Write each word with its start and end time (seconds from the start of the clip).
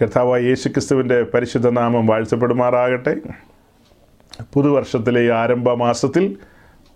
കർത്താവായ 0.00 0.40
യേശു 0.40 0.68
ക്രിസ്തുവിന്റെ 0.68 1.22
പരിശുദ്ധ 1.22 1.68
നാമം 1.68 2.06
വാഴ്ചപ്പെടുമാറാകട്ടെ 2.06 3.16
പുതുവർഷത്തിലെ 4.52 5.20
ഈ 5.20 5.28
ആരംഭ 5.28 5.70
മാസത്തിൽ 5.70 6.36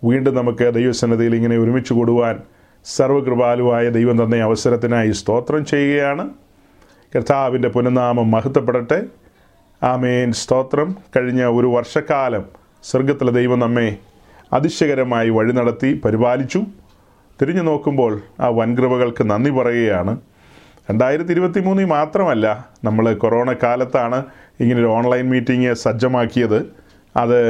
വീണ്ടും 0.05 0.35
നമുക്ക് 0.35 0.75
ദൈവസന്നതിയിൽ 0.75 1.35
ഇങ്ങനെ 1.35 1.59
ഒരുമിച്ച് 1.59 1.93
കൂടുവാൻ 1.93 2.39
സർവകൃപാലുവായ 2.85 3.89
ദൈവം 3.89 4.25
തന്ന 4.25 4.37
അവസരത്തിനായി 4.37 5.11
സ്തോത്രം 5.11 5.65
ചെയ്യുകയാണ്. 5.65 6.31
കർത്താവിന്റെ 7.17 7.69
പുനഃനാമം 7.69 8.31
മഹത്വപ്പെടട്ടെ. 8.31 9.03
ആമേൻ. 9.83 10.33
സ്തോത്രം. 10.33 10.97
കഴിഞ്ഞ 11.17 11.45
ഒരു 11.45 11.67
വർഷക്കാലം 11.67 12.45
സ്വർഗത്തിലെ 12.83 13.33
ദൈവം 13.33 13.59
നമ്മെ 13.59 13.97
അതിശയകരമായി 14.53 15.31
വഴി 15.31 15.53
നടത്തി 15.53 16.01
പരിപാലിച്ചു. 16.05 16.63
തിരിഞ്ഞു 17.43 17.63
നോക്കുമ്പോൾ 17.63 18.21
ആ 18.41 18.49
വൻകൃപകൾക്ക് 18.49 19.31
നന്ദി 19.31 19.51
പറയുകയാണ്. 19.51 20.21
രണ്ടായിരത്തി 20.91 21.33
ഇരുപത്തി 21.33 21.61
മൂന്നിൽ 21.61 21.85
മാത്രമല്ല 21.85 22.47
നമ്മൾ 22.85 23.15
കൊറോണ 23.15 23.53
കാലത്താണ് 23.63 24.19
ഇങ്ങനൊരു 24.61 24.87
ഓൺലൈൻ 24.87 25.31
മീറ്റിംഗ് 25.31 25.73
സജ്ജമാക്കിയത്. 25.73 26.59
അത് 27.17 27.41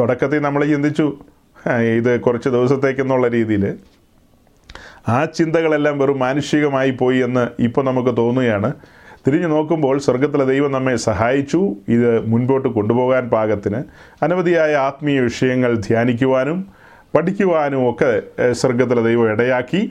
തുടക്കത്തിൽ 0.00 0.38
നമ്മൾ 0.38 0.64
ചിന്തിച്ചു 0.64 1.06
ഇത് 1.98 2.20
കുറച്ച് 2.20 2.48
ദിവസത്തേക്കെന്നുള്ള 2.48 3.28
രീതിയിൽ 3.28 3.64
ആ 5.08 5.24
ചിന്തകളെല്ലാം 5.24 5.98
വെറും 5.98 6.18
മാനുഷികമായി 6.18 6.90
പോയി 6.90 7.18
എന്ന് 7.18 7.62
ഇപ്പോൾ 7.62 7.84
നമുക്ക് 7.84 8.16
തോന്നുകയാണ്. 8.16 8.72
തിരിഞ്ഞു 9.26 9.46
നോക്കുമ്പോൾ 9.46 9.98
സ്വർഗത്തിലെ 9.98 10.44
ദൈവം 10.44 10.72
നമ്മെ 10.72 10.96
സഹായിച്ചു. 10.96 11.60
ഇത് 11.88 12.26
മുൻപോട്ട് 12.26 12.68
കൊണ്ടുപോകാൻ 12.68 13.28
പാകത്തിന് 13.28 13.82
അനവധിയായ 14.24 14.74
ആത്മീയ 14.74 15.20
വിഷയങ്ങൾ 15.20 15.76
ധ്യാനിക്കുവാനും 15.88 16.66
പഠിക്കുവാനും 17.14 17.90
ഒക്കെ 17.90 18.10
സ്വർഗത്തിലെ 18.52 19.02
ദൈവം 19.02 19.30
ഇടയാക്കി. 19.32 19.82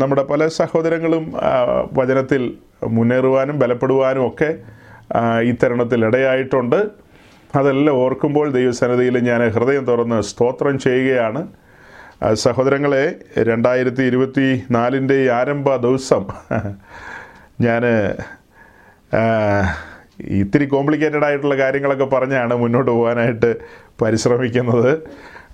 നമ്മുടെ 0.00 0.22
പല 0.22 0.48
സഹോദരങ്ങളും 0.48 1.24
വചനത്തിൽ 1.92 2.42
മുന്നേറുവാനും 2.86 3.58
ബലപ്പെടുവാനും 3.58 4.26
ഒക്കെ 4.26 4.50
ഈ 5.42 5.52
തരുണത്തിൽ 5.62 6.04
ഇടയായിട്ടുണ്ട്. 6.04 6.80
അതെല്ലാം 7.56 7.96
ഓർക്കുമ്പോൾ 7.96 8.52
ദൈവസന്നിധിയിൽ 8.52 9.18
ഞാൻ 9.18 9.40
ഹൃദയം 9.50 9.84
തുറന്ന് 9.86 10.22
സ്തോത്രം 10.22 10.78
ചെയ്യുകയാണ്. 10.78 11.42
സഹോദരങ്ങളെ 12.34 13.04
രണ്ടായിരത്തി 13.38 14.02
ഇരുപത്തി 14.02 14.64
നാലിന്റെ 14.70 15.18
ആരംഭ 15.32 15.76
ദിവസം 15.76 16.24
ഞാൻ 17.66 17.82
ഇത്തിരി 20.38 20.64
കോംപ്ലിക്കേറ്റഡ് 20.64 21.24
ആയിട്ടുള്ള 21.24 21.56
കാര്യങ്ങളൊക്കെ 21.58 22.04
പറഞ്ഞാണ് 22.04 22.54
മുന്നോട്ട് 22.54 22.90
പോകാനായിട്ട് 22.90 23.50
പരിശ്രമിക്കുന്നത്. 24.02 24.92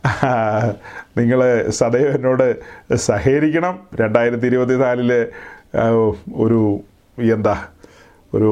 നിങ്ങൾ 1.19 1.41
സദൈവ 1.71 2.09
എന്നോട് 2.17 2.47
സഹകരിക്കണം. 2.95 3.75
രണ്ടായിരത്തി 4.01 4.47
ഇരുപത്തി 4.47 4.77
നാലിൽ 4.83 5.11
ഒരു 6.45 6.61
എന്താ 7.33 7.55
ഒരു 8.35 8.49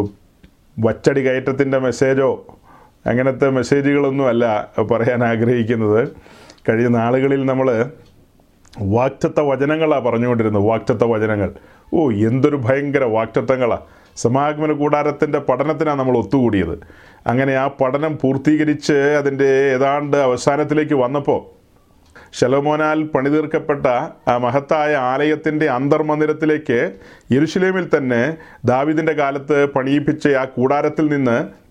വച്ചടി 0.77 1.21
കയറ്റത്തിന്റെ 1.21 1.79
മെസ്സേജോ 1.79 2.29
അങ്ങനത്തെ 3.07 3.51
മെസ്സേജുകളൊന്നും 3.51 4.29
അല്ല 4.29 4.45
പറയാൻ 4.93 5.25
ആഗ്രഹിക്കുന്നത്. 5.25 6.01
കഴിഞ്ഞ 6.69 6.89
നാളുകളിൽ 6.97 7.47
നമ്മൾ 7.47 7.69
വാക്റ്റത്ത 8.97 9.41
വചനങ്ങളാണ് 9.41 10.05
പറഞ്ഞുകൊണ്ടിരുന്നത്. 10.05 10.65
വാക്റ്റത്ത 10.71 11.05
വചനങ്ങൾ. 11.05 11.51
ഓ 11.95 12.11
എന്തൊരു 12.29 12.57
ഭയങ്കര 12.67 13.05
വാക്റ്റത്വങ്ങളാണ് 13.17 13.87
സമാഗമന 14.17 14.73
കൂടാരത്തിന്റെ 14.73 15.39
പഠനത്തിനാണ് 15.39 15.99
നമ്മൾ 15.99 16.17
ഒത്തുകൂടിയത്. 16.19 16.75
അങ്ങനെ 17.27 17.55
ആ 17.55 17.67
പഠനം 17.81 18.19
പൂർത്തീകരിച്ച് 18.23 18.93
അതിന്റെ 18.93 19.73
ഏതാണ്ട് 19.75 20.17
അവസാനത്തിലേക്ക് 20.17 20.95
വന്നപ്പോൾ 20.95 21.41
ശലോമോനാൽ 22.33 23.03
പണിതീർക്കപ്പെട്ട 23.03 23.87
ആ 24.29 24.39
മഹത്തായ 24.39 24.97
ആലയത്തിന്റെ 24.97 25.69
അന്തർമന്ദിരത്തിലേക്ക് 25.69 26.93
യരുഷലേമിൽ 27.33 27.89
തന്നെ 27.97 28.37
ദാവിദിന്റെ 28.65 29.13
കാലത്ത് 29.13 29.67
പണിയിപ്പിച്ച 29.67 30.29
ആ 30.29 30.45
കൂടാരത്തിൽ 30.45 31.07
നിന്ന് 31.07 31.63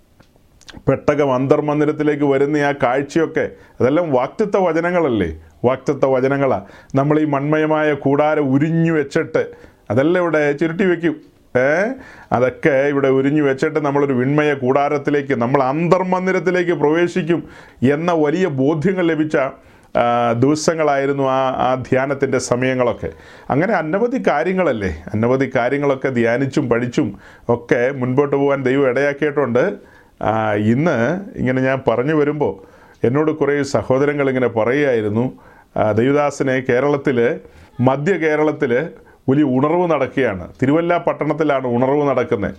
പെട്ടകം 0.88 1.34
അന്തർമന്ദിരത്തിലേക്ക് 1.34 2.24
വരുന്ന 2.24 2.58
ആ 2.58 2.72
കാഴ്ചയൊക്കെ 2.84 3.52
അതെല്ലാം 3.80 4.12
വാക്തത്വ 4.12 4.60
വചനങ്ങളല്ലേ? 4.60 5.30
വാക്തത്വ 5.66 6.08
വചനങ്ങളാണ് 6.14 6.66
നമ്മൾ 6.96 7.20
ഈ 7.20 7.26
മൺമയമായ 7.26 7.94
കൂടാരം 7.94 8.54
ഉരിഞ്ഞു 8.54 8.92
വെച്ചിട്ട് 8.92 9.44
അതെല്ലാം 9.90 10.22
ഇവിടെ 10.24 10.52
ചുരുട്ടി 10.52 10.84
വെക്കും. 10.84 11.31
ഏ? 11.56 11.70
അതൊക്കെ 12.32 12.88
ഇവിടെ 12.88 13.08
ഉരിഞ്ഞു 13.08 13.44
വെച്ചിട്ട് 13.44 13.80
നമ്മളൊരു 13.80 14.14
വിൺമയ 14.14 14.54
കൂടാരത്തിലേക്ക് 14.54 15.34
നമ്മൾ 15.34 15.64
അന്തർമന്ദിരത്തിലേക്ക് 15.64 16.72
പ്രവേശിക്കും 16.72 17.42
എന്ന 17.92 18.12
വലിയ 18.14 18.48
ബോധ്യങ്ങൾ 18.48 19.06
ലഭിച്ച 19.06 19.38
ദിവസങ്ങളായിരുന്നു 20.40 21.24
ആ 21.24 21.40
ആ 21.58 21.76
ധ്യാനത്തിന്റെ 21.90 22.38
സമയങ്ങളൊക്കെ. 22.40 23.10
അങ്ങനെ 23.50 23.74
അനവധി 23.74 24.24
കാര്യങ്ങളല്ലേ? 24.28 25.04
അനവധി 25.14 25.52
കാര്യങ്ങളൊക്കെ 25.56 26.10
ധ്യാനിച്ചും 26.10 26.70
പഠിച്ചും 26.70 27.08
ഒക്കെ 27.50 27.92
മുൻപോട്ട് 27.92 28.36
പോകാൻ 28.36 28.64
ദൈവം 28.64 28.90
ഇടയാക്കിയിട്ടുണ്ട്. 28.90 29.64
ഇന്ന് 30.66 30.98
ഇങ്ങനെ 31.36 31.62
ഞാൻ 31.62 31.84
പറഞ്ഞു 31.88 32.14
വരുമ്പോൾ 32.14 32.54
എന്നോട് 33.04 33.32
കുറേ 33.32 33.64
സഹോദരങ്ങൾ 33.64 34.30
ഇങ്ങനെ 34.30 34.48
പറയുമായിരുന്നു 34.48 35.26
ദൈവദാസനെ 35.96 36.60
കേരളത്തിൽ 36.60 37.18
മധ്യ 37.80 38.18
കേരളത്തിൽ 38.18 38.72
വലിയ 39.30 39.44
ഉണർവ് 39.44 39.92
നടക്കുകയാണ്. 39.92 40.48
തിരുവല്ല 40.62 40.98
പട്ടണത്തിലാണ് 40.98 41.68
ഉണർവ് 41.68 42.10
നടക്കുന്നത്. 42.10 42.54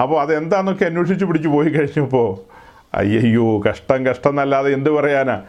അപ്പോൾ 0.00 0.20
അതെന്താണെന്നൊക്കെ 0.20 0.84
അന്വേഷിച്ച് 0.84 1.24
പിടിച്ച് 1.24 1.48
പോയി 1.48 1.68
കഴിഞ്ഞപ്പോൾ 1.68 2.52
അയ്യോ 2.94 3.60
കഷ്ടം 3.60 4.06
കഷ്ടം 4.06 4.30
എന്നല്ലാതെ 4.30 4.72
എന്ത് 4.72 4.90
പറയാനാ? 4.90 5.42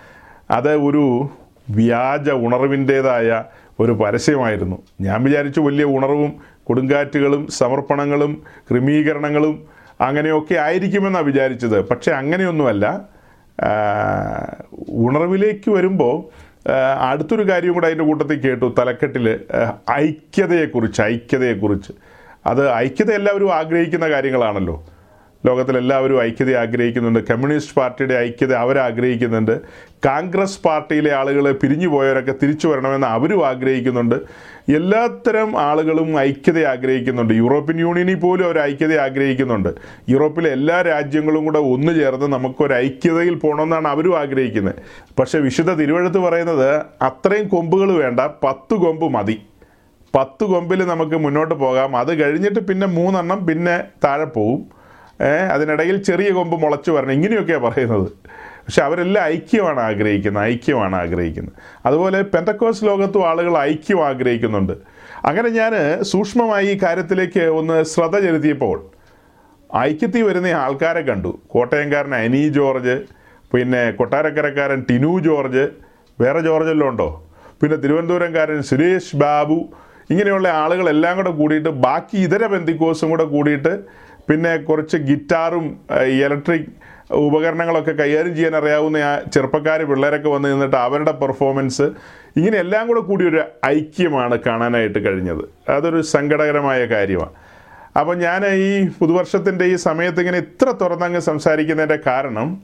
അത് 0.52 0.75
ഒരു 0.75 1.30
വ്യാജ 1.69 2.30
ഉണർവിന്റേതായ 2.30 3.44
ഒരു 3.80 3.91
പരസ്യമായിരുന്നു. 3.91 4.81
ഞാൻ 5.02 5.24
വിചാരിച്ചു 5.24 5.59
വലിയ 5.59 5.86
ഉണർവും 5.86 6.34
കൊടുങ്കാറ്റുകളും 6.64 7.47
സമർപ്പണങ്ങളും 7.47 8.44
ക്രമീകരണങ്ങളും 8.72 9.64
അങ്ങനെയൊക്കെ 10.02 10.56
ആയിരിക്കുമെന്നാണ് 10.56 11.25
വിചാരിച്ചത്. 11.25 11.90
പക്ഷേ 11.90 12.12
അങ്ങനെയൊന്നുമല്ല. 12.12 13.02
ഉണർവിലേക്ക് 14.90 15.72
വരുമ്പോൾ 15.72 16.43
അടുത്തൊരു 17.00 17.50
കാര്യം 17.50 17.74
കൂടെ 17.74 17.85
അതിന്റെ 17.85 18.06
കൂട്ടത്തിൽ 18.06 18.40
കേട്ടു 18.40 18.75
തലക്കെട്ടിൽ 18.79 19.40
ഐക്യതയെക്കുറിച്ച് 19.91 21.01
ഐക്യതയെക്കുറിച്ച്. 21.01 21.91
അത് 22.46 22.74
ഐക്യത 22.74 23.12
എല്ലാവരും 23.12 23.53
ആഗ്രഹിക്കുന്ന 23.53 24.09
കാര്യങ്ങളാണല്ലോ. 24.09 24.85
ലോകത്തിലെല്ലാവരും 25.46 26.22
ഐക്യത 26.22 26.56
ആഗ്രഹിക്കുന്നുണ്ട്. 26.56 27.28
കമ്മ്യൂണിസ്റ്റ് 27.28 27.75
പാർട്ടിയുടെ 27.75 28.13
ഐക്യത 28.13 28.53
അവരാഗ്രഹിക്കുന്നുണ്ട്. 28.53 29.62
കോൺഗ്രസ് 30.06 30.62
പാർട്ടിയിലെ 30.62 31.13
ആളുകൾ 31.13 31.52
പിരിഞ്ഞു 31.52 31.88
പോയവരൊക്കെ 31.88 32.34
തിരിച്ചു 32.44 32.68
വരണമെന്ന് 32.68 33.07
അവരും 33.07 33.47
ആഗ്രഹിക്കുന്നുണ്ട്. 33.47 34.16
എല്ലാത്തരം 34.69 35.59
ആളുകളും 35.59 36.19
ഐക്യത 36.19 36.66
ആഗ്രഹിക്കുന്നുണ്ട്. 36.66 37.34
യൂറോപ്യൻ 37.34 37.79
യൂണിയനിൽ 37.79 38.16
പോലും 38.16 38.46
അവർ 38.46 38.59
ഐക്യത 38.59 39.00
ആഗ്രഹിക്കുന്നുണ്ട്. 39.00 39.69
യൂറോപ്പിലെ 40.09 40.50
എല്ലാ 40.51 40.81
രാജ്യങ്ങളും 40.81 41.46
കൂടെ 41.46 41.59
ഒന്നു 41.59 41.94
ചേർന്ന് 41.94 42.25
നമുക്കൊരു 42.25 42.73
ഐക്യതയിൽ 42.73 43.35
പോകണമെന്നാണ് 43.35 43.88
അവരും 43.88 44.19
ആഗ്രഹിക്കുന്നത്. 44.19 44.75
പക്ഷേ 45.19 45.40
വിശുദ്ധ 45.40 45.73
തിരുവഴുത്ത് 45.73 46.18
പറയുന്നത് 46.18 46.81
അത്രയും 47.02 47.47
കൊമ്പുകൾ 47.47 47.91
വേണ്ട 47.91 48.19
പത്ത് 48.19 48.73
കൊമ്പ് 48.73 49.06
മതി. 49.13 49.41
പത്ത് 50.16 50.44
കൊമ്പിൽ 50.44 50.85
നമുക്ക് 50.85 51.18
മുന്നോട്ട് 51.18 51.56
പോകാം. 51.56 51.96
അത് 51.96 52.23
കഴിഞ്ഞിട്ട് 52.23 52.59
പിന്നെ 52.59 52.88
മൂന്നെണ്ണം 52.88 53.46
പിന്നെ 53.46 53.84
താഴെ 54.03 54.25
പോവും. 54.25 54.84
അതിനിടയിൽ 55.53 56.03
ചെറിയ 56.03 56.29
കൊമ്പ് 56.29 56.62
മുളച്ചു 56.62 56.91
വരണം. 56.91 57.12
ഇങ്ങനെയൊക്കെയാണ് 57.12 57.63
പറയുന്നത്. 57.63 58.12
പക്ഷെ 58.66 58.81
അവരെല്ലാം 58.81 59.24
ഐക്യമാണ് 59.25 59.79
ആഗ്രഹിക്കുന്നത് 59.79 60.44
ഐക്യമാണ് 60.44 60.96
ആഗ്രഹിക്കുന്നത്. 60.96 61.53
അതുപോലെ 61.85 62.22
പെന്തക്കോസ് 62.22 62.85
ലോകത്തും 62.85 63.28
ആളുകൾ 63.29 63.57
ഐക്യം 63.57 64.06
ആഗ്രഹിക്കുന്നുണ്ട്. 64.06 64.74
അങ്ങനെ 65.25 65.50
ഞാൻ 65.50 65.74
സൂക്ഷ്മമായി 66.01 66.68
ഈ 66.68 66.79
കാര്യത്തിലേക്ക് 66.84 67.44
ഒന്ന് 67.59 67.84
ശ്രദ്ധ 67.84 68.19
ചെലുത്തിയപ്പോൾ 68.19 68.78
ഐക്യത്തിൽ 69.81 70.23
വരുന്ന 70.23 70.47
ആൾക്കാരെ 70.47 71.02
കണ്ടു. 71.02 71.41
കോട്ടയംകാരൻ 71.47 72.16
അനി 72.16 72.47
ജോർജ് 72.47 72.96
പിന്നെ 73.53 73.91
കൊട്ടാരക്കരക്കാരൻ 73.91 74.85
ടിനു 74.90 75.19
ജോർജ് 75.19 75.63
വേറെ 76.22 76.40
ജോർജെല്ലാം 76.40 76.90
ഉണ്ടോ? 76.90 77.09
പിന്നെ 77.62 77.78
തിരുവനന്തപുരംകാരൻ 77.78 78.62
സുരേഷ് 78.62 79.16
ബാബു 79.16 79.57
ഇങ്ങനെയുള്ള 80.09 80.47
ആളുകളെല്ലാം 80.47 81.18
കൂടെ 81.18 81.29
കൂടിയിട്ട് 81.29 81.69
ബാക്കി 81.69 82.18
ഇതര 82.18 82.46
ബന്ധിക്കോസും 82.46 83.09
കൂടെ 83.09 83.23
കൂടിയിട്ട് 83.23 83.73
പിന്നെ 84.29 84.58
കുറച്ച് 84.58 84.97
ഗിറ്റാറും 84.97 85.66
ഇലക്ട്രിക് 86.08 86.72
ഉപകരണങ്ങളൊക്കെ 87.11 87.91
കൈകാര്യം 87.91 88.35
ചെയ്യാൻ 88.35 88.55
അറിയാവുന്ന 88.55 88.97
ആ 88.97 89.20
ചെറുപ്പക്കാർ 89.34 89.84
പിള്ളേരൊക്കെ 89.84 90.29
വന്ന് 90.29 90.53
നിന്നിട്ട് 90.53 90.76
അവരുടെ 90.76 91.11
പെർഫോമൻസ് 91.11 91.82
ഇങ്ങനെയെല്ലാം 92.38 92.88
കൂടെ 92.88 93.00
കൂടി 93.00 93.26
ഒരു 93.26 93.44
ഐക്യമാണ് 93.66 94.40
കാണാനായിട്ട് 94.40 95.08
കഴിഞ്ഞത്. 95.08 95.72
അതൊരു 95.72 96.02
സങ്കടകരമായ 96.02 96.85
കാര്യമാണ്. 96.85 97.29
അപ്പോൾ 98.00 98.16
ഞാൻ 98.16 98.46
ഈ 98.46 98.90
പുതുവർഷത്തിന്റെ 99.00 99.66
ഈ 99.66 99.76
സമയത്ത് 99.76 100.20
ഇങ്ങനെ 100.20 100.38
ഇത്ര 100.38 100.72
തുറന്നങ്ങ് 100.72 101.20
സംസാരിക്കുന്നതിന്റെ 101.20 102.00
കാരണം 102.08 102.61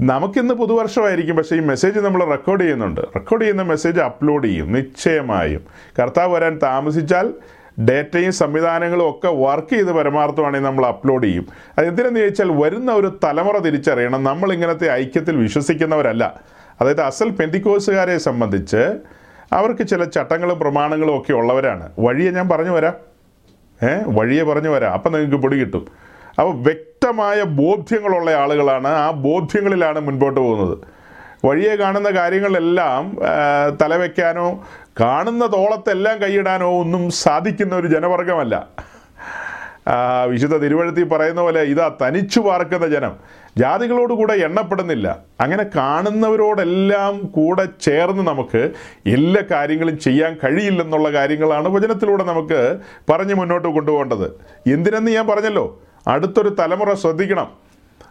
നമുക്കിന്ന് 0.00 0.54
പുതുവർഷമായിരിക്കും 0.54 1.36
പക്ഷേ 1.36 1.56
ഈ 1.56 1.60
മെസ്സേജ് 1.60 2.00
നമ്മൾ 2.00 2.24
റെക്കോർഡ് 2.24 2.60
ചെയ്യുന്നുണ്ട്. 2.60 3.00
റെക്കോർഡ് 3.00 3.42
ചെയ്യുന്ന 3.42 3.62
മെസ്സേജ് 3.62 4.00
അപ്ലോഡ് 4.00 4.46
ചെയ്യും 4.46 4.72
നിശ്ചയമായും. 4.72 5.64
കർത്താവ് 6.02 6.34
വരാൻ 6.34 6.58
താമസിച്ചാൽ 6.62 7.32
ഡേറ്റയും 7.80 8.32
സംവിധാനങ്ങളും 8.32 9.10
ഒക്കെ 9.10 9.28
വർക്ക് 9.28 9.72
ചെയ്ത് 9.72 9.92
പരമാർത്ഥമാണെങ്കിൽ 9.92 10.68
നമ്മൾ 10.68 10.86
അപ്ലോഡ് 10.86 11.24
ചെയ്യും. 11.24 11.46
അത് 11.78 11.86
എന്തിനെന്ന് 11.86 12.20
ചോദിച്ചാൽ 12.20 12.52
വരുന്ന 12.52 12.92
ഒരു 12.92 13.18
തലമുറ 13.24 13.58
തിരിച്ചറിയണം. 13.58 14.24
നമ്മൾ 14.24 14.52
ഇങ്ങനത്തെ 14.52 14.88
ഐക്യത്തിൽ 14.92 15.36
വിശ്വസിക്കുന്നവരല്ല. 15.36 16.40
അതായത് 16.80 17.00
അസൽ 17.00 17.30
പെന്തിക്കോസുകാരെ 17.30 18.18
സംബന്ധിച്ച് 18.18 18.96
അവർക്ക് 19.52 19.86
ചില 19.86 20.04
ചട്ടങ്ങളും 20.04 20.58
പ്രമാണങ്ങളും 20.58 21.18
ഒക്കെ 21.18 21.32
ഉള്ളവരാണ്. 21.32 21.92
വഴിയെ 21.98 22.30
ഞാൻ 22.30 22.48
പറഞ്ഞു 22.48 22.70
വരാം. 22.70 22.94
ഏ? 23.82 23.98
വഴിയെ 24.06 24.42
പറഞ്ഞു 24.42 24.68
വരാം. 24.68 24.92
അപ്പം 24.92 25.12
നിങ്ങൾക്ക് 25.12 25.36
പൊടി 25.36 25.56
കിട്ടും. 25.56 25.86
അപ്പോൾ 26.38 26.54
വ്യക്തമായ 26.54 27.42
ബോധ്യങ്ങളുള്ള 27.42 28.30
ആളുകളാണ് 28.30 28.88
ആ 28.88 29.10
ബോധ്യങ്ങളിലാണ് 29.10 30.00
മുൻപോട്ട് 30.00 30.40
പോകുന്നത്. 30.40 30.78
വഴിയെ 31.44 31.76
കാണുന്ന 31.76 32.10
കാര്യങ്ങളെല്ലാം 32.10 33.18
തലവെക്കാനോ 33.82 34.64
കാണുന്ന 35.00 35.46
തോളത്തെല്ലാം 35.46 36.22
കൈയിടാനോ 36.22 36.80
ഒന്നും 36.80 37.10
സാധിക്കുന്ന 37.10 37.76
ഒരു 37.76 37.86
ജനവർഗമല്ല. 37.86 38.54
വിശുദ്ധ 40.26 40.56
തിരുവഴുത്തി 40.56 41.02
പറയുന്ന 41.02 41.40
പോലെ 41.40 41.62
ഇതാ 41.62 41.96
തനിച്ചു 42.02 42.40
പാർക്കുന്ന 42.40 42.86
ജനം. 42.88 43.16
ജാതികളോട് 43.58 44.12
കൂടെ 44.12 44.32
എണ്ണപ്പെടുന്നില്ല. 44.32 45.18
അങ്ങനെ 45.40 45.64
കാണുന്നവരോടെല്ലാം 45.76 47.18
കൂടെ 47.18 47.66
ചേർന്ന് 47.80 48.22
നമുക്ക് 48.26 48.62
എല്ലാ 49.06 49.42
കാര്യങ്ങളും 49.50 49.98
ചെയ്യാൻ 49.98 50.38
കഴിയില്ലെന്നുള്ള 50.44 51.12
കാര്യങ്ങളാണ് 51.12 51.68
വചനത്തിലൂടെ 51.68 52.24
നമുക്ക് 52.24 52.78
പറഞ്ഞ് 53.10 53.34
മുന്നോട്ട് 53.34 53.68
കൊണ്ടുപോകേണ്ടത്. 53.68 54.26
എന്തിനെന്ന് 54.72 55.10
ഞാൻ 55.10 55.26
പറഞ്ഞല്ലോ? 55.26 55.66
അടുത്തൊരു 56.08 56.48
തലമുറ 56.58 56.94
ശ്രദ്ധിക്കണം. 56.94 57.63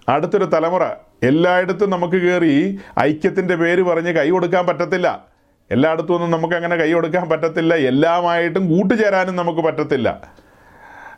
അടുത്തൊരു 0.10 0.46
തലമുറ 0.46 0.86
എല്ലായിടത്തും 1.24 1.90
നമുക്ക് 1.90 2.16
കയറി 2.16 2.80
ഐക്യത്തിന്റെ 3.00 3.56
പേര് 3.56 3.82
പറഞ്ഞ് 3.82 4.12
കൈ 4.12 4.30
കൊടുക്കാൻ 4.30 4.66
പറ്റത്തില്ല. 4.66 5.26
എല്ലായിടത്തും 5.72 6.14
ഒന്നും 6.14 6.32
നമുക്ക് 6.32 6.56
അങ്ങനെ 6.56 6.76
കൈ 6.76 6.94
കൊടുക്കാൻ 6.94 7.30
പറ്റത്തില്ല. 7.30 7.76
എല്ലാമായിട്ടും 7.76 8.78
കൂട്ടുചേരാനും 8.78 9.36
നമുക്ക് 9.36 9.60
പറ്റത്തില്ല. 9.60 10.28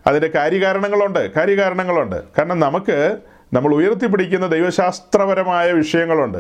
അതിന്റെ 0.08 0.28
കാര്യകാരണങ്ങളുണ്ട് 0.36 1.32
കാര്യകാരണങ്ങളുണ്ട്. 1.32 2.16
കാരണം 2.38 2.60
നമുക്ക് 2.60 3.18
നമ്മൾ 3.54 3.74
ഉയർത്തിപ്പിടിക്കുന്ന 3.74 4.48
ദൈവശാസ്ത്രപരമായ 4.48 5.72
വിഷയങ്ങളുണ്ട്. 5.72 6.38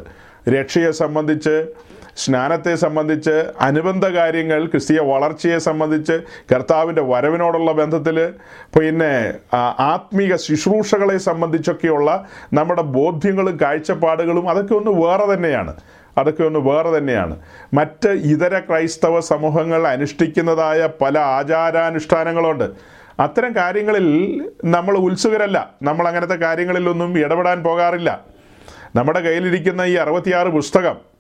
രക്ഷയെ 0.49 0.91
സംബന്ധിച്ച് 0.91 1.67
സ്നാനത്തെ 2.15 2.75
സംബന്ധിച്ച് 2.75 3.51
അനുബന്ധ 3.61 4.05
കാര്യങ്ങൾ 4.05 4.65
ക്രിസ്തീയ 4.65 4.99
വളർച്ചയെ 4.99 5.57
സംബന്ധിച്ച് 5.57 6.21
കർത്താവിന്റെ 6.53 7.01
വരവിനോടുള്ള 7.01 7.71
ബന്ധത്തിൽ 7.71 8.29
പിന്നെ 8.79 9.33
ആത്മീക 9.79 10.35
ശുശ്രൂഷകളെ 10.35 11.17
സംബന്ധിച്ചൊക്കെയുള്ള 11.17 12.25
നമ്മുടെ 12.53 12.81
ബോധ്യങ്ങളും 12.81 13.57
കാഴ്ചപ്പാടുകളും 13.61 14.49
അതൊക്കെ 14.49 14.73
ഒന്ന് 14.73 14.91
വേറെ 14.91 15.33
തന്നെയാണ്. 15.33 15.73
അതൊക്കെ 16.17 16.43
ഒന്ന് 16.43 16.59
വേറെ 16.59 16.97
തന്നെയാണ്. 16.97 17.39
മറ്റ് 17.73 18.09
ഇതര 18.09 18.59
ക്രൈസ്തവ 18.59 19.19
സമൂഹങ്ങൾ 19.19 19.87
അനുഷ്ഠിക്കുന്നതായ 19.87 20.89
പല 21.01 21.19
ആചാരാനുഷ്ഠാനങ്ങളുണ്ട്. 21.19 22.69
അത്തരം 23.19 23.55
കാര്യങ്ങളിൽ 23.55 24.07
നമ്മൾ 24.65 24.97
ഉത്സുകരല്ല. 24.97 25.69
നമ്മൾ 25.83 26.07
അങ്ങനത്തെ 26.07 26.35
കാര്യങ്ങളിലൊന്നും 26.35 27.19
ഇടപെടാൻ 27.19 27.63
പോകാറില്ല. 27.63 28.21
നമ്മുടെ 28.95 29.19
കയ്യിലിരിക്കുന്ന 29.19 29.81
ഈ 29.81 29.93
അറുപത്തിയാറ് 29.93 30.47
പുസ്തകം 30.47 31.14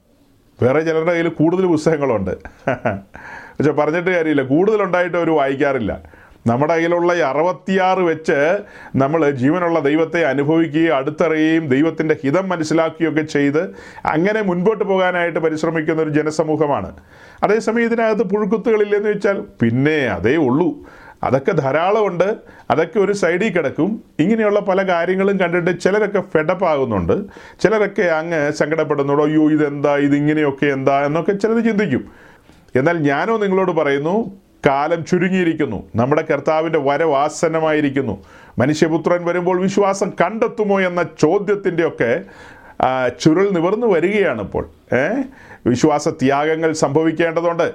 വേറെ 0.61 0.81
ചിലരുടെ 0.81 1.11
കയ്യിൽ 1.11 1.27
കൂടുതൽ 1.27 1.65
പുസ്തകങ്ങളുണ്ട്. 1.65 2.31
പക്ഷെ 3.57 3.71
പറഞ്ഞിട്ട് 3.71 4.09
കാര്യമില്ല. 4.09 4.41
കൂടുതലുണ്ടായിട്ട് 4.41 5.17
അവർ 5.17 5.29
വായിക്കാറില്ല. 5.29 6.01
നമ്മുടെ 6.47 6.73
കയ്യിലുള്ള 6.73 7.13
ഈ 7.13 7.17
അറുപത്തിയാറ് 7.17 7.99
വെച്ച് 7.99 8.57
നമ്മൾ 8.95 9.29
ജീവനുള്ള 9.29 9.79
ദൈവത്തെ 9.79 10.25
അനുഭവിക്കുകയും 10.25 10.95
അടുത്തറിയുകയും 10.95 11.67
ദൈവത്തിന്റെ 11.67 12.15
ഹിതം 12.23 12.49
മനസ്സിലാക്കുകയൊക്കെ 12.49 13.21
ചെയ്ത് 13.21 13.61
അങ്ങനെ 14.05 14.41
മുൻപോട്ട് 14.41 14.83
പോകാനായിട്ട് 14.83 15.39
പരിശ്രമിക്കുന്ന 15.39 16.01
ഒരു 16.01 16.09
ജനസമൂഹമാണ്. 16.09 16.91
അതേസമയം 17.43 17.85
ഇതിനകത്ത് 17.85 18.23
പുഴുക്കുത്തുകളില്ലെന്ന് 18.23 19.09
വെച്ചാൽ 19.09 19.43
പിന്നെ 19.61 19.97
അതേ 19.97 20.35
ഉള്ളൂ. 20.35 20.69
അതൊക്കെ 21.23 21.51
ധാരാളമുണ്ട് 21.51 22.35
അതൊക്കെ 22.71 22.99
ഒരു 22.99 23.11
സൈഡിൽ 23.11 23.49
കിടക്കും. 23.49 24.03
ഇങ്ങനെയുള്ള 24.19 24.59
പല 24.59 24.81
കാര്യങ്ങളും 24.87 25.39
കണ്ടിട്ട് 25.39 25.79
ചിലരൊക്കെ 25.79 26.19
ഫെഡപ്പ് 26.19 26.65
ആകുന്നുണ്ട് 26.65 27.25
ചിലരൊക്കെ 27.63 28.01
അങ്ങ് 28.01 28.51
സങ്കടപ്പെടുന്നുണ്ടോ 28.51 29.25
അയ്യോ 29.25 29.51
ഇതെന്താ? 29.51 29.97
ഇതിങ്ങനെയൊക്കെ 29.97 30.65
എന്താ? 30.65 31.05
എന്നൊക്കെ 31.05 31.31
ചിലർ 31.31 31.59
ചിന്തിക്കും. 31.63 32.11
എന്നാൽ 32.75 32.97
ഞാനോ 32.97 33.37
നിങ്ങളോട് 33.37 33.71
പറയുന്നു 33.71 34.31
കാലം 34.65 35.05
ചുരുങ്ങിയിരിക്കുന്നു. 35.05 35.83
നമ്മുടെ 35.95 36.23
കർത്താവിന്റെ 36.31 36.79
വരവാസനമായിരിക്കുന്നു. 36.79 38.23
മനുഷ്യപുത്രൻ 38.59 39.25
വരുമ്പോൾ 39.25 39.61
വിശ്വാസം 39.61 40.09
കണ്ടെത്തുമോ 40.09 40.81
എന്ന 40.81 41.03
ചോദ്യത്തിന്റെയൊക്കെ 41.03 42.23
ചുരുൾ 43.19 43.49
നിവർന്നു 43.49 43.87
വരികയാണ് 43.87 44.41
ഇപ്പോൾ 44.41 44.69
വിശ്വാസ 45.67 46.09
ത്യാഗങ്ങൾ 46.09 46.73
സംഭവിക്കേണ്ടതുണ്ട് 46.73 47.71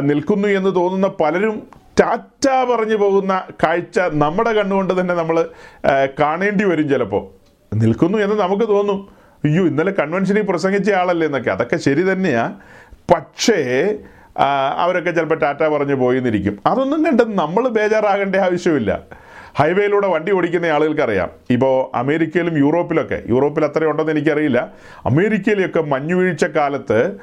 നിൽക്കുന്നു 0.00 0.48
എന്ന് 0.48 0.74
തോന്നുന്ന 0.74 1.06
പലരും 1.06 1.62
ടാറ്റ 2.00 2.74
പറഞ്ഞു 2.74 2.96
പോകുന്ന 2.96 3.42
കാഴ്ച 3.64 4.00
നമ്മുടെ 4.12 4.52
കണ്ണുകൊണ്ട് 4.52 5.00
തന്നെ 5.00 5.14
നമ്മൾ 5.14 5.48
കാണേണ്ടി 6.20 6.64
വരും 6.64 6.88
ചിലപ്പോൾ 6.88 7.28
നിൽക്കുന്നു 7.74 8.18
എന്ന് 8.18 8.36
നമുക്ക് 8.36 8.68
തോന്നും. 8.68 9.08
അയ്യോ 9.44 9.64
ഇന്നലെ 9.64 9.90
കൺവെൻഷനിൽ 9.90 10.42
പ്രസംഗിച്ച 10.42 10.92
ആളല്ലേ 10.92 11.26
എന്നൊക്കെ. 11.26 11.50
അതൊക്കെ 11.50 11.76
ശരി 11.76 12.12
തന്നെയാണ് 12.12 12.54
പക്ഷേ 13.14 13.94
അവരൊക്കെ 14.76 15.10
ചിലപ്പോൾ 15.10 15.38
ടാറ്റ 15.38 15.58
പറഞ്ഞു 15.58 15.94
പോയിന്നിരിക്കും. 15.94 16.58
അതൊന്നും 16.66 17.04
കണ്ട് 17.04 17.38
നമ്മൾ 17.38 17.68
ബേജാറാകേണ്ട 17.68 18.36
ആവശ്യമില്ല. 18.36 19.00
ഹൈവേയിലൂടെ 19.58 20.06
വണ്ടി 20.06 20.32
ഓടിക്കുന്ന 20.32 20.66
ആളുകൾക്കറിയാം. 20.66 21.30
ഇപ്പോൾ 21.50 21.96
അമേരിക്കയിലും 21.96 22.58
യൂറോപ്പിലൊക്കെ. 22.58 23.22
യൂറോപ്പിൽ 23.28 23.64
അത്ര 23.64 23.84
ഉണ്ടെന്ന് 23.84 24.12
എനിക്കറിയില്ല. 24.12 24.72
അമേരിക്കയിലൊക്കെ 25.06 25.80
മഞ്ഞുവീഴ്ച 25.80 26.44
കാലത്ത് 26.44 27.16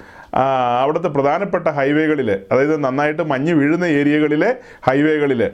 അവിടുത്തെ 0.81 1.07
പ്രധാനപ്പെട്ട 1.07 1.67
ഹൈവേകളിൽ 1.67 2.31
അതായത് 2.51 2.83
നന്നായിട്ട് 2.83 3.23
മഞ്ഞ് 3.23 3.53
വീഴുന്ന 3.53 3.85
ഏരിയകളിലെ 3.85 4.55
ഹൈവേകളിൽ 4.83 5.51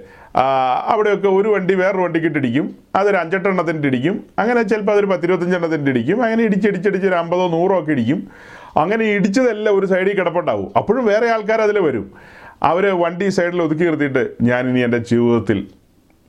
അവിടെയൊക്കെ 0.87 1.27
ഒരു 1.27 1.49
വണ്ടി 1.49 1.73
വേറൊരു 1.73 2.01
വണ്ടിക്ക് 2.01 2.27
ഇട്ടിടിക്കും 2.27 2.75
അതൊരു 2.95 3.17
അഞ്ചെട്ടെണ്ണത്തിന്റെ 3.17 3.87
ഇടിക്കും. 3.87 4.23
അങ്ങനെ 4.39 4.61
ചിലപ്പോൾ 4.61 4.91
അതൊരു 4.91 5.05
പത്തിരുപത്തഞ്ചെണ്ണത്തിന്റെ 5.05 5.91
ഇടിക്കും. 5.91 6.23
അങ്ങനെ 6.23 6.43
ഇടിച്ചിടിച്ചിടിച്ച് 6.43 7.07
ഒരു 7.07 7.15
അമ്പതോ 7.15 7.47
നൂറോ 7.47 7.79
ഒക്കെ 7.79 7.91
ഇടിക്കും. 7.91 8.27
അങ്ങനെ 8.77 9.05
ഇടിച്ചതെല്ലാം 9.05 9.79
ഒരു 9.79 9.85
സൈഡിൽ 9.85 10.15
കിടപ്പുണ്ടാവും. 10.15 10.71
അപ്പോഴും 10.77 11.05
വേറെ 11.05 11.29
ആൾക്കാർ 11.29 11.61
അതിൽ 11.61 11.79
വരും. 11.79 12.11
അവർ 12.63 13.01
വണ്ടി 13.01 13.29
സൈഡിൽ 13.29 13.61
ഒതുക്കി 13.61 13.83
നിർത്തിയിട്ട് 13.83 14.31
ഞാനിനി 14.41 14.79
എന്റെ 14.79 14.97
ജീവിതത്തിൽ 14.97 15.67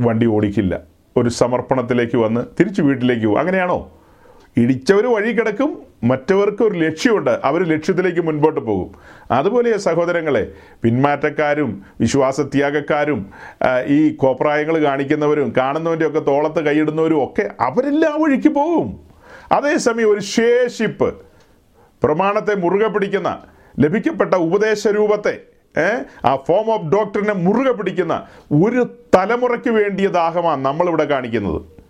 വണ്ടി 0.01 0.27
ഓടിക്കില്ല. 0.27 0.81
ഒരു 1.17 1.29
സമർപ്പണത്തിലേക്ക് 1.29 2.17
വന്ന് 2.17 2.41
തിരിച്ച് 2.61 2.83
വീട്ടിലേക്ക് 2.83 3.27
പോകും 3.27 3.39
അങ്ങനെയാണോ? 3.39 3.93
ഇടിച്ചവർ 4.57 5.07
വഴി 5.07 5.33
കിടക്കും 5.33 5.83
മറ്റവർക്ക് 6.05 6.63
ഒരു 6.63 6.79
ലക്ഷ്യമുണ്ട്. 6.79 7.41
അവർ 7.45 7.65
ലക്ഷ്യത്തിലേക്ക് 7.65 8.21
മുൻപോട്ട് 8.21 8.61
പോകും. 8.61 8.91
അതുപോലെ 9.31 9.77
സഹോദരങ്ങളെ 9.77 10.53
പിന്മാറ്റക്കാരും 10.83 11.83
വിശ്വാസത്യാഗക്കാരും 12.01 13.31
ഈ 13.87 14.15
കോപ്രായങ്ങൾ 14.15 14.79
കാണിക്കുന്നവരും 14.79 15.53
കാണുന്നവന്റെ 15.57 16.07
ഒക്കെ 16.07 16.19
തോളത്ത് 16.19 16.67
കൈയിടുന്നവരും 16.67 17.25
ഒക്കെ 17.25 17.51
അവരെല്ലാം 17.61 18.23
വഴിക്ക് 18.23 18.49
പോകും. 18.49 19.01
അതേസമയം 19.53 20.13
ഒരു 20.13 20.21
ശേഷിപ്പ് 20.21 21.15
പ്രമാണത്തെ 22.03 22.55
മുറുകെ 22.55 22.89
പിടിക്കുന്ന 22.89 23.43
ലഭിക്കപ്പെട്ട 23.81 24.35
ഉപദേശ 24.35 24.89
രൂപത്തെ 24.89 25.39
ആ 26.25 26.37
ഫോം 26.37 26.71
ഓഫ് 26.71 26.87
ഡോക്ടറിനെ 26.87 27.33
മുറുകെ 27.33 27.73
പിടിക്കുന്ന 27.73 28.27
ഒരു 28.53 28.91
തലമുറയ്ക്ക് 29.15 29.71
വേണ്ടിയ 29.71 30.09
ദാഹമാണ് 30.09 30.65
നമ്മളിവിടെ 30.65 31.05
കാണിക്കുന്നത്. 31.05 31.81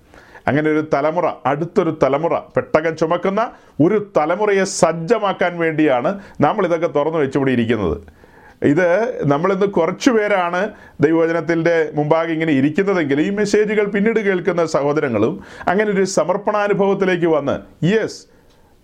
അങ്ങനെ 0.49 0.69
ഒരു 0.71 0.83
തലമുറ 0.95 1.27
അടുത്തൊരു 1.47 1.93
തലമുറ 2.03 2.35
പെട്ടകം 2.57 2.97
ചുമക്കുന്ന 2.97 3.43
ഒരു 3.85 3.99
തലമുറയെ 4.17 4.65
സജ്ജമാക്കാൻ 4.81 5.53
വേണ്ടിയാണ് 5.59 6.11
നമ്മൾ 6.41 6.63
ഇതൊക്കെ 6.67 6.91
തുറന്നു 6.99 7.19
വെച്ചുകൂടി 7.19 7.53
ഇരിക്കുന്നത്. 7.53 7.97
ഇത് 8.73 8.89
നമ്മളിന്ന് 9.33 9.67
കുറച്ചു 9.67 10.11
പേരാണ് 10.11 10.61
ദൈവവചനത്തിന്റെ 11.05 11.77
മുമ്പാകെ 11.95 12.33
ഇങ്ങനെ 12.33 12.53
ഇരിക്കുന്നതെങ്കിൽ 12.53 13.21
ഈ 13.21 13.31
മെസ്സേജുകൾ 13.39 13.87
പിന്നീട് 13.95 14.21
കേൾക്കുന്ന 14.27 14.65
സഹോദരങ്ങളും 14.75 15.35
അങ്ങനെ 15.69 15.89
ഒരു 15.91 16.05
സമർപ്പണാനുഭവത്തിലേക്ക് 16.19 17.27
വന്ന് 17.37 17.57
യെസ് 17.93 18.21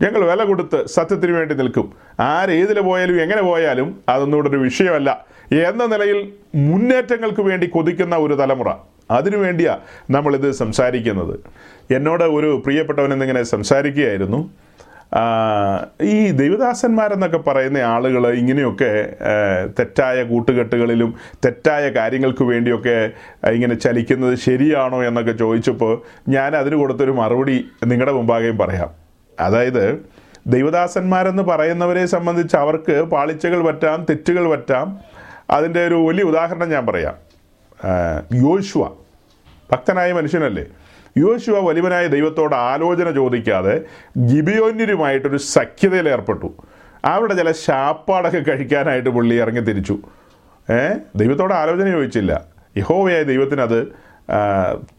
ഞങ്ങൾ 0.03 0.21
വില 0.31 0.43
കൊടുത്ത് 0.45 0.79
സത്യത്തിന് 0.87 1.33
വേണ്ടി 1.37 1.55
നിൽക്കും. 1.55 1.87
ആരേതിൽ 2.21 2.79
പോയാലും 2.89 3.17
എങ്ങനെ 3.23 3.43
പോയാലും 3.43 3.89
അതൊന്നും 4.09 4.49
ഒരു 4.49 4.59
വിഷയമല്ല. 4.67 5.11
എന്ന 5.69 5.83
നിലയിൽ 5.93 6.19
മുന്നേറ്റങ്ങൾക്ക് 6.69 7.41
വേണ്ടി 7.41 7.67
കൊതിക്കുന്ന 7.77 8.17
ഒരു 8.17 8.35
തലമുറ. 8.35 8.71
അതിനു 9.11 9.37
വേണ്ടിയാ 9.37 9.79
നമ്മളിത് 10.11 10.51
സംസാരിക്കുന്നത്. 10.51 11.41
എന്നോട് 11.95 12.25
ഒരു 12.25 12.63
പ്രിയപ്പെട്ടവൻ 12.65 13.13
എന്നിങ്ങനെ 13.13 13.43
സംസാരിക്കുകയായിരുന്നു. 13.43 14.51
ഈ 16.03 16.31
ദൈവദാസന്മാരെന്നൊക്കെ 16.31 17.39
പറയുന്ന 17.39 17.79
ആളുകൾ 17.79 18.29
ഇങ്ങനെയൊക്കെ 18.29 19.17
തെറ്റായ 19.79 20.23
കൂട്ടുകെട്ടുകളിലും 20.23 21.15
തെറ്റായ 21.45 21.89
കാര്യങ്ങൾക്ക് 21.89 22.45
വേണ്ടിയൊക്കെ 22.45 23.11
ഇങ്ങനെ 23.49 23.75
ചലിക്കുന്നത് 23.75 24.35
ശരിയാണോ 24.39 25.05
എന്നൊക്കെ 25.05 25.33
ചോദിച്ചപ്പോൾ 25.33 26.03
ഞാൻ 26.29 26.57
അതിന് 26.57 26.77
കൊടുത്തൊരു 26.77 27.11
മറുപടി 27.11 27.67
നിങ്ങളുടെ 27.87 28.13
മുമ്പാകെയും 28.13 28.59
പറയാം. 28.59 28.91
അതായത് 29.41 29.99
ദൈവദാസന്മാരെന്ന് 30.47 31.43
പറയുന്നവരെ 31.43 32.07
സംബന്ധിച്ച് 32.07 32.57
അവർക്ക് 32.57 33.03
പാളിച്ചകൾ 33.03 33.63
പറ്റാം 33.63 34.07
തെറ്റുകൾ 34.11 34.51
പറ്റാം. 34.51 34.99
അതിന്റെ 35.51 35.87
ഒരു 35.87 35.95
വലിയ 35.95 36.23
ഉദാഹരണം 36.23 36.71
ഞാൻ 36.71 36.87
പറയാം. 36.87 37.28
യോശുവ. 38.35 38.89
ഭക്തനായ 39.73 40.13
മനുഷ്യനല്ലേ? 40.13 40.65
യോശുവ 41.19 41.59
വലിവനായ 41.59 42.07
ദൈവത്തോട് 42.07 42.55
ആലോചന 42.55 43.11
ചോദിക്കാതെ 43.11 43.81
ഗിബിയോന്യരുമായിട്ടൊരു 44.19 45.37
സഖ്യതയിൽ 45.37 46.09
ഏർപ്പെട്ടു 46.09 46.55
അവിടെ 47.05 47.35
ചില 47.35 47.53
ശാപ്പാടൊക്കെ 47.53 48.39
കഴിക്കാനായിട്ട് 48.39 49.11
പുള്ളി 49.11 49.35
ഇറങ്ങി 49.35 49.61
തിരിച്ചു. 49.61 49.99
ഏ? 50.73 50.89
ദൈവത്തോട് 51.17 51.55
ആലോചന 51.55 51.91
ചോദിച്ചില്ല. 51.91 52.45
യഹോവയായ 52.77 53.23
ദൈവത്തിനത് 53.23 53.89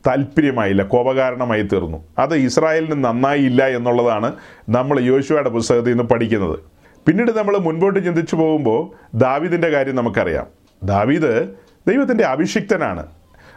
താല്പര്യമായില്ല 0.08 0.84
കോപകാരണമായി 0.84 1.62
തീർന്നു. 1.62 2.04
അത് 2.20 2.36
ഇസ്രായേലിന് 2.36 3.04
നന്നായില്ല 3.04 3.68
എന്നുള്ളതാണ് 3.68 4.36
നമ്മൾ 4.70 5.00
യോശുവയുടെ 5.00 5.50
പുസ്തകത്തിൽ 5.50 5.90
നിന്ന് 5.90 6.04
പഠിക്കുന്നത്. 6.04 6.60
പിന്നീട് 7.08 7.32
നമ്മൾ 7.32 7.58
മുൻപോട്ട് 7.58 8.06
ചിന്തിച്ചു 8.06 8.36
പോകുമ്പോൾ 8.36 9.08
ദാവീദിന്റെ 9.14 9.70
കാര്യം 9.70 9.96
നമുക്കറിയാം. 9.96 10.48
ദാവീദ് 10.84 11.50
ദൈവത്തിന്റെ 11.90 12.24
അഭിഷിക്തനാണ്. 12.24 13.06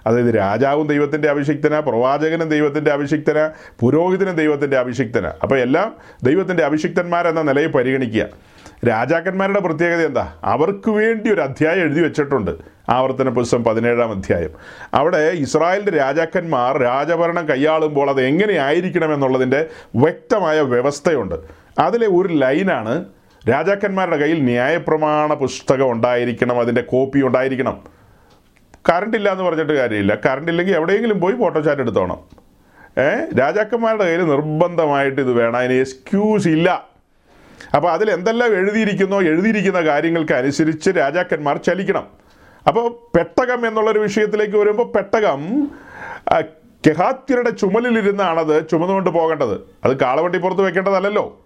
അതായത് 0.06 0.36
രാജാവും 0.36 0.86
ദൈവത്തിന്റെ 0.86 1.28
അഭിഷിക്തന 1.28 1.80
പ്രവാചകനും 1.80 2.48
ദൈവത്തിന്റെ 2.48 2.90
അഭിഷിക്തന 2.90 3.50
പുരോഹിതനും 3.80 4.34
ദൈവത്തിന്റെ 4.34 4.76
അഭിഷിക്തന. 4.76 5.32
അപ്പോൾ 5.42 5.58
എല്ലാം 5.58 5.96
ദൈവത്തിന്റെ 6.22 6.64
അഭിഷിക്തന്മാരെന്ന 6.64 7.42
നിലയിൽ 7.42 7.66
പരിഗണിക്കുക. 7.66 8.26
രാജാക്കന്മാരുടെ 8.88 9.60
പ്രത്യേകത 9.60 10.06
എന്താ? 10.06 10.34
അവർക്ക് 10.44 10.90
വേണ്ടി 10.90 11.32
ഒരു 11.32 11.40
അധ്യായം 11.40 11.80
എഴുതി 11.80 12.00
വെച്ചിട്ടുണ്ട്. 12.00 12.50
ആവർത്തന 12.88 13.28
പുസ്തകം 13.28 13.64
പതിനേഴാം 13.64 14.10
അധ്യായം. 14.10 14.50
അവിടെ 14.94 15.18
ഇസ്രായേലിന്റെ 15.18 15.90
രാജാക്കന്മാർ 15.90 16.78
രാജഭരണം 16.78 17.48
കൈയാളുമ്പോൾ 17.48 18.10
അത് 18.10 18.22
എങ്ങനെയായിരിക്കണം 18.22 19.14
എന്നുള്ളതിന്റെ 19.14 19.66
വ്യക്തമായ 19.96 20.60
വ്യവസ്ഥയുണ്ട്. 20.60 21.34
അതിലെ 21.78 22.06
ഒരു 22.06 22.34
ലൈനാണ് 22.34 23.04
രാജാക്കന്മാരുടെ 23.50 24.16
കയ്യിൽ 24.16 24.44
ന്യായപ്രമാണ 24.44 25.34
പുസ്തകം 25.34 25.92
ഉണ്ടായിരിക്കണം 25.92 26.60
അതിന്റെ 26.60 26.82
കോപ്പി 26.82 27.22
ഉണ്ടായിരിക്കണം. 27.22 28.01
കറണ്ട് 28.88 29.16
ഇല്ല 29.16 29.32
എന്ന് 29.32 29.44
പറഞ്ഞിട്ട് 29.44 29.72
കാര്യമില്ല. 29.72 30.18
കറണ്ട് 30.26 30.50
ഇല്ലെങ്കിൽ 30.50 30.74
എവിടെയെങ്കിലും 30.74 31.20
പോയി 31.20 31.34
ഫോട്ടോഷാറ്റ് 31.34 31.80
എടുത്തോണം. 31.80 32.18
ഏ? 32.98 33.34
രാജാക്കന്മാരുടെ 33.38 34.04
കയ്യിൽ 34.04 34.24
നിർബന്ധമായിട്ട് 34.24 35.20
ഇത് 35.20 35.32
വേണം. 35.32 35.56
അതിന് 35.56 35.72
എക്സ്ക്യൂസ് 35.72 36.48
ഇല്ല. 36.48 36.88
അപ്പോൾ 37.76 37.92
അതിൽ 37.92 38.10
എന്തെല്ലാം 38.10 38.54
എഴുതിയിരിക്കുന്നോ 38.54 39.22
എഴുതിയിരിക്കുന്ന 39.22 39.80
കാര്യങ്ങൾക്ക് 39.80 40.32
അനുസരിച്ച് 40.32 40.90
രാജാക്കന്മാർ 40.90 41.56
ചലിക്കണം. 41.56 42.06
അപ്പോൾ 42.68 43.16
പെട്ടകം 43.16 43.66
എന്നുള്ളൊരു 43.66 43.98
വിഷയത്തിലേക്ക് 43.98 44.56
വരുമ്പോൾ 44.56 44.92
പെട്ടകം 44.92 45.70
കെഹാത്തിരുടെ 46.86 47.50
ചുമലിലിരുന്നാണത് 47.50 48.68
ചുമന്നുകൊണ്ട് 48.68 49.10
പോകേണ്ടത്. 49.10 49.60
അത് 49.84 50.00
കാളവണ്ടി 50.00 50.38
പുറത്ത് 50.38 50.62
വെക്കേണ്ടതല്ലല്ലോ. 50.62 51.40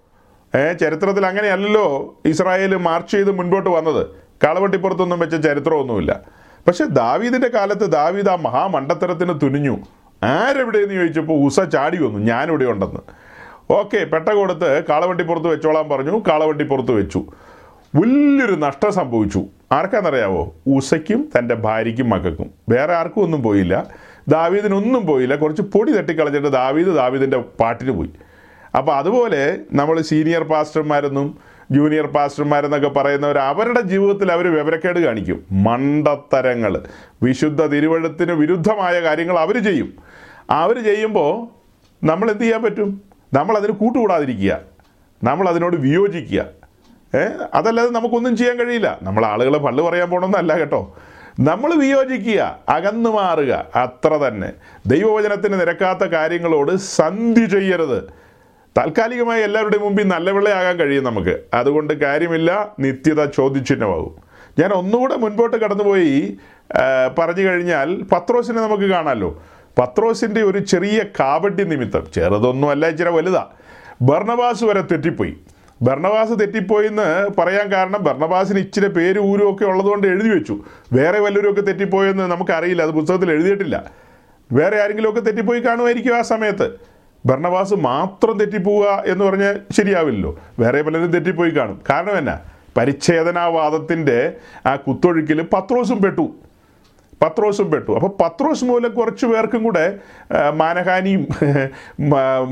ഏ? 0.54 0.72
ചരിത്രത്തിൽ 0.72 1.26
അങ്ങനെയല്ലല്ലോ 1.26 2.16
ഇസ്രായേൽ 2.24 2.76
മാർച്ച് 2.76 3.10
ചെയ്ത് 3.10 3.30
മുൻപോട്ട് 3.30 3.70
വന്നത്. 3.70 4.06
കാളവട്ടിപ്പുറത്തൊന്നും 4.44 5.18
വെച്ച 5.18 5.36
ചരിത്രമൊന്നുമില്ല. 5.36 6.35
പക്ഷെ 6.66 6.84
ദാവീദിന്റെ 6.84 7.48
കാലത്ത് 7.48 7.92
ദാവീദ് 7.92 8.28
ആ 8.28 8.36
മഹാമണ്ടത്തരത്തിന് 8.36 9.40
തുനിഞ്ഞു. 9.40 9.78
ആരെവിടെയെന്ന് 10.22 10.94
ചോദിച്ചപ്പോൾ 10.94 11.32
ഉസ 11.32 11.60
ചാടി 11.60 11.96
വന്നു. 11.96 12.18
ഞാനിവിടെ 12.18 12.64
ഉണ്ടെന്ന്. 12.64 13.00
ഓക്കെ 13.70 14.04
പെട്ട 14.04 14.28
കൊടുത്ത് 14.28 14.84
കാളവണ്ടിപ്പുറത്ത് 14.88 15.46
വെച്ചോളാൻ 15.46 15.88
പറഞ്ഞു. 15.88 16.18
കാളവണ്ടി 16.28 16.64
പുറത്ത് 16.64 16.92
വെച്ചു. 16.92 17.26
വലിയൊരു 17.96 18.52
നഷ്ടം 18.52 18.92
സംഭവിച്ചു. 18.92 19.44
ആർക്കാണെന്നറിയാവോ? 19.72 20.54
ഉസയ്ക്കും 20.66 21.28
തന്റെ 21.38 21.54
ഭാര്യയ്ക്കും 21.54 22.10
മക്കൾക്കും. 22.10 22.50
വേറെ 22.68 22.94
ആർക്കും 22.94 23.22
ഒന്നും 23.22 23.42
പോയില്ല. 23.42 23.86
ദാവീദിനൊന്നും 24.28 25.06
പോയില്ല. 25.06 25.36
കുറച്ച് 25.36 25.62
പൊടി 25.62 25.92
തട്ടിക്കളഞ്ഞിട്ട് 25.92 26.48
ദാവീദ് 26.48 26.88
ദാവീദിന്റെ 26.88 27.36
പാട്ടിന് 27.36 27.90
പോയി. 27.90 28.10
അപ്പോൾ 28.78 28.96
അതുപോലെ 28.96 29.58
നമ്മൾ 29.72 30.00
സീനിയർ 30.00 30.42
പാസ്റ്റർമാരെന്നും 30.42 31.38
ജൂനിയർ 31.70 32.06
പാസ്റ്റർമാരെന്നൊക്കെ 32.06 32.88
പറയുന്നവർ 32.88 33.38
അവരുടെ 33.38 33.80
ജീവിതത്തിൽ 33.80 34.32
അവർ 34.32 34.54
വിവരക്കേട് 34.54 34.98
കാണിക്കും. 34.98 35.44
മണ്ടത്തരങ്ങൾ. 35.52 36.80
വിശുദ്ധ 37.22 37.66
തിരുവഴുത്തിന് 37.66 38.32
വിരുദ്ധമായ 38.32 39.00
കാര്യങ്ങൾ 39.00 39.38
അവർ 39.38 39.64
ചെയ്യും. 39.64 39.92
അവർ 40.50 40.84
ചെയ്യുമ്പോൾ 40.84 41.48
നമ്മൾ 42.06 42.30
എന്ത് 42.30 42.42
ചെയ്യാൻ 42.42 42.62
പറ്റും? 42.62 43.02
നമ്മൾ 43.34 43.56
അതിന് 43.56 43.72
കൂട്ടുകൂടാതിരിക്കുക. 43.72 44.58
നമ്മൾ 45.24 45.48
അതിനോട് 45.48 45.76
വിയോജിക്കുക 45.76 46.44
അതല്ലാതെ 47.54 47.90
നമുക്കൊന്നും 47.90 48.36
ചെയ്യാൻ 48.36 48.56
കഴിയില്ല. 48.56 48.98
നമ്മൾ 49.02 49.26
ആളുകളെ 49.26 49.58
പള്ളു 49.58 49.84
പറയാൻ 49.84 50.10
പോകണമെന്നല്ല 50.10 50.58
കേട്ടോ. 50.58 50.96
നമ്മൾ 51.40 51.74
വിയോജിക്കുക 51.74 52.58
അകന്നു 52.68 53.10
മാറുക 53.10 53.66
അത്ര 53.74 54.08
തന്നെ. 54.08 54.52
ദൈവവചനത്തിന് 54.86 55.60
നിരക്കാത്ത 55.60 55.98
കാര്യങ്ങളോട് 55.98 56.76
സന്ധി 56.76 57.46
ചെയ്യരുത്. 57.46 58.25
താൽക്കാലികമായി 58.76 59.42
എല്ലാവരുടെയും 59.42 59.82
മുമ്പിൽ 59.82 60.06
നല്ല 60.08 60.30
വിളയാകാൻ 60.30 60.76
കഴിയും 60.76 61.04
നമുക്ക്. 61.04 61.34
അതുകൊണ്ട് 61.54 61.92
കാര്യമില്ല 61.94 62.50
നിത്യത 62.80 63.24
ചോദ്യചിഹ്നമാകും. 63.24 64.14
ഞാൻ 64.58 64.70
ഒന്നുകൂടെ 64.72 65.16
മുൻപോട്ട് 65.16 65.56
കടന്നുപോയി 65.56 66.38
പറഞ്ഞു 67.18 67.44
കഴിഞ്ഞാൽ 67.48 68.02
പത്രോസിനെ 68.12 68.60
നമുക്ക് 68.62 68.82
കാണാമല്ലോ 68.82 69.42
പത്രോസിന്റെ 69.78 70.42
ഒരു 70.42 70.58
ചെറിയ 70.58 70.98
കാവട്ടി 71.20 71.64
നിമിത്തം 71.64 72.04
ചെറുതൊന്നും 72.14 72.70
അല്ല 72.70 72.88
ഇച്ചിരി 72.88 73.08
വലുതാ. 73.08 73.46
ഭർണവാസ് 74.02 74.64
വരെ 74.64 74.80
തെറ്റിപ്പോയി. 74.80 75.36
ഭർണവാസ് 75.82 76.40
തെറ്റിപ്പോയി 76.40 76.86
എന്ന് 76.86 77.08
പറയാൻ 77.40 77.72
കാരണം 77.72 78.04
ഭർണവാസിന് 78.04 78.58
ഇച്ചിരി 78.58 78.88
പേര് 78.88 79.18
ഊരുമൊക്കെ 79.18 79.64
ഉള്ളതുകൊണ്ട് 79.64 80.06
എഴുതി 80.06 80.28
വെച്ചു. 80.28 80.58
വേറെ 80.92 81.18
വല്ലവരുമൊക്കെ 81.20 81.60
തെറ്റിപ്പോയെന്ന് 81.60 82.30
നമുക്കറിയില്ല 82.30 82.82
അത് 82.82 82.90
പുസ്തകത്തിൽ 82.90 83.30
എഴുതിയിട്ടില്ല. 83.30 83.90
വേറെ 84.52 84.82
ആരെങ്കിലുമൊക്കെ 84.82 85.20
തെറ്റിപ്പോയി 85.20 85.60
കാണുമായിരിക്കും 85.60 86.16
ആ 86.16 86.22
സമയത്ത്. 86.22 86.95
ഭരണവാസ് 87.26 87.74
മാത്രം 87.74 88.38
തെറ്റിപ്പോവുക 88.38 89.02
എന്ന് 89.06 89.24
പറഞ്ഞാൽ 89.24 89.60
ശരിയാവില്ലല്ലോ. 89.72 90.38
വേറെ 90.58 90.82
പലരും 90.82 91.06
തെറ്റിപ്പോയി 91.06 91.50
കാണും. 91.50 91.80
കാരണം 91.90 92.18
എന്നാ? 92.18 92.38
പരിച്ഛേദനാവാദത്തിന്റെ 92.76 94.32
ആ 94.66 94.76
കുത്തൊഴുക്കിൽ 94.76 95.42
പത്രോസും 95.42 95.98
പെട്ടു. 95.98 96.34
പത്രോസും 97.22 97.70
പെട്ടു. 97.70 97.92
അപ്പോൾ 97.92 98.22
പത്രോസ് 98.22 98.64
മൂലം 98.64 98.94
കുറച്ച് 98.94 99.26
പേർക്കും 99.26 99.62
കൂടെ 99.62 99.98
മാനഹാനിയും 100.54 101.26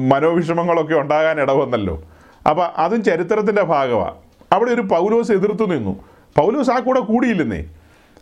മനോവിഷമങ്ങളൊക്കെ 0.08 0.94
ഉണ്ടാകാൻ 0.94 1.40
ഇടവന്നല്ലോ. 1.40 2.02
അപ്പോൾ 2.50 2.66
അതും 2.76 3.04
ചരിത്രത്തിന്റെ 3.04 3.62
ഭാഗമാണ് 3.62 4.14
അവിടെ 4.52 4.70
ഒരു 4.70 4.80
പൗലോസ് 4.80 5.32
എതിർത്തു 5.32 5.64
നിന്നു. 5.64 6.04
പൗലോസ് 6.36 6.70
ആ 6.70 6.78
കൂടെ 6.78 7.00
കൂടിയില്ലെന്നേ. 7.00 7.64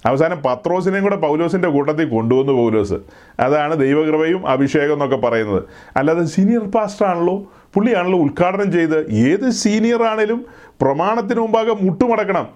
അവസാനം 0.06 0.42
പത്രോസിനെയും 0.42 1.02
കൂടെ 1.02 1.16
പൗലോസിന്റെ 1.16 1.68
കൂട്ടത്തിൽ 1.68 2.08
കൊണ്ടുവന്നു 2.08 2.52
പൗലോസ്. 2.52 2.94
അതാണ് 3.40 3.80
ദൈവകൃപയും 3.80 4.46
അഭിഷേകം 4.46 4.92
എന്നൊക്കെ 4.92 5.16
പറയുന്നത്. 5.16 5.62
അല്ലാതെ 5.96 6.24
സീനിയർ 6.24 6.70
പാസ്റ്റർ 6.70 7.06
ആണല്ലോ? 7.06 7.52
പുള്ളിയാണല്ലോ 7.74 8.18
ഉദ്ഘാടനം 8.18 8.72
ചെയ്ത്. 8.72 9.10
ഏത് 9.10 9.50
സീനിയർ 9.50 10.02
ആണേലും 10.02 10.46
പ്രമാണത്തിന് 10.80 11.40
മുമ്പാകെ 11.40 11.74
മുട്ടുമടക്കണം. 11.80 12.48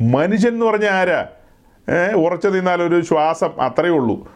മനുഷ്യൻ 0.00 0.52
എന്ന് 0.52 0.66
പറഞ്ഞാൽ 0.66 0.90
ആരാ? 0.90 1.26
ഉറച്ചു 2.16 2.48
നിന്നാൽ 2.48 2.82
ഒരു 2.82 3.00
ശ്വാസം 3.00 3.62
അത്രയേ 3.62 3.90
ഉള്ളൂ. 3.90 4.28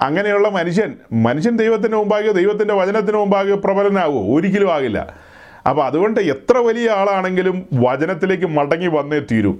അങ്ങനെയുള്ള 0.00 0.48
മനുഷ്യൻ. 0.48 0.94
മനുഷ്യൻ 1.12 1.56
ദൈവത്തിന് 1.56 1.96
മുമ്പാകെ 1.96 2.32
ദൈവത്തിന്റെ 2.32 2.74
വചനത്തിന് 2.74 3.16
മുമ്പാകെ 3.16 3.54
പ്രബലനാകുമോ 3.54 4.36
ഒരിക്കലും 4.36 4.74
ആകില്ല. 4.74 5.14
അപ്പോൾ 5.68 5.84
അതുകൊണ്ട് 5.84 6.20
എത്ര 6.20 6.58
വലിയ 6.58 6.90
ആളാണെങ്കിലും 6.90 7.66
വചനത്തിലേക്ക് 7.74 8.46
മടങ്ങി 8.46 8.86
വന്നേ 8.86 9.18
തീരൂ. 9.18 9.54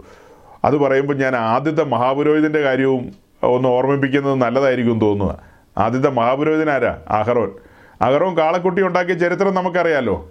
അത് 0.64 0.76
പറയുമ്പോൾ 0.76 1.14
ഞാൻ 1.14 1.36
ആദ്യത്തെ 1.36 1.84
മഹാപുരോഹിതന്റെ 1.84 2.60
കാര്യവും 2.60 3.12
ഒന്ന് 3.42 3.68
ഓർമ്മിപ്പിക്കുന്നത് 3.68 4.34
നല്ലതായിരിക്കും 4.34 5.00
തോന്നുക 5.00 5.38
ആദ്യത്തെ 5.78 6.10
മഹാപുരോഹിതൻ 6.10 6.70
ആരാ? 6.70 6.98
അഹറോൻ 7.08 7.50
അഹറോൻ 8.02 8.36
കാളക്കുട്ടി 8.36 8.82
ഉണ്ടാക്കിയ 8.82 9.14
ചരിത്രം 9.14 9.54
നമുക്കറിയാലോ. 9.54 10.30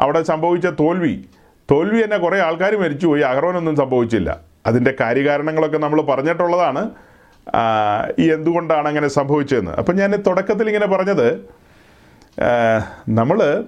അവിടെ 0.00 0.22
സംഭവിച്ച 0.22 0.66
തോൽവി. 0.66 1.24
തോൽവി 1.70 2.04
തന്നെ 2.04 2.16
കുറേ 2.16 2.38
ആൾക്കാർ 2.40 2.76
മരിച്ചുപോയി. 2.76 3.22
അഹറോനൊന്നും 3.22 3.76
സംഭവിച്ചില്ല. 3.76 4.40
അതിന്റെ 4.66 4.94
കാര്യകാരണങ്ങളൊക്കെ 5.00 5.78
നമ്മൾ 5.78 6.02
പറഞ്ഞിട്ടുള്ളതാണ്. 6.02 6.90
ഈ 8.18 8.32
എന്തുകൊണ്ടാണ് 8.32 8.88
അങ്ങനെ 8.88 9.08
സംഭവിച്ചതെന്ന്. 9.08 9.70
അപ്പം 9.70 9.96
ഞാൻ 9.96 10.12
തുടക്കത്തിൽ 10.16 10.66
ഇങ്ങനെ 10.66 10.86
പറഞ്ഞത് 10.86 11.48
നമ്മൾ 13.08 13.64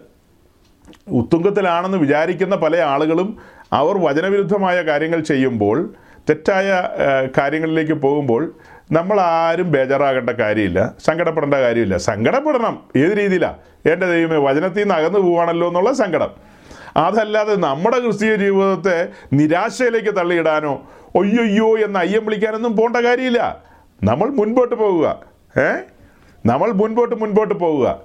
ഉത്തുംഗത്തിലാണെന്ന് 1.09 1.99
വിചാരിക്കുന്ന 1.99 2.57
പല 2.57 2.77
ആളുകളും 2.77 3.37
അവർ 3.73 3.99
വചനവിരുദ്ധമായ 3.99 4.83
കാര്യങ്ങൾ 4.83 5.21
ചെയ്യുമ്പോൾ 5.21 5.91
തെറ്റായ 6.29 6.89
കാര്യങ്ങളിലേക്ക് 7.39 7.93
പോകുമ്പോൾ 7.93 8.55
നമ്മൾ 8.93 9.21
ആരും 9.21 9.73
ബേജാറാകേണ്ട 9.73 10.31
കാര്യമില്ല. 10.31 10.95
സങ്കടപ്പെടേണ്ട 11.05 11.55
കാര്യമില്ല. 11.55 11.97
സങ്കടപ്പെടണം. 11.97 12.81
ഏത് 12.97 13.19
രീതിയിലാണ് 13.19 13.57
എന്റെ 13.93 14.07
ദൈവമേ 14.07 14.37
വചനത്തിൽ 14.37 14.81
നിന്ന് 14.81 14.95
അകന്നു 14.95 15.19
പോവാണല്ലോ 15.19 15.69
എന്നുള്ള 15.69 15.93
സങ്കടം. 15.93 16.31
അതല്ലാതെ 16.97 17.57
നമ്മുടെ 17.57 17.99
ക്രിസ്തീയ 17.99 18.37
ജീവിതത്തെ 18.37 19.09
നിരാശയിലേക്ക് 19.33 20.17
തള്ളിയിടാനോ 20.17 20.83
ഒയ്യൊയ്യോ 21.15 21.79
എന്ന് 21.79 21.99
അയ്യം 21.99 22.25
വിളിക്കാനൊന്നും 22.27 22.77
പോകേണ്ട 22.77 22.97
കാര്യമില്ല. 22.97 23.63
നമ്മൾ 24.05 24.29
മുൻപോട്ട് 24.29 24.75
പോവുക 24.75 25.21
ഏ? 25.59 25.73
നമ്മൾ 26.47 26.71
മുൻപോട്ട് 26.73 27.15
മുൻപോട്ട് 27.15 27.55
പോവുക 27.55 28.01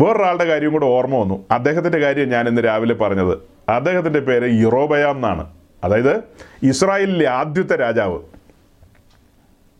വേറൊരാളുടെ 0.00 0.44
കാര്യം 0.44 0.72
കൂടെ 0.72 0.86
ഓർമ്മ 0.86 1.16
വന്നു. 1.16 1.44
അദ്ദേഹത്തിന്റെ 1.50 1.98
കാര്യം 1.98 2.28
ഞാൻ 2.28 2.48
ഇന്ന് 2.48 2.64
രാവിലെ 2.64 2.94
പറഞ്ഞത്. 2.94 3.38
അദ്ദേഹത്തിന്റെ 3.68 4.20
പേര് 4.20 4.50
യിറോബയാം 4.52 5.10
എന്നാണ്. 5.10 5.61
അതായത് 5.84 6.20
ഇസ്രായേലിലെ 6.62 7.28
ആദ്യത്തെ 7.28 7.76
രാജാവ്. 7.76 8.16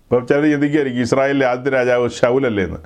ഇപ്പോൾ 0.02 0.26
ചിലർ 0.26 0.50
ചിന്തിക്കുകയായിരിക്കും 0.50 1.02
ഇസ്രായേലിലെ 1.02 1.46
ആദ്യത്തെ 1.46 1.70
രാജാവ് 1.70 2.10
ഷൗലല്ലേ 2.10 2.64
എന്ന്. 2.64 2.78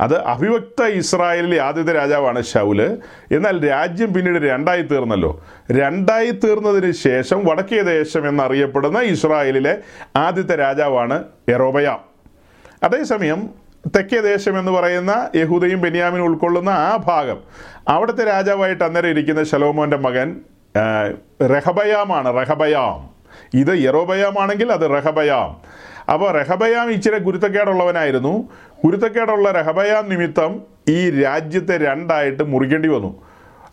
അത് 0.00 0.22
അഭിവക്ത 0.22 0.84
ഇസ്രായേലിലെ 0.84 1.62
ആദ്യത്തെ 1.62 1.92
രാജാവാണ് 1.92 2.42
ഷൗൽ 2.42 2.98
എന്നാൽ 3.32 3.68
രാജ്യം 3.68 4.14
പിന്നീട് 4.14 4.42
രണ്ടായി 4.42 4.82
തീർന്നല്ലോ. 4.82 5.44
രണ്ടായി 5.72 6.30
തീർന്നതിന് 6.30 6.92
ശേഷം 6.92 7.46
വടക്കേ 7.46 7.82
ദേശം 7.82 8.28
എന്നറിയപ്പെടുന്ന 8.28 8.98
ഇസ്രായേലിലെ 8.98 9.78
ആദ്യത്തെ 10.16 10.54
രാജാവാണ് 10.54 11.24
എറോബയാം 11.48 12.00
അതേസമയം 12.82 13.50
തെക്കേ 13.96 14.20
ദേശം 14.20 14.58
എന്ന് 14.58 14.72
പറയുന്ന 14.72 15.30
യഹൂദയും 15.34 15.80
ബെന്യാമിനും 15.80 16.24
ഉൾക്കൊള്ളുന്ന 16.24 16.70
ആ 16.70 16.96
ഭാഗം. 16.96 17.38
അവിടുത്തെ 17.88 18.24
രാജാവായിട്ട് 18.24 18.84
അന്നേരം 18.84 19.08
ഇരിക്കുന്ന 19.08 19.44
ശലോമോന്റെ 19.44 19.96
മകൻ 19.96 20.40
റഹബയാമാണ് 21.42 22.36
റഹബയാം. 22.36 23.10
ഇത് 23.54 23.78
യറോബയാമാണെങ്കിൽ 23.78 24.72
അത് 24.72 24.90
റഹബയാം. 24.90 25.56
അപ്പോൾ 26.12 26.30
റഹബയാം 26.30 26.90
ഇച്ചിരി 26.90 27.18
ഗുരുത്തക്കേടുള്ളവനായിരുന്നു 27.18 28.48
ഗുരുത്തക്കേടുള്ള 28.84 29.50
റഹബയാം 29.50 30.08
നിമിത്തം 30.08 30.62
ഈ 30.88 31.22
രാജ്യത്തെ 31.22 31.76
രണ്ടായിട്ട് 31.76 32.42
മുറിക്കേണ്ടി 32.42 32.88
വന്നു. 32.88 33.22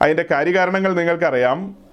അതിന്റെ 0.01 0.25
കാര്യകാരണങ്ങൾ 0.31 0.93
നിങ്ങൾക്കറിയാം. 0.93 1.83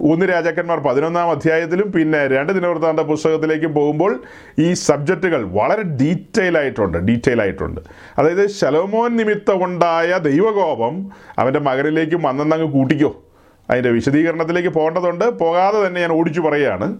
ഒന്ന് 0.00 0.26
രാജാക്കന്മാർ 0.26 0.78
പതിനൊന്നാം 0.78 1.30
അധ്യായത്തിലും 1.30 1.92
പിന്നെ 1.92 2.26
രണ്ട് 2.26 2.52
ദിനവൃത്താന്ത 2.52 3.00
പുസ്തകത്തിലേക്കും 3.00 3.74
പോകുമ്പോൾ 3.74 4.22
ഈ 4.58 4.72
സബ്ജക്റ്റുകൾ 4.72 5.44
വളരെ 5.44 5.82
ഡീറ്റെയിൽ 5.82 6.58
ആയിട്ടുണ്ട് 6.58 6.98
ഡീറ്റെയിൽ 6.98 7.42
ആയിട്ടുണ്ട് 7.42 7.80
അതായത് 8.18 8.48
ശലോമോൻ 8.48 9.16
നിമിത്തം 9.16 9.64
ഉണ്ടായ 9.64 10.18
ദൈവകോപം 10.18 11.10
അവന്റെ 11.38 11.60
മകനിലേക്കും 11.60 12.22
വന്നെന്നങ്ങ് 12.22 12.72
കൂട്ടിക്കോ. 12.72 13.22
അതിന്റെ 13.70 13.90
വിശദീകരണത്തിലേക്ക് 13.90 14.68
പോകേണ്ടതുണ്ട്. 14.68 15.30
പോകാതെ 15.38 15.86
തന്നെ 15.86 16.00
ഞാൻ 16.00 16.12
ഓടിച്ചു 16.12 16.40
പറയുകയാണ്. 16.40 16.96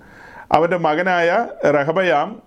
അവന്റെ 0.53 0.77
മകനായ 0.77 1.47
റഹബയാം 1.65 2.43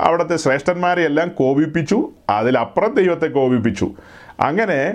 അവിടുത്തെ 0.00 0.36
ശ്രേഷ്ഠന്മാരെയെല്ലാം 0.36 1.28
കോപിപ്പിച്ചു. 1.28 2.10
അതിലപ്പുറം 2.30 2.94
ദൈവത്തെ 2.94 3.26
കോപിപ്പിച്ചു. 3.26 3.90
അങ്ങനെ 4.40 4.94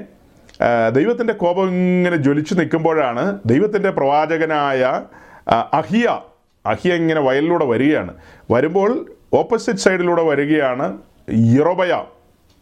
ദൈവത്തിന്റെ 0.93 1.33
കോപം 1.33 1.69
ഇങ്ങനെ 1.69 2.15
ജ്വലിച്ചു 2.15 2.53
നിൽക്കുമ്പോഴാണ് 2.53 3.39
ദൈവത്തിന്റെ 3.45 3.89
പ്രവാചകനായ 3.89 5.01
അഹിയ 5.73 6.19
അഹിയ 6.65 6.93
ഇങ്ങനെ 6.93 7.21
വയലിലൂടെ 7.21 7.65
വരികയാണ്. 7.65 8.13
വരുമ്പോൾ 8.51 9.05
ഓപ്പോസിറ്റ് 9.33 9.79
സൈഡിലൂടെ 9.79 10.23
വരികയാണ് 10.23 10.97
ഇറോബയാം. 11.29 12.05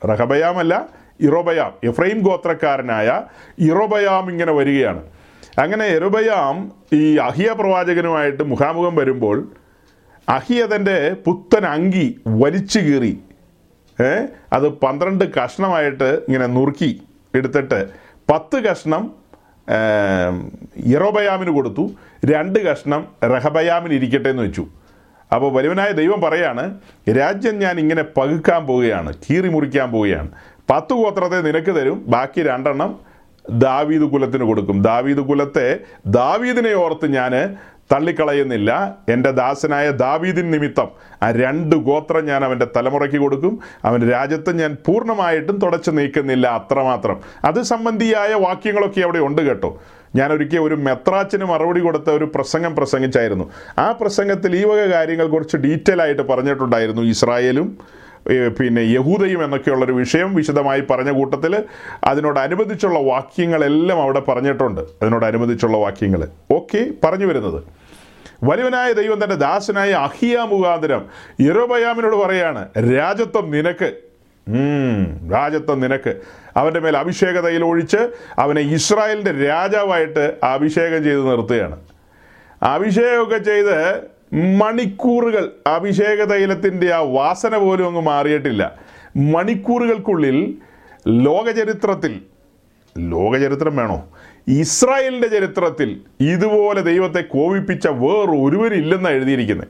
റഹബയാമല്ല 0.09 0.85
ഇറോബയാം 1.21 1.89
എഫ്രൈം 1.89 2.19
ഗോത്രക്കാരനായ 2.19 3.21
ഇറോബയാം 3.59 4.29
ഇങ്ങനെ 4.29 4.51
വരികയാണ്. 4.51 5.03
അങ്ങനെ 5.61 5.85
എറുബയാം 5.97 6.57
ഈ 6.97 7.03
അഹിയ 7.27 7.49
പ്രവാചകനുമായിട്ട് 7.59 8.43
മുഖാമുഖം 8.51 8.93
വരുമ്പോൾ 8.99 9.37
അഹിയ 10.27 10.61
തന്റെ 10.73 10.97
പുത്തൻ 11.25 11.63
അങ്കി 11.75 12.07
വലിച്ചു 12.41 12.79
കീറി 12.87 13.13
ഏ 13.99 14.11
അത് 14.55 14.67
പന്ത്രണ്ട് 14.83 15.23
കഷ്ണമായിട്ട് 15.37 16.09
ഇങ്ങനെ 16.27 16.47
നുറുക്കി 16.57 16.91
എടുത്തിട്ട് 17.33 17.79
പത്ത് 18.29 18.57
കഷ്ണം 18.67 19.03
ഇറോബയാമിന് 20.93 21.51
കൊടുത്തു 21.57 21.83
രണ്ട് 22.31 22.59
കഷ്ണം 22.67 23.01
റഹബയാമിന് 23.33 23.93
ഇരിക്കട്ടെ 23.99 24.29
എന്ന് 24.33 24.43
വെച്ചു. 24.45 24.63
അപ്പോൾ 25.31 25.49
വലുവനായ 25.57 25.89
ദൈവം 25.99 26.19
പറയാണ് 26.25 26.63
രാജ്യം 27.19 27.55
ഞാൻ 27.65 27.75
ഇങ്ങനെ 27.83 28.03
പകുക്കാൻ 28.17 28.61
പോവുകയാണ് 28.69 29.11
കീറി 29.25 29.49
മുറിക്കാൻ 29.55 29.87
പോവുകയാണ്. 29.95 30.29
പത്ത് 30.71 30.93
ഗോത്രത്തെ 31.01 31.39
നിനക്ക് 31.47 31.71
തരും 31.77 31.99
ബാക്കി 32.15 32.41
രണ്ടെണ്ണം 32.51 32.91
ദാവീദ് 33.49 34.01
കുലത്തിന് 34.01 34.43
കൊടുക്കും. 34.43 34.81
ദാവീദ് 34.81 35.17
കുലത്തെ 35.17 35.79
ദാവീദിനെ 36.07 36.73
ഓർത്ത് 36.73 37.13
ഞാൻ 37.13 37.55
തള്ളിക്കളയുന്നില്ല. 37.91 38.97
എന്റെ 39.09 39.31
ദാസനായ 39.31 39.91
ദാവീദിൻ 39.91 40.51
നിമിത്തം 40.51 40.87
ആ 41.23 41.31
രണ്ട് 41.31 41.75
ഗോത്രം 41.75 42.25
ഞാൻ 42.25 42.45
അവന്റെ 42.45 42.67
തലമുറയ്ക്ക് 42.75 43.17
കൊടുക്കും. 43.17 43.59
അവന്റെ 43.85 44.07
രാജ്യത്തെ 44.07 44.51
ഞാൻ 44.51 44.77
പൂർണമായിട്ടും 44.87 45.57
തുടച്ചു 45.57 45.91
നീക്കുന്നില്ല 45.91 46.47
അത്രമാത്രം. 46.47 47.19
അത് 47.45 47.61
സംബന്ധിയായ 47.61 48.33
വാക്യങ്ങളൊക്കെ 48.33 49.01
അവിടെ 49.01 49.19
ഉണ്ട് 49.19 49.41
കേട്ടോ. 49.41 49.81
ഞാൻ 50.15 50.33
ഒരിക്കൽ 50.33 50.59
ഒരു 50.59 50.75
മെത്രാച്ചിന് 50.75 51.45
മറുപടി 51.45 51.79
കൊടുത്ത 51.79 52.09
ഒരു 52.09 52.25
പ്രസംഗം 52.35 52.75
പ്രസംഗിച്ചായിരുന്നു. 52.75 53.51
ആ 53.79 53.91
പ്രസംഗത്തിൽ 53.91 54.55
ഈ 54.55 54.63
വക 54.63 54.77
കാര്യങ്ങൾ 54.77 55.27
കുറച്ച് 55.27 55.57
ഡീറ്റെയിൽ 55.57 56.01
ആയിട്ട് 56.01 56.21
പറഞ്ഞിട്ടുണ്ടായിരുന്നു 56.21 57.01
ഇസ്രായേലും 57.01 57.77
പിന്നെ 58.59 58.81
യഹൂദയും 58.81 59.43
എന്നൊക്കെയുള്ളൊരു 59.43 59.91
വിഷയം 59.91 60.35
വിശദമായി 60.35 60.83
പറഞ്ഞ 60.89 61.11
കൂട്ടത്തിൽ 61.11 61.63
അതിനോടനുബന്ധിച്ചുള്ള 62.03 62.99
വാക്യങ്ങളെല്ലാം 62.99 64.01
അവിടെ 64.01 64.19
പറഞ്ഞിട്ടുണ്ട്. 64.19 64.81
അതിനോടനുബന്ധിച്ചുള്ള 64.81 65.77
വാക്യങ്ങൾ 65.77 66.27
ഓക്കെ 66.51 66.87
പറഞ്ഞു 67.03 67.25
വരുന്നത്. 67.25 67.63
വലിയവനായ 68.43 68.93
ദൈവം 68.93 69.23
തന്റെ 69.23 69.35
ദാസനായ 69.35 69.91
അഹിയ 69.91 70.37
മുഖാന്തരം 70.39 71.05
യരോബയാമിനോട് 71.41 72.15
പറയാണ് 72.15 72.67
രാജത്വം 72.77 73.51
നിനക്ക്. 73.51 73.93
രാജത്വം 75.33 75.79
നിനക്ക്. 75.79 76.15
അവന്റെ 76.57 76.79
മേൽ 76.79 76.97
അഭിഷേക 76.97 77.63
ഒഴിച്ച് 77.63 78.09
അവനെ 78.39 78.61
ഇസ്രായേലിന്റെ 78.61 79.31
രാജാവായിട്ട് 79.31 80.33
അഭിഷേകം 80.43 81.03
ചെയ്ത് 81.03 81.29
നിർത്തുകയാണ്. 81.29 81.79
അഭിഷേകമൊക്കെ 82.63 83.37
ചെയ്ത് 83.37 83.79
മണിക്കൂറുകൾ 84.33 85.51
അഭിഷേക 85.67 86.23
തൈലത്തിന്റെ 86.23 86.93
ആ 86.93 86.99
വാസന 86.99 87.57
പോലും 87.57 87.87
അങ്ങ് 87.87 88.01
മാറിയിട്ടില്ല. 88.01 88.75
മണിക്കൂറുകൾക്കുള്ളിൽ 89.17 90.53
ലോകചരിത്രത്തിൽ 91.07 92.21
ലോകചരിത്രം 92.97 93.75
വേണോ? 93.75 94.07
ഇസ്രായേലിന്റെ 94.47 95.27
ചരിത്രത്തിൽ 95.27 96.01
ഇതുപോലെ 96.19 96.81
ദൈവത്തെ 96.81 97.21
കോപിപ്പിച്ച 97.21 97.87
വേറൊരുവരില്ലെന്നാണ് 97.87 99.15
എഴുതിയിരിക്കുന്നത്. 99.15 99.67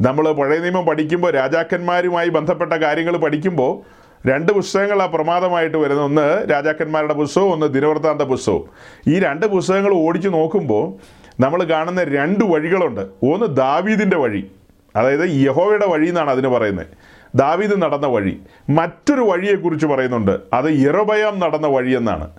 നമ്മൾ 0.00 0.32
പഴയ 0.32 0.58
നിയമം 0.58 0.86
പഠിക്കുമ്പോൾ 0.86 1.32
രാജാക്കന്മാരുമായി 1.32 2.28
ബന്ധപ്പെട്ട 2.28 2.72
കാര്യങ്ങൾ 2.72 3.16
പഠിക്കുമ്പോൾ 3.16 4.04
രണ്ട് 4.28 4.52
പുസ്തകങ്ങളാണ് 4.52 5.12
പ്രമാദമായിട്ട് 5.12 5.76
വരുന്നത് 5.76 6.04
ഒന്ന് 6.04 6.50
രാജാക്കന്മാരുടെ 6.50 7.14
പുസ്തകവും 7.14 7.52
ഒന്ന് 7.52 7.66
ദിനവൃത്താന്ത 7.66 8.22
പുസ്തകവും. 8.22 8.68
ഈ 9.08 9.18
രണ്ട് 9.18 9.46
പുസ്തകങ്ങൾ 9.46 9.94
ഓടിച്ചു 9.94 10.28
നോക്കുമ്പോൾ 10.28 10.94
നമ്മൾ 11.40 11.64
കാണുന്ന 11.64 12.04
രണ്ട് 12.04 12.44
വഴികളുണ്ട്. 12.44 13.00
ഒന്ന് 13.00 13.56
ദാവീദിന്റെ 13.56 14.16
വഴി 14.16 14.50
അതായത് 14.96 15.20
യഹോവയുടെ 15.28 15.86
വഴി 15.86 16.08
എന്നാണ് 16.08 16.30
അതിന് 16.30 16.48
പറയുന്നത്. 16.48 16.86
ദാവീദ് 17.34 17.82
നടന്ന 17.82 18.06
വഴി. 18.06 18.40
മറ്റൊരു 18.70 19.20
വഴിയെക്കുറിച്ച് 19.20 19.86
പറയുന്നുണ്ട്. 19.86 20.40
അത് 20.52 20.68
ഇറബയാം 20.68 21.38
നടന്ന 21.38 21.66
വഴി 21.66 21.96
എന്നാണ്. 21.96 22.30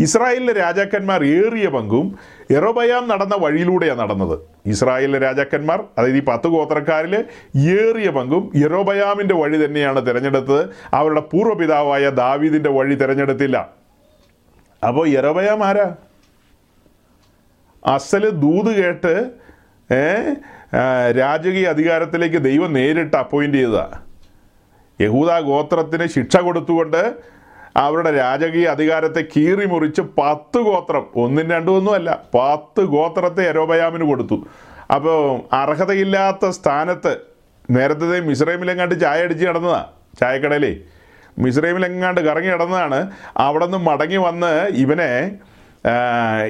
ഇസ്രായേലിലെ 0.00 0.52
രാജാക്കന്മാർ 0.52 1.24
ഏറിയ 1.24 1.68
പങ്കും 1.68 2.18
എറോബയാം 2.50 3.08
നടന്ന 3.08 3.34
വഴിയിലൂടെയാണ് 3.38 3.98
നടന്നത്. 3.98 4.38
ഇസ്രായേലിലെ 4.66 5.18
രാജാക്കന്മാർ 5.18 5.84
അതായത് 5.98 6.16
ഈ 6.16 6.22
പത്ത് 6.22 6.48
ഗോത്രക്കാരിൽ 6.48 7.24
ഏറിയ 7.56 8.10
പങ്കും 8.10 8.52
എറോബയാമിന്റെ 8.64 9.34
വഴി 9.34 9.64
തന്നെയാണ് 9.64 10.06
തിരഞ്ഞെടുത്തത്. 10.06 10.70
അവരുടെ 10.94 11.20
പൂർവപിതാവായ 11.20 12.10
ദാവീദിന്റെ 12.10 12.70
വഴി 12.70 12.94
തിരഞ്ഞെടുത്തില്ല. 12.94 13.68
അപ്പോൾ 14.88 15.08
എറോബയാം 15.08 15.64
ആരാ? 15.64 15.94
അസൽ 17.86 18.24
ദൂത് 18.44 18.70
കേട്ട് 18.80 19.14
രാജകീയ 21.18 21.66
അധികാരത്തിലേക്ക് 21.66 22.38
ദൈവം 22.42 22.72
നേരിട്ട് 22.72 23.16
അപ്പോയിന്റ് 23.16 23.58
ചെയ്തതാ. 23.58 23.86
യഹൂദ 25.00 25.30
ഗോത്രത്തിന് 25.40 26.06
ശിക്ഷ 26.06 26.36
കൊടുത്തുകൊണ്ട് 26.36 27.02
അവരുടെ 27.76 28.10
രാജകീയ 28.16 28.66
അധികാരത്തെ 28.66 29.22
കീറി 29.36 29.66
മുറിച്ച് 29.66 30.02
പത്ത് 30.18 30.58
ഗോത്രം 30.58 31.04
ഒന്നും 31.16 31.50
രണ്ടും 31.50 31.76
ഒന്നുമല്ല 31.76 32.10
പത്ത് 32.34 32.82
ഗോത്രത്തെ 32.82 33.48
അരോബയാമിന് 33.48 34.04
കൊടുത്തു. 34.04 34.36
അപ്പോൾ 34.94 35.40
അർഹതയില്ലാത്ത 35.56 36.50
സ്ഥാനത്ത് 36.50 37.12
നേരത്തെ 37.70 38.20
മിസ്രൈമിലെങ്ങാണ്ട് 38.20 39.00
ചായ 39.00 39.24
അടിച്ച് 39.24 39.46
കിടന്നതാ 39.46 39.82
ചായക്കടയിലേ. 40.20 40.72
മിസ്രൈമിലെങ്ങാണ്ട് 41.38 42.20
കറങ്ങി 42.20 42.50
കിടന്നതാണ് 42.52 43.10
അവിടെ 43.36 43.66
നിന്ന് 43.66 43.78
മടങ്ങി 43.78 44.16
വന്ന് 44.16 44.52
ഇവനെ 44.84 45.10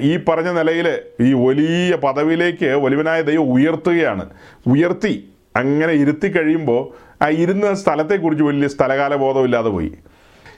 ഈ 0.00 0.16
പറഞ്ഞ 0.16 0.48
നിലയിൽ 0.48 0.88
ഈ 1.20 1.32
വലിയ 1.32 1.96
പദവിയിലേക്ക് 1.96 2.66
വലിവനായ 2.66 3.22
ദൈവം 3.22 3.52
ഉയർത്തുകയാണ്. 3.52 4.30
ഉയർത്തി 4.66 5.28
അങ്ങനെ 5.56 5.92
ഇരുത്തി 5.92 6.28
കഴിയുമ്പോൾ 6.28 6.82
ആ 7.24 7.28
ഇരുന്ന 7.28 7.74
സ്ഥലത്തെക്കുറിച്ച് 7.74 8.44
വലിയ 8.44 8.68
സ്ഥലകാല 8.68 9.14
ബോധമില്ലാതെ 9.14 9.68
പോയി. 9.68 9.92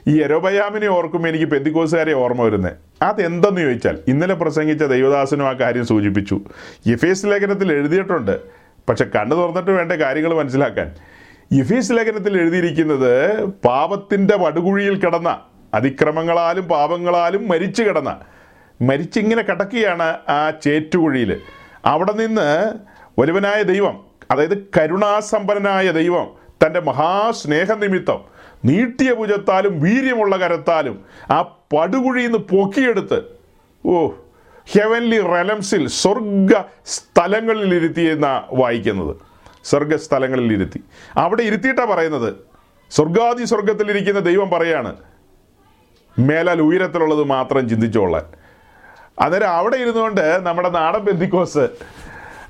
ഈ 0.07 0.21
എരോബയാമിനെ 0.21 0.87
ഓർക്കുമ്പോൾ 0.87 1.29
എനിക്ക് 1.29 1.45
പെന്തിക്കോസുകാരെ 1.45 2.13
ഓർമ്മ 2.13 2.41
വരുന്നത് 2.41 2.73
അതെന്തെന്ന് 3.01 3.61
ചോദിച്ചാൽ 3.61 3.99
ഇന്നലെ 4.07 4.33
പ്രസംഗിച്ച 4.33 4.83
ദൈവദാസനും 4.83 5.47
ആ 5.47 5.53
കാര്യം 5.53 5.85
സൂചിപ്പിച്ചു. 5.85 6.41
എഫേസ് 6.87 7.25
ലേഖനത്തിൽ 7.25 7.71
എഴുതിയിട്ടുണ്ട്. 7.71 8.39
പക്ഷെ 8.89 9.05
കണ്ണു 9.15 9.35
തുറന്നിട്ട് 9.35 9.71
വേണ്ട 9.71 9.91
കാര്യങ്ങൾ 9.91 10.33
മനസ്സിലാക്കാൻ. 10.33 10.91
എഫേസ് 11.59 11.91
ലേഖനത്തിൽ 11.91 12.37
എഴുതിയിരിക്കുന്നത് 12.37 13.45
പാപത്തിന്റെ 13.45 14.37
വടുകുഴിയിൽ 14.37 14.99
കിടന്ന 14.99 15.39
അതിക്രമങ്ങളാലും 15.73 16.65
പാപങ്ങളാലും 16.65 17.47
മരിച്ചു 17.47 17.83
കിടന്ന 17.83 18.19
മരിച്ചിങ്ങനെ 18.81 19.41
കിടക്കുകയാണ് 19.41 20.17
ആ 20.29 20.51
ചേറ്റുകുഴിയിൽ 20.63 21.41
അവിടെ 21.85 22.11
നിന്ന് 22.11 22.73
ഒരുവനായ 23.21 23.61
ദൈവം 23.61 23.99
അതായത് 24.31 24.57
കരുണാസമ്പന്നനായ 24.77 25.91
ദൈവം 25.91 26.27
തന്റെ 26.65 26.79
മഹാസ്നേഹനിമിത്തം 26.79 28.19
നീട്ടിയ 28.65 29.13
ഭുജത്താലും 29.13 29.81
വീര്യമുള്ള 29.81 30.37
കരത്താലും 30.37 31.05
ആ 31.31 31.41
പടുകുഴിയിൽ 31.41 32.25
നിന്ന് 32.25 32.37
പൊക്കിയെടുത്ത് 32.37 33.23
ഓ 33.85 34.07
ഹെവൻലി 34.67 35.19
റലംസിൽ 35.21 35.87
സ്വർഗ 35.87 36.53
സ്ഥലങ്ങളിൽ 36.85 37.75
ഇരുത്തിയെന്ന 37.75 38.43
വായിക്കുന്നത്. 38.53 39.15
സ്വർഗസ്ഥലങ്ങളിൽ 39.65 40.53
ഇരുത്തി. 40.53 40.83
അവിടെ 41.17 41.43
ഇരുത്തിയിട്ടാണ് 41.43 41.89
പറയുന്നത്. 41.89 42.33
സ്വർഗാദി 42.91 43.43
സ്വർഗത്തിലിരിക്കുന്ന 43.43 44.19
ദൈവം 44.19 44.49
പറയാണ് 44.49 44.95
മേലാൽ 46.19 46.61
ഉയരത്തിലുള്ളത് 46.61 47.23
മാത്രം 47.23 47.69
ചിന്തിച്ചോളാൻ. 47.69 48.36
അന്നേരം 49.17 49.49
അവിടെ 49.51 49.77
ഇരുന്നുകൊണ്ട് 49.77 50.25
നമ്മുടെ 50.43 50.69
നാടൻ 50.75 51.01
ബെന്തിക്കോസ് 51.01 51.65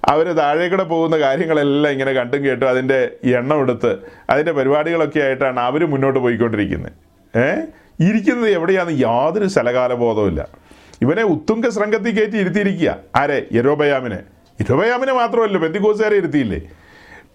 അവർ 0.10 0.34
താഴേക്കൂടെ 0.34 0.84
പോകുന്ന 0.86 1.16
കാര്യങ്ങളെല്ലാം 1.18 1.94
ഇങ്ങനെ 1.94 2.14
കണ്ടും 2.14 2.46
കേട്ടും 2.46 2.70
അതിന്റെ 2.70 3.00
എണ്ണം 3.32 3.62
എടുത്ത് 3.62 3.92
അതിന്റെ 4.30 4.52
പരിപാടികളൊക്കെ 4.52 5.20
ആയിട്ടാണ് 5.20 5.60
അവർ 5.60 5.82
മുന്നോട്ട് 5.86 6.20
പോയിക്കൊണ്ടിരിക്കുന്നത് 6.20 6.94
ഏ? 7.34 7.48
ഇരിക്കുന്നത് 8.00 8.50
എവിടെയാന്ന് 8.50 8.94
യാതൊരു 9.00 9.48
സ്ഥലകാല 9.48 9.94
ബോധവുമില്ല 9.96 10.42
ഇവനെ 11.02 11.24
ഉത്തുങ്ക 11.26 11.70
ശൃംഗത്തിൽ 11.70 12.12
കയറ്റി 12.12 12.38
ഇരുത്തിയിരിക്കുക. 12.38 12.92
ആരെ? 13.16 13.48
യരോബയാമിനെ. 13.52 14.20
യരോബയാമിനെ 14.60 15.14
മാത്രമല്ല 15.14 15.58
ബെന്തിക്കോസുകാരെ 15.58 16.16
ഇരുത്തിയില്ലേ? 16.16 16.60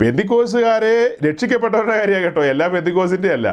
പെന്തിക്കോസുകാരെ 0.00 1.16
രക്ഷിക്കപ്പെട്ടവരുടെ 1.28 1.98
കാര്യമാണ് 1.98 2.24
കേട്ടോ. 2.24 2.44
എല്ലാ 2.44 2.66
പെന്തിക്കോസിന്റെ 2.66 3.28
അല്ല 3.28 3.48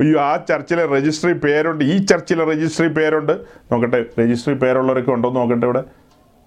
അയ്യോ 0.00 0.20
ആ 0.20 0.36
ചർച്ചിലെ 0.36 0.86
രജിസ്ട്രി 0.86 1.32
പേരുണ്ട്. 1.32 1.84
ഈ 1.84 1.98
ചർച്ചിലെ 1.98 2.44
രജിസ്ട്രി 2.44 2.88
പേരുണ്ട്. 2.88 3.32
നോക്കട്ടെ 3.72 4.04
രജിസ്ട്രി 4.20 4.54
പേരുള്ളവരൊക്കെ 4.54 5.10
ഉണ്ടോ 5.10 5.30
നോക്കട്ടെ 5.32 5.66
ഇവിടെ. 5.66 5.82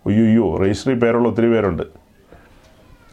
അയ്യോ 0.08 0.58
രജിസ്ട്രി 0.58 0.94
പേരുള്ള 0.94 1.28
ഒത്തിരി 1.28 1.48
പേരുണ്ട്. 1.48 1.84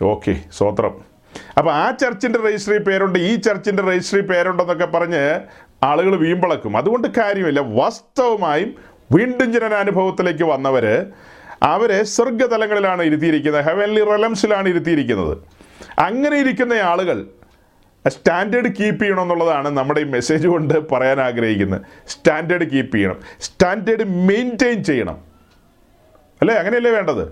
ഓക്കെ 0.03 0.40
സ്വോത്രം 0.53 1.12
അപ്പോൾ 1.59 1.73
ആ 1.73 1.90
ചർച്ചിന്റെ 1.90 2.38
രജിസ്ട്രി 2.49 2.79
പേരുണ്ട് 2.79 3.18
ഈ 3.18 3.37
ചർച്ചിന്റെ 3.37 3.83
രജിസ്ട്രി 3.83 4.21
പേരുണ്ടെന്നൊക്കെ 4.21 4.85
പറഞ്ഞ് 4.85 5.40
ആളുകൾ 5.83 6.16
വീമ്പളക്കും. 6.16 6.77
അതുകൊണ്ട് 6.77 7.09
കാര്യമില്ല. 7.09 7.61
വാസ്തവമായും 7.61 8.75
വീണ്ടും 9.12 9.53
ജനനാനുഭവത്തിലേക്ക് 9.53 10.45
വന്നവർ 10.45 11.07
അവരെ 11.62 12.03
സ്വർഗതലങ്ങളിലാണ് 12.03 13.03
ഇരുത്തിയിരിക്കുന്നത്. 13.03 13.64
ഹെവൻലി 13.64 14.05
റലംസിലാണ് 14.05 14.68
ഇരുത്തിയിരിക്കുന്നത്. 14.68 15.62
അങ്ങനെ 15.99 16.37
ഇരിക്കുന്ന 16.37 16.73
ആളുകൾ 16.73 17.27
സ്റ്റാൻഡേർഡ് 18.09 18.69
കീപ്പ് 18.77 19.03
ചെയ്യണം 19.05 19.23
എന്നുള്ളതാണ് 19.23 19.69
നമ്മുടെ 19.69 20.01
ഈ 20.01 20.05
മെസ്സേജ് 20.05 20.49
കൊണ്ട് 20.49 20.93
പറയാൻ 20.93 21.21
ആഗ്രഹിക്കുന്നത്. 21.21 21.81
സ്റ്റാൻഡേർഡ് 22.09 22.71
കീപ്പ് 22.71 22.97
ചെയ്യണം. 22.97 23.21
സ്റ്റാൻഡേർഡ് 23.41 24.05
മെയിന്റെയിൻ 24.05 24.85
ചെയ്യണം. 24.85 25.19
അല്ലേ? 26.41 26.55
അങ്ങനെയല്ലേ 26.55 26.91
വേണ്ടത്? 26.91 27.29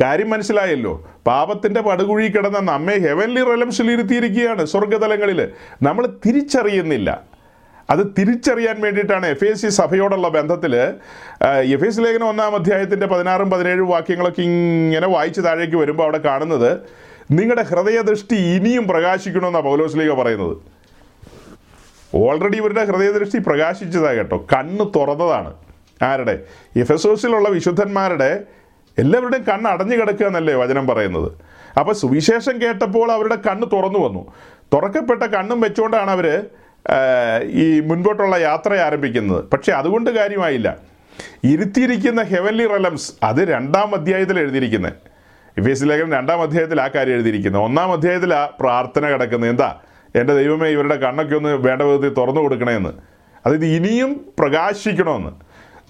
കാര്യം 0.00 0.30
മനസ്സിലായല്ലോ. 0.30 1.08
പാപത്തിന്റെ 1.26 1.80
പടുകുഴി 1.80 2.28
കിടന്ന 2.28 2.58
നമ്മെ 2.58 2.98
ഹെവൻലി 2.98 3.44
റെലംസിൽ 3.44 3.90
ഇരുത്തിയിരിക്കുകയാണ് 3.90 4.64
സ്വർഗതലങ്ങളിൽ 4.64 5.48
നമ്മൾ 5.82 6.06
തിരിച്ചറിയുന്നില്ല. 6.26 7.22
അത് 7.90 8.06
തിരിച്ചറിയാൻ 8.18 8.80
വേണ്ടിയിട്ടാണ് 8.80 9.26
എഫ് 9.26 9.44
എസ് 9.44 9.62
സി 9.62 9.68
സഭയോടുള്ള 9.68 10.28
ബന്ധത്തിൽ 10.28 10.76
എഫ് 11.74 11.84
എസ് 11.84 12.00
ലേഖനം 12.00 12.28
ഒന്നാം 12.28 12.54
അധ്യായത്തിന്റെ 12.54 13.06
പതിനാറും 13.06 13.50
പതിനേഴും 13.50 13.88
വാക്യങ്ങളൊക്കെ 13.88 14.40
ഇങ്ങനെ 14.40 15.08
വായിച്ച് 15.08 15.40
താഴേക്ക് 15.40 15.76
വരുമ്പോൾ 15.76 16.02
അവിടെ 16.02 16.18
കാണുന്നത് 16.18 16.78
നിങ്ങളുടെ 17.32 17.62
ഹൃദയദൃഷ്ടി 17.62 18.36
ഇനിയും 18.36 18.88
പ്രകാശിക്കണമെന്നാണ് 18.88 19.64
പൗലോസ്ലീഗ 19.64 20.12
പറയുന്നത്. 20.12 20.56
ഓൾറെഡി 22.14 22.56
ഇവരുടെ 22.56 22.84
ഹൃദയദൃഷ്ടി 22.84 23.38
പ്രകാശിച്ചതാണ് 23.38 24.16
കേട്ടോ. 24.16 24.46
കണ്ണ് 24.52 24.98
തുറന്നതാണ്. 24.98 25.54
ആരുടെ? 26.02 26.40
എഫസോസിലുള്ള 26.76 27.48
വിശുദ്ധന്മാരുടെ 27.48 28.44
എല്ലാവരുടെയും 28.98 29.44
കണ്ണ് 29.44 29.70
അടഞ്ഞു 29.70 29.96
കിടക്കുക 29.96 30.26
എന്നല്ലേ 30.26 30.54
വചനം 30.54 30.86
പറയുന്നത്. 30.86 31.32
അപ്പോൾ 31.78 31.92
സുവിശേഷം 31.92 32.62
കേട്ടപ്പോൾ 32.62 33.12
അവരുടെ 33.12 33.34
കണ്ണ് 33.34 33.66
തുറന്നു 33.72 33.98
വന്നു. 33.98 34.32
തുറക്കപ്പെട്ട 34.72 35.22
കണ്ണും 35.22 35.60
വെച്ചുകൊണ്ടാണ് 35.60 36.10
അവർ 36.10 36.46
ഈ 37.44 37.80
മുൻപോട്ടുള്ള 37.80 38.36
യാത്ര 38.36 38.74
ആരംഭിക്കുന്നത്. 38.74 39.44
പക്ഷേ 39.44 39.72
അതുകൊണ്ട് 39.72 40.10
കാര്യമായില്ല. 40.10 40.76
ഇരുത്തിയിരിക്കുന്ന 41.44 42.22
ഹെവൻലി 42.22 42.66
റലംസ് 42.66 43.12
അത് 43.22 43.48
രണ്ടാം 43.48 43.94
അധ്യായത്തിൽ 43.94 44.38
എഴുതിയിരിക്കുന്നത് 44.40 45.11
എഫ് 45.58 45.82
ലേഖനം 45.82 46.12
രണ്ടാം 46.12 46.42
അധ്യായത്തിൽ 46.42 46.80
ആ 46.80 46.88
കാര്യം 46.88 47.12
എഴുതിയിരിക്കുന്നത് 47.12 47.62
ഒന്നാം 47.62 47.92
അധ്യായത്തിൽ 47.92 48.34
ആ 48.34 48.56
പ്രാർത്ഥന 48.60 49.08
കിടക്കുന്നത്. 49.08 49.50
എന്താ? 49.50 49.80
എന്റെ 50.16 50.34
ദൈവമേ 50.34 50.68
ഇവരുടെ 50.68 50.96
കണ്ണൊക്കെ 50.96 51.36
ഒന്ന് 51.36 51.48
വേണ്ട 51.48 51.82
വിധത്തിൽ 51.82 52.14
തുറന്നു 52.14 52.40
കൊടുക്കണമെന്ന് 52.40 52.90
അതായത് 53.46 53.64
ഇനിയും 53.64 54.26
പ്രകാശിക്കണമെന്ന് 54.38 55.30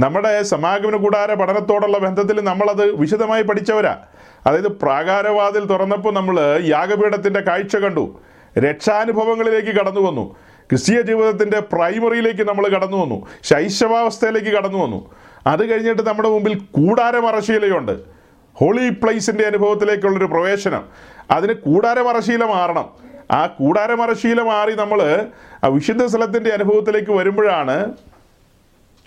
നമ്മുടെ 0.03 0.43
സമാഗമന 0.43 0.97
കൂടാര 0.97 1.35
പഠനത്തോടുള്ള 1.35 1.99
ബന്ധത്തിൽ 1.99 2.41
നമ്മളത് 2.41 2.91
വിശദമായി 2.91 3.43
പഠിച്ചവരാ. 3.43 3.99
അതായത് 4.47 4.69
പ്രാകാരവാതിൽ 4.69 5.65
തുറന്നപ്പോൾ 5.65 6.15
നമ്മൾ 6.15 6.61
യാഗപീഠത്തിന്റെ 6.65 7.41
കാഴ്ച 7.41 7.77
കണ്ടു. 7.77 8.21
രക്ഷാനുഭവങ്ങളിലേക്ക് 8.59 9.69
കടന്നു 9.69 10.01
വന്നു. 10.01 10.37
ക്രിസ്തീയ 10.71 11.01
ജീവിതത്തിന്റെ 11.01 11.61
പ്രൈമറിയിലേക്ക് 11.61 12.49
നമ്മൾ 12.49 12.69
കടന്നു 12.69 12.97
വന്നു. 12.97 13.27
ശൈശവാവസ്ഥയിലേക്ക് 13.43 14.49
കടന്നു 14.49 14.79
വന്നു. 14.79 15.11
അത് 15.47 15.71
കഴിഞ്ഞിട്ട് 15.71 16.03
നമ്മുടെ 16.03 16.29
മുമ്പിൽ 16.29 16.55
കൂടാരമറശീലയുണ്ട് 16.55 18.22
ഹോളി 18.55 18.89
പ്ലേസിന്റെ 18.89 19.45
അനുഭവത്തിലേക്കുള്ളൊരു 19.45 20.25
പ്രവേശനം. 20.25 20.85
അതിന് 21.31 21.53
കൂടാരമറശീല 21.53 22.45
മാറണം. 22.45 22.91
ആ 23.31 23.47
കൂടാരമറശീല 23.47 24.43
മാറി 24.43 24.75
നമ്മൾ 24.75 25.27
ആ 25.65 25.67
വിശുദ്ധ 25.67 26.05
സ്ഥലത്തിന്റെ 26.05 26.51
അനുഭവത്തിലേക്ക് 26.51 27.11
വരുമ്പോഴാണ് 27.11 27.93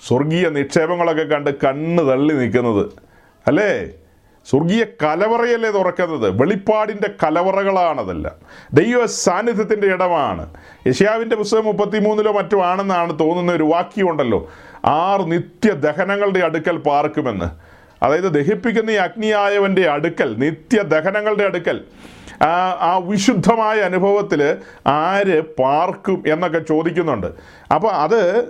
സ്വർഗീയ 0.07 0.49
നിക്ഷേപങ്ങളൊക്കെ 0.49 1.23
കണ്ട് 1.23 1.49
കണ്ണ് 1.65 2.11
തള്ളി 2.11 2.33
നിൽക്കുന്നത്. 2.33 2.91
അല്ലേ? 3.47 3.89
സ്വർഗീയ 4.49 4.83
കലവറയല്ലേ 4.83 5.71
തുറക്കുന്നത്? 5.71 6.41
വെളിപ്പാടിന്റെ 6.41 7.09
കലവറകളാണതെല്ലാം. 7.23 8.35
ദൈവ 8.73 9.05
സാന്നിധ്യത്തിന്റെ 9.05 9.87
ഇടമാണ്. 9.87 10.53
യഷ്യാവിന്റെ 10.87 11.35
പുസ്തകം 11.35 11.65
മുപ്പത്തിമൂന്നിലോ 11.65 12.31
മറ്റോ 12.31 12.61
ആണെന്നാണ് 12.61 13.19
തോന്നുന്ന 13.19 13.51
ഒരു 13.51 13.63
വാക്യമുണ്ടല്ലോ. 13.63 14.51
ആറ് 14.85 15.31
നിത്യ 15.31 15.71
ദഹനങ്ങളുടെ 15.71 16.39
അടുക്കൽ 16.39 16.77
പാർക്കുമെന്ന്. 16.77 17.74
അതായത് 18.05 18.23
ദഹിപ്പിക്കുന്ന 18.23 18.91
ഈ 18.91 18.93
അഗ്നിയായവന്റെ 18.93 19.89
അടുക്കൽ 19.89 20.35
നിത്യ 20.37 20.81
ദഹനങ്ങളുടെ 20.81 21.43
അടുക്കൽ 21.43 21.83
ആ 22.41 22.77
ആ 22.81 22.97
വിശുദ്ധമായ 22.97 23.77
അനുഭവത്തിൽ 23.79 24.57
ആര് 24.87 25.41
പാർക്കും 25.41 26.23
എന്നൊക്കെ 26.27 26.59
ചോദിക്കുന്നുണ്ട്. 26.59 27.27
അപ്പോൾ 27.73 27.91
അത് 27.91 28.41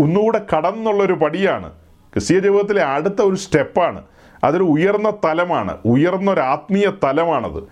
ഒന്നുകൂടെ 0.00 0.40
കടന്നുള്ളൊരു 0.56 1.12
പടിയാണ്. 1.12 1.70
ക്രിസ്തീയ 2.12 2.38
ജീവിതത്തിലെ 2.38 2.82
അടുത്ത 2.82 3.22
ഒരു 3.22 3.36
സ്റ്റെപ്പാണ്. 3.36 4.02
അതൊരു 4.44 4.62
ഉയർന്ന 4.62 5.10
തലമാണ്. 5.10 5.78
ഉയർന്ന 5.84 6.30
ഒരു 6.30 6.40
ആത്മീയ 6.40 6.90
തലമാണത്. 7.04 7.62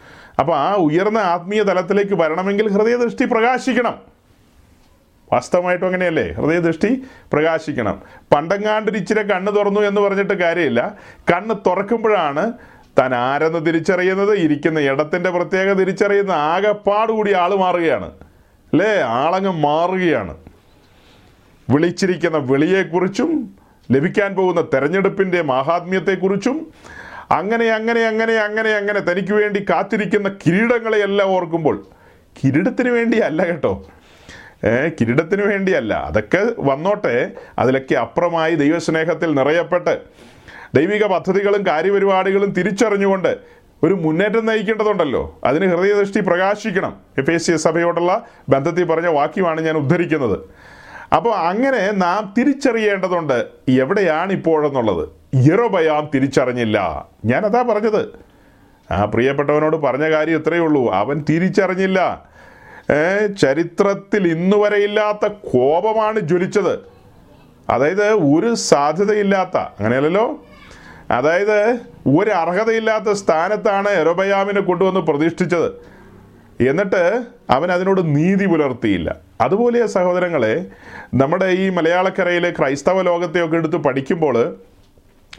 അപ്പോൾ 0.41 0.57
ആ 0.57 0.75
ഉയർന്ന 0.75 1.19
ആത്മീയ 1.19 1.63
തലത്തിലേക്ക് 1.63 2.15
വരണമെങ്കിൽ 2.15 2.69
ഹൃദയദൃഷ്ടി 2.69 3.25
പ്രകാശിക്കണം. 3.25 4.18
വാസ്തവമായിട്ടും 5.33 5.87
അങ്ങനെയല്ലേ? 5.87 6.33
ഹൃദയദൃഷ്ടി 6.33 7.03
പ്രകാശിക്കണം. 7.33 8.03
പണ്ടങ്ങാണ്ട് 8.35 8.93
ഇച്ചിരി 8.93 9.23
കണ്ണ് 9.23 9.57
തുറന്നു 9.57 9.81
എന്ന് 9.81 10.01
പറഞ്ഞിട്ട് 10.01 10.35
കാര്യമില്ല. 10.35 10.97
കണ്ണ് 11.33 11.55
തുറക്കുമ്പോഴാണ് 11.67 12.53
താൻ 12.99 13.15
ആരെന്ന് 13.15 13.67
തിരിച്ചറിയുന്നത് 13.67 14.35
ഇരിക്കുന്ന 14.37 14.81
ഇടത്തിന്റെ 14.81 15.31
പ്രത്യേകത 15.31 15.77
തിരിച്ചറിയുന്ന 15.77 16.33
ആകെപ്പാടുകൂടി 16.33 17.33
ആൾ 17.33 17.55
മാറുകയാണ്. 17.55 18.11
അല്ലേ? 18.73 19.01
ആളങ്ങ് 19.01 19.51
മാറുകയാണ്. 19.51 20.37
വിളിച്ചിരിക്കുന്ന 21.71 22.37
വിളിയെക്കുറിച്ചും 22.37 23.59
ലഭിക്കാൻ 23.93 24.35
പോകുന്ന 24.35 24.61
തെരഞ്ഞെടുപ്പിന്റെ 24.61 25.43
മാഹാത്മ്യത്തെക്കുറിച്ചും 25.43 26.73
അങ്ങനെ 27.31 27.67
അങ്ങനെ 27.69 28.01
അങ്ങനെ 28.01 28.33
അങ്ങനെ 28.33 28.71
അങ്ങനെ 28.71 29.01
തനിക്ക് 29.01 29.33
വേണ്ടി 29.33 29.67
കാത്തിരിക്കുന്ന 29.71 30.29
കിരീടങ്ങളെയെല്ലാം 30.29 31.29
ഓർക്കുമ്പോൾ 31.29 31.87
കിരീടത്തിന് 32.45 32.89
വേണ്ടിയല്ല 32.89 33.45
കേട്ടോ. 33.45 33.85
കിരീടത്തിന് 34.65 35.43
വേണ്ടിയല്ല. 35.43 35.95
അതൊക്കെ 35.95 36.49
വന്നോട്ടെ. 36.59 37.31
അതിലൊക്കെ 37.59 37.95
അപ്പുറമായി 37.95 38.55
ദൈവസ്നേഹത്തിൽ 38.55 39.35
നിറയപ്പെട്ട് 39.35 39.99
ദൈവിക 40.75 41.05
പദ്ധതികളും 41.05 41.67
കാര്യപരിപാടികളും 41.67 42.51
തിരിച്ചറിഞ്ഞുകൊണ്ട് 42.51 43.39
ഒരു 43.83 43.95
മുന്നേറ്റം 43.95 44.47
നയിക്കേണ്ടതുണ്ടല്ലോ. 44.47 45.39
അതിന് 45.45 45.67
ഹൃദയദൃഷ്ടി 45.67 46.21
പ്രകാശിക്കണം. 46.21 46.97
എഫ് 47.19 47.31
എസ് 47.31 47.47
സി 47.47 47.57
സഭയോടുള്ള 47.57 48.27
ബന്ധത്തിൽ 48.49 48.85
പറഞ്ഞ 48.85 49.07
വാക്യമാണ് 49.07 49.61
ഞാൻ 49.61 49.77
ഉദ്ധരിക്കുന്നത്. 49.77 50.39
അപ്പോൾ 51.15 51.35
അങ്ങനെ 51.35 51.91
നാം 51.91 52.35
തിരിച്ചറിയേണ്ടതുണ്ട്. 52.39 53.47
എവിടെയാണ് 53.69 54.33
ഇപ്പോഴെന്നുള്ളത് 54.33 55.09
യറോബയാം 55.35 56.11
തിരിച്ചറിഞ്ഞില്ല. 56.15 57.07
ഞാനതാ 57.25 57.63
പറഞ്ഞത്. 57.63 58.09
ആ 58.91 59.05
പ്രിയപ്പെട്ടവനോട് 59.05 59.77
പറഞ്ഞ 59.77 60.11
കാര്യം 60.11 60.39
ഇത്രയേ 60.39 60.61
ഉള്ളൂ. 60.61 60.93
അവൻ 60.93 61.25
തിരിച്ചറിഞ്ഞില്ല. 61.29 62.29
ചരിത്രത്തിൽ 63.41 64.29
ഇന്നു 64.29 64.57
വരെയില്ലാത്ത 64.57 65.27
കോപമാണ് 65.27 66.21
ജ്വലിച്ചത്. 66.21 66.79
അതായത് 67.71 68.13
ഒരു 68.13 68.55
സാധ്യതയില്ലാത്ത 68.55 69.57
അങ്ങനെയല്ലല്ലോ? 69.57 70.45
അതായത് 71.11 71.79
ഒരു 72.19 72.31
അർഹതയില്ലാത്ത 72.31 73.13
സ്ഥാനത്താണ് 73.13 73.89
എറോബയാമിനെ 73.89 74.61
കൊണ്ടുവന്ന് 74.61 75.01
പ്രതിഷ്ഠിച്ചത്. 75.01 75.99
എന്നിട്ട് 76.69 77.25
അവൻ 77.51 77.73
അതിനോട് 77.73 78.17
നീതി 78.17 78.47
പുലർത്തിയില്ല. 78.47 79.17
അതുപോലെ 79.41 79.87
സഹോദരങ്ങളെ 79.87 80.67
നമ്മുടെ 81.15 81.45
ഈ 81.45 81.69
മലയാളക്കരയിലെ 81.69 82.51
ക്രൈസ്തവ 82.51 83.03
ലോകത്തെയൊക്കെ 83.03 83.57
എടുത്ത് 83.57 83.77
പഠിക്കുമ്പോൾ 83.77 84.57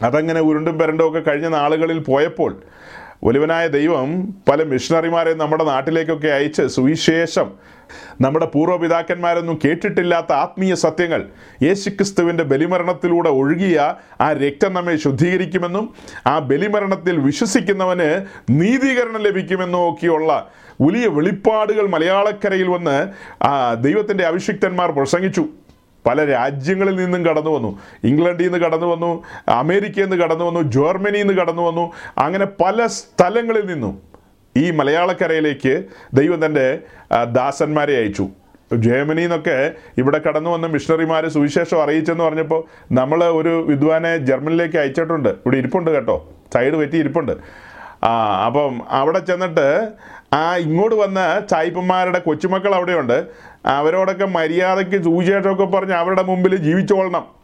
അതങ്ങനെ 0.02 0.40
ഉരുണ്ടും 0.40 0.78
പെരണ്ടും 0.78 1.08
ഒക്കെ 1.08 1.30
കഴിഞ്ഞ 1.30 1.48
നാളുകളിൽ 1.48 1.98
പോയപ്പോൾ 1.98 2.62
വലുവനായ 3.24 3.68
ദൈവം 3.68 4.10
പല 4.48 4.62
മിഷണറിമാരെ 4.62 5.34
നമ്മുടെ 5.34 5.64
നാട്ടിലേക്കൊക്കെ 5.64 6.28
അയച്ച് 6.28 6.62
സുവിശേഷം 6.68 7.48
നമ്മുടെ 8.20 8.46
പൂർവപിതാക്കന്മാരൊന്നും 8.46 9.60
കേട്ടിട്ടില്ലാത്ത 9.64 10.32
ആത്മീയ 10.32 10.74
സത്യങ്ങൾ 10.74 11.20
യേശുക്രിസ്തുവിന്റെ 11.62 12.44
ബലിമരണത്തിലൂടെ 12.44 13.28
ഒഴുകിയ 13.28 13.94
ആ 14.20 14.32
രക്തം 14.32 14.74
നമ്മെ 14.74 14.96
ശുദ്ധീകരിക്കുമെന്നും 14.96 15.86
ആ 16.26 16.38
ബലിമരണത്തിൽ 16.38 17.16
വിശ്വസിക്കുന്നവന് 17.18 18.10
നീതീകരണം 18.50 19.22
ലഭിക്കുമെന്നും 19.22 19.90
ഒക്കെയുള്ള 19.90 20.50
വലിയ 20.80 21.06
വെളിപ്പാടുകൾ 21.08 21.86
മലയാളക്കരയിൽ 21.86 22.68
വന്ന് 22.68 22.98
ദൈവത്തിന്റെ 23.80 24.24
അഭിഷിക്തന്മാർ 24.26 24.90
പ്രസംഗിച്ചു. 24.92 25.44
പല 26.10 26.24
രാജ്യങ്ങളിൽ 26.34 26.96
നിന്നും 27.00 27.22
കടന്നു 27.26 27.50
വന്നു. 27.56 27.72
ഇംഗ്ലണ്ടിൽ 28.10 28.46
നിന്ന് 28.46 28.60
കടന്നു 28.66 28.90
വന്നു 28.92 29.10
അമേരിക്കയിൽ 29.60 30.06
നിന്ന് 30.06 30.18
കടന്നു 30.24 30.44
വന്നു 30.44 30.62
ജർമ്മനിയിൽ 30.76 31.26
നിന്ന് 31.26 31.40
കടന്നു 31.42 31.62
വന്നു 31.68 31.84
അങ്ങനെ 32.18 32.46
പല 32.64 32.86
സ്ഥലങ്ങളിൽ 32.86 33.66
നിന്നും 33.72 33.94
ഈ 34.56 34.70
മലയാളക്കരയിലേക്ക് 34.70 35.74
ദൈവം 36.14 36.38
തന്റെ 36.46 36.66
ദാസന്മാരെ 37.38 37.94
അയച്ചു. 37.98 38.26
ജർമ്മനിയിൽ 38.86 39.26
നിന്നൊക്കെ 39.26 39.56
ഇവിടെ 39.98 40.18
കടന്നു 40.26 40.50
വന്ന 40.50 40.66
മിഷണറിമാർ 40.66 41.28
സുവിശേഷം 41.28 41.82
അറിയിച്ചെന്ന് 41.82 42.24
പറഞ്ഞപ്പോൾ 42.24 42.60
നമ്മൾ 42.92 43.20
ഒരു 43.24 43.52
വിദ്വാനെ 43.68 44.12
ജർമ്മനിയിലേക്ക് 44.16 44.78
അയച്ചിട്ടുണ്ട്. 44.82 45.28
ഇവിടെ 45.28 45.56
ഇരിപ്പുണ്ട് 45.56 45.90
കേട്ടോ. 45.90 46.16
സൈഡ് 46.54 46.72
പറ്റി 46.72 46.96
ഇരിപ്പുണ്ട്. 46.96 47.32
ആ 48.04 48.12
അപ്പം 48.46 48.80
അവിടെ 48.98 49.18
ചെന്നിട്ട് 49.18 49.88
ആ 50.32 50.56
ഇങ്ങോട്ട് 50.56 50.96
വന്ന 50.96 51.20
ചായ്പന്മാരുടെ 51.50 52.18
കൊച്ചുമക്കൾ 52.18 52.74
അവിടെയുണ്ട്. 52.74 53.18
അവരോടൊക്കെ 53.64 54.24
മര്യാദയ്ക്ക് 54.24 55.04
സുവിശേഷമൊക്കെ 55.04 55.64
പറഞ്ഞ് 55.64 55.92
അവരുടെ 55.92 56.22
മുമ്പിൽ 56.22 56.56
ജീവിച്ചോളണം. 56.56 57.40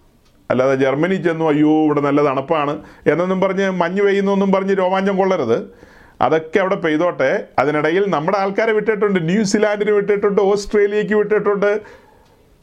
അല്ലാതെ 0.51 0.75
ജർമ്മനി 0.75 1.15
ചെന്നു 1.15 1.49
അയ്യോ 1.49 1.85
ഇവിടെ 1.85 2.01
നല്ല 2.01 2.25
തണുപ്പാണ് 2.25 2.83
എന്നൊന്നും 3.07 3.41
പറഞ്ഞ് 3.41 3.71
മഞ്ഞ് 3.71 4.03
പെയ്യുന്നൊന്നും 4.03 4.53
പറഞ്ഞ് 4.53 4.75
രോമാഞ്ചം 4.79 5.17
കൊള്ളരുത്. 5.17 5.71
അതൊക്കെ 6.21 6.59
അവിടെ 6.59 6.75
പെയ്തോട്ടെ. 6.75 7.45
അതിനിടയിൽ 7.59 8.11
നമ്മുടെ 8.11 8.39
ആൾക്കാരെ 8.39 8.73
വിട്ടിട്ടുണ്ട്. 8.73 9.19
ന്യൂസിലാൻഡിന് 9.29 9.91
വിട്ടിട്ടുണ്ട് 9.91 10.41
ഓസ്ട്രേലിയക്ക് 10.41 11.15
വിട്ടിട്ടുണ്ട്. 11.15 11.81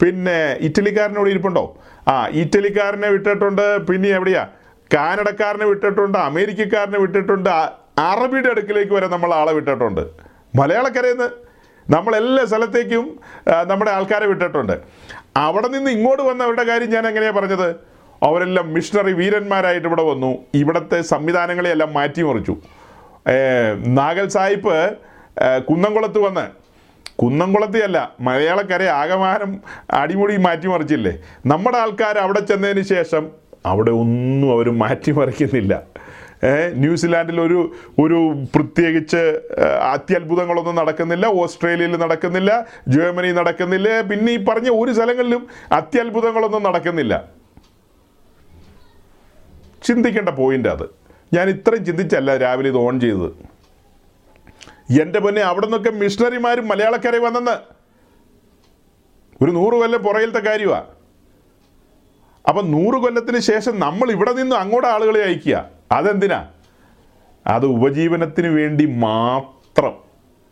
പിന്നെ 0.02 0.56
ഇറ്റലിക്കാരനോട് 0.60 1.28
ഇരിപ്പുണ്ടോ? 1.28 1.76
ആ 2.08 2.26
ഇറ്റലിക്കാരനെ 2.26 3.08
വിട്ടിട്ടുണ്ട്. 3.08 3.86
പിന്നെ 3.86 4.08
എവിടെയാ? 4.08 4.48
കാനഡക്കാരനെ 4.94 5.64
വിട്ടിട്ടുണ്ട് 5.64 6.18
അമേരിക്കക്കാരനെ 6.18 6.98
വിട്ടിട്ടുണ്ട്. 6.98 7.50
അറബിയുടെ 7.98 8.48
അടുക്കിലേക്ക് 8.48 8.92
വരെ 8.92 9.08
നമ്മൾ 9.08 9.34
ആളെ 9.34 9.52
വിട്ടിട്ടുണ്ട്. 9.52 10.00
മലയാളക്കരയിൽ 10.56 11.12
നിന്ന് 11.12 11.28
നമ്മളെല്ലാ 11.90 12.44
സ്ഥലത്തേക്കും 12.44 13.18
നമ്മുടെ 13.66 13.90
ആൾക്കാരെ 13.90 14.26
വിട്ടിട്ടുണ്ട്. 14.26 14.76
അവിടെ 15.36 15.68
നിന്ന് 15.68 15.90
ഇങ്ങോട്ട് 15.90 16.22
വന്നവരുടെ 16.22 16.64
കാര്യം 16.64 16.90
ഞാൻ 16.90 17.06
എങ്ങനെയാണ് 17.06 17.36
പറഞ്ഞത്? 17.36 17.76
അവരെല്ലാം 18.22 18.72
മിഷണറി 18.74 19.12
വീരന്മാരായിട്ട് 19.12 19.86
ഇവിടെ 19.86 20.02
വന്നു. 20.02 20.38
ഇവിടുത്തെ 20.54 21.00
സംവിധാനങ്ങളെയെല്ലാം 21.02 21.92
മാറ്റിമറിച്ചു. 21.92 22.56
നാഗൽ 23.86 24.28
സാഹിബ് 24.28 24.96
കുന്നംകുളത്ത് 25.70 26.18
വന്ന്. 26.18 26.46
കുന്നംകുളത്തിയല്ല 27.18 28.12
മലയാളക്കരെ 28.20 28.86
ആകമാനം 28.88 29.60
അടിമുടി 29.90 30.36
മാറ്റിമറിച്ചില്ലേ? 30.36 31.18
നമ്മുടെ 31.46 31.78
ആൾക്കാർ 31.78 32.18
അവിടെ 32.18 32.40
ചെന്നതിന് 32.40 32.82
ശേഷം 32.82 33.30
അവിടെ 33.66 33.90
ഒന്നും 33.90 34.52
അവർ 34.52 34.70
മാറ്റിമറിക്കുന്നില്ല. 34.70 35.82
ന്യൂസിലാൻഡിൽ 36.74 37.40
ഒരു 37.40 37.72
ഒരു 37.98 38.18
പ്രത്യേകിച്ച് 38.54 39.40
അത്യത്ഭുതങ്ങളൊന്നും 39.92 40.74
നടക്കുന്നില്ല 40.74 41.26
ഓസ്ട്രേലിയയിൽ 41.26 41.96
നടക്കുന്നില്ല 41.96 42.66
ജർമ്മനി 42.88 43.32
നടക്കുന്നില്ല 43.32 44.00
പിന്നെ 44.00 44.32
ഈ 44.32 44.44
പറഞ്ഞ 44.44 44.68
ഒരു 44.68 44.92
സ്ഥലങ്ങളിലും 44.92 45.46
അത്യത്ഭുതങ്ങളൊന്നും 45.72 46.62
നടക്കുന്നില്ല. 46.62 47.24
ചിന്തിക്കേണ്ട 49.82 50.28
പോയിന്റ് 50.28 50.68
അത്. 50.68 50.86
ഞാൻ 51.34 51.48
ഇത്രയും 51.48 51.84
ചിന്തിച്ചല്ല 51.84 52.36
രാവിലെ 52.36 52.68
ഇത് 52.68 52.76
ഓൺ 52.76 53.00
ചെയ്തത്. 53.00 53.30
എന്റെ 55.02 55.18
പൊന്നെ 55.18 55.42
അവിടെ 55.42 55.66
നിന്നൊക്കെ 55.66 55.90
മിഷണറിമാരും 55.90 56.68
മലയാളക്കരയിൽ 56.68 57.22
വന്നെന്ന്. 57.22 57.56
ഒരു 59.42 59.50
നൂറ് 59.50 59.72
കൊല്ലം 59.72 60.02
പുറകിലത്തെ 60.02 60.38
കാര്യമാണ് 60.38 60.86
അപ്പം 62.48 62.70
നൂറ് 62.70 62.94
കൊല്ലത്തിന് 62.94 63.38
ശേഷം 63.38 63.80
നമ്മൾ 63.80 64.10
ഇവിടെ 64.10 64.32
നിന്ന് 64.32 64.56
അങ്ങോട്ട് 64.56 64.88
ആളുകളെ 64.88 65.22
അയക്കുക. 65.22 65.73
അതെന്തിനാ? 65.92 66.48
അത് 67.46 67.66
ഉപജീവനത്തിന് 67.66 68.48
വേണ്ടി 68.48 68.86
മാത്രം. 68.86 69.94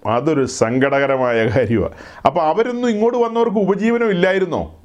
അതൊരു 0.07 0.45
സങ്കടകരമായ 0.45 1.45
കാര്യമാണ് 1.45 1.95
അപ്പോൾ 2.27 2.40
അവരൊന്നും 2.40 2.88
ഇങ്ങോട്ട് 2.88 3.18
വന്നവർക്ക് 3.18 3.57
ഉപജീവനം 3.57 4.11
ഇല്ലായിരുന്നോ? 4.11 4.81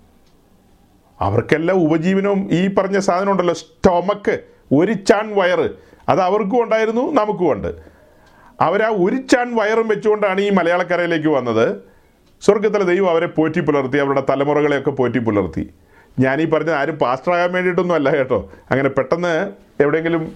അവർക്കെല്ലാം 1.22 1.78
ഉപജീവനവും 1.78 2.50
ഈ 2.52 2.76
പറഞ്ഞ 2.76 3.00
സാധനം 3.00 3.32
ഉണ്ടല്ലോ 3.32 3.54
സ്റ്റൊമക്ക് 3.54 4.40
ഒരു 4.72 4.92
ചാൺ 4.92 5.36
വയറ്. 5.36 5.70
അത് 6.10 6.22
അവർക്കും 6.22 6.64
ഉണ്ടായിരുന്നു 6.64 7.12
നമുക്കും 7.12 7.52
ഉണ്ട്. 7.52 7.76
അവരാ 8.62 8.90
ഒരു 8.90 9.16
ചാൺ 9.16 9.56
വയറും 9.56 9.88
വെച്ചുകൊണ്ടാണ് 9.88 10.42
ഈ 10.42 10.50
മലയാളക്കരയിലേക്ക് 10.50 11.28
വന്നത്. 11.28 11.82
സ്വർഗത്തിലെ 12.42 12.84
ദൈവം 12.84 13.10
അവരെ 13.10 13.28
പോറ്റി 13.28 13.60
പുലർത്തി 13.60 13.98
അവരുടെ 13.98 14.24
തലമുറകളെയൊക്കെ 14.30 14.92
പോറ്റി 14.92 15.20
പുലർത്തി. 15.20 15.70
ഞാനീ 16.20 16.46
പറഞ്ഞ 16.46 16.72
ആരും 16.72 16.96
പാസ്റ്ററാകാൻ 16.96 17.52
വേണ്ടിയിട്ടൊന്നും 17.52 17.96
അല്ല 17.96 18.18
കേട്ടോ. 18.18 18.52
അങ്ങനെ 18.72 18.90
പെട്ടെന്ന് 18.90 19.52
എവിടെയെങ്കിലും 19.80 20.32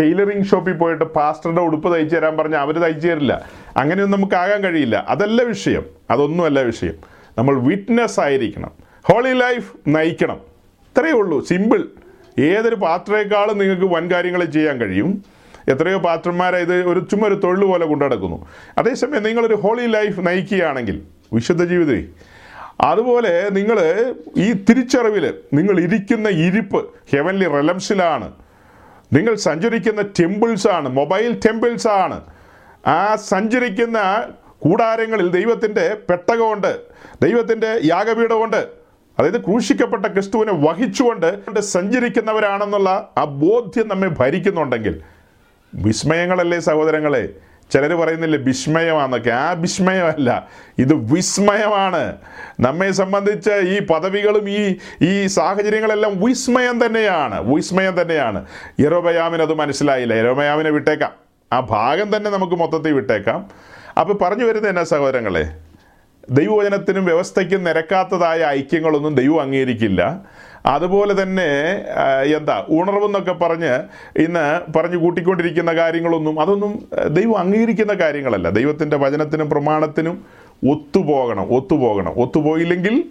ടൈലറിങ് 0.00 0.44
ഷോപ്പിൽ 0.44 0.72
പോയിട്ട് 0.72 1.04
പാസ്റ്ററുടെ 1.04 1.60
ഉടുപ്പ് 1.60 1.94
തയ്ച്ചു 1.94 2.16
തരാൻ 2.16 2.36
പറഞ്ഞാൽ 2.36 2.60
അവർ 2.60 2.78
തയ്ച്ചു 2.78 3.08
തരില്ല. 3.08 3.48
അങ്ങനെയൊന്നും 3.76 4.20
നമുക്ക് 4.20 4.34
ആകാൻ 4.34 4.62
കഴിയില്ല. 4.64 5.06
അതല്ല 5.08 5.42
വിഷയം. 5.42 5.82
അതൊന്നുമല്ല 6.10 6.60
വിഷയം. 6.60 6.94
നമ്മൾ 7.38 7.60
വിറ്റ്നസ് 7.60 8.20
ആയിരിക്കണം. 8.20 8.70
ഹോളി 9.02 9.32
ലൈഫ് 9.32 9.72
നയിക്കണം. 9.88 10.40
ഇത്രയേ 10.96 11.12
ഉള്ളൂ. 11.12 11.44
സിമ്പിൾ. 11.44 11.84
ഏതൊരു 12.38 12.74
പാത്രയേക്കാളും 12.74 13.58
നിങ്ങൾക്ക് 13.58 13.94
വൻ 13.94 14.10
കാര്യങ്ങൾ 14.10 14.44
ചെയ്യാൻ 14.44 14.78
കഴിയും. 14.78 15.24
എത്രയോ 15.68 15.98
പാത്രന്മാരെ 15.98 16.58
ഇത് 16.58 16.86
ഒരു 16.86 17.06
ചുമ്മാ 17.10 17.28
ഒരു 17.28 17.34
തൊഴിൽ 17.34 17.64
പോലെ 17.64 17.86
കൊണ്ടുനടക്കുന്നു 17.86 18.46
അതേസമയം 18.78 19.22
നിങ്ങളൊരു 19.22 19.54
ഹോളി 19.54 19.86
ലൈഫ് 19.86 20.26
നയിക്കുകയാണെങ്കിൽ 20.26 21.02
വിശുദ്ധ 21.32 21.64
ജീവിതം 21.64 22.08
അതുപോലെ 22.84 23.50
നിങ്ങൾ 23.50 23.78
ഈ 24.36 24.52
തിരിച്ചറിവിൽ 24.52 25.24
നിങ്ങൾ 25.54 25.80
ഇരിക്കുന്ന 25.80 26.28
ഇരിപ്പ് 26.28 26.80
ഹെവൻലി 27.12 27.46
റെലംസിലാണ് 27.46 28.28
നിങ്ങൾ 29.12 29.34
സഞ്ചരിക്കുന്ന 29.34 30.02
ടെമ്പിൾസാണ് 30.02 30.88
മൊബൈൽ 30.88 31.40
ടെമ്പിൾസാണ് 31.46 32.16
ആ 32.86 33.16
സഞ്ചരിക്കുന്ന 33.16 33.98
കൂടാരങ്ങളിൽ 34.58 35.28
ദൈവത്തിന്റെ 35.28 35.96
പെട്ടകമുണ്ട് 36.10 36.72
ദൈവത്തിന്റെ 37.22 37.80
യാഗപീഠമുണ്ട്. 37.84 38.62
അതായത് 39.18 39.40
ക്രൂശിക്കപ്പെട്ട 39.44 40.06
ക്രിസ്തുവിനെ 40.06 40.52
വഹിച്ചുകൊണ്ട് 40.52 41.60
സഞ്ചരിക്കുന്നവരാണെന്നുള്ള 41.60 42.90
ആ 43.18 43.24
ബോധ്യം 43.24 43.88
നമ്മെ 43.88 44.08
ഭരിക്കുന്നുണ്ടെങ്കിൽ 44.08 44.94
വിസ്മയങ്ങളല്ലേ 45.74 46.58
സഹോദരങ്ങളെ? 46.58 47.24
ചിലർ 47.70 47.94
പറയുന്നില്ലേ 47.94 48.38
വിസ്മയമാണെന്നൊക്കെ 48.38 49.30
ആ 49.30 49.50
വിസ്മയമല്ല 49.50 50.48
ഇത് 50.78 50.94
വിസ്മയമാണ്. 50.94 52.16
നമ്മെ 52.60 52.90
സംബന്ധിച്ച് 52.90 53.50
ഈ 53.50 53.80
പദവികളും 53.80 54.50
ഈ 54.50 54.76
ഈ 55.02 55.26
സാഹചര്യങ്ങളെല്ലാം 55.26 56.24
വിസ്മയം 56.24 56.86
തന്നെയാണ് 56.86 57.54
വിസ്മയം 57.54 58.00
തന്നെയാണ്. 58.00 58.46
യരോബയാമിന് 58.80 59.42
അത് 59.42 59.54
മനസ്സിലായില്ല. 59.54 60.14
എറോബയാമിനെ 60.14 60.70
വിട്ടേക്കാം. 60.70 61.12
ആ 61.52 61.60
ഭാഗം 61.60 62.16
തന്നെ 62.16 62.30
നമുക്ക് 62.30 62.54
മൊത്തത്തിൽ 62.54 62.92
വിട്ടേക്കാം. 62.92 63.50
അപ്പോൾ 64.00 64.14
പറഞ്ഞു 64.14 64.44
വരുന്നത് 64.44 64.68
എന്നാ 64.68 64.84
സഹോദരങ്ങളെ? 64.84 65.50
ദൈവവചനത്തിനും 66.30 67.04
വ്യവസ്ഥയ്ക്കും 67.04 67.64
നിരക്കാത്തതായ 67.64 68.44
ഐക്യങ്ങളൊന്നും 68.44 69.14
ദൈവം 69.14 69.40
അംഗീകരിക്കില്ല. 69.40 70.20
അതുപോലെ 70.66 71.22
തന്നെ 71.22 71.48
എന്താ 72.36 72.64
ഉണർവെന്നൊക്കെ 72.68 73.32
പറഞ്ഞ് 73.32 73.72
ഇന്ന് 74.20 74.72
പറഞ്ഞു 74.78 74.96
കൂട്ടിക്കൊണ്ടിരിക്കുന്ന 74.96 75.72
കാര്യങ്ങളൊന്നും 75.72 76.40
അതൊന്നും 76.40 76.88
ദൈവം 77.08 77.38
അംഗീകരിക്കുന്ന 77.38 77.94
കാര്യങ്ങളല്ല. 77.94 78.50
ദൈവത്തിന്റെ 78.50 78.96
വചനത്തിനും 78.96 79.50
പ്രമാണത്തിനും 79.50 80.24
ഒത്തുപോകണം 80.70 81.54
ഒത്തുപോകണം. 81.54 82.12
ഒത്തുപോയില്ലെങ്കിൽ 82.16 83.04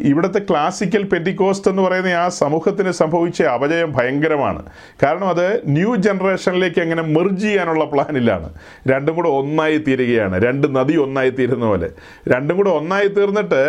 ഇവിടുത്തെ 0.00 0.38
ക്ലാസിക്കൽ 0.38 1.02
പെറ്റിക്കോസ്റ്റ് 1.02 1.70
എന്ന് 1.70 1.82
പറയുന്ന 1.82 2.08
ആ 2.08 2.28
സമൂഹത്തിന് 2.28 2.90
സംഭവിച്ച 2.90 3.42
അപജയം 3.42 3.92
ഭയങ്കരമാണ്. 3.92 4.62
കാരണം 5.02 5.28
അത് 5.28 5.62
ന്യൂ 5.66 5.94
ജനറേഷനിലേക്ക് 5.96 6.80
എങ്ങനെ 6.80 7.02
മെർജ് 7.02 7.42
ചെയ്യാനുള്ള 7.42 7.84
പ്ലാനിലാണ് 7.84 8.54
രണ്ടും 8.88 9.16
കൂടെ 9.16 9.28
ഒന്നായി 9.28 9.78
തീരുകയാണ്. 9.78 10.44
രണ്ട് 10.44 10.76
നദി 10.76 10.96
ഒന്നായി 10.96 11.30
തീരുന്ന 11.30 11.66
പോലെ. 11.66 11.90
രണ്ടും 12.28 12.56
കൂടെ 12.56 12.70
ഒന്നായി 12.70 13.06
തീർന്നിട്ട് 13.06 13.62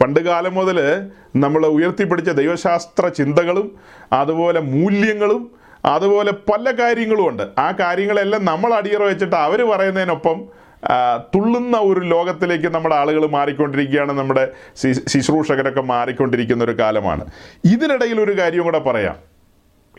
പണ്ട് 0.00 0.20
കാലം 0.20 0.54
മുതൽ 0.54 1.08
നമ്മൾ 1.36 1.66
ഉയർത്തിപ്പിടിച്ച 1.66 2.30
ദൈവശാസ്ത്ര 2.30 3.08
ചിന്തകളും 3.08 3.76
അതുപോലെ 4.12 4.60
മൂല്യങ്ങളും 4.60 5.50
അതുപോലെ 5.84 6.32
പല 6.32 6.70
കാര്യങ്ങളുമുണ്ട് 6.70 7.42
ആ 7.58 7.74
കാര്യങ്ങളെല്ലാം 7.80 8.44
നമ്മൾ 8.44 8.74
അടിയറ 8.74 9.02
വെച്ചിട്ട് 9.02 9.36
അവർ 9.36 9.62
പറയുന്നതിനൊപ്പം 9.62 10.58
തുള്ളുന്ന 11.34 11.76
ഒരു 11.76 12.00
ലോകത്തിലേക്ക് 12.00 12.74
നമ്മുടെ 12.74 12.94
ആളുകൾ 12.94 13.26
മാറിക്കൊണ്ടിരിക്കുകയാണ്. 13.26 14.12
നമ്മുടെ 14.12 14.48
ശുശ്രൂഷകരൊക്കെ 15.08 15.80
മാറിക്കൊണ്ടിരിക്കുന്ന 15.80 16.64
ഒരു 16.64 16.78
കാലമാണ്. 16.78 17.24
ഇതിനിടയിൽ 17.64 18.20
ഒരു 18.20 18.38
കാര്യം 18.38 18.64
കൂടെ 18.64 18.78
പറയാം. 18.78 19.16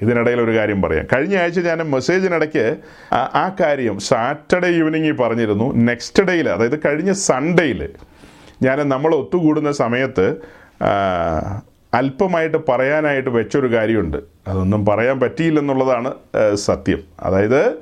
ഇതിനിടയിൽ 0.02 0.42
ഒരു 0.42 0.58
കാര്യം 0.58 0.82
പറയാം. 0.82 1.06
കഴിഞ്ഞ 1.16 1.38
ആഴ്ച 1.38 1.60
ഞാൻ 1.60 1.78
മെസ്സേജിനിടയ്ക്ക് 1.78 2.78
ആ- 3.14 3.56
കാര്യം 3.60 4.00
സാറ്റർഡേ 4.00 4.68
ഈവനിങ്ങിൽ 4.68 5.12
പറഞ്ഞിരുന്നു. 5.12 5.76
നെക്സ്റ്റ് 5.76 6.24
ഡേയിൽ 6.24 6.50
അതായത് 6.50 6.80
കഴിഞ്ഞ 6.86 7.12
സൺഡേയിൽ 7.12 7.90
ഞാൻ 8.62 8.90
നമ്മൾ 8.90 9.16
ഒത്തുകൂടുന്ന 9.16 9.72
സമയത്ത് 9.72 10.36
അല്പമായിട്ട് 11.94 12.58
പറയാനായിട്ട് 12.70 13.30
വെച്ചൊരു 13.30 13.74
കാര്യമുണ്ട്. 13.74 14.18
അതൊന്നും 14.48 14.86
പറയാൻ 14.86 15.20
പറ്റിയില്ലെന്നുള്ളതാണ് 15.20 16.14
സത്യം. 16.54 17.00
അതായത് 17.20 17.78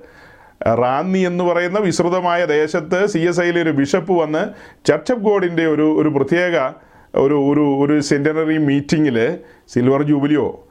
റാന്നി 0.67 1.19
എന്ന് 1.19 1.43
പറയുന്ന 1.43 1.79
വിസ്തൃതമായ 1.79 2.45
ദേശത്ത് 2.45 3.07
സി 3.07 3.19
എസ് 3.19 3.41
ഐയിലെ 3.41 3.61
ഒരു 3.61 3.69
ബിഷപ്പ് 3.69 4.11
വന്ന് 4.11 4.49
ചർച്ച് 4.85 5.13
ഓഫ് 5.13 5.19
ഗോഡിന്റെ 5.19 5.67
ഒരു 5.67 6.01
ഒരു 6.01 6.09
പ്രത്യേക 6.09 6.73
ഒരു 7.15 7.33
ഒരു 7.33 7.77
ഒരു 7.85 7.99
സെന്റനറി 7.99 8.57
മീറ്റിങ്ങിൽ 8.57 9.37
സിൽവർ 9.67 10.03
ജൂബിലിയോ 10.03 10.67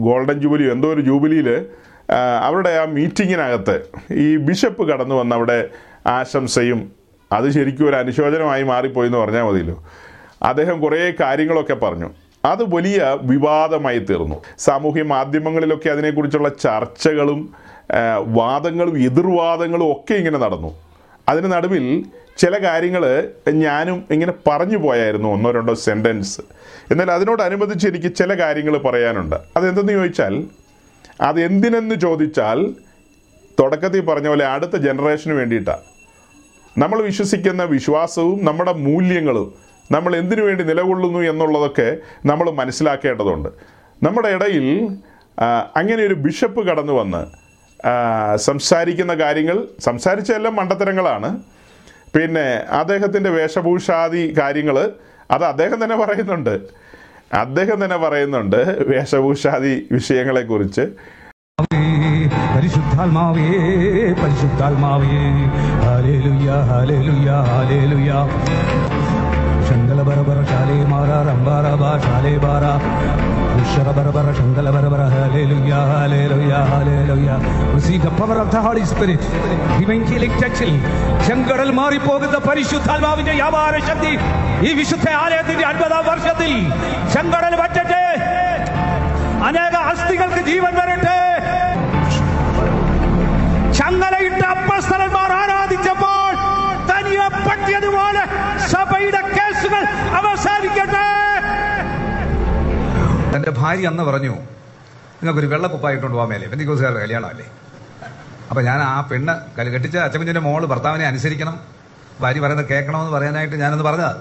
ഗോൾഡൻ 0.00 0.40
ജൂബിലിയോ 0.40 0.72
എന്തോ 0.72 0.92
ഒരു 0.92 1.00
ജൂബിലിയിൽ 1.00 1.66
അവരുടെ 2.40 2.70
ആ 2.70 2.84
മീറ്റിങ്ങിനകത്ത് 2.84 3.80
ഈ 4.12 4.36
ബിഷപ്പ് 4.36 4.88
കടന്നു 4.88 5.14
വന്ന് 5.14 5.36
അവിടെ 5.36 5.68
ആശംസയും 6.06 6.97
അത് 7.32 7.50
ശരിക്കും 7.50 7.88
ഒരു 7.88 7.96
അനുശോചനമായി 7.96 8.62
മാറിപ്പോയി 8.62 9.06
എന്ന് 9.06 9.18
പറഞ്ഞാൽ 9.18 9.42
മതിയല്ലോ. 9.42 9.84
അദ്ദേഹം 10.42 10.80
കുറേ 10.80 11.12
കാര്യങ്ങളൊക്കെ 11.20 11.74
പറഞ്ഞു. 11.74 12.10
അത് 12.44 12.74
വലിയ 12.74 13.18
വിവാദമായി 13.22 13.98
തീർന്നു. 13.98 14.42
സാമൂഹ്യ 14.58 15.02
മാധ്യമങ്ങളിലൊക്കെ 15.02 15.88
അതിനെക്കുറിച്ചുള്ള 15.90 16.48
ചർച്ചകളും 16.48 17.54
വാദങ്ങളും 18.26 18.98
എതിർവാദങ്ങളും 18.98 19.92
ഒക്കെ 19.92 20.14
ഇങ്ങനെ 20.14 20.38
നടന്നു. 20.38 20.74
അതിന് 21.28 21.52
നടുവിൽ 21.52 22.04
ചില 22.38 22.64
കാര്യങ്ങൾ 22.64 23.28
ഞാനും 23.52 24.04
ഇങ്ങനെ 24.10 24.32
പറഞ്ഞു 24.48 24.76
പോയായിരുന്നു 24.76 25.28
ഒന്നോ 25.28 25.50
രണ്ടോ 25.50 25.74
സെന്റൻസ് 25.74 26.40
എന്നാൽ 26.90 27.10
അതിനോടനുബന്ധിച്ച് 27.10 27.88
എനിക്ക് 27.88 28.14
ചില 28.14 28.34
കാര്യങ്ങൾ 28.34 28.78
പറയാനുണ്ട്. 28.78 29.36
അതെന്തെന്ന് 29.56 29.92
ചോദിച്ചാൽ 29.92 30.44
അതെന്തിനെന്ന് 31.20 31.94
ചോദിച്ചാൽ 31.94 32.74
തുടക്കത്തിൽ 33.60 34.00
പറഞ്ഞ 34.00 34.28
പോലെ 34.28 34.46
അടുത്ത 34.46 34.76
ജനറേഷന് 34.76 35.32
വേണ്ടിയിട്ടാണ് 35.32 35.97
നമ്മൾ 36.80 36.98
വിശ്വസിക്കുന്ന 37.08 37.62
വിശ്വാസവും 37.74 38.38
നമ്മുടെ 38.48 38.72
മൂല്യങ്ങളും 38.86 39.48
നമ്മൾ 39.94 40.12
എന്തിനു 40.16 40.42
വേണ്ടി 40.42 40.62
നിലകൊള്ളുന്നു 40.70 41.20
എന്നുള്ളതൊക്കെ 41.30 41.88
നമ്മൾ 42.30 42.46
മനസ്സിലാക്കേണ്ടതുണ്ട്. 42.60 43.50
നമ്മുടെ 44.02 44.28
ഇടയിൽ 44.36 44.66
അങ്ങനെ 45.80 46.00
ഒരു 46.08 46.16
ബിഷപ്പ് 46.24 46.60
കടന്നു 46.68 46.94
വന്ന് 47.00 47.22
സംസാരിക്കുന്ന 48.48 49.14
കാര്യങ്ങൾ 49.14 49.56
സംസാരിച്ചതെല്ലാം 49.86 50.54
മണ്ടത്തരങ്ങളാണ്. 50.60 51.30
പിന്നെ 52.14 52.46
അദ്ദേഹത്തിന്റെ 52.80 53.30
വേഷഭൂഷാദി 53.30 54.22
കാര്യങ്ങൾ 54.38 54.76
അത് 55.30 55.44
അദ്ദേഹം 55.52 55.78
തന്നെ 55.84 55.96
പറയുന്നുണ്ട്. 55.96 56.54
അദ്ദേഹം 57.42 57.78
തന്നെ 57.84 57.96
പറയുന്നുണ്ട് 57.96 58.60
വേഷഭൂഷാദി 58.90 59.74
വിഷയങ്ങളെക്കുറിച്ച്. 59.96 60.84
പരിശുദ്ധാത്മാവേ 62.67 63.47
പരിശുദ്ധാത്മാവേ 64.21 65.21
ഹാലേലുയ 65.85 66.49
ഹാലേലുയ 66.69 67.29
ഹാലേലുയ 67.49 68.11
ശങ്കല 69.67 69.99
ബരബര 70.07 70.39
ശാലേ 70.49 70.77
മാറ 70.91 71.11
റംബാറ 71.27 71.67
ബാ 71.81 71.91
ശാലേ 72.05 72.33
ബാറ 72.43 72.63
Ushara 73.59 73.89
ബരബര 73.97 74.27
ശങ്കല 74.39 74.67
ബരബര 74.75 75.03
hallelujah 75.13 75.73
hallelujah 75.91 76.53
hallelujah 76.71 77.29
receive 77.75 78.01
the 78.01 78.11
power 78.17 78.37
of 78.37 78.49
the 78.53 78.61
holy 78.65 78.83
spirit 78.91 79.21
divine 79.77 80.05
healing 80.09 80.35
touching 80.41 80.75
ചെങ്കടൽ 81.27 81.69
മാറിപ്പോകുന്ന 81.79 82.37
പരിശുദ്ധാത്മാവിന്റെ 82.47 83.33
വ്യാപാര 83.39 83.75
ശക്തി 83.89 84.13
ഈ 84.67 84.71
വിശുദ്ധ 84.79 85.07
ആലയത്തിന്റെ 85.23 85.65
അൻപതാം 85.71 86.03
വർഷത്തിൽ 86.11 86.51
ചെങ്കടൽ 87.13 87.55
പറ്റട്ടെ 87.61 88.03
അനേക 89.47 89.75
അസ്ഥികൾക്ക് 89.91 90.41
ജീവൻ 90.49 90.73
വരട്ടെ 90.79 91.17
ചങ്ങലയിട്ട് 93.88 94.44
അപ്പസ്തലന്മാർ 94.54 95.30
ആരാധിച്ചപ്പോൾ 95.40 96.32
തനിയെ 96.88 97.26
പറ്റിയതുപോലെ 97.44 98.22
സഭയുടെ 98.72 99.20
കേസുകൾ 99.36 99.82
അവസാനിക്കട്ടെ. 100.18 101.04
തന്റെ 103.32 103.50
ഭാര്യ 103.60 103.86
അന്ന് 103.92 104.04
പറഞ്ഞു 104.08 104.34
നിങ്ങൾക്കൊരു 105.20 105.48
വെള്ളക്കുപ്പായിട്ടുണ്ട് 105.52 106.16
പോകാൻ 106.16 106.28
മേലെ. 106.32 106.46
ബന്ധിക്കോസുകാരുടെ 106.52 107.00
കല്യാണമല്ലേ? 107.04 107.46
അപ്പൊ 108.50 108.60
ഞാൻ 108.68 108.78
ആ 108.90 108.94
പെണ്ണ് 109.10 109.34
കൽ 109.56 109.66
കെട്ടിച്ച 109.74 109.96
അച്ചക്കുഞ്ഞിന്റെ 110.04 110.44
മോൾ 110.48 110.62
ഭർത്താവിനെ 110.72 111.06
അനുസരിക്കണം. 111.10 111.56
ഭാര്യ 112.22 112.40
പറയുന്നത് 112.44 112.68
കേൾക്കണമെന്ന് 112.72 113.14
പറയാനായിട്ട് 113.16 113.56
ഞാനത് 113.64 113.84
പറഞ്ഞതാ. 113.88 114.12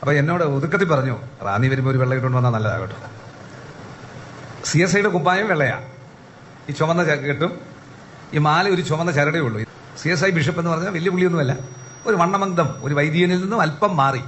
അപ്പൊ 0.00 0.12
എന്നോട് 0.22 0.44
ഒതുക്കത്തിൽ 0.56 0.90
പറഞ്ഞു 0.94 1.16
റാന്നി 1.46 1.70
വരുമ്പോൾ 1.74 1.92
ഒരു 1.94 2.00
വെള്ളം 2.04 2.16
ഇട്ടുകൊണ്ട് 2.18 2.38
വന്നാൽ 2.40 2.54
നല്ലതാകട്ടോ 2.58 2.98
സി 4.70 4.78
എസ് 4.86 4.96
ഐയുടെ 4.98 5.12
കുപ്പായം 5.18 5.48
വെള്ളയാ. 5.54 5.78
ഈ 6.68 6.72
ചുമന്ന 6.80 7.02
കെട്ടും 7.30 7.52
ഈ 8.34 8.38
മാല 8.46 8.64
ഒരു 8.74 8.82
ചുമന്ന 8.88 9.10
ചരടേ 9.18 9.40
ഉള്ളൂ. 9.46 9.58
സി 10.00 10.08
എസ് 10.14 10.24
ഐ 10.28 10.30
ബിഷപ്പ് 10.36 10.60
എന്ന് 10.60 10.70
പറഞ്ഞാൽ 10.72 10.92
വലിയ 10.96 11.10
പുള്ളിയൊന്നുമല്ല. 11.14 11.52
ഒരു 12.06 12.16
വണ്ണമന്ദം 12.20 12.68
ഒരു 12.86 12.94
വൈദികനിൽ 12.98 13.40
നിന്നും 13.44 13.60
അല്പം 13.64 13.92
മാറി. 14.00 14.22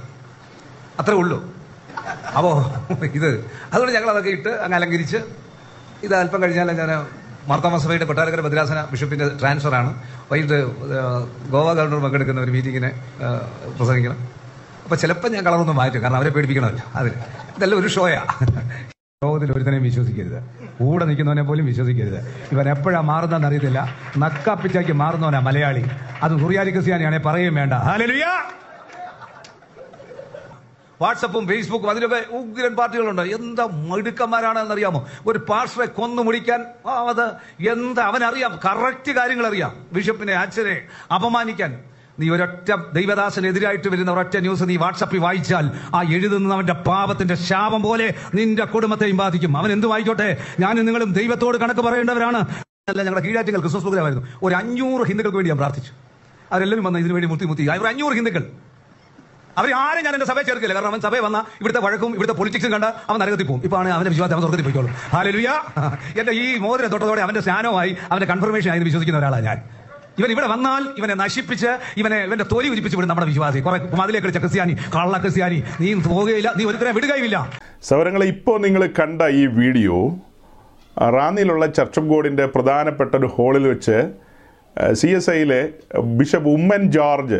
അത്രേ 1.01 1.15
ഉള്ളൂ. 1.21 1.37
അപ്പോൾ 2.37 2.55
ഇത് 3.17 3.29
അതുകൊണ്ട് 3.71 3.93
ഞങ്ങൾ 3.95 4.09
അതൊക്കെ 4.13 4.31
ഇട്ട് 4.37 4.51
അങ്ങ് 4.63 4.75
അലങ്കരിച്ച് 4.77 5.19
ഇത് 6.05 6.13
അല്പം 6.21 6.39
കഴിഞ്ഞാൽ 6.43 6.71
ഞാൻ 6.81 6.91
മാർത്താമസഭയുടെ 7.49 8.05
കൊട്ടാരക്കര 8.09 8.41
ഭദ്രാസന 8.47 8.79
ബിഷപ്പിന്റെ 8.91 9.27
ട്രാൻസ്ഫറാണ് 9.41 9.91
വൈകിട്ട് 10.31 10.57
ഗോവ 11.53 11.67
ഗവർണർ 11.77 11.99
പങ്കെടുക്കുന്ന 12.05 12.41
ഒരു 12.41 12.51
മീറ്റിങ്ങിനെ 12.55 12.91
പ്രസംഗിക്കണം. 13.77 14.19
അപ്പൊ 14.83 14.95
ചിലപ്പോൾ 15.03 15.29
ഞാൻ 15.35 15.43
കളറൊന്നും 15.47 15.77
മാറ്റും 15.81 16.01
കാരണം 16.03 16.19
അവരെ 16.19 16.31
പേടിപ്പിക്കണമല്ലോ. 16.35 16.85
അതിൽ 16.99 17.13
ഇതെല്ലാം 17.57 17.79
ഒരു 17.81 17.89
ഷോയാ 17.95 18.21
ലോകത്തിൽ 19.23 19.51
ഒരുത്തനെയും 19.55 19.83
വിശ്വസിക്കരുത്. 19.83 20.39
കൂടെ 20.79 21.05
നിൽക്കുന്നവനെ 21.05 21.43
പോലും 21.43 21.65
വിശ്വസിക്കരുത്. 21.65 22.19
ഇവൻ 22.51 22.69
എപ്പോഴാണ് 22.69 23.05
മാറുന്നതെന്ന് 23.05 23.47
അറിയത്തില്ല. 23.47 23.95
നക്കാപ്പിച്ചാക്കി 24.17 24.91
മാറുന്നവനാ 24.91 25.39
മലയാളി. 25.39 25.83
അത് 26.23 26.33
കുറിയാലി 26.41 26.71
ക്രിസ്ത്യാനിയാണെ 26.71 27.17
പറയുകയും 27.17 27.55
വേണ്ട. 27.55 27.73
ഹാലലുയ 27.73 28.25
വാട്സപ്പും 31.01 31.47
ഫേസ്ബുക്കും 31.47 31.89
അതിലൊക്കെ 31.89 32.35
ഉഗ്രൻ 32.35 32.75
പാർട്ടികളുണ്ട്. 32.75 33.21
എന്താ 33.21 33.63
മിടുക്കന്മാരാണെന്ന് 33.71 34.73
അറിയാമോ 34.73 35.07
ഒരു 35.27 35.39
പാസ്റ്ററെ 35.49 35.85
കൊന്നു 35.85 36.21
മുടിക്കാൻ 36.21 36.65
അത് 37.09 37.25
എന്താ 37.71 38.03
അവനറിയാം. 38.03 38.59
കറക്റ്റ് 38.65 39.11
കാര്യങ്ങൾ 39.11 39.47
അറിയാം 39.47 39.71
ബിഷപ്പിനെ 39.93 40.33
അച്ഛനെ 40.33 40.81
അപമാനിക്കാൻ. 41.15 41.90
നീ 42.21 42.29
ഒരൊറ്റ 42.29 42.69
ദൈവദാസനെതിരായിട്ട് 42.93 43.89
വരുന്ന 43.93 44.11
ഒരൊറ്റ 44.11 44.37
ന്യൂസ് 44.37 44.63
നീ 44.69 44.75
വാട്സപ്പിൽ 44.75 45.19
വായിച്ചാൽ 45.19 45.65
ആ 45.95 46.01
എഴുതുന്നവന്റെ 46.01 46.73
പാപത്തിന്റെ 46.73 47.35
ശാപം 47.35 47.81
പോലെ 47.83 48.07
നിന്റെ 48.35 48.65
കുടുംബത്തെയും 48.73 49.17
ബാധിക്കും. 49.17 49.57
അവൻ 49.57 49.71
എന്ത് 49.71 49.87
വായിക്കോട്ടെ? 49.87 50.37
ഞാനും 50.59 50.85
നിങ്ങളും 50.85 51.13
ദൈവത്തോട് 51.13 51.57
കണക്ക് 51.57 51.81
പറയേണ്ടവരാണ്. 51.81 52.41
അല്ല 52.89 53.03
ഞങ്ങളുടെ 53.03 53.27
കീഴാറ്റുകൾ 53.27 53.59
ക്രിസ്മസ് 53.59 53.83
പ്രോഗ്രാമായിരുന്നു 53.83 54.27
ഒരു 54.43 54.55
അഞ്ഞൂറ് 54.55 55.03
ഹിന്ദുക്കൾക്ക് 55.07 55.37
വേണ്ടി 55.37 55.51
ഞാൻ 55.51 55.57
പ്രാർത്ഥിച്ചു. 55.57 55.91
അവരെല്ലാവരും 56.51 56.85
വന്ന 56.85 56.97
ഇതിനു 56.97 57.13
വേണ്ടി 57.13 57.27
മുത്തി. 57.29 57.45
മുത്തി 57.45 57.63
ഒരു 57.63 57.87
അഞ്ഞൂറ് 57.87 58.13
ഹിന്ദുക്കൾ. 58.13 58.43
അവർ 59.57 59.69
ആരും 59.75 60.03
ഞാൻ 60.05 60.13
എന്റെ 60.13 60.25
സഭയെ 60.25 60.43
ചേർക്കില്ല. 60.43 60.73
കാരണം 60.73 60.87
അവൻ 60.87 60.99
സഭയെ 60.99 61.19
വന്ന 61.19 61.39
ഇവിടുത്തെ 61.61 61.81
വഴക്കും 61.85 62.11
ഇവിടുത്തെ 62.15 62.33
പൊളിറ്റിക്സും 62.33 62.71
കണ്ട 62.71 62.85
അവൻ 63.09 63.19
നരകത്തിൽ 63.19 63.45
പോകും. 63.45 63.61
ഇപ്പൊ 63.63 63.77
ആണ് 63.77 63.89
അവന്റെ 63.89 64.09
വിശ്വാസം. 64.09 64.33
അവൻ 64.33 64.41
സ്വർഗത്തിൽ 64.41 64.65
പോയിക്കോളും. 64.65 64.93
ഹാലലുയ 65.13 65.49
എന്റെ 66.19 66.33
ഈ 66.43 66.57
മോദിനെ 66.57 66.87
തൊട്ടതോടെ 66.87 67.21
അവന്റെ 67.21 67.41
സ്നാനമായി 67.41 67.91
അവന്റെ 68.11 68.27
കൺഫർമേഷൻ 68.27 68.71
ആയി 68.71 68.79
വിശ്വസിക്കുന്ന 68.79 69.19
ഒരാളാണ് 69.19 69.45
ഞാൻ. 69.45 69.61
ഇവൻ 70.21 70.31
ഇവിടെ 70.35 70.47
വന്നാൽ 70.53 70.83
ഇവനെ 70.99 71.13
നശിപ്പിച്ച് 71.23 71.71
ഇവനെ 72.01 72.17
ഇവന്റെ 72.27 72.45
തൊലി 72.53 72.67
ഉരിപ്പിച്ച് 72.73 72.97
വിടും 72.97 73.09
നമ്മുടെ 73.11 73.27
വിശ്വാസി. 73.31 73.59
കുറെ 73.65 73.77
മതിലേക്ക് 73.99 74.25
കളിച്ച 74.25 74.41
ക്രിസ്ത്യാനി 74.43 74.73
കള്ള 74.95 75.15
ക്രിസ്ത്യാനി. 75.23 75.59
നീ 75.81 75.87
പോകുകയില്ല 76.09 76.49
നീ 76.57 76.63
ഒരുത്തരെ 76.71 76.91
വിടുകയില്ല 76.97 77.37
സൗരങ്ങളെ 77.89 78.25
ഇപ്പോൾ 78.33 78.57
നിങ്ങൾ 78.65 78.83
കണ്ട 78.99 79.21
ഈ 79.41 79.45
വീഡിയോ 79.61 79.97
റാന്നിയിലുള്ള 81.17 81.65
ചർച്ച് 81.77 82.01
ബോർഡിന്റെ 82.09 82.45
പ്രധാനപ്പെട്ട 82.55 83.11
ഒരു 83.21 83.29
ഹോളിൽ 83.35 83.65
വെച്ച് 83.71 83.97
സി 84.99 85.09
എസ് 85.17 85.29
ഐയിലെ 85.35 85.61
ബിഷപ്പ് 86.19 86.49
ഉമ്മൻ 86.57 86.83
ജോർജ് 86.95 87.39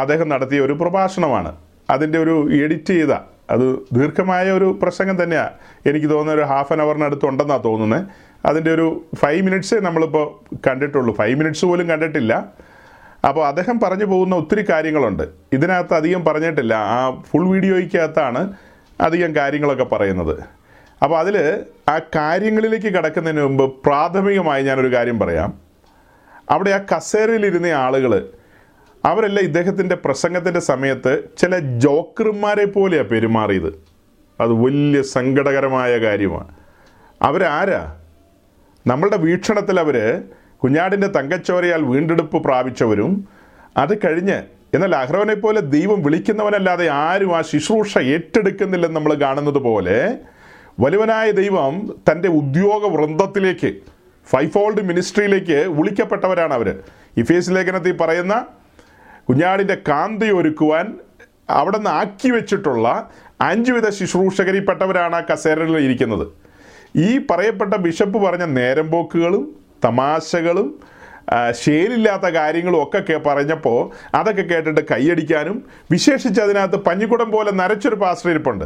അദ്ദേഹം 0.00 0.26
നടത്തിയ 0.32 0.60
ഒരു 0.66 0.74
പ്രഭാഷണമാണ്. 0.80 1.50
അതിന്റെ 1.94 2.18
ഒരു 2.24 2.34
എഡിറ്റ് 2.64 2.94
ചെയ്ത 2.98 3.12
അത് 3.54 3.66
ദീർഘമായ 3.96 4.46
ഒരു 4.58 4.68
പ്രസംഗം 4.82 5.16
തന്നെയാണ് 5.22 5.52
എനിക്ക് 5.88 6.08
തോന്നുന്ന 6.12 6.32
ഒരു 6.38 6.44
ഹാഫ് 6.52 6.72
ആൻ 6.74 6.80
അവറിനടുത്ത് 6.84 7.26
ഉണ്ടെന്നാണ് 7.30 7.64
തോന്നുന്നത് 7.66 8.02
അതിന്റെ 8.46 8.74
ഒരു 8.74 9.04
ഫൈവ് 9.16 9.42
മിനിറ്റ്സേ 9.42 9.78
നമ്മളിപ്പോൾ 9.78 10.56
കണ്ടിട്ടുള്ളൂ. 10.68 11.14
ഫൈവ് 11.14 11.38
മിനിറ്റ്സ് 11.38 11.64
പോലും 11.64 11.88
കണ്ടിട്ടില്ല. 11.88 12.46
അപ്പോൾ 13.28 13.48
അദ്ദേഹം 13.48 13.80
പറഞ്ഞു 13.80 14.04
പോകുന്ന 14.04 14.36
ഒത്തിരി 14.36 14.66
കാര്യങ്ങളുണ്ട്. 14.70 15.22
ഇതിനകത്ത് 15.52 15.94
അധികം 15.94 16.24
പറഞ്ഞിട്ടില്ല. 16.24 16.74
ആ 16.74 17.22
ഫുൾ 17.30 17.48
വീഡിയോയ്ക്കകത്താണ് 17.48 18.52
അധികം 19.00 19.36
കാര്യങ്ങളൊക്കെ 19.36 19.84
പറയുന്നത്. 19.84 20.42
അപ്പോൾ 21.02 21.18
അതിൽ 21.18 21.64
ആ 21.88 22.00
കാര്യങ്ങളിലേക്ക് 22.16 22.86
കിടക്കുന്നതിന് 22.86 23.42
മുമ്പ് 23.42 23.72
പ്രാഥമികമായി 23.84 24.62
ഞാനൊരു 24.62 24.94
കാര്യം 24.94 25.18
പറയാം. 25.18 25.54
അവിടെ 26.50 26.70
ആ 26.70 26.96
കസേരയിലിരുന്ന 26.96 27.66
ആളുകൾ 27.66 28.28
അവരെല്ലാം 29.04 29.44
ഇദ്ദേഹത്തിന്റെ 29.44 29.94
പ്രസംഗത്തിന്റെ 29.94 30.60
സമയത്ത് 30.60 31.22
ചില 31.38 31.58
ജോക്കർമാരെ 31.58 32.64
പോലെയാണ് 32.64 33.08
പെരുമാറിയത്. 33.08 33.82
അത് 34.40 34.52
വലിയ 34.52 35.02
സങ്കടകരമായ 35.02 35.98
കാര്യമാണ്. 35.98 36.48
അവരാരാ? 37.22 37.96
നമ്മളുടെ 38.86 39.18
വീക്ഷണത്തിൽ 39.26 39.76
അവർ 39.84 39.96
കുഞ്ഞാടിന്റെ 40.62 41.08
തങ്കച്ചോരയാൽ 41.16 41.82
വീണ്ടെടുപ്പ് 41.92 42.38
പ്രാപിച്ചവരും 42.46 43.12
അത് 43.82 43.94
കഴിഞ്ഞ് 44.04 44.38
എന്നാൽ 44.74 44.94
അഹ്റവനെ 44.94 45.34
പോലെ 45.34 45.60
ദൈവം 45.74 45.98
വിളിക്കുന്നവനല്ലാതെ 46.06 46.86
ആരും 47.02 47.32
ആ 47.38 47.40
ശുശ്രൂഷ 47.50 47.98
ഏറ്റെടുക്കുന്നില്ലെന്ന് 48.14 48.96
നമ്മൾ 48.98 49.12
കാണുന്നത് 49.24 49.60
പോലെ 49.66 49.98
വലുവനായ 50.80 51.28
ദൈവം 51.40 51.74
തന്റെ 52.08 52.28
ഉദ്യോഗ 52.40 52.82
വൃന്ദത്തിലേക്ക് 52.94 53.70
ഫോൾഡ് 54.54 54.82
മിനിസ്ട്രിയിലേക്ക് 54.82 55.58
വിളിക്കപ്പെട്ടവരാണ് 55.78 56.54
അവർ 56.54 56.68
ഇഫേസ് 57.16 57.52
ലേഖനത്തിൽ 57.56 57.94
പറയുന്ന 57.96 58.34
കുഞ്ഞാടിന്റെ 59.28 59.76
കാന്തി 59.88 60.28
ഒരുക്കുവാൻ 60.30 60.86
അവിടെ 61.50 61.78
നിന്ന് 61.78 61.90
ആക്കി 62.00 62.30
വെച്ചിട്ടുള്ള 62.30 62.86
അഞ്ചുവിധ 63.40 63.88
ശുശ്രൂഷകരിൽപ്പെട്ടവരാണ് 63.98 65.16
ആ 65.16 65.22
കസേരയിൽ 65.30 65.78
ഇരിക്കുന്നത്. 65.86 66.26
ഈ 66.96 67.18
പറയപ്പെട്ട 67.30 67.74
ബിഷപ്പ് 67.74 68.18
പറഞ്ഞ 68.18 68.44
നേരം 68.44 68.90
പോക്കുകളും 68.90 69.56
തമാശകളും 69.84 70.80
ശേലില്ലാത്ത 71.50 72.22
കാര്യങ്ങളും 72.22 72.82
ഒക്കെ 72.82 73.18
പറഞ്ഞപ്പോൾ 73.18 73.90
അതൊക്കെ 74.16 74.42
കേട്ടിട്ട് 74.42 74.80
കൈയടിക്കാനും 74.80 75.64
വിശേഷിച്ച് 75.90 76.40
അതിനകത്ത് 76.40 76.76
പഞ്ഞിക്കുടം 76.76 77.30
പോലെ 77.30 77.50
നരച്ചൊരു 77.50 77.94
പാസ്റ്റർ 77.94 78.30
ഇരിപ്പുണ്ട്. 78.30 78.64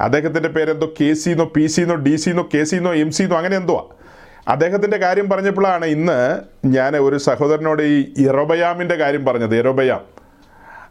അദ്ദേഹത്തിന്റെ 0.00 0.48
പേരെന്തോ 0.48 0.94
കെ 1.00 1.12
സിന്നോ 1.12 1.44
പി 1.56 1.66
സിന്നോ 1.66 1.94
ഡി 1.94 2.16
സിന്നോ 2.16 2.48
കെ 2.54 2.64
സിന്നോ 2.64 2.94
എം 2.94 3.10
സിന്നോ 3.12 3.36
അങ്ങനെ 3.36 3.56
എന്തോ 3.56 3.96
അദ്ദേഹത്തിന്റെ 4.48 4.96
കാര്യം 4.96 5.30
പറഞ്ഞപ്പോഴാണ് 5.30 5.84
ഇന്ന് 5.84 6.40
ഞാൻ 6.66 6.96
ഒരു 6.96 7.16
സഹോദരനോട് 7.16 7.82
ഈ 7.82 8.26
ഇറോബയാമിന്റെ 8.28 8.94
കാര്യം 8.94 9.24
പറഞ്ഞത്. 9.24 9.56
ഇറോബയാം. 9.56 10.00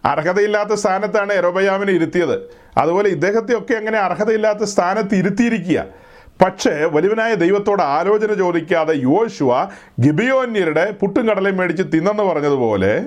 അർഹതയില്ലാത്ത 0.06 0.74
സ്ഥാനത്താണ് 0.74 1.34
എറോബയാമിനെ 1.34 1.92
ഇരുത്തിയത്. 1.92 2.50
അതുപോലെ 2.78 3.10
ഇദ്ദേഹത്തെയൊക്കെ 3.10 3.74
അങ്ങനെ 3.74 3.98
അർഹതയില്ലാത്ത 3.98 4.64
സ്ഥാനത്ത് 4.64 5.16
ഇരുത്തിയിരിക്കുക. 5.16 6.01
പക്ഷേ 6.42 6.72
വലുവിനായ 6.72 7.34
ദൈവത്തോട് 7.34 7.82
ആലോചന 7.82 8.34
ചോദിക്കാതെ 8.34 8.94
യോശുവ 8.94 9.66
ഗിബിയോന്യരുടെ 10.00 10.92
പുട്ടും 10.92 11.28
കടലയും 11.28 11.58
മേടിച്ച് 11.58 11.84
തിന്നെന്ന് 11.84 12.24
പറഞ്ഞതുപോലെ 12.24 13.04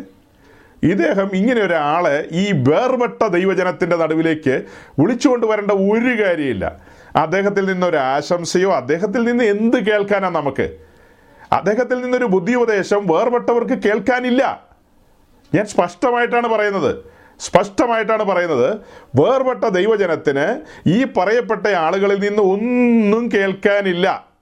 ഇദ്ദേഹം 0.83 1.31
ഇങ്ങനെ 1.35 1.61
ഒരാളെ 1.61 2.29
ഈ 2.33 2.53
വേർപെട്ട 2.53 3.27
ദൈവജനത്തിന്റെ 3.27 3.97
നടുവിലേക്ക് 3.97 4.65
വിളിച്ചുകൊണ്ട് 4.99 5.47
വരേണ്ട 5.47 5.71
ഒരു 5.71 6.23
കാര്യമില്ല. 6.23 6.81
അദ്ദേഹത്തിൽ 7.17 7.65
നിന്ന് 7.73 7.87
ഒരു 7.87 7.97
ആശംസയോ 7.97 8.73
അദ്ദേഹത്തിൽ 8.73 9.25
നിന്ന് 9.25 9.45
എന്ത് 9.45 9.77
കേൾക്കാനാ 9.85 10.29
നമുക്ക്? 10.29 10.77
അദ്ദേഹത്തിൽ 11.53 12.01
നിന്നൊരു 12.01 12.25
ബുദ്ധി 12.25 12.53
ഉപദേശം 12.53 13.07
വേർപെട്ടവർക്ക് 13.07 13.83
കേൾക്കാനില്ല. 13.83 14.69
ഞാൻ 15.55 15.67
സ്പഷ്ടമായിട്ടാണ് 15.67 16.49
പറയുന്നത്. 16.49 17.14
സ്പഷ്ടമായിട്ടാണ് 17.41 18.23
പറയുന്നത്. 18.23 18.77
വേർപെട്ട 19.21 19.65
ദൈവജനത്തിന് 19.65 20.61
ഈ 20.89 21.05
പറയപ്പെട്ട 21.05 21.67
ആളുകളിൽ 21.67 22.21
നിന്ന് 22.21 22.43
ഒന്നും 22.43 23.31
കേൾക്കാനില്ല. 23.31 24.35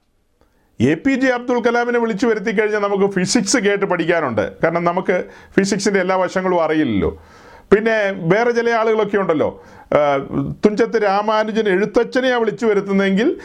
എ 0.81 0.95
പി 0.95 1.15
ജെ 1.15 1.29
അബ്ദുൽ 1.29 1.61
കലാമിനെ 1.61 1.99
വിളിച്ചു 1.99 2.27
വരുത്തി 2.27 2.51
കഴിഞ്ഞാൽ 2.51 2.81
നമുക്ക് 2.81 3.15
ഫിസിക്സ് 3.15 3.57
കേട്ട് 3.57 3.85
പഠിക്കാനുണ്ട്. 3.85 4.63
കാരണം 4.63 4.85
നമുക്ക് 4.85 5.25
ഫിസിക്സിന്റെ 5.59 6.01
എല്ലാ 6.01 6.17
വശങ്ങളും 6.17 6.65
അറിയില്ലല്ലോ. 6.65 7.23
പിന്നെ 7.73 8.13
വേറെ 8.13 8.51
ചില 8.51 8.71
ആളുകളൊക്കെ 8.71 9.17
ഉണ്ടല്ലോ. 9.17 9.65
തുഞ്ചത്ത് 10.65 11.03
രാമാനുജൻ 11.03 11.69
എഴുത്തച്ഛനെയാണ് 11.69 12.41
വിളിച്ചു 12.41 12.67
വരുത്തുന്നതെങ്കിൽ 12.67 13.39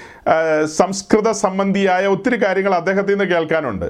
സംസ്കൃത 0.65 1.31
സംബന്ധിയായ 1.31 2.07
ഒത്തിരി 2.07 2.43
കാര്യങ്ങൾ 2.43 2.75
അദ്ദേഹത്തിൽ 2.75 3.11
നിന്ന് 3.11 3.35
കേൾക്കാനുണ്ട്. 3.35 3.85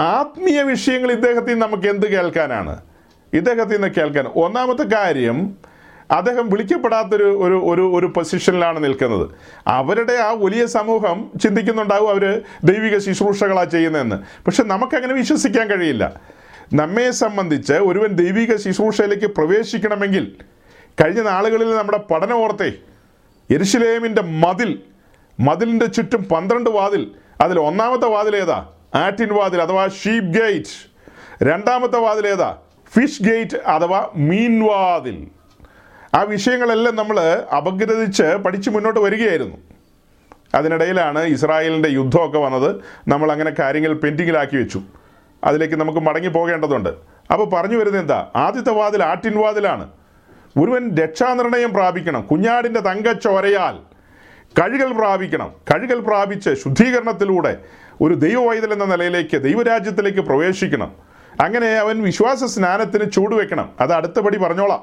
ആത്മീയ 0.00 0.62
വിഷയങ്ങൾ 0.62 1.12
ഇദ്ദേഹത്തിൽ 1.12 1.58
നമുക്ക് 1.58 1.88
എന്ത് 1.88 2.06
കേൾക്കാനാണ്? 2.06 2.89
ഇദ്ദേഹത്തിൽ 3.32 3.74
നിന്ന് 3.74 3.88
കേൾക്കാൻ. 3.88 4.26
ഒന്നാമത്തെ 4.26 4.82
കാര്യം 4.82 5.56
അദ്ദേഹം 6.10 6.50
വിളിക്കപ്പെടാത്തൊരു 6.50 7.24
ഒരു 7.24 7.60
ഒരു 7.64 7.94
ഒരു 7.94 8.06
പൊസിഷനിലാണ് 8.06 8.84
നിൽക്കുന്നത്. 8.84 9.30
അവരുടെ 9.66 10.12
ആ 10.12 10.30
വലിയ 10.32 10.66
സമൂഹം 10.66 11.30
ചിന്തിക്കുന്നുണ്ടാവും 11.42 12.10
അവർ 12.10 12.42
ദൈവിക 12.64 12.98
ശുശ്രൂഷകളാണ് 12.98 13.70
ചെയ്യുന്നതെന്ന്. 13.70 14.16
പക്ഷെ 14.16 14.62
നമുക്കങ്ങനെ 14.62 15.14
വിശ്വസിക്കാൻ 15.14 15.70
കഴിയില്ല. 15.70 16.20
നമ്മെ 16.74 17.10
സംബന്ധിച്ച് 17.10 17.72
ഒരുവൻ 17.72 18.06
ദൈവിക 18.06 18.56
ശുശ്രൂഷയിലേക്ക് 18.56 19.26
പ്രവേശിക്കണമെങ്കിൽ 19.26 20.32
കഴിഞ്ഞ 21.00 21.20
നാളുകളിൽ 21.22 21.76
നമ്മുടെ 21.76 21.98
പഠനം 21.98 22.36
ഓർത്തെ 22.36 22.72
എരിശിലേമിന്റെ 23.50 24.22
മതിൽ 24.22 24.82
മതിലിന്റെ 25.40 25.86
ചുറ്റും 25.86 26.24
പന്ത്രണ്ട് 26.24 26.70
വാതിൽ 26.70 27.10
അതിൽ 27.40 27.60
ഒന്നാമത്തെ 27.60 28.06
വാതിൽ 28.06 28.36
ഏതാ 28.36 28.66
ആറ്റിൻ 28.94 29.34
വാതിൽ 29.34 29.62
അഥവാ 29.62 29.88
ഷീപ് 29.88 30.24
ഗേറ്റ്. 30.24 30.90
രണ്ടാമത്തെ 31.44 31.98
വാതിൽ 31.98 32.26
ഏതാ 32.26 32.56
ഫിഷ് 32.94 33.22
ഗേറ്റ് 33.22 33.56
അഥവാ 33.56 34.08
മീൻവാതിൽ. 34.16 35.28
ആ 36.14 36.22
വിഷയങ്ങളെല്ലാം 36.22 36.96
നമ്മൾ 36.96 37.20
അപഗ്രഥിച്ച് 37.56 38.22
പഠിച്ച് 38.22 38.70
മുന്നോട്ട് 38.70 39.00
വരികയായിരുന്നു. 39.00 39.56
അതിനിടയിലാണ് 40.54 41.22
ഇസ്രായേലിന്റെ 41.22 41.88
യുദ്ധമൊക്കെ 41.88 42.38
വന്നത്. 42.38 42.76
നമ്മൾ 43.08 43.32
അങ്ങനെ 43.32 43.52
കാര്യങ്ങൾ 43.58 43.92
പെൻഡിങ്ങിലാക്കി 43.92 44.56
വെച്ചു. 44.56 44.82
അതിലേക്ക് 45.44 45.74
നമുക്ക് 45.74 45.98
മടങ്ങി 45.98 46.28
പോകേണ്ടതുണ്ട്. 46.28 46.88
അപ്പോൾ 47.32 47.50
പറഞ്ഞു 47.50 47.76
വരുന്നത് 47.76 48.02
എന്താ? 48.02 48.26
ആദ്യത്തെ 48.36 48.70
വാതിൽ 48.70 49.02
ആട്ടിൻ 49.02 49.38
വാതിലാണ്. 49.38 49.88
ഒരുവൻ 50.58 50.96
രക്ഷാനിർണയം 50.96 51.72
പ്രാപിക്കണം. 51.72 52.22
കുഞ്ഞാടിന്റെ 52.22 52.80
തങ്കച്ചോരയാൽ 52.80 53.78
കഴുകൽ 54.60 54.92
പ്രാപിക്കണം. 54.92 55.52
കഴുകൽ 55.74 56.00
പ്രാപിച്ച് 56.00 56.54
ശുദ്ധീകരണത്തിലൂടെ 56.54 57.58
ഒരു 58.00 58.14
ദൈവവൈതൽ 58.14 58.72
എന്ന 58.72 58.84
നിലയിലേക്ക് 58.84 59.42
ദൈവരാജ്യത്തിലേക്ക് 59.42 60.20
പ്രവേശിക്കണം. 60.20 61.09
അങ്ങനെ 61.40 61.66
അവൻ 61.66 62.02
വിശ്വാസ 62.02 62.44
സ്നാനത്തിന് 62.44 63.10
ചൂട് 63.10 63.34
വെക്കണം. 63.34 63.70
അത് 63.80 63.92
അടുത്ത 63.92 64.20
പടി 64.20 64.38
പറഞ്ഞോളാം. 64.38 64.82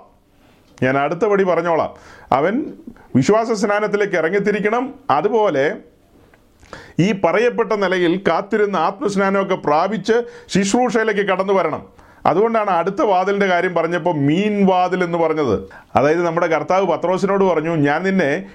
ഞാൻ 0.84 0.98
അടുത്ത 0.98 1.20
പടി 1.20 1.44
പറഞ്ഞോളാം. 1.44 1.94
അവൻ 2.32 2.74
വിശ്വാസ 3.16 3.52
സ്നാനത്തിലേക്ക് 3.52 4.14
ഇറങ്ങിത്തിരിക്കണം. 4.14 4.94
അതുപോലെ 5.10 5.76
ഈ 7.00 7.12
പറയപ്പെട്ട 7.12 7.74
നിലയിൽ 7.74 8.22
കാത്തിരുന്ന 8.28 8.78
ആത്മസ്നാനമൊക്കെ 8.78 9.56
പ്രാപിച്ച് 9.56 10.14
ശുശ്രൂഷയിലേക്ക് 10.48 11.22
കടന്നു 11.22 11.54
വരണം. 11.54 11.86
അതുകൊണ്ടാണ് 12.26 12.70
അടുത്ത 12.70 13.02
വാതിലിന്റെ 13.02 13.46
കാര്യം 13.46 13.74
പറഞ്ഞപ്പോൾ 13.74 14.16
മീൻ 14.16 14.66
വാതിൽ 14.66 15.04
എന്ന് 15.04 15.18
പറഞ്ഞത്. 15.18 15.60
അതായത് 15.96 16.26
നമ്മുടെ 16.26 16.48
കർത്താവ് 16.48 16.86
പത്രോസിനോട് 16.86 17.44
പറഞ്ഞു 17.44 17.76
ഞാൻ 17.76 18.04
നിന്നെ 18.04 18.46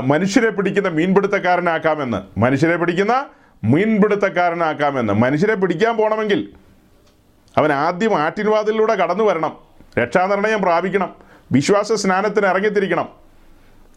മനുഷ്യരെ 0.00 0.50
പിടിക്കുന്ന 0.50 0.88
മീൻപിടുത്തക്കാരനാക്കാമെന്ന്. 0.88 2.38
മനുഷ്യരെ 2.38 2.76
പിടിക്കുന്ന 2.76 3.26
മീൻപിടുത്തക്കാരനാക്കാമെന്ന്. 3.64 5.12
മനുഷ്യരെ 5.12 5.54
പിടിക്കാൻ 5.54 5.96
പോകണമെങ്കിൽ 5.96 6.48
അവൻ 7.58 7.72
ആദ്യം 7.72 8.20
ആട്ടിൻവാതിലൂടെ 8.20 8.94
കടന്നു 8.94 9.24
വരണം. 9.24 9.56
രക്ഷാനിർണയം 9.98 10.62
പ്രാപിക്കണം. 10.62 11.14
വിശ്വാസ 11.52 11.92
സ്നാനത്തിന് 11.92 12.46
ഇറങ്ങിത്തിരിക്കണം. 12.46 13.08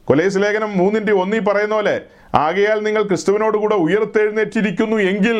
കൊലേസ് 0.05 0.37
ലേഖനം 0.37 0.77
മൂന്നിന്റെ 0.77 1.13
ഒന്നി 1.13 1.39
പറയുന്ന 1.39 1.75
പോലെ 1.75 2.01
ആകയാൽ 2.35 2.79
നിങ്ങൾ 2.79 3.03
ക്രിസ്തുവിനോട് 3.03 3.57
കൂടെ 3.57 3.75
ഉയർത്തെഴുന്നേറ്റിരിക്കുന്നു 3.75 4.97
എങ്കിൽ 4.97 5.37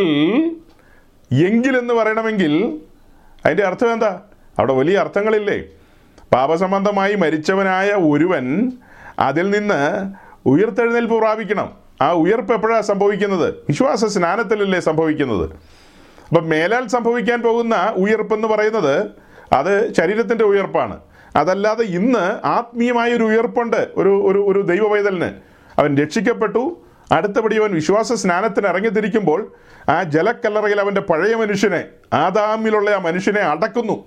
എങ്കിൽ 1.46 1.78
എന്ന് 1.78 1.94
പറയണമെങ്കിൽ 1.94 2.80
അതിന്റെ 3.46 3.64
അർത്ഥം 3.64 3.94
എന്താ? 3.94 4.20
അവിടെ 4.60 4.74
വലിയ 4.74 4.98
അർത്ഥങ്ങളില്ലേ. 4.98 5.64
പാപസംബന്ധമായി 6.34 7.16
മരിച്ചവനായ 7.16 7.90
ഒരുവൻ 7.90 8.72
അതിൽ 9.20 9.50
നിന്ന് 9.50 10.14
ഉയർത്തെഴുന്നേൽപ്പ് 10.46 11.16
പ്രാപിക്കണം. 11.16 11.72
ആ 12.02 12.12
ഉയർപ്പ് 12.12 12.54
എപ്പോഴാണ് 12.54 12.84
സംഭവിക്കുന്നത്? 12.84 13.54
വിശ്വാസ 13.70 14.06
സ്നാനത്തിലല്ലേ 14.06 14.80
സംഭവിക്കുന്നത്. 14.80 15.50
അപ്പം 16.32 16.50
മേലാൽ 16.50 16.88
സംഭവിക്കാൻ 16.88 17.42
പോകുന്ന 17.42 17.94
ഉയർപ്പെന്ന് 17.96 18.48
പറയുന്നത് 18.48 19.08
അത് 19.54 19.94
ശരീരത്തിന്റെ 19.94 20.46
ഉയർപ്പാണ്. 20.46 21.00
അതല്ലാതെ 21.36 21.84
ഇന്ന് 21.84 22.48
ആത്മീയമായ 22.48 23.14
ഒരു 23.14 23.24
ഉയർപ്പുണ്ട്. 23.24 23.88
ഒരു 23.96 24.28
ഒരു 24.28 24.40
ഒരു 24.40 24.62
ദൈവവൈതലിന്. 24.62 25.32
അവൻ 25.80 25.98
രക്ഷിക്കപ്പെട്ടു. 25.98 26.82
അടുത്തപടി 27.12 27.60
അവൻ 27.60 27.74
വിശ്വാസ 27.74 28.14
സ്നാനത്തിന് 28.14 28.68
ഇറങ്ങിത്തിരിക്കുമ്പോൾ 28.68 29.54
ആ 29.90 30.04
ജലക്കല്ലറയിൽ 30.04 30.82
അവന്റെ 30.82 31.02
പഴയ 31.02 31.36
മനുഷ്യനെ 31.36 31.84
ആദാമിലുള്ള 32.14 32.90
ആ 32.90 33.00
മനുഷ്യനെ 33.00 33.42
അടക്കുന്നു. 33.42 34.06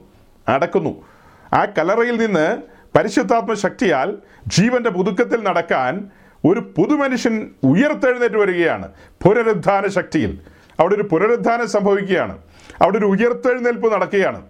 അടക്കുന്നു. 0.49 1.05
ആ 1.53 1.65
കല്ലറയിൽ 1.65 2.27
നിന്ന് 2.27 2.59
പരിശുദ്ധാത്മ 2.99 3.55
ശക്തിയാൽ 3.55 4.19
ജീവന്റെ 4.47 4.91
പുതുക്കത്തിൽ 4.91 5.43
നടക്കാൻ 5.43 6.11
ഒരു 6.45 6.61
പുതുമനുഷ്യൻ 6.61 7.51
ഉയർത്തെഴുന്നേറ്റ് 7.63 8.37
വരികയാണ്. 8.37 8.89
പുനരുദ്ധാന 9.23 9.87
ശക്തിയിൽ 9.87 10.39
അവിടെ 10.81 10.95
ഒരു 10.95 11.03
പുനരുദ്ധാനം 11.03 11.69
സംഭവിക്കുകയാണ്. 11.69 12.39
അവിടെ 12.83 12.99
ഒരു 12.99 13.05
ഉയർത്തെഴുന്നേൽപ്പ് 13.05 13.93
നടക്കുകയാണ്. 13.93 14.43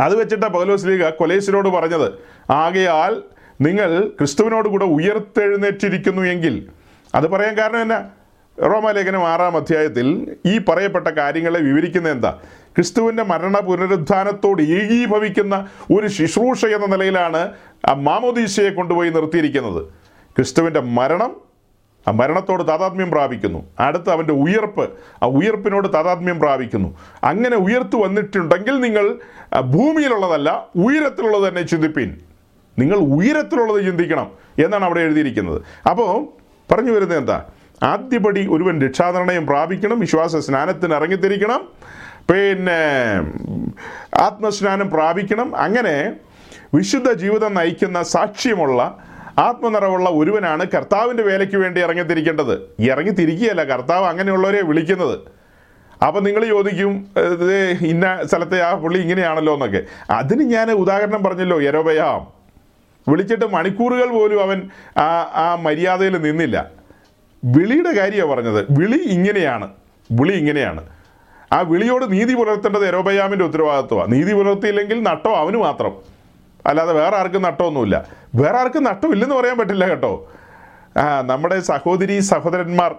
അത് 0.00 0.16
വെച്ചിട്ട് 0.16 0.46
പൗലോസ് 0.46 0.86
ലീഗ 0.86 1.08
കൊലേശിനോട് 1.08 1.68
പറഞ്ഞത് 1.68 2.12
ആകയാൽ 2.52 3.22
നിങ്ങൾ 3.60 4.08
ക്രിസ്തുവിനോട് 4.18 4.68
കൂടെ 4.68 4.84
ഉയർത്തെഴുന്നേറ്റിരിക്കുന്നു 4.84 6.22
എങ്കിൽ. 6.22 6.68
അത് 7.14 7.28
പറയാൻ 7.28 7.58
കാരണം 7.58 7.82
എന്നാ? 7.82 8.08
റോമാലേഖനം 8.62 9.28
ആറാം 9.28 9.56
അധ്യായത്തിൽ 9.56 10.36
ഈ 10.46 10.58
പറയപ്പെട്ട 10.58 11.08
കാര്യങ്ങളെ 11.08 11.60
വിവരിക്കുന്ന 11.60 12.08
എന്താ? 12.08 12.40
ക്രിസ്തുവിന്റെ 12.76 13.22
മരണ 13.22 13.58
പുനരുദ്ധാനത്തോട് 13.58 14.62
ഏകീഭവിക്കുന്ന 14.62 15.68
ഒരു 15.92 16.06
ശുശ്രൂഷ 16.06 16.64
എന്ന 16.64 16.86
നിലയിലാണ് 16.86 17.52
ആ 17.86 17.92
മാമോദീശയെ 17.92 18.70
കൊണ്ടുപോയി 18.70 19.10
നിർത്തിയിരിക്കുന്നത്. 19.10 19.86
ക്രിസ്തുവിന്റെ 20.36 20.80
മരണം 20.80 21.45
ആ 22.08 22.10
മരണത്തോട് 22.10 22.68
താതാത്മ്യം 22.68 23.10
പ്രാപിക്കുന്നു. 23.10 23.66
അടുത്ത് 23.80 24.10
അവന്റെ 24.10 24.32
ഉയർപ്പ് 24.32 24.90
ആ 25.22 25.26
ഉയർപ്പിനോട് 25.26 25.92
താതാത്മ്യം 25.92 26.38
പ്രാപിക്കുന്നു. 26.38 26.98
അങ്ങനെ 27.24 27.56
ഉയർത്തു 27.56 27.96
വന്നിട്ടുണ്ടെങ്കിൽ 27.96 28.80
നിങ്ങൾ 28.80 29.18
ഭൂമിയിലുള്ളതല്ല 29.60 30.66
ഉയരത്തിലുള്ളത് 30.76 31.48
തന്നെ 31.48 31.62
ചിന്തിപ്പീൻ. 31.62 32.16
നിങ്ങൾ 32.78 32.96
ഉയരത്തിലുള്ളത് 32.96 33.84
ചിന്തിക്കണം 33.84 34.30
എന്നാണ് 34.64 34.84
അവിടെ 34.84 35.00
എഴുതിയിരിക്കുന്നത്. 35.00 35.62
അപ്പോൾ 35.88 36.26
പറഞ്ഞു 36.74 36.92
വരുന്നത് 36.92 37.18
എന്താ? 37.18 37.44
ആദ്യപടി 37.82 38.46
ഒരുവൻ 38.46 38.80
രക്ഷാനിർണയം 38.80 39.46
പ്രാപിക്കണം 39.46 40.00
വിശ്വാസ 40.00 40.36
സ്നാനത്തിന് 40.36 40.94
ഇറങ്ങിത്തിരിക്കണം 40.94 41.68
പിന്നെ 42.30 42.82
ആത്മസ്നാനം 44.22 44.90
പ്രാപിക്കണം. 44.90 45.56
അങ്ങനെ 45.56 46.12
വിശുദ്ധ 46.74 47.12
ജീവിതം 47.12 47.54
നയിക്കുന്ന 47.54 48.02
സാക്ഷ്യമുള്ള 48.02 48.98
ആത്മനിറവുള്ള 49.38 50.10
ഒരുവനാണ് 50.10 50.66
കർത്താവിന്റെ 50.74 51.22
വേലയ്ക്ക് 51.22 51.56
വേണ്ടി 51.56 51.80
ഇറങ്ങിത്തിരിക്കേണ്ടത്. 51.80 52.52
ഇറങ്ങി 52.52 52.90
ഇറങ്ങിത്തിരിക്കുകയല്ല 52.90 53.62
കർത്താവ് 53.64 54.06
അങ്ങനെയുള്ളവരെ 54.06 54.62
വിളിക്കുന്നത്. 54.62 55.18
അപ്പം 56.06 56.24
നിങ്ങൾ 56.24 56.44
ചോദിക്കും 56.44 57.06
ഇന്ന 57.80 58.18
സ്ഥലത്തെ 58.24 58.60
ആ 58.62 58.74
പുള്ളി 58.74 58.98
ഇങ്ങനെയാണല്ലോ 58.98 59.54
എന്നൊക്കെ. 59.54 59.82
അതിന് 60.10 60.42
ഞാൻ 60.42 60.70
ഉദാഹരണം 60.70 61.24
പറഞ്ഞല്ലോ 61.24 61.60
യരോബയാം. 61.60 62.26
വിളിച്ചിട്ട് 63.08 63.44
മണിക്കൂറുകൾ 63.44 64.10
പോലും 64.10 64.42
അവൻ 64.42 64.70
ആ 64.98 65.30
ആ 65.34 65.58
മര്യാദയിൽ 65.62 66.16
നിന്നില്ല. 66.16 66.70
വിളിയുടെ 67.44 67.90
കാര്യമാണ് 67.90 68.30
പറഞ്ഞത്. 68.30 68.66
വിളി 68.70 68.96
ഇങ്ങനെയാണ്. 68.96 69.68
വിളി 70.12 70.32
ഇങ്ങനെയാണ്. 70.32 70.86
ആ 71.52 71.60
വിളിയോട് 71.60 72.12
നീതി 72.12 72.34
പുലർത്തേണ്ടത് 72.34 72.88
എരോബയാമിന്റെ 72.88 73.44
ഉത്തരവാദിത്വമാണ്. 73.44 74.12
നീതി 74.12 74.34
പുലർത്തിയില്ലെങ്കിൽ 74.34 75.02
നട്ടോ 75.02 75.32
അവന് 75.34 75.56
മാത്രം. 75.56 76.15
അല്ലാതെ 76.66 76.92
വേറെ 76.92 77.16
ആർക്കും 77.16 77.42
നട്ടമൊന്നുമില്ല 77.42 77.96
വേറെ 78.34 78.58
ആർക്കും 78.58 78.84
നട്ടമില്ലെന്ന് 78.84 79.36
പറയാൻ 79.36 79.58
പറ്റില്ല 79.58 79.88
കേട്ടോ. 79.88 80.12
നമ്മുടെ 81.30 81.60
സഹോദരി 81.60 82.20
സഹോദരന്മാർ 82.20 82.94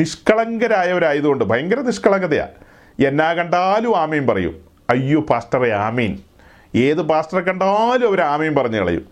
നിഷ്കളങ്കരായവരായതുകൊണ്ട് 0.00 1.44
ഭയങ്കര 1.44 1.80
നിഷ്കളങ്കതയാണ് 1.80 2.54
എന്നാ 3.08 3.28
കണ്ടാലും 3.34 3.98
ആമയും 3.98 4.26
പറയും. 4.26 4.54
അയ്യോ 4.90 5.20
പാസ്റ്ററെ 5.20 5.70
ആമീൻ. 5.72 6.18
ഏത് 6.76 7.02
പാസ്റ്ററെ 7.02 7.40
കണ്ടാലും 7.40 8.06
അവർ 8.08 8.20
ആമയും 8.20 8.54
പറഞ്ഞു 8.54 8.80
കളയും. 8.80 9.04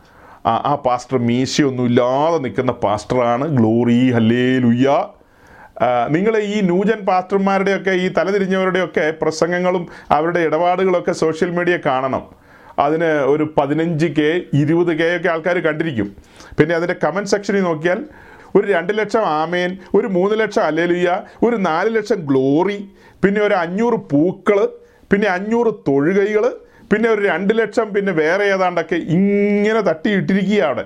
ആ 0.47 0.53
ആ 0.71 0.75
പാസ്റ്റർ 0.87 1.19
മീശയൊന്നുമില്ലാതെ 1.19 2.39
നിൽക്കുന്ന 2.39 2.73
പാസ്റ്ററാണ്. 2.73 3.47
ഗ്ലോറി 3.59 4.13
ഹല്ലേ 4.13 4.59
ലുയ്യ 4.59 4.89
നിങ്ങൾ 6.15 6.35
ഈ 6.39 6.61
ന്യൂജൻ 6.61 7.01
പാസ്റ്റർമാരുടെയൊക്കെ 7.07 7.91
ഈ 7.91 8.09
തലതിരിഞ്ഞവരുടെയൊക്കെ 8.09 9.15
പ്രസംഗങ്ങളും 9.23 9.89
അവരുടെ 10.11 10.41
ഇടപാടുകളൊക്കെ 10.41 11.13
സോഷ്യൽ 11.13 11.51
മീഡിയ 11.51 11.77
കാണണം. 11.87 12.23
അതിന് 12.79 13.05
ഒരു 13.05 13.55
പതിനഞ്ച് 13.59 14.07
കെ 14.07 14.45
ഇരുപത് 14.55 14.99
കെ 14.99 15.17
ഒക്കെ 15.17 15.29
ആൾക്കാർ 15.29 15.59
കണ്ടിരിക്കും. 15.59 16.17
പിന്നെ 16.59 16.75
അതിന്റെ 16.75 16.97
കമന്റ് 17.05 17.29
സെക്ഷനിൽ 17.29 17.61
നോക്കിയാൽ 17.61 18.01
ഒരു 18.57 18.73
രണ്ട് 18.73 18.99
ലക്ഷം 18.99 19.25
ആമേൻ 19.27 19.79
ഒരു 19.95 20.07
മൂന്ന് 20.07 20.37
ലക്ഷം 20.41 20.63
അലേലുയ 20.63 21.23
ഒരു 21.43 21.57
നാല് 21.57 21.97
ലക്ഷം 21.97 22.27
ഗ്ലോറി 22.27 22.79
പിന്നെ 23.25 23.41
ഒരു 23.43 23.55
അഞ്ഞൂറ് 23.55 23.95
പൂക്കൾ 23.95 24.69
പിന്നെ 25.13 25.29
അഞ്ഞൂറ് 25.29 25.75
തൊഴുകൈകൾ 25.89 26.45
പിന്നെ 26.93 27.09
ഒരു 27.11 27.23
രണ്ട് 27.27 27.59
ലക്ഷം 27.59 27.93
പിന്നെ 27.93 28.13
വേറെ 28.13 28.45
ഏതാണ്ടൊക്കെ 28.45 28.95
ഇങ്ങനെ 28.95 29.81
തട്ടിയിട്ടിരിക്കുകയാണ് 29.81 30.85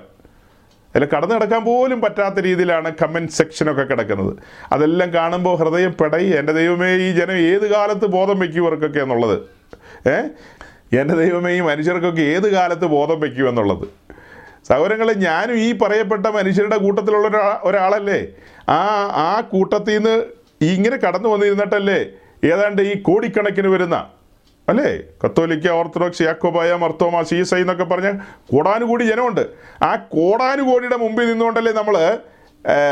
അതിൽ 0.95 1.05
കടന്നു 1.05 1.35
കിടക്കാൻ 1.35 1.65
പോലും 1.65 2.01
പറ്റാത്ത 2.01 2.39
രീതിയിലാണ് 2.41 2.91
കമന്റ് 3.03 3.33
സെക്ഷനൊക്കെ 3.33 3.83
കിടക്കുന്നത്. 3.83 4.37
അതെല്ലാം 4.73 5.15
കാണുമ്പോൾ 5.15 5.57
ഹൃദയം 5.57 5.97
പെടയി. 6.01 6.27
എന്റെ 6.31 6.53
ദൈവമേ 6.53 6.97
ഈ 6.97 7.13
ജനം 7.13 7.35
ഏത് 7.35 7.67
കാലത്ത് 7.71 8.07
ബോധം 8.07 8.39
വയ്ക്കും 8.39 8.63
ഇവർക്കൊക്കെ 8.63 9.01
എന്നുള്ളത്? 9.01 9.37
ഏ? 10.07 10.17
എന്റെ 10.99 11.15
ദൈവമേ 11.15 11.51
ഈ 11.57 11.61
മനുഷ്യർക്കൊക്കെ 11.61 12.23
ഏത് 12.23 12.53
കാലത്ത് 12.53 12.87
ബോധം 12.93 13.19
വയ്ക്കും 13.21 13.49
എന്നുള്ളത്? 13.49 13.85
സൗരങ്ങളെ 14.69 15.13
ഞാനും 15.25 15.57
ഈ 15.57 15.79
പറയപ്പെട്ട 15.79 16.27
മനുഷ്യരുടെ 16.27 16.77
കൂട്ടത്തിലുള്ള 16.77 17.29
ഒരാ 17.29 17.61
ഒരാളല്ലേ? 17.63 18.21
ആ 18.69 18.81
ആ 19.27 19.41
കൂട്ടത്തിൽ 19.41 19.95
നിന്ന് 19.97 20.15
ഇങ്ങനെ 20.65 20.97
കടന്നു 20.97 21.29
വന്നിരുന്നിട്ടല്ലേ 21.29 22.01
ഏതാണ്ട് 22.51 22.83
ഈ 22.83 23.03
കോടിക്കണക്കിന് 23.03 23.69
വരുന്ന 23.69 23.97
അല്ലേ? 24.69 24.91
കത്തോലിക്ക 25.25 25.71
Orthodox 25.71 26.23
Yakobaya 26.23 26.75
Marthoma 26.75 27.23
C 27.23 27.35
S 27.35 27.55
I 27.55 27.61
എന്നൊക്കെ 27.61 27.85
പറഞ്ഞ 27.85 28.11
കോടാനുകൂടി 28.53 29.05
ജനമുണ്ട്. 29.05 29.41
ആ 29.83 29.97
കോടാനുകോടിയുടെ 29.97 30.97
മുമ്പിൽ 30.97 31.27
നിന്നുകൊണ്ടല്ലേ 31.31 31.73
നമ്മൾ 31.73 31.97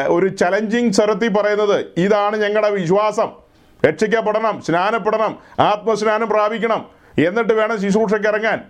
ഒരു 0.08 0.28
ചലഞ്ചിങ് 0.28 0.92
സ്വരത്തിൽ 0.92 1.28
പറയുന്നത്? 1.28 1.84
ഇതാണ് 2.04 2.36
ഞങ്ങളുടെ 2.36 2.70
വിശ്വാസം. 2.70 3.28
രക്ഷിക്കപ്പെടണം 3.86 4.62
സ്നാനപ്പെടണം 4.66 5.38
ആത്മസ്നാനം 5.60 6.28
പ്രാപിക്കണം. 6.28 6.97
എന്നിട്ട് 7.26 7.52
വേണം 7.52 7.80
ശുശ്രൂഷയ്ക്ക് 7.80 8.28
ഇറങ്ങാൻ. 8.28 8.64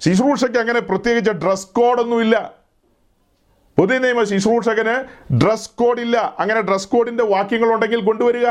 ശുശ്രൂഷയ്ക്ക് 0.00 0.58
അങ്ങനെ 0.58 0.80
പ്രത്യേകിച്ച് 0.80 1.30
ഡ്രസ് 1.30 1.66
കോഡൊന്നുമില്ല 1.66 2.60
പുതിയ 3.78 3.98
നിയമ 3.98 4.22
ശുശ്രൂഷകന് 4.22 4.94
ഡ്രസ് 5.34 5.70
കോഡ് 5.70 6.00
ഇല്ല. 6.00 6.36
അങ്ങനെ 6.38 6.60
ഡ്രസ് 6.60 6.88
കോഡിന്റെ 6.88 7.24
വാക്യങ്ങൾ 7.24 7.74
ഉണ്ടെങ്കിൽ 7.74 8.00
കൊണ്ടുവരിക. 8.00 8.50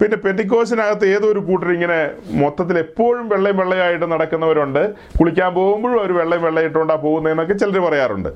പിന്നെ 0.00 0.16
പെന്റിക്കോസിനകത്ത് 0.16 1.06
ഏതൊരു 1.14 1.38
കൂട്ടർ 1.38 1.72
ഇങ്ങനെ 1.72 2.10
മൊത്തത്തിൽ 2.30 2.78
എപ്പോഴും 2.78 3.28
വെള്ളയും 3.28 3.56
വെള്ളയായിട്ട് 3.56 4.12
നടക്കുന്നവരുണ്ട്. 4.12 4.94
കുളിക്കാൻ 5.20 5.54
പോകുമ്പോഴും 5.54 5.98
അവർ 6.00 6.12
വെള്ളയും 6.12 6.42
വെള്ളയിട്ടുകൊണ്ടാ 6.42 6.94
പോകുന്നതെന്നൊക്കെ 6.94 7.52
ചിലർ 7.52 7.78
പറയാറുണ്ട്. 7.78 8.28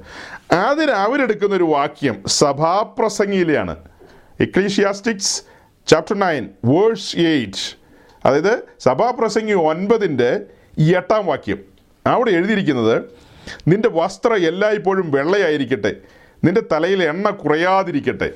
അതിന് 0.53 0.91
അവരെടുക്കുന്ന 0.91 1.57
ഒരു 1.57 1.65
വാക്യം 1.65 2.23
സഭാപ്രസംഗിയിലെയാണ്. 2.27 3.77
Ecclesiastes 4.41 5.43
chapter 5.87 6.19
nine 6.19 6.51
verse 6.65 7.17
eight 7.17 7.82
അതായത് 8.25 8.63
സഭാപ്രസംഗി 8.81 9.53
ഒൻപതിന്റെ 9.53 10.41
എട്ടാം 10.97 11.27
വാക്യം. 11.27 11.59
അവിടെ 12.07 12.31
എഴുതിയിരിക്കുന്നത് 12.31 13.03
നിന്റെ 13.69 13.89
വസ്ത്രം 13.89 14.37
എല്ലായ്പ്പോഴും 14.37 15.11
വെള്ളയായിരിക്കട്ടെ. 15.11 15.95
നിന്റെ 16.45 16.63
തലയിൽ 16.73 17.03
എണ്ണ 17.03 17.31
കുറയാതിരിക്കട്ടെ. 17.31 18.31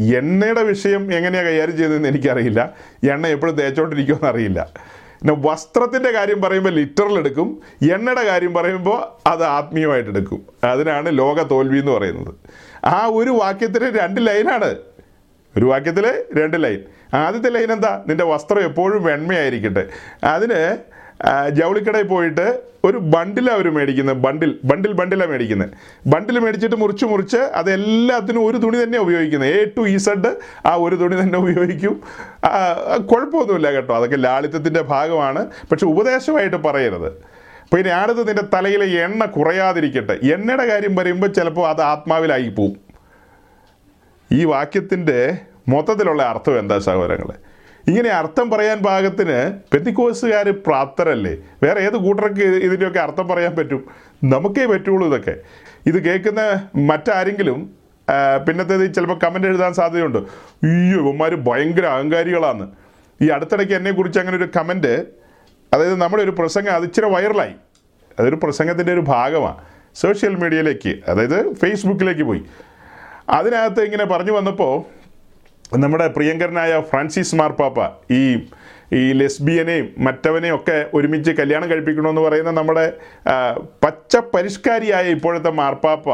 എണ്ണയുടെ 0.00 0.62
വിഷയം 0.62 1.14
എങ്ങനെയാണ് 1.14 1.46
കൈകാര്യം 1.46 1.76
ചെയ്തതെന്ന് 1.76 2.08
എനിക്കറിയില്ല. 2.08 2.74
എണ്ണ 3.10 3.26
എപ്പോഴും 3.26 3.54
തേച്ചോണ്ടിരിക്കുമെന്ന് 3.54 4.28
അറിയില്ല. 4.28 4.72
പിന്നെ 5.20 5.34
വസ്ത്രത്തിന്റെ 5.38 6.10
കാര്യം 6.10 6.42
പറയുമ്പോൾ 6.42 6.70
ലിറ്ററിൽ 6.70 7.18
എടുക്കും. 7.18 7.60
എണ്ണയുടെ 7.92 8.24
കാര്യം 8.24 8.54
പറയുമ്പോൾ 8.54 9.28
അത് 9.28 9.44
ആത്മീയമായിട്ട് 9.44 10.10
എടുക്കും. 10.10 10.46
അതിനാണ് 10.64 11.18
ലോക 11.18 11.42
തോൽവി 11.42 11.78
എന്ന് 11.78 11.92
പറയുന്നത്. 11.92 12.34
ആ 12.84 13.06
ഒരു 13.12 13.30
വാക്യത്തിന് 13.30 13.98
രണ്ട് 13.98 14.26
ലൈനാണ്. 14.26 14.74
ഒരു 15.56 15.64
വാക്യത്തിൽ 15.64 16.24
രണ്ട് 16.36 16.62
ലൈൻ. 16.64 16.78
ആദ്യത്തെ 17.14 17.50
ലൈൻ 17.50 17.72
എന്താ? 17.72 18.04
നിന്റെ 18.08 18.24
വസ്ത്രം 18.24 18.62
എപ്പോഴും 18.62 19.02
വെണ്മയായിരിക്കട്ടെ. 19.02 19.84
അതിന് 20.24 20.76
ജൗളിക്കടയിൽ 21.50 22.06
പോയിട്ട് 22.06 22.60
ഒരു 22.84 22.98
ബണ്ടിലാണ് 22.98 23.56
അവർ 23.56 23.70
മേടിക്കുന്നത് 23.70 24.16
ബണ്ടിൽ 24.16 24.60
ബണ്ടിൽ 24.64 24.92
ബണ്ടിലാണ് 24.92 25.30
മേടിക്കുന്നത് 25.30 25.72
ബണ്ടിൽ 26.06 26.38
മേടിച്ചിട്ട് 26.38 26.76
മുറിച്ച് 26.76 27.04
മുറിച്ച് 27.04 27.36
അതെല്ലാത്തിനും 27.36 28.46
ഒരു 28.46 28.56
തുണി 28.56 28.82
തന്നെ 28.82 28.98
ഉപയോഗിക്കുന്നത് 28.98 29.50
എ 29.50 29.64
ടു 29.64 29.80
ഇ 29.80 29.96
സെഡ് 29.96 30.30
ആ 30.66 30.74
ഒരു 30.74 30.96
തുണി 30.96 31.20
തന്നെ 31.20 31.38
ഉപയോഗിക്കും. 31.38 32.00
കുഴപ്പമൊന്നുമില്ല 33.10 33.72
കേട്ടോ. 33.72 33.96
അതൊക്കെ 33.96 34.16
ലാളിത്യത്തിന്റെ 34.16 34.80
ഭാഗമാണ്. 34.80 35.46
പക്ഷെ 35.72 35.86
ഉപദേശമായിട്ട് 35.86 36.56
പറയരുത്. 36.56 37.12
പിന്നെ 37.74 37.92
അടുത്ത് 37.92 38.28
നിന്റെ 38.28 38.42
തലയിലെ 38.54 38.86
എണ്ണ 39.04 39.24
കുറയാതിരിക്കട്ടെ? 39.24 40.18
എണ്ണയുടെ 40.34 40.66
കാര്യം 40.66 40.96
പറയുമ്പോൾ 40.96 41.26
ചിലപ്പോൾ 41.26 41.68
അത് 41.68 41.82
ആത്മാവിലായി 41.82 42.48
പോവും. 42.48 42.76
ഈ 44.32 44.44
വാക്യത്തിന്റെ 44.44 45.20
മൊത്തത്തിലുള്ള 45.68 46.22
അർത്ഥം 46.22 46.58
എന്താ 46.58 46.78
സഹോദരങ്ങളെ? 46.78 47.36
ഇങ്ങനെ 47.88 48.08
അർത്ഥം 48.08 48.50
പറയാൻ 48.50 48.78
പാകത്തിന് 48.78 49.36
പെത്തിക്കോസുകാർ 49.72 50.50
പ്രാപ്തരല്ലേ? 50.66 51.36
വേറെ 51.62 51.80
ഏത് 51.80 51.96
കൂട്ടർക്ക് 51.96 52.40
ഇത് 52.40 52.56
ഇതിന്റെയൊക്കെ 52.56 53.00
അർത്ഥം 53.00 53.28
പറയാൻ 53.28 53.56
പറ്റും? 53.56 53.84
നമുക്കേ 54.24 54.66
പറ്റുള്ളൂ 54.66 55.08
ഇതൊക്കെ. 55.08 55.34
ഇത് 55.86 56.04
കേൾക്കുന്ന 56.04 56.40
മറ്റാരെങ്കിലും 56.76 57.80
പിന്നത്തേത് 58.46 58.94
ചിലപ്പോൾ 58.94 59.18
കമന്റ് 59.24 59.46
എഴുതാൻ 59.46 59.74
സാധ്യതയുണ്ട്. 59.74 60.18
അയ്യോ 60.18 60.98
ഇവന്മാർ 61.00 61.34
ഭയങ്കര 61.34 61.86
അഹങ്കാരികളാണ് 61.86 62.70
ഈ 63.22 63.28
അടുത്തിടയ്ക്ക് 63.28 63.72
എന്നെക്കുറിച്ച് 63.72 64.18
അങ്ങനെ 64.18 64.36
ഒരു 64.36 64.48
കമന്റ് 64.56 65.06
അതായത് 65.74 66.00
നമ്മുടെ 66.00 66.22
ഒരു 66.22 66.30
പ്രസംഗം 66.30 66.72
അത് 66.74 66.84
ഇച്ചിരി 66.84 67.06
വൈറലായി. 67.06 67.54
അതൊരു 68.20 68.38
പ്രസംഗത്തിന്റെ 68.42 68.92
ഒരു 68.92 69.00
ഭാഗമാണ് 69.00 69.56
സോഷ്യൽ 69.94 70.34
മീഡിയയിലേക്ക് 70.36 71.00
അതായത് 71.08 71.54
ഫേസ്ബുക്കിലേക്ക് 71.54 72.22
പോയി. 72.22 72.42
അതിനകത്ത് 73.30 73.80
ഇങ്ങനെ 73.80 74.04
പറഞ്ഞു 74.04 74.32
വന്നപ്പോൾ 74.32 74.99
നമ്മുടെ 75.78 76.06
പ്രിയങ്കരനായ 76.08 76.80
ഫ്രാൻസിസ് 76.90 77.34
മാർപ്പാപ്പ 77.34 77.80
ഈ 78.10 78.22
ഈ 78.92 79.12
ലെസ്ബിയനെയും 79.12 79.88
മറ്റവനെയും 79.98 80.54
ഒക്കെ 80.54 80.86
ഒരുമിച്ച് 80.94 81.30
കല്യാണം 81.30 81.70
കഴിപ്പിക്കണമെന്ന് 81.70 82.20
പറയുന്ന 82.20 82.50
നമ്മുടെ 82.50 82.92
പച്ച 83.84 84.16
പരിഷ്കാരിയായ 84.16 85.04
ഇപ്പോഴത്തെ 85.08 85.50
മാർപ്പാപ്പ 85.50 86.08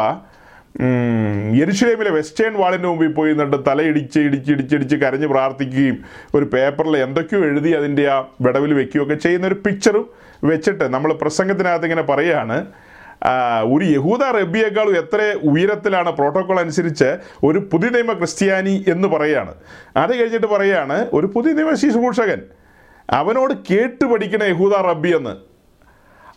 യരുഷലേമിലെ 1.57 2.11
വെസ്റ്റേൺ 2.11 2.55
വാളിന്റെ 2.55 2.89
മുമ്പിൽ 2.89 3.13
പോയി 3.13 3.33
നിന്നിട്ട് 3.33 3.67
തലയിടിച്ച് 3.67 4.19
ഇടിച്ച് 4.21 4.53
ഇടിച്ചിടിച്ച് 4.53 4.97
കരഞ്ഞ് 4.97 5.27
പ്രാർത്ഥിക്കുകയും 5.27 6.05
ഒരു 6.35 6.45
പേപ്പറിൽ 6.45 6.97
എന്തൊക്കെയോ 6.97 7.41
എഴുതി 7.45 7.71
അതിന്റെ 7.71 8.11
ആ 8.11 8.29
വിടവിൽ 8.41 8.75
വെക്കുകയൊക്കെ 8.75 9.15
ചെയ്യുന്ന 9.15 9.47
ഒരു 9.47 9.55
പിക്ചറും 9.55 10.05
വെച്ചിട്ട് 10.45 10.85
നമ്മൾ 10.85 11.13
പ്രസംഗത്തിനകത്ത് 11.13 11.85
ഇങ്ങനെ 11.85 12.03
പറയുകയാണ്. 12.03 12.59
ഒരു 13.73 13.85
യഹൂദ 13.85 14.23
റബ്ബിയേക്കാളും 14.23 14.97
എത്ര 14.97 15.35
ഉയരത്തിലാണ് 15.43 16.11
പ്രോട്ടോകോൾ 16.11 16.61
അനുസരിച്ച് 16.61 17.19
ഒരു 17.45 17.59
പുതിയ 17.59 17.89
നിയമ 17.89 18.13
ക്രിസ്ത്യാനി 18.13 18.85
എന്ന് 18.89 19.09
പറയുകയാണ് 19.09 19.55
അത് 19.97 20.21
കഴിഞ്ഞിട്ട് 20.21 20.47
പറയുകയാണ് 20.47 21.11
ഒരു 21.13 21.27
പുതിയ 21.27 21.53
നിയമ 21.53 21.75
ശുശ്രൂഷകൻ 21.75 22.43
അവനോട് 23.09 23.55
കേട്ട് 23.71 24.05
പഠിക്കണ 24.05 24.43
യഹൂദ 24.43 24.75
റബ്ബി 24.75 25.17
എന്ന്. 25.17 25.35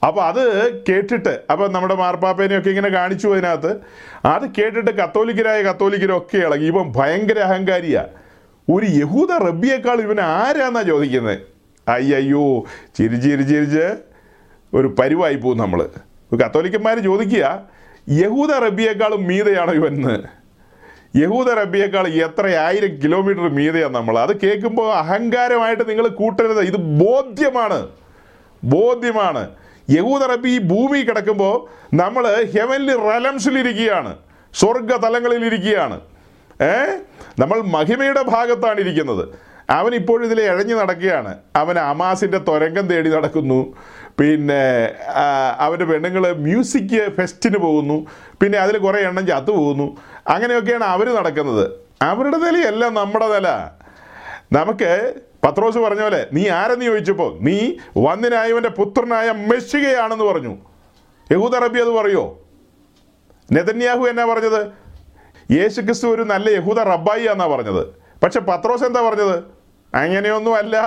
അപ്പോൾ 0.07 0.21
അത് 0.21 0.43
കേട്ടിട്ട് 0.89 1.39
അപ്പോൾ 1.51 1.71
നമ്മുടെ 1.71 1.95
മാർപ്പാപ്പേനെയൊക്കെ 1.95 2.69
ഇങ്ങനെ 2.69 2.89
കാണിച്ചു 2.89 3.27
അതിനകത്ത്. 3.27 3.71
അത് 4.25 4.45
കേട്ടിട്ട് 4.57 4.91
കത്തോലിക്കരായ 4.91 5.61
കത്തോലിക്കരൊക്കെ 5.61 6.37
ഇളകി. 6.37 6.65
ഇവൻ 6.65 6.93
ഭയങ്കര 6.97 7.39
അഹങ്കാരിയാണ് 7.39 8.09
ഒരു 8.73 8.85
യഹൂദ 8.85 9.31
റബ്ബിയേക്കാൾ 9.31 10.01
ഇവൻ 10.01 10.21
ആരാന്നാ 10.21 10.81
ചോദിക്കുന്നത്? 10.81 11.39
അയ്യോ 11.87 12.65
ചിരിച്ച് 12.95 13.29
ചിരിച്ച് 13.29 13.97
ഒരു 14.73 14.95
പരിവായി 14.99 15.35
പോകും 15.35 15.57
നമ്മൾ 15.57 15.89
കത്തോലിക്കന്മാർ 16.37 16.99
ചോദിക്കുക 16.99 17.61
യഹൂദ 18.09 18.51
റബ്ബിയേക്കാളും 18.51 19.23
മീതയാണോ 19.23 19.73
ഇവന്ന് 19.73 20.39
യഹൂദ 21.17 21.51
റബ്ബിയേക്കാൾ 21.51 22.07
എത്ര 22.07 22.47
ആയിരം 22.47 23.01
കിലോമീറ്റർ 23.01 23.49
മീതയാണ് 23.49 23.95
നമ്മൾ? 23.95 24.19
അത് 24.19 24.39
കേൾക്കുമ്പോൾ 24.41 24.93
അഹങ്കാരമായിട്ട് 24.93 25.89
നിങ്ങൾ 25.89 26.07
കൂട്ടരുത്. 26.07 26.61
ഇത് 26.61 26.77
ബോധ്യമാണ്. 26.77 27.87
ബോധ്യമാണ്. 28.63 29.49
യഹൂദ 29.89 30.21
റബ്ബി 30.23 30.49
ഈ 30.49 30.57
ഭൂമി 30.57 30.99
കിടക്കുമ്പോൾ 30.99 31.67
നമ്മൾ 31.95 32.45
ഹെവൻലി 32.55 32.93
റലംസിലിരിക്കുകയാണ്. 32.93 34.17
സ്വർഗ 34.53 34.95
തലങ്ങളിലിരിക്കുകയാണ് 34.95 36.01
ഏ? 36.61 36.97
നമ്മൾ 37.39 37.61
മഹിമയുടെ 37.61 38.21
ഭാഗത്താണ് 38.21 38.79
ഇരിക്കുന്നത്. 38.79 39.48
അവൻ 39.69 39.95
ഇപ്പോഴും 39.95 40.25
ഇതിൽ 40.25 40.41
ഇഴഞ്ഞു 40.41 40.75
നടക്കുകയാണ്. 40.75 41.37
അവൻ 41.55 41.79
അമാസിന്റെ 41.79 42.37
തുരങ്കം 42.37 42.87
തേടി 42.87 43.09
നടക്കുന്നു. 43.09 43.73
പിന്നെ 44.19 44.63
അവന്റെ 45.57 45.85
പെണ്ണുങ്ങൾ 45.85 46.33
മ്യൂസിക് 46.33 47.09
ഫെസ്റ്റിന് 47.09 47.57
പോകുന്നു. 47.57 48.07
പിന്നെ 48.41 48.59
അതിൽ 48.59 48.77
കുറേ 48.77 48.99
എണ്ണം 48.99 49.27
ചത്തു 49.27 49.51
പോകുന്നു. 49.51 49.97
അങ്ങനെയൊക്കെയാണ് 50.27 50.83
അവർ 50.83 51.15
നടക്കുന്നത്. 51.15 51.71
അവരുടെ 52.01 52.37
നിലയല്ല 52.37 52.89
നമ്മുടെ 52.89 53.27
നില. 53.33 53.47
നമുക്ക് 54.53 55.13
പത്രോസ് 55.43 55.77
പറഞ്ഞ 55.77 56.01
പോലെ 56.01 56.27
നീ 56.33 56.47
ആരെന്ന് 56.49 56.85
ചോദിച്ചപ്പോൾ 56.85 57.37
നീ 57.41 57.73
വന്നിനായവന്റെ 57.97 58.69
പുത്രനായ 58.69 59.31
മെഷികയാണെന്ന് 59.31 60.25
പറഞ്ഞു. 60.25 60.57
യഹൂദ 61.31 61.55
അറബി 61.55 61.79
അത് 61.79 61.89
പറയോ? 61.89 62.39
നെതന്യാഹു 63.51 64.05
എന്നാ 64.05 64.25
പറഞ്ഞത്? 64.25 64.67
യേശു 65.51 65.81
ക്രിസ്തു 65.81 66.07
ഒരു 66.07 66.21
നല്ല 66.21 66.49
യഹൂദ 66.49 66.79
റബ്ബായി 66.79 67.23
എന്നാ 67.23 67.47
പറഞ്ഞത്. 67.47 67.87
പക്ഷെ 68.23 68.39
പത്രോസ് 68.39 68.83
എന്താ 68.83 69.01
പറഞ്ഞത്? 69.09 69.58
അങ്ങനെയൊന്നും 69.95 70.55
അല്ല 70.55 70.77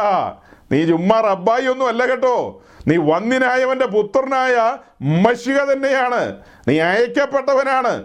നീ 0.73 0.87
ചുമ്മാ 0.87 1.21
റബ്ബായി 1.21 1.67
ഒന്നും 1.67 1.89
അല്ല 1.89 2.07
കേട്ടോ. 2.07 2.63
നീ 2.89 2.97
വന്നിനായവന്റെ 2.97 3.87
പുത്രനായ 3.87 4.77
മഷിക 5.03 5.59
തന്നെയാണ്. 5.73 6.43
നീ 6.69 6.81
അയക്കപ്പെട്ടവനാണ്. 6.81 8.05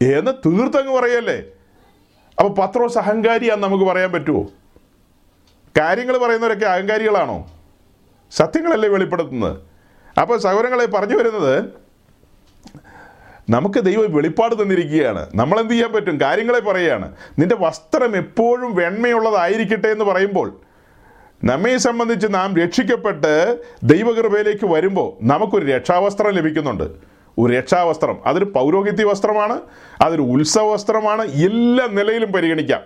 എന്ന് 0.00 0.32
തീർത്തങ്ങ് 0.46 0.94
പറയല്ലേ? 0.94 1.42
അപ്പൊ 2.38 2.64
പത്രോസ് 2.64 2.98
അഹങ്കാരിയാന്ന് 2.98 3.68
നമുക്ക് 3.68 3.84
പറയാൻ 3.84 4.12
പറ്റുമോ 4.12 4.50
കാര്യങ്ങൾ 5.78 6.18
പറയുന്നവരൊക്കെ 6.18 6.66
അഹങ്കാരികളാണോ? 6.66 7.50
സത്യങ്ങളല്ലേ 8.30 8.88
വെളിപ്പെടുത്തുന്നത്? 8.88 9.60
അപ്പോൾ 10.20 10.38
സൗരങ്ങളെ 10.38 10.86
പറഞ്ഞു 10.86 11.16
വരുന്നത് 11.16 11.83
നമുക്ക് 13.50 13.80
ദൈവം 13.80 14.14
വെളിപ്പാട് 14.14 14.62
തന്നിരിക്കുകയാണ്. 14.62 15.26
നമ്മൾ 15.34 15.60
എന്ത് 15.60 15.72
ചെയ്യാൻ 15.72 15.92
പറ്റും? 15.92 16.20
കാര്യങ്ങളെ 16.20 16.60
പറയുകയാണ്. 16.60 17.12
നിന്റെ 17.38 17.56
വസ്ത്രം 17.60 18.16
എപ്പോഴും 18.16 18.74
വെണ്മയുള്ളതായിരിക്കട്ടെ 18.74 19.88
എന്ന് 19.88 20.04
പറയുമ്പോൾ 20.04 20.60
നമ്മെ 21.44 21.76
സംബന്ധിച്ച് 21.76 22.26
നാം 22.30 22.56
രക്ഷിക്കപ്പെട്ട് 22.56 23.62
ദൈവകൃപയിലേക്ക് 23.82 24.66
വരുമ്പോൾ 24.66 25.24
നമുക്കൊരു 25.24 25.66
രക്ഷാവസ്ത്രം 25.66 26.30
ലഭിക്കുന്നുണ്ട്. 26.30 26.84
ഒരു 27.38 27.52
രക്ഷാവസ്ത്രം. 27.52 28.18
അതൊരു 28.26 28.44
പൗരോഹിത്യ 28.44 29.04
വസ്ത്രമാണ്. 29.04 29.60
അതൊരു 30.00 30.22
ഉത്സവ 30.22 30.72
വസ്ത്രമാണ്. 30.72 31.22
എല്ലാ 31.22 31.88
നിലയിലും 31.92 32.32
പരിഗണിക്കാം. 32.32 32.80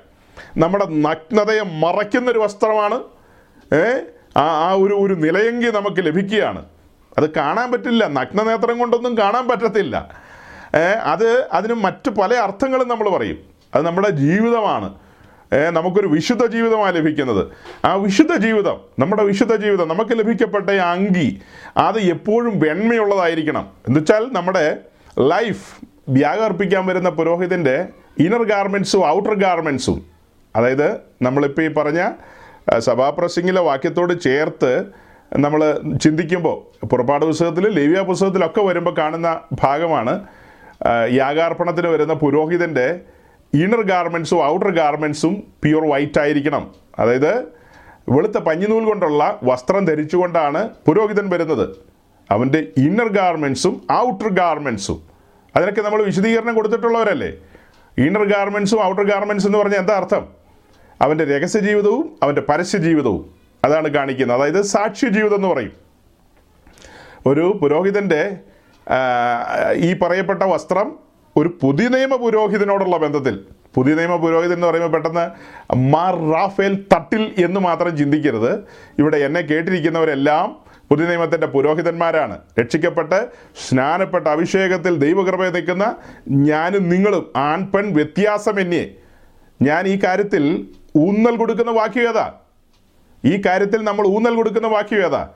നമ്മുടെ 0.56 0.84
നഗ്നതയെ 0.84 1.60
മറയ്ക്കുന്നൊരു 1.60 2.38
വസ്ത്രമാണ്. 2.38 3.02
ഏ? 3.74 3.98
ആ 4.36 4.68
ആ 4.68 4.72
ഒരു 4.72 4.94
ഒരു 4.94 5.14
നിലയെങ്കിൽ 5.14 5.70
നമുക്ക് 5.70 6.06
ലഭിക്കുകയാണ്. 6.06 6.64
അത് 7.18 7.30
കാണാൻ 7.30 7.72
പറ്റില്ല. 7.72 8.06
നഗ്നനേത്രം 8.06 8.78
കൊണ്ടൊന്നും 8.78 9.18
കാണാൻ 9.18 9.48
പറ്റത്തില്ല. 9.48 10.27
അത് 10.74 11.48
അതിന് 11.52 11.72
മറ്റ് 11.72 12.10
പല 12.10 12.34
അർത്ഥങ്ങളും 12.34 12.88
നമ്മൾ 12.88 13.08
പറയും. 13.08 13.38
അത് 13.74 13.86
നമ്മുടെ 13.86 14.08
ജീവിതമാണ്. 14.08 14.94
നമുക്കൊരു 15.70 16.06
വിശുദ്ധ 16.06 16.46
ജീവിതമാണ് 16.46 16.96
ലഭിക്കുന്നത്. 16.96 17.46
ആ 17.84 17.94
വിശുദ്ധ 17.94 18.36
ജീവിതം 18.36 18.80
നമ്മുടെ 18.98 19.22
വിശുദ്ധ 19.22 19.54
ജീവിതം 19.56 19.88
നമുക്ക് 19.88 20.18
ലഭിക്കപ്പെട്ട 20.18 20.70
അങ്കി 20.70 21.40
അത് 21.76 21.98
എപ്പോഴും 21.98 22.58
വെണ്മയുള്ളതായിരിക്കണം. 22.58 23.68
എന്നുവെച്ചാൽ 23.88 24.28
നമ്മുടെ 24.32 24.76
ലൈഫ് 25.18 25.64
വ്യാകർപ്പിക്കാൻ 26.08 26.86
വരുന്ന 26.86 27.08
പുരോഹിതന്റെ 27.08 27.88
ഇന്നർ 28.18 28.42
ഗാർമെൻസും 28.42 29.08
ഔട്ടർ 29.08 29.34
ഗാർമെൻസും 29.34 30.06
അതായത് 30.56 31.00
നമ്മളിപ്പോൾ 31.22 31.62
ഈ 31.62 31.68
പറഞ്ഞ 31.68 32.10
സഭാപ്രസംഗിലെ 32.78 33.60
വാക്യത്തോട് 33.60 34.20
ചേർത്ത് 34.20 34.84
നമ്മൾ 35.36 35.78
ചിന്തിക്കുമ്പോൾ 36.02 36.86
പുറപ്പാട് 36.86 37.24
പുസ്തകത്തിലും 37.24 37.70
ലേവ്യ 37.70 38.00
പുസ്തകത്തിലൊക്കെ 38.00 38.60
വരുമ്പോൾ 38.60 38.94
കാണുന്ന 38.98 39.40
ഭാഗമാണ് 39.52 40.24
യാഗാർപ്പണത്തിന് 41.10 41.86
വരുന്ന 41.86 42.14
പുരോഹിതന്റെ 42.14 43.00
ഇന്നർ 43.54 43.82
ഗാർമെൻസും 43.82 44.44
ഔട്ടർ 44.44 44.70
ഗാർമെൻസും 44.70 45.42
പ്യുവർ 45.64 45.90
വൈറ്റ് 45.90 46.20
ആയിരിക്കണം. 46.20 46.74
അതായത് 46.98 47.44
വെളുത്ത 48.08 48.38
പഞ്ഞിനൂൽ 48.38 48.84
കൊണ്ടുള്ള 48.84 49.40
വസ്ത്രം 49.42 49.84
ധരിച്ചുകൊണ്ടാണ് 49.84 50.70
പുരോഹിതൻ 50.86 51.30
വരുന്നത്. 51.30 51.76
അവന്റെ 52.30 52.66
ഇന്നർ 52.76 53.08
ഗാർമെൻസും 53.08 53.86
ഔട്ടർ 53.92 54.28
ഗാർമെൻസും 54.28 55.02
അതിനൊക്കെ 55.56 55.82
നമ്മൾ 55.82 56.02
വിശദീകരണം 56.02 56.54
കൊടുത്തിട്ടുള്ളവരല്ലേ? 56.54 57.32
ഇന്നർ 57.98 58.24
ഗാർമെൻസും 58.24 58.84
ഔട്ടർ 58.84 59.02
ഗാർമെൻസ് 59.02 59.46
എന്ന് 59.46 59.58
പറഞ്ഞാൽ 59.58 59.78
എന്താ 59.78 59.94
അർത്ഥം? 59.96 60.28
അവന്റെ 61.00 61.24
രഹസ്യ 61.24 61.58
ജീവിതവും 61.58 62.16
അവന്റെ 62.22 62.40
പരസ്യ 62.40 62.78
ജീവിതവും 62.78 63.34
അതാണ് 63.64 63.88
കാണിക്കുന്നത്. 63.88 64.36
അതായത് 64.36 64.62
സാക്ഷ്യ 64.62 65.08
ജീവിതം 65.08 65.34
എന്ന് 65.34 65.48
പറയും. 65.48 65.72
ഒരു 67.26 67.58
പുരോഹിതന്റെ 67.62 68.40
ഈ 69.76 69.98
പറയപ്പെട്ട 70.02 70.42
വസ്ത്രം 70.42 70.88
ഒരു 71.36 71.58
പുതിയ 71.62 71.88
നിയമ 71.88 72.16
പുരോഹിതനോടുള്ള 72.16 72.96
ബന്ധത്തിൽ 72.96 73.34
പുതിയ 73.74 73.94
നിയമ 73.94 74.16
പുരോഹിതൻ 74.16 74.54
എന്ന് 74.54 74.66
പറയുമ്പോൾ 74.66 74.92
പെട്ടെന്ന് 74.92 75.24
മാർ 75.92 76.14
റാഫേൽ 76.32 76.74
തട്ടിൽ 76.92 77.34
എന്ന് 77.44 77.60
മാത്രം 77.60 77.96
ചിന്തിക്കരുത്. 77.96 78.52
ഇവിടെ 78.98 79.16
എന്നെ 79.16 79.40
കേട്ടിരിക്കുന്നവരെല്ലാം 79.40 80.68
പുതിയ 80.90 81.06
നിയമത്തിന്റെ 81.06 81.46
പുരോഹിതന്മാരാണ്. 81.46 82.36
രക്ഷിക്കപ്പെട്ട് 82.60 83.28
സ്നാനപ്പെട്ട 83.68 84.26
അഭിഷേകത്തിൽ 84.28 84.94
ദൈവകൃപയെ 84.98 85.50
നിൽക്കുന്ന 85.50 85.96
ഞാനും 86.28 86.88
നിങ്ങളും 86.88 87.32
ആൺ 87.36 87.70
പെൺ 87.72 87.86
എന്നെ 88.00 88.84
ഞാൻ 89.62 89.88
ഈ 89.88 89.98
കാര്യത്തിൽ 90.04 90.44
ഊന്നൽ 90.96 91.36
കൊടുക്കുന്ന 91.36 91.70
വാക്യം 91.70 92.08
ഏതാ? 92.08 92.26
ഈ 93.24 93.42
കാര്യത്തിൽ 93.46 93.80
നമ്മൾ 93.84 94.06
ഊന്നൽ 94.06 94.34
കൊടുക്കുന്ന 94.34 94.68
വാക്യം 94.68 95.04
ഏതാ? 95.06 95.28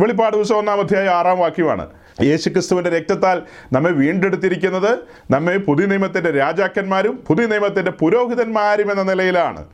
വെളിപ്പാട് 0.00 0.34
ദിവസം 0.36 0.56
ഒന്നാം 0.56 0.80
അധ്യായം 0.80 1.12
ആറാം 1.14 1.38
വാക്യമാണ്. 1.38 1.86
യേശുക്രിസ്തുവിന്റെ 2.22 2.90
രക്തത്താൽ 2.90 3.42
നമ്മെ 3.72 3.90
വീണ്ടെടുത്തിരിക്കുന്നത് 3.90 4.98
നമ്മെ 5.30 5.56
പുതിയ 5.56 5.86
നിയമത്തിന്റെ 5.86 6.30
രാജാക്കന്മാരും 6.30 7.24
പുതിയ 7.28 7.46
നിയമത്തിന്റെ 7.46 7.90
പുരോഹിതന്മാരും 7.90 8.90
എന്ന 8.90 9.02
നിലയിലാണ്. 9.02 9.64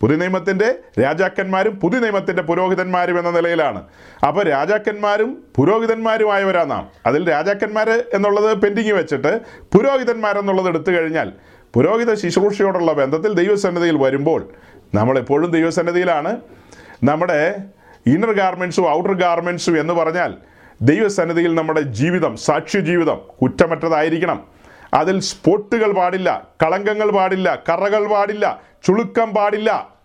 പുതിയ 0.00 0.16
നിയമത്തിന്റെ 0.16 0.74
രാജാക്കന്മാരും 1.00 1.80
പുതിയ 1.80 1.98
നിയമത്തിന്റെ 1.98 2.42
പുരോഹിതന്മാരും 2.42 3.18
എന്ന 3.18 3.30
നിലയിലാണ്. 3.30 3.82
അപ്പോൾ 4.28 4.44
രാജാക്കന്മാരും 4.44 5.44
പുരോഹിതന്മാരുമായവരാ 5.56 6.64
നാം. 6.64 6.88
അതിൽ 7.06 7.30
രാജാക്കന്മാർ 7.30 8.04
എന്നുള്ളത് 8.14 8.58
പെൻഡിങ് 8.58 8.92
വെച്ചിട്ട് 8.92 9.40
പുരോഹിതന്മാരെന്നുള്ളത് 9.74 10.68
എടുത്തു 10.68 10.90
കഴിഞ്ഞാൽ 10.90 11.32
പുരോഹിത 11.74 12.14
ശുശ്രൂഷയോടുള്ള 12.14 12.92
ബന്ധത്തിൽ 12.92 13.32
ദൈവസന്നിധിയിൽ 13.32 13.96
വരുമ്പോൾ 13.96 14.48
നമ്മളെപ്പോഴും 14.94 15.50
ദൈവസന്നിധിയിലാണ്. 15.50 16.36
നമ്മുടെ 17.04 17.56
ഇന്നർ 18.06 18.32
ഗാർമെൻസും 18.32 18.90
ഔട്ടർ 18.90 19.12
ഗാർമെൻസും 19.12 19.80
എന്ന് 19.80 19.94
പറഞ്ഞാൽ 19.94 20.34
ദൈവസന്നിധിയിൽ 20.82 21.54
നമ്മുടെ 21.54 21.80
ജീവിതം 21.80 22.36
സാക്ഷ്യ 22.36 22.80
ജീവിതം 22.80 23.20
കുറ്റമറ്റതായിരിക്കണം. 23.42 24.46
അതിൽ 24.94 25.20
സ്പോട്ടുകൾ 25.20 25.92
പാടില്ല 25.92 26.48
കളങ്കങ്ങൾ 26.62 27.10
പാടില്ല 27.10 27.62
കറകൾ 27.68 28.06
പാടില്ല 28.06 28.62
ചുളുക്കം 28.86 29.30
പാടില്ല. 29.30 29.96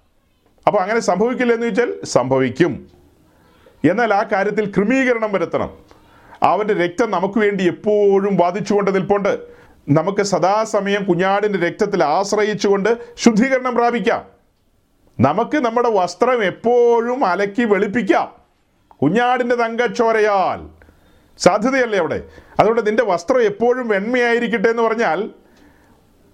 അപ്പോൾ 0.68 0.78
അങ്ങനെ 0.78 1.00
സംഭവിക്കില്ല 1.00 1.54
എന്ന് 1.54 1.66
ചോദിച്ചാൽ 1.66 1.94
സംഭവിക്കും. 2.04 2.88
എന്നാൽ 3.90 4.14
ആ 4.14 4.24
കാര്യത്തിൽ 4.24 4.66
ക്രമീകരണം 4.66 5.32
വരുത്തണം. 5.32 5.74
അവന്റെ 6.44 6.74
രക്തം 6.74 7.12
നമുക്ക് 7.12 7.40
വേണ്ടി 7.40 7.64
എപ്പോഴും 7.64 8.38
വാദിച്ചുകൊണ്ട് 8.38 8.96
നിൽപ്പുണ്ട്. 8.96 9.40
നമുക്ക് 9.90 10.22
സദാസമയം 10.22 11.04
കുഞ്ഞാടിന്റെ 11.04 11.60
രക്തത്തിൽ 11.60 12.04
ആശ്രയിച്ചുകൊണ്ട് 12.04 12.98
ശുദ്ധീകരണം 13.18 13.76
പ്രാപിക്കാം. 13.76 14.26
നമുക്ക് 15.20 15.58
നമ്മുടെ 15.58 15.90
വസ്ത്രം 15.90 16.44
എപ്പോഴും 16.44 17.26
അലക്കി 17.26 17.64
വെളുപ്പിക്കാം. 17.64 18.37
കുഞ്ഞാടിന്റെ 19.02 19.56
തങ്കച്ചോരയാൽ. 19.56 20.70
സാധ്യതയല്ലേ 21.38 22.00
അവിടെ? 22.00 22.24
അതുകൊണ്ട് 22.60 22.88
നിന്റെ 22.88 23.04
വസ്ത്രം 23.04 23.42
എപ്പോഴും 23.42 23.88
വെണ്മയായിരിക്കട്ടെ 23.88 24.70
എന്ന് 24.70 24.84
പറഞ്ഞാൽ 24.84 25.30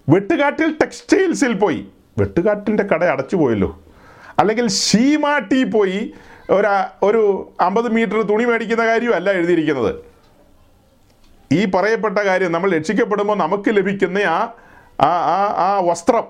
വെട്ടുകാട്ടിൽ 0.08 0.72
ടെക്സ്റ്റൈൽസിൽ 0.72 1.52
പോയി. 1.52 1.88
വെട്ടുകാട്ടിന്റെ 2.18 2.82
കട 2.82 3.04
അടച്ചു 3.04 3.36
പോയല്ലോ. 3.36 3.80
അല്ലെങ്കിൽ 4.38 4.68
ഷീമാട്ടി 4.68 5.64
പോയി 5.64 6.14
ഒരു 6.50 6.66
ഒരു 7.02 7.52
അമ്പത് 7.60 7.92
മീറ്റർ 7.92 8.22
തുണി 8.22 8.44
മേടിക്കുന്ന 8.44 8.86
കാര്യമല്ല 8.86 9.30
എഴുതിയിരിക്കുന്നത്. 9.30 9.94
ഈ 11.52 11.64
പറയപ്പെട്ട 11.64 12.18
കാര്യം 12.18 12.52
നമ്മൾ 12.52 12.72
രക്ഷിക്കപ്പെടുമ്പോൾ 12.72 13.36
നമുക്ക് 13.36 13.76
ലഭിക്കുന്ന 13.76 14.18
ആ 14.18 14.54
ആ 15.00 15.44
ആ 15.56 15.82
വസ്ത്രം 15.84 16.24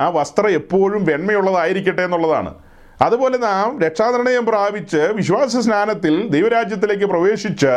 ആ 0.00 0.08
വസ്ത്രം 0.08 0.50
എപ്പോഴും 0.50 1.04
വെണ്മയുള്ളതായിരിക്കട്ടെ 1.04 2.02
എന്നുള്ളതാണ്. 2.02 2.54
അതുപോലെ 3.02 3.38
നാം 3.38 3.80
രക്ഷാനിർണയം 3.80 4.46
പ്രാപിച്ച് 4.46 4.96
വിശ്വാസ 4.96 5.56
സ്നാനത്തിൽ 5.56 6.28
ദൈവരാജ്യത്തിലേക്ക് 6.28 7.04
പ്രവേശിച്ച് 7.04 7.72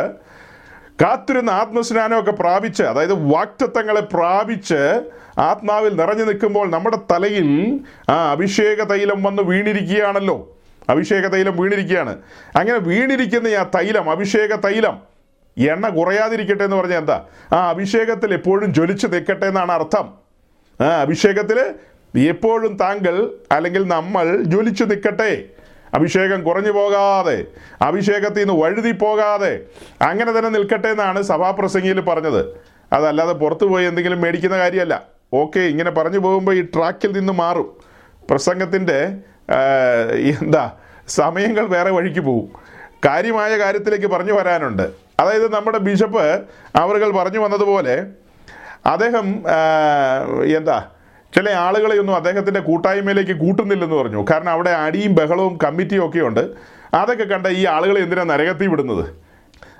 കാത്തിരുന്ന 1.02 1.50
ആത്മസ്നാനമൊക്കെ 1.50 2.30
പ്രാപിച്ച് 2.30 2.82
അതായത് 2.82 3.12
വാക്തത്വങ്ങളെ 3.12 4.00
പ്രാപിച്ച് 4.00 5.02
ആത്മാവിൽ 5.38 5.96
നിറഞ്ഞു 5.96 6.24
നിൽക്കുമ്പോൾ 6.24 6.70
നമ്മുടെ 6.70 6.96
തലയിൽ 6.96 7.80
ആ 8.10 8.30
അഭിഷേക 8.32 8.82
തൈലം 8.82 9.22
വന്ന് 9.22 9.42
വീണിരിക്കുകയാണല്ലോ. 9.42 10.56
അഭിഷേക 10.88 11.26
തൈലം 11.26 11.56
വീണിരിക്കുകയാണ്. 11.56 12.16
അങ്ങനെ 12.56 12.78
വീണിരിക്കുന്ന 12.78 13.48
ആ 13.48 13.62
തൈലം 13.62 14.10
അഭിഷേക 14.10 14.54
തൈലം 14.54 14.98
എണ്ണ 15.58 15.88
കുറയാതിരിക്കട്ടെ 15.88 16.64
എന്ന് 16.64 16.76
പറഞ്ഞാൽ 16.76 16.98
എന്താ? 16.98 17.24
ആ 17.52 17.70
അഭിഷേകത്തിൽ 17.70 18.32
എപ്പോഴും 18.34 18.74
ജ്വലിച്ച് 18.74 19.06
നിൽക്കട്ടെ 19.06 19.46
എന്നാണ് 19.46 19.72
അർത്ഥം. 19.72 20.14
ആ 20.80 21.00
അഭിഷേകത്തിൽ 21.00 21.74
എപ്പോഴും 22.14 22.76
താങ്കൾ 22.76 23.16
അല്ലെങ്കിൽ 23.52 23.82
നമ്മൾ 23.88 24.26
ജ്വലിച്ചു 24.52 24.84
നിൽക്കട്ടെ. 24.84 25.32
അഭിഷേകം 25.94 26.40
കുറഞ്ഞു 26.44 26.70
പോകാതെ 26.70 27.36
അഭിഷേകത്തിൽ 27.82 28.40
നിന്ന് 28.40 28.54
വഴുതി 28.62 28.92
പോകാതെ 28.92 29.52
അങ്ങനെ 30.02 30.38
തന്നെ 30.38 30.50
നിൽക്കട്ടെ 30.56 30.88
എന്നാണ് 30.88 31.22
സഭാപ്രസംഗിയിൽ 31.22 32.00
പറഞ്ഞത്. 32.00 32.42
അതല്ലാതെ 32.92 33.32
പുറത്തു 33.32 33.66
പോയി 33.66 33.84
എന്തെങ്കിലും 33.86 34.20
മേടിക്കുന്ന 34.20 34.56
കാര്യമല്ല. 34.58 34.94
ഓക്കെ 35.34 35.60
ഇങ്ങനെ 35.60 35.90
പറഞ്ഞു 35.90 36.18
പോകുമ്പോൾ 36.18 36.54
ഈ 36.54 36.62
ട്രാക്കിൽ 36.74 37.10
നിന്ന് 37.18 37.32
മാറും. 37.32 37.68
പ്രസംഗത്തിന്റെ 38.30 38.98
എന്താ 40.42 40.64
സമയങ്ങൾ 41.08 41.64
വേറെ 41.66 41.90
വഴിക്ക് 41.90 42.20
പോകും 42.20 42.48
കാര്യമായ 43.06 43.58
കാര്യത്തിലേക്ക് 43.58 44.06
പറഞ്ഞു 44.06 44.32
വരാനുണ്ട്. 44.32 44.86
അതായത് 45.20 45.54
നമ്മുടെ 45.54 45.78
ബിഷപ്പ് 45.78 46.24
അവറുകൾ 46.82 47.10
പറഞ്ഞു 47.18 47.38
വന്നതുപോലെ 47.38 47.96
അദ്ദേഹം 48.86 49.26
എന്താ 50.58 50.78
ചില 51.36 51.50
ആളുകളെയൊന്നും 51.50 52.16
അദ്ദേഹത്തിന്റെ 52.16 52.60
കൂട്ടായ്മയിലേക്ക് 52.60 53.40
കൂട്ടുന്നില്ലെന്ന് 53.40 53.96
പറഞ്ഞു. 53.96 54.26
കാരണം 54.30 54.50
അവിടെ 54.50 54.70
അടിയും 54.70 55.14
ബഹളവും 55.14 55.58
കമ്മിറ്റിയും 55.64 56.08
ഒക്കെ 56.08 56.18
ഉണ്ട്. 56.18 56.50
അതൊക്കെ 56.94 57.24
കണ്ട 57.24 57.46
ഈ 57.46 57.66
ആളുകളെ 57.66 58.00
എന്തിനാണ് 58.00 58.30
നരകത്തി 58.30 58.66
വിടുന്നത്? 58.66 59.04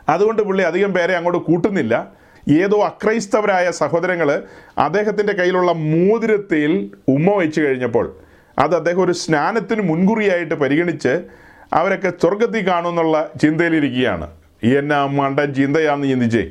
അതുകൊണ്ട് 0.08 0.42
പുള്ളി 0.42 0.62
അധികം 0.62 0.94
പേരെ 0.94 1.14
അങ്ങോട്ട് 1.14 1.38
കൂട്ടുന്നില്ല. 1.38 2.12
ഏതോ 2.50 2.84
അക്രൈസ്തവരായ 2.84 3.70
സഹോദരങ്ങൾ 3.70 4.42
അദ്ദേഹത്തിന്റെ 4.78 5.32
കയ്യിലുള്ള 5.32 5.72
മോതിരത്തിൽ 5.72 6.90
ഉമ്മ 7.08 7.34
വെച്ച് 7.36 7.60
കഴിഞ്ഞപ്പോൾ 7.60 8.16
അത് 8.58 8.74
അദ്ദേഹം 8.74 9.04
ഒരു 9.04 9.12
സ്നാനത്തിന് 9.12 9.80
മുൻകുറിയായിട്ട് 9.80 10.54
പരിഗണിച്ച് 10.54 11.22
അവരൊക്കെ 11.72 12.12
സ്വർഗത്തിൽ 12.22 12.68
കാണുമെന്നുള്ള 12.68 13.30
ചിന്തയിലിരിക്കുകയാണ്. 13.42 14.28
എന്നാ 14.64 15.06
മണ്ടൻ 15.06 15.54
ചിന്തയാന്ന് 15.54 16.08
ചിന്തിച്ചേ 16.08 16.50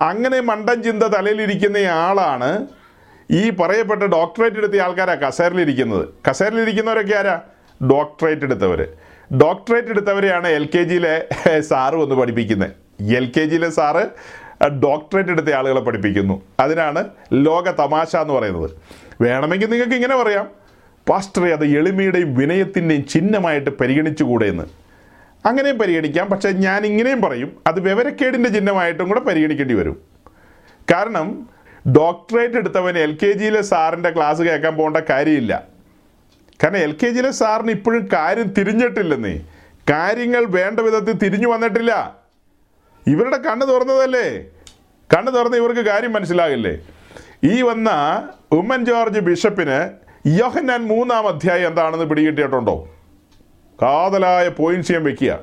അങ്ങനെ 0.00 0.40
മണ്ടൻ 0.40 0.82
ചിന്ത 0.82 1.02
തലയിലിരിക്കുന്ന 1.02 1.76
ആളാണ് 1.76 2.66
ഈ 3.30 3.50
പറയപ്പെട്ട 3.50 4.02
ഡോക്ടറേറ്റ് 4.02 4.56
എടുത്ത 4.56 4.76
ആൾക്കാരാണ് 4.76 5.20
കസേരയിലിരിക്കുന്നത്. 5.20 6.08
കസേരയിലിരിക്കുന്നവരൊക്കെ 6.30 7.14
ആരാ? 7.14 7.40
ഡോക്ടറേറ്റ് 7.90 8.42
എടുത്തവർ 8.42 8.88
ഡോക്ടറേറ്റ് 9.32 9.88
എടുത്തവരെയാണ് 9.88 10.48
എൽ 10.48 10.68
കെ 10.74 10.82
ജിയിലെ 10.82 11.26
സാറ് 11.60 11.94
വന്ന് 11.94 12.14
പഠിപ്പിക്കുന്നത് 12.14 12.70
എൽ 13.00 13.32
കെ 13.36 13.44
ജിയിലെ 13.44 13.68
സാറ് 13.68 14.10
ഡോക്ടറേറ്റ് 14.68 15.30
എടുത്ത 15.30 15.50
ആളുകളെ 15.50 15.80
പഠിപ്പിക്കുന്നു. 15.80 16.42
അതിനാണ് 16.60 17.08
ലോക 17.32 17.70
തമാശ 17.70 18.16
എന്ന് 18.16 18.34
പറയുന്നത്. 18.34 18.70
വേണമെങ്കിൽ 19.20 19.70
നിങ്ങൾക്ക് 19.70 19.94
ഇങ്ങനെ 19.94 20.16
പറയാം. 20.16 20.48
പാസ്റ്ററെ 21.08 21.52
അത് 21.52 21.64
എളിമയുടെയും 21.64 22.34
വിനയത്തിന്റെയും 22.34 23.04
ചിഹ്നമായിട്ട് 23.04 23.70
പരിഗണിച്ചുകൂടെ 23.70 24.46
എന്ന് 24.46 24.64
അങ്ങനെയും 25.46 25.78
പരിഗണിക്കാം. 25.78 26.28
പക്ഷേ 26.28 26.50
ഞാൻ 26.50 26.86
ഇങ്ങനെയും 26.86 27.22
പറയും. 27.22 27.56
അത് 27.66 27.80
വിവരക്കേടിന്റെ 27.80 28.48
ചിഹ്നമായിട്ടും 28.48 29.08
കൂടെ 29.08 29.20
പരിഗണിക്കേണ്ടി 29.20 29.74
വരും. 29.74 29.96
കാരണം 30.92 31.48
ഡോക്ടറേറ്റ് 31.92 32.54
എടുത്തവൻ 32.54 32.98
എൽ 32.98 33.18
കെ 33.22 33.32
ജിയിലെ 33.32 33.62
സാറിന്റെ 33.62 34.10
ക്ലാസ് 34.10 34.42
കേൾക്കാൻ 34.42 34.76
പോകേണ്ട 34.76 34.96
കാര്യമില്ല. 34.96 35.64
കാരണം 36.64 36.76
എൽ 36.76 36.96
കെ 37.02 37.08
ജിയിലെ 37.08 37.30
സാറിന് 37.30 37.70
ഇപ്പോഴും 37.70 38.08
കാര്യം 38.12 38.44
തിരിഞ്ഞിട്ടില്ലെന്നേ. 38.44 39.40
കാര്യങ്ങൾ 39.90 40.44
വേണ്ട 40.44 40.80
വിധത്തിൽ 40.80 41.12
തിരിഞ്ഞു 41.12 41.48
വന്നിട്ടില്ല. 41.48 42.18
ഇവരുടെ 43.06 43.36
കണ്ണ് 43.36 43.66
തുറന്നതല്ലേ? 43.66 44.44
കണ്ണ് 45.16 45.32
തുറന്ന് 45.32 45.56
ഇവർക്ക് 45.56 45.80
കാര്യം 45.80 46.12
മനസ്സിലാകില്ലേ? 46.12 46.78
ഈ 47.44 47.62
വന്ന 47.62 47.90
ഉമ്മൻ 48.52 48.84
ജോർജ് 48.84 49.20
ബിഷപ്പിന് 49.20 49.90
യോഹന്നാൻ 50.26 50.86
മൂന്നാം 50.86 51.28
അധ്യായം 51.28 51.66
എന്താണെന്ന് 51.66 52.06
പിടികിട്ടിയിട്ടുണ്ടോ? 52.06 52.88
കാതലായ 53.82 54.48
പോയിന്റ്സ് 54.48 54.88
ചെയ്യാൻ 54.88 55.04
വെക്കുക. 55.04 55.38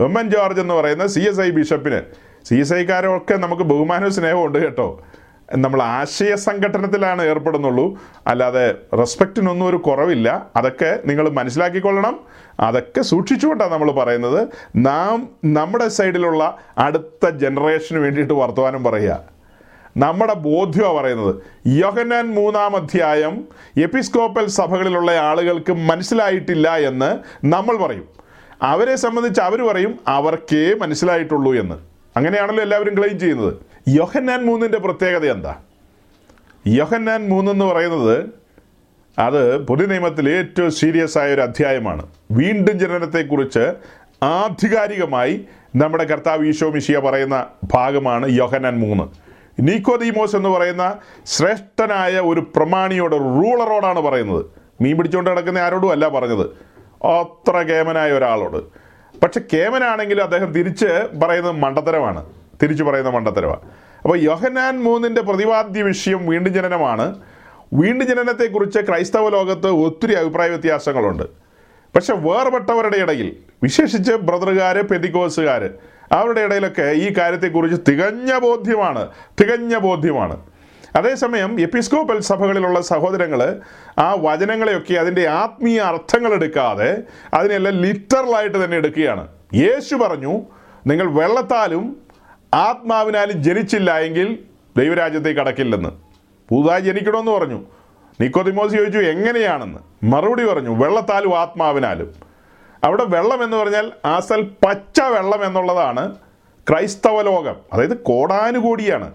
ഉമ്മൻ 0.00 0.30
ജോർജ് 0.30 0.60
എന്ന് 0.60 0.74
പറയുന്ന 0.74 1.06
സി 1.06 1.20
എസ് 1.20 1.40
ഐ 1.40 1.50
ബിഷപ്പിന്. 1.50 2.02
സി 2.44 2.54
എസ് 2.54 2.74
ഐക്കാരൊക്കെ 2.74 3.34
നമുക്ക് 3.34 3.62
ബഹുമാനവും 3.62 4.14
സ്നേഹവും 4.14 4.46
ഉണ്ട് 4.46 4.58
കേട്ടോ. 4.58 5.06
നമ്മൾ 5.54 5.82
ആശയ 5.82 6.34
സംഘടനത്തിലാണ് 6.34 7.22
ഏർപ്പെടുന്നുള്ളൂ. 7.22 7.98
അല്ലാതെ 8.26 8.74
റെസ്പെക്റ്റിനൊന്നും 8.98 9.66
ഒരു 9.66 9.76
കുറവില്ല. 9.76 10.46
അതൊക്കെ 10.56 10.98
നിങ്ങൾ 11.06 11.28
മനസ്സിലാക്കിക്കൊള്ളണം. 11.28 12.20
അതൊക്കെ 12.60 13.00
സൂക്ഷിച്ചുകൊണ്ടാണ് 13.00 13.72
നമ്മൾ 13.72 13.92
പറയുന്നത്. 13.92 14.48
നാം 14.76 15.28
നമ്മുടെ 15.44 15.88
സൈഡിലുള്ള 15.88 16.58
അടുത്ത 16.78 17.30
ജനറേഷന് 17.30 17.98
വേണ്ടിയിട്ട് 17.98 18.34
വർത്തമാനം 18.34 18.84
പറയുക. 18.84 19.36
നമ്മുടെ 19.96 20.34
ബോധ്യമാണ് 20.34 20.94
പറയുന്നത്. 20.94 21.34
യോഹന്നാൻ 21.66 22.34
മൂന്നാം 22.34 22.76
അധ്യായം 22.76 23.44
എപ്പിസ്കോപ്പൽ 23.82 24.46
സഭകളിലുള്ള 24.46 25.10
ആളുകൾക്ക് 25.10 25.72
മനസ്സിലായിട്ടില്ല 25.72 26.76
എന്ന് 26.76 27.18
നമ്മൾ 27.46 27.76
പറയും. 27.76 28.08
അവരെ 28.62 28.96
സംബന്ധിച്ച് 28.96 29.40
അവർ 29.40 29.62
പറയും 29.62 29.98
അവർക്കേ 30.08 30.74
മനസ്സിലായിട്ടുള്ളൂ 30.74 31.54
എന്ന്. 31.54 31.74
അങ്ങനെയാണല്ലോ 32.16 32.64
എല്ലാവരും 32.64 32.98
ക്ലെയിം 32.98 33.18
ചെയ്യുന്നത്. 33.18 33.65
യോഹന്നാൻ 33.88 34.46
മൂന്നിന്റെ 34.46 34.78
പ്രത്യേകത 34.78 35.30
എന്താ? 35.30 35.56
യോഹന്നാൻ 36.66 37.28
മൂന്നെന്ന് 37.28 37.64
പറയുന്നത് 37.64 38.24
അത് 39.18 39.66
പുതിയ 39.66 39.86
നിയമത്തിൽ 39.86 40.30
ഏറ്റവും 40.30 40.70
സീരിയസ് 40.70 41.18
ആയ 41.18 41.34
ഒരു 41.34 41.40
അധ്യായമാണ്. 41.40 42.06
വീണ്ടും 42.30 42.78
ജനനത്തെക്കുറിച്ച് 42.78 43.74
ആധികാരികമായി 44.22 45.44
നമ്മുടെ 45.76 46.04
കർത്താവ് 46.04 46.46
ഈശോ 46.46 46.70
മിഷിയ 46.70 46.98
പറയുന്ന 46.98 47.46
ഭാഗമാണ് 47.64 48.28
യോഹന്നാൻ 48.28 48.78
മൂന്ന്. 48.78 49.04
നീക്കോദീമോസ് 49.60 50.36
എന്ന് 50.36 50.48
പറയുന്ന 50.48 50.98
ശ്രേഷ്ഠനായ 51.26 52.20
ഒരു 52.20 52.40
പ്രമാണിയോട് 52.56 53.16
റൂളറോടാണ് 53.16 54.00
പറയുന്നത്. 54.00 54.44
മീൻ 54.80 54.96
പിടിച്ചുകൊണ്ട് 54.96 55.30
കിടക്കുന്ന 55.30 55.58
ആരോടും 55.58 55.90
അല്ല 55.90 56.08
പറഞ്ഞത്. 56.08 56.46
അത്ര 57.06 57.62
കേമനായ 57.62 58.12
ഒരാളോട്. 58.12 58.64
പക്ഷെ 59.20 59.40
കേമനാണെങ്കിലും 59.52 60.22
അദ്ദേഹം 60.22 60.52
തിരിച്ച് 60.52 61.18
പറയുന്നത് 61.22 61.52
മണ്ടത്തരമാണ്. 61.52 62.26
തിരിച്ചു 62.62 62.84
പറയുന്ന 62.84 63.10
മണ്ടത്തരവ. 63.10 63.52
അപ്പോൾ 64.02 64.18
യോഹനാൻ 64.18 64.82
മൂന്നിന്റെ 64.82 65.22
പ്രതിപാദ്യ 65.22 65.82
വിഷയം 65.82 66.26
വീണ്ടും 66.26 66.54
ജനനമാണ്. 66.54 67.14
വീണ്ടും 67.72 68.08
ജനനത്തെക്കുറിച്ച് 68.08 68.78
ക്രൈസ്തവ 68.78 69.28
ലോകത്ത് 69.28 69.66
ഒത്തിരി 69.66 70.14
അഭിപ്രായ 70.14 70.48
വ്യത്യാസങ്ങളുണ്ട്. 70.48 71.22
പക്ഷെ 71.94 72.14
വേർപെട്ടവരുടെ 72.14 72.96
ഇടയിൽ 72.96 73.36
വിശേഷിച്ച് 73.62 74.12
ബ്രദറുകാർ 74.12 74.78
പെതികോസുകാർ 74.78 75.70
അവരുടെ 76.12 76.40
ഇടയിലൊക്കെ 76.40 76.82
ഈ 76.82 77.12
കാര്യത്തെക്കുറിച്ച് 77.18 77.90
തികഞ്ഞ 77.90 78.38
ബോധ്യമാണ് 78.38 79.08
തികഞ്ഞ 79.40 79.76
ബോധ്യമാണ്. 79.76 80.40
അതേസമയം 80.96 81.60
എപ്പിസ്കോപ്പൽ 81.60 82.20
സഭകളിലുള്ള 82.20 82.80
സഹോദരങ്ങൾ 82.80 83.60
ആ 83.98 84.16
വചനങ്ങളെയൊക്കെ 84.20 84.94
അതിന്റെ 84.94 85.28
ആത്മീയ 85.28 85.80
അർത്ഥങ്ങൾ 85.80 86.32
എടുക്കാതെ 86.32 86.98
അതിനെല്ലാം 87.34 87.74
ലിറ്ററലായിട്ട് 87.74 88.64
തന്നെ 88.64 88.76
എടുക്കുകയാണ്. 88.76 89.28
യേശു 89.54 89.94
പറഞ്ഞു 89.94 90.40
നിങ്ങൾ 90.86 91.10
വെള്ളത്താലും 91.12 91.96
ആത്മാവിനാലും 92.54 93.42
ജനിച്ചില്ല 93.42 93.98
എങ്കിൽ 93.98 94.38
ദൈവരാജ്യത്തേക്ക് 94.76 95.40
കടക്കില്ലെന്ന്. 95.40 95.88
പുതുതായി 96.48 96.80
ജനിക്കണമെന്ന് 96.80 97.32
പറഞ്ഞു. 97.32 97.64
നിക്കോതിമോസ് 98.20 98.72
ചോദിച്ചു 98.72 98.98
എങ്ങനെയാണെന്ന്? 98.98 99.78
മറുപടി 100.04 100.44
പറഞ്ഞു 100.44 100.70
വെള്ളത്താലും 100.70 101.38
ആത്മാവിനാലും. 101.38 102.14
അവിടെ 102.84 103.04
വെള്ളം 103.04 103.44
എന്ന് 103.44 103.56
പറഞ്ഞാൽ 103.56 103.92
ആസൽ 104.04 104.42
പച്ച 104.42 105.00
വെള്ളം 105.00 105.44
എന്നുള്ളതാണ് 105.44 106.16
ക്രൈസ്തവ 106.70 107.22
ലോകം. 107.22 107.56
അതായത് 107.72 107.98
കോടാനുകോടിയാണ്. 107.98 109.14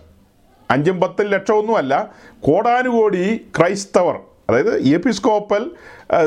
അഞ്ചും 0.69 1.01
പത്തും 1.01 1.25
ലക്ഷമൊന്നുമല്ല 1.25 2.09
കോടാനുകോടി 2.41 3.45
ക്രൈസ്തവർ 3.59 4.19
അതായത് 4.49 4.82
എപ്പിസ്കോപ്പൽ 4.82 5.71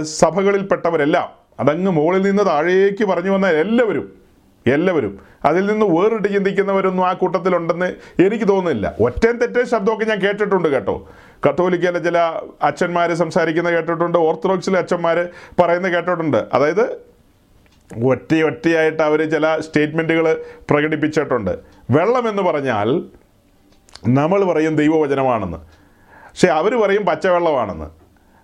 സഭകളിൽപ്പെട്ടവരെല്ലാം 0.03 1.29
അതങ്ങ് 1.61 1.91
മുകളിൽ 1.91 2.23
നിന്ന് 2.23 2.47
താഴേക്ക് 2.47 3.05
പറഞ്ഞു 3.05 3.31
വന്ന 3.31 3.49
എല്ലാവരും 3.49 4.24
എല്ലാവരും. 4.67 5.21
അതിൽ 5.45 5.67
നിന്ന് 5.67 5.87
വേറിട്ട് 5.87 6.29
ചിന്തിക്കുന്നവരൊന്നും 6.29 7.09
ആ 7.09 7.13
കൂട്ടത്തിലുണ്ടെന്ന് 7.13 7.95
എനിക്ക് 8.23 8.49
തോന്നുന്നില്ല. 8.49 8.95
ഒറ്റ 9.01 9.27
തെറ്റേ 9.27 9.65
ശബ്ദമൊക്കെ 9.65 10.05
ഞാൻ 10.05 10.19
കേട്ടിട്ടുണ്ട് 10.19 10.69
കേട്ടോ. 10.69 11.09
കത്തോലിക്കയിലെ 11.49 11.99
ചില 11.99 12.19
അച്ഛന്മാർ 12.63 13.15
സംസാരിക്കുന്ന 13.15 13.71
കേട്ടിട്ടുണ്ട് 13.71 14.19
ഓർത്തഡോക്സിലെ 14.19 14.79
അച്ഛന്മാർ 14.79 15.29
പറയുന്നത് 15.61 15.93
കേട്ടിട്ടുണ്ട്. 15.93 16.45
അതായത് 16.53 17.15
ഒറ്റ 18.05 18.35
ഒറ്റയായിട്ട് 18.35 19.03
അവർ 19.03 19.31
ചില 19.31 19.59
സ്റ്റേറ്റ്മെന്റുകൾ 19.61 20.45
പ്രകടിപ്പിച്ചിട്ടുണ്ട്. 20.71 21.59
വെള്ളം 21.91 22.29
എന്ന് 22.29 22.43
പറഞ്ഞാൽ 22.43 23.03
നമ്മൾ 24.09 24.45
പറയും 24.45 24.77
ദൈവവചനമാണെന്ന്. 24.77 25.57
പക്ഷെ 25.57 26.49
അവർ 26.49 26.75
പറയും 26.75 27.05
പച്ചവെള്ളമാണെന്ന്. 27.05 27.85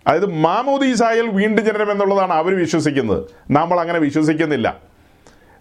അതായത് 0.06 0.26
മാമോദീസായൽ 0.26 1.28
വീണ്ടും 1.28 1.64
ജനനം 1.64 1.92
എന്നുള്ളതാണ് 1.92 2.32
അവർ 2.32 2.58
വിശ്വസിക്കുന്നത്. 2.58 3.24
നമ്മൾ 3.50 3.80
അങ്ങനെ 3.80 3.98
വിശ്വസിക്കുന്നില്ല. 3.98 4.89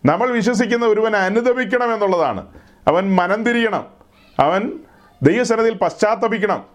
നമ്മൾ 0.06 0.32
വിശ്വസിക്കുന്ന 0.32 0.86
ഒരുവൻ 0.86 1.16
അനുദപിക്കണം 1.16 1.94
എന്നുള്ളതാണ്. 1.94 2.48
അവൻ 2.88 3.16
മനം 3.16 3.44
തിരിയണം. 3.44 3.88
അവൻ 4.40 4.80
ദൈവസന്നതിയിൽ 5.24 5.74
പശ്ചാത്തപിക്കണം. 5.74 6.66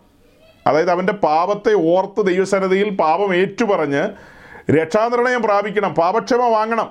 അതായത് 0.67 0.91
അവന്റെ 0.91 1.13
പാപത്തെ 1.13 1.73
ഓർത്ത് 1.73 2.27
ദൈവസന്നതിയിൽ 2.27 2.97
പാപം 2.97 3.35
ഏറ്റുപറഞ്ഞ് 3.35 4.09
രക്ഷാനിർണയം 4.73 5.43
പ്രാപിക്കണം 5.43 5.95
പാപക്ഷമ 5.95 6.49
വാങ്ങണം. 6.49 6.91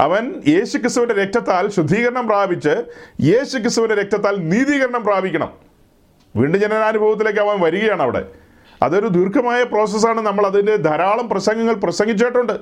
അവൻ 0.00 0.42
യേശു 0.48 0.78
ക്രിസ്തുവിന്റെ 0.78 1.14
രക്തത്താൽ 1.14 1.70
ശുദ്ധീകരണം 1.70 2.28
പ്രാപിച്ച് 2.28 2.84
യേശു 3.22 3.58
ക്രിസ്തുവിന്റെ 3.58 3.96
രക്തത്താൽ 3.96 4.36
നീതീകരണം 4.36 5.02
പ്രാപിക്കണം. 5.02 5.52
വീണ്ടും 6.36 6.60
ജനനാനുഭവത്തിലേക്ക് 6.60 7.38
അവൻ 7.38 7.60
വരികയാണ് 7.60 8.02
അവിടെ. 8.02 8.24
അതൊരു 8.82 9.08
ദീർഘമായ 9.08 9.62
പ്രോസസ്സാണ് 9.62 10.20
നമ്മൾ 10.20 10.46
അതിന്റെ 10.46 10.76
ധാരാളം 10.76 11.28
പ്രസംഗങ്ങൾ 11.28 11.74
പ്രസംഗിച്ചിട്ടുണ്ട്. 11.74 12.52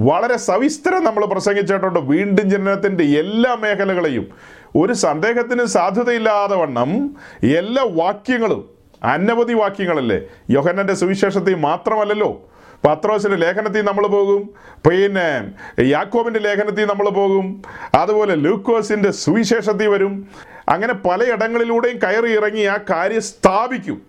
വളരെ 0.00 0.36
സവിസ്തരം 0.36 1.04
നമ്മൾ 1.04 1.24
പ്രസംഗിച്ചിട്ടുണ്ട്. 1.24 1.98
വീണ്ടും 1.98 2.50
ജനനത്തിന്റെ 2.50 3.04
എല്ലാ 3.04 3.54
മേഖലകളെയും. 3.54 4.28
ഒരു 4.76 4.92
സന്ദേഹത്തിന് 4.92 5.64
സാധ്യതയില്ലാതെ 5.64 6.56
വണ്ണം 6.56 7.16
എല്ലാ 7.44 7.86
വാക്യങ്ങളും 7.90 8.68
അനവധി 9.02 9.52
വാക്യങ്ങളല്ലേ? 9.52 10.20
യോഹന്നന്റെ 10.50 10.94
സുവിശേഷത്തിൽ 10.94 11.54
മാത്രമല്ലല്ലോ. 11.54 12.50
പത്രോസിന്റെ 12.86 13.36
ലേഖനത്തിൽ 13.36 13.82
നമ്മൾ 13.82 14.06
പോകും. 14.06 14.50
പിന്നെ 14.90 15.52
യാക്കോബിന്റെ 15.82 16.40
ലേഖനത്തിൽ 16.40 16.84
നമ്മൾ 16.84 17.08
പോകും. 17.08 17.62
അതുപോലെ 17.94 18.34
ലൂക്കോസിന്റെ 18.34 19.10
സുവിശേഷത്തിൽ 19.10 19.88
വരും. 19.88 20.28
അങ്ങനെ 20.68 20.92
പലയിടങ്ങളിലൂടെയും 20.92 21.98
കയറി 21.98 22.32
ഇറങ്ങി 22.32 22.62
ആ 22.62 22.76
കാര്യം 22.90 23.22
സ്ഥാപിക്കും. 23.22 24.02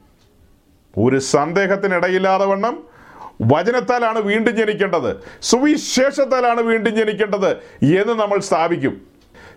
ഒരു 0.97 1.19
സന്ദേഹത്തിനിടയില്ലാതെ 1.19 2.45
വണ്ണം 2.45 2.96
വചനത്താലാണ് 3.41 4.19
വീണ്ടും 4.19 4.55
ജനിക്കേണ്ടത്. 4.55 5.17
സുവിശേഷത്താലാണ് 5.41 6.61
വീണ്ടും 6.61 6.95
ജനിക്കേണ്ടത് 6.95 7.51
എന്ന് 7.83 8.13
നമ്മൾ 8.13 8.39
സ്ഥാപിക്കും. 8.39 9.01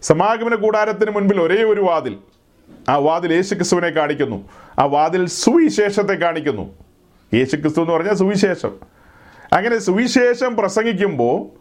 സമാഗമന 0.03 0.55
കൂടാരത്തിന് 0.55 1.11
മുൻപിൽ 1.11 1.41
ഒരേ 1.41 1.63
ഒരു 1.63 1.81
വാതിൽ. 1.81 2.17
ആ 2.89 2.97
വാതിൽ 2.97 3.33
യേശുക്രിസ്തുവിനെ 3.33 3.89
കാണിക്കുന്നു. 3.89 4.49
ആ 4.79 4.85
വാതിൽ 4.85 5.27
സുവിശേഷത്തെ 5.27 6.13
കാണിക്കുന്നു. 6.13 6.75
യേശുക്രിസ്തു 7.35 7.81
എന്ന് 7.81 7.93
പറഞ്ഞാൽ 7.93 8.15
സുവിശേഷം. 8.15 8.73
അങ്ങനെ 9.53 9.79
സുവിശേഷം 9.79 10.57
പ്രസംഗിക്കുമ്പോൾ 10.57 11.61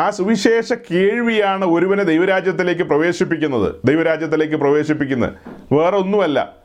ആ 0.00 0.10
സുവിശേഷ 0.10 0.72
കേൾവിയാണ് 0.72 1.64
ഒരുവനെ 1.64 2.02
ദൈവരാജ്യത്തിലേക്ക് 2.02 2.82
പ്രവേശിപ്പിക്കുന്നത്. 2.82 3.74
ദൈവരാജ്യത്തിലേക്ക് 3.84 4.56
പ്രവേശിപ്പിക്കുന്നത്. 4.56 5.32
വേറെ 5.74 5.96
ഒന്നുമല്ല 5.96 6.56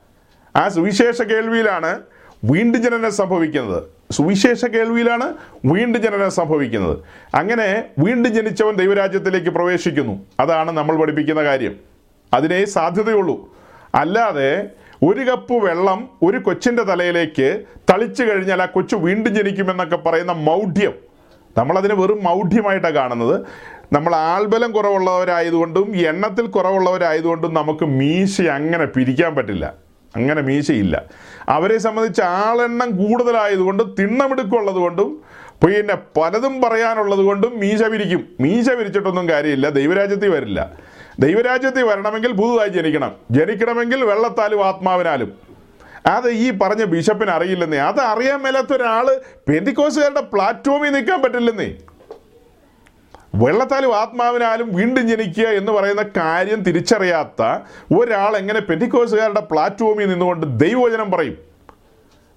ആ 0.56 0.68
സുവിശേഷ 0.68 1.22
കേൾവിയിലാണ് 1.22 2.00
വീണ്ടും 2.44 2.84
ജനനം 2.84 3.12
സംഭവിക്കുന്നത്. 3.12 3.99
സുവിശേഷ 4.12 4.66
കേൾവിയിലാണ് 4.66 5.34
വീണ്ടും 5.66 6.01
ജനനം 6.01 6.32
സംഭവിക്കുന്നത്. 6.32 6.97
അങ്ങനെ 7.36 7.84
വീണ്ടും 7.99 8.34
ജനിച്ചവൻ 8.34 8.74
ദൈവരാജ്യത്തിലേക്ക് 8.74 9.49
പ്രവേശിക്കുന്നു. 9.49 10.26
അതാണ് 10.39 10.72
നമ്മൾ 10.72 11.01
പഠിപ്പിക്കുന്ന 11.01 11.43
കാര്യം. 11.43 11.76
അതിനേ 12.34 12.66
സാധ്യതയുള്ളൂ. 12.66 13.55
അല്ലാതെ 13.95 14.70
ഒരു 15.03 15.20
കപ്പ് 15.20 15.53
വെള്ളം 15.53 16.10
ഒരു 16.22 16.38
കൊച്ചിന്റെ 16.38 16.84
തലയിലേക്ക് 16.84 17.64
തളിച്ചു 17.91 18.24
കഴിഞ്ഞാൽ 18.24 18.62
ആ 18.62 18.66
കൊച്ചു 18.66 18.95
വീണ്ടും 18.95 19.36
ജനിക്കുമെന്നൊക്കെ 19.36 19.95
പറയുന്ന 19.95 20.32
മൗഢ്യം. 20.32 20.93
നമ്മളതിനെ 21.57 21.95
വെറും 21.95 22.24
മൗഢ്യമായിട്ടാണ് 22.24 22.93
കാണുന്നത്. 22.93 23.45
നമ്മൾ 23.93 24.16
ആൾബലം 24.16 24.72
കുറവുള്ളവരായതുകൊണ്ടും 24.72 25.95
എണ്ണത്തിൽ 25.95 26.45
കുറവുള്ളവരായതുകൊണ്ടും 26.45 27.53
നമുക്ക് 27.53 27.86
മീശ 27.86 28.41
അങ്ങനെ 28.41 28.86
പിരിക്കാൻ 28.86 29.36
പറ്റില്ല. 29.36 29.89
അങ്ങനെ 30.16 30.41
മീശയില്ല. 30.41 31.03
അവരെ 31.49 31.78
സംബന്ധിച്ച് 31.78 32.22
ആളെണ്ണം 32.22 32.97
കൂടുതലായതുകൊണ്ടും 32.97 33.95
തിണ്ണമെടുക്കുള്ളത് 33.99 34.76
കൊണ്ടും 34.76 35.24
പിന്നെ 35.66 36.20
പലതും 36.20 36.62
പറയാനുള്ളത് 36.62 37.20
കൊണ്ടും 37.20 37.60
മീശ 37.60 37.84
വിരിക്കും. 37.84 38.28
മീശ 38.39 38.70
വിരിച്ചിട്ടൊന്നും 38.70 39.30
കാര്യമില്ല. 39.30 39.70
ദൈവരാജ്യത്തിൽ 39.70 40.30
വരില്ല. 40.30 40.72
ദൈവരാജ്യത്തിൽ 41.20 41.84
വരണമെങ്കിൽ 41.84 42.32
പുതുതായി 42.32 42.70
ജനിക്കണം. 42.70 43.16
ജനിക്കണമെങ്കിൽ 43.32 44.03
വെള്ളത്താലും 44.03 44.68
ആത്മാവിനാലും. 44.68 45.34
അത് 46.05 46.30
ഈ 46.30 46.51
പറഞ്ഞ 46.51 46.84
ബിഷപ്പിന് 46.84 47.32
അറിയില്ലെന്നേ. 47.32 47.78
അത് 47.78 47.99
അറിയാൻ 47.99 48.41
മേലാത്ത 48.41 48.74
ഒരാൾ 48.74 49.22
പെന്തിക്കോസുകാരുടെ 49.47 50.22
പ്ലാറ്റ്ഫോമിൽ 50.22 50.89
നിൽക്കാൻ 50.89 51.22
പറ്റില്ലെന്നേ. 51.22 51.74
വെള്ളത്താലും 53.36 53.98
ആത്മാവിനാലും 53.98 54.76
വീണ്ടും 54.76 55.08
ജനിക്കുക 55.08 55.44
എന്ന് 55.44 55.72
പറയുന്ന 55.72 56.04
കാര്യം 56.18 56.62
തിരിച്ചറിയാത്ത 56.62 57.42
ഒരാൾ 57.98 58.38
എങ്ങനെ 58.38 58.60
പെറ്റിക്കോസുകാരുടെ 58.60 59.40
പ്ലാറ്റ്ഫോമിൽ 59.40 60.10
നിന്നുകൊണ്ട് 60.10 60.60
ദൈവവചനം 60.60 61.12
പറയും? 61.12 61.38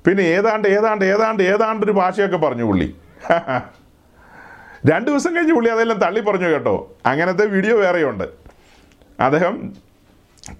പിന്നെ 0.06 0.22
ഏതാണ്ട് 0.22 0.68
ഏതാണ്ട് 0.68 1.04
ഏതാണ്ട് 1.04 1.42
ഏതാണ്ട് 1.42 1.86
ഒരു 1.86 1.92
ഭാഷയൊക്കെ 1.92 2.36
പറഞ്ഞു 2.36 2.64
പുള്ളി. 2.64 2.94
രണ്ട് 4.90 5.10
ദിവസം 5.10 5.36
കഴിഞ്ഞ് 5.36 5.54
പുള്ളി 5.54 5.70
അതെല്ലാം 5.70 5.98
തള്ളി 5.98 6.20
പറഞ്ഞു 6.20 6.48
കേട്ടോ. 6.48 6.96
അങ്ങനത്തെ 7.06 7.44
വീഡിയോ 7.46 7.76
വേറെയുണ്ട്. 7.76 8.24
അദ്ദേഹം 9.20 9.72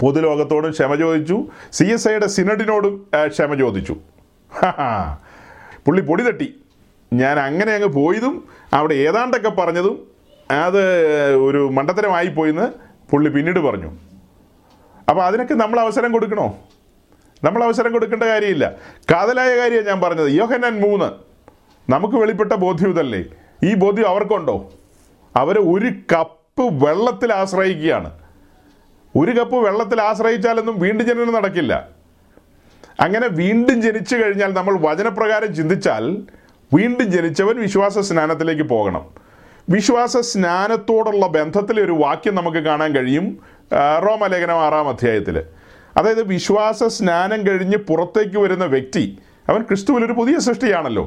പൊതുലോകത്തോടും 0.01 0.71
ക്ഷമ 0.71 0.95
ചോദിച്ചു. 0.95 1.47
സി 1.73 1.85
എസ് 1.85 2.09
ഐയുടെ 2.09 2.27
സിനഡിനോടും 2.27 3.07
ക്ഷമ 3.27 3.55
ചോദിച്ചു. 3.55 3.97
പുള്ളി 5.87 6.03
പൊടി 6.03 6.23
തട്ടി. 6.23 6.55
ഞാൻ 7.13 7.39
അങ്ങനെ 7.41 7.73
അങ്ങ് 7.73 7.89
പോയതും 7.89 8.49
അവിടെ 8.75 8.95
ഏതാണ്ടൊക്കെ 8.95 9.49
പറഞ്ഞതും 9.49 10.12
അത് 10.55 11.35
ഒരു 11.35 11.71
മണ്ടത്തരമായി 11.73 12.27
പോയിന്ന് 12.27 12.69
പുള്ളി 13.11 13.31
പിന്നീട് 13.31 13.61
പറഞ്ഞു. 13.61 13.91
അപ്പോൾ 15.09 15.25
അതിനൊക്കെ 15.25 15.55
നമ്മൾ 15.55 15.81
അവസരം 15.81 16.13
കൊടുക്കണോ? 16.13 16.59
നമ്മൾ 17.45 17.65
അവസരം 17.65 17.93
കൊടുക്കേണ്ട 17.93 18.23
കാര്യമില്ല. 18.23 18.73
കാതലായ 19.13 19.57
കാര്യമാണ് 19.57 19.87
ഞാൻ 19.87 20.01
പറഞ്ഞത്. 20.01 20.29
യോഹനൻ 20.29 20.81
മൂന്ന്. 20.81 21.33
നമുക്ക് 21.93 22.15
വെളിപ്പെട്ട 22.15 22.53
ബോധ്യം 22.53 22.91
ഇതല്ലേ? 22.91 23.25
ഈ 23.65 23.75
ബോധ്യം 23.75 24.09
അവർക്കുണ്ടോ? 24.09 24.73
അവർ 25.37 25.59
ഒരു 25.59 26.17
കപ്പ് 26.17 26.87
വെള്ളത്തിൽ 26.87 27.33
ആശ്രയിക്കുകയാണ്. 27.33 28.19
ഒരു 29.17 29.31
കപ്പ് 29.31 29.57
വെള്ളത്തിൽ 29.57 30.03
ആശ്രയിച്ചാലൊന്നും 30.03 30.81
വീണ്ടും 30.81 31.07
ജനനം 31.07 31.33
നടക്കില്ല. 31.33 31.89
അങ്ങനെ 33.01 33.29
വീണ്ടും 33.29 33.83
ജനിച്ചു 33.83 34.17
കഴിഞ്ഞാൽ 34.17 34.53
നമ്മൾ 34.53 34.79
വചനപ്രകാരം 34.81 35.55
ചിന്തിച്ചാൽ 35.55 36.17
വീണ്ടും 36.75 37.11
ജനിച്ചവൻ 37.11 37.61
വിശ്വാസ 37.61 37.99
സ്നാനത്തിലേക്ക് 37.99 38.63
പോകണം. 38.63 39.22
വിശ്വാസ 39.69 40.17
സ്നാനത്തോടുള്ള 40.17 41.27
ബന്ധത്തിലെ 41.27 41.83
ഒരു 41.83 41.93
വാക്യം 41.93 42.35
നമുക്ക് 42.35 42.59
കാണാൻ 42.59 42.95
കഴിയും. 42.97 43.39
റോമലേഖനം 44.07 44.59
ആറാം 44.61 44.89
അധ്യായത്തിൽ 44.89 45.43
അതായത് 45.97 46.23
വിശ്വാസ 46.23 46.85
സ്നാനം 46.85 47.47
കഴിഞ്ഞ് 47.47 47.77
പുറത്തേക്ക് 47.77 48.39
വരുന്ന 48.39 48.65
വ്യക്തി 48.65 49.19
അവൻ 49.49 49.63
ക്രിസ്തുവിൽ 49.63 50.05
ഒരു 50.05 50.13
പുതിയ 50.13 50.39
സൃഷ്ടിയാണല്ലോ. 50.39 51.05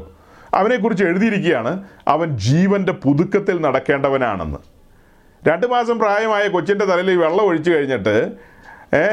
അവനെക്കുറിച്ച് 0.53 1.03
എഴുതിയിരിക്കുകയാണ് 1.03 1.83
അവൻ 2.07 2.37
ജീവന്റെ 2.37 2.91
പുതുക്കത്തിൽ 2.91 3.61
നടക്കേണ്ടവനാണെന്ന്. 3.61 4.57
രണ്ട് 5.47 5.67
മാസം 5.67 5.99
പ്രായമായ 5.99 6.47
കൊച്ചിന്റെ 6.47 6.85
തലയിൽ 6.85 7.17
വെള്ളം 7.17 7.41
ഒഴിച്ചു 7.41 7.71
കഴിഞ്ഞിട്ട് 7.71 8.31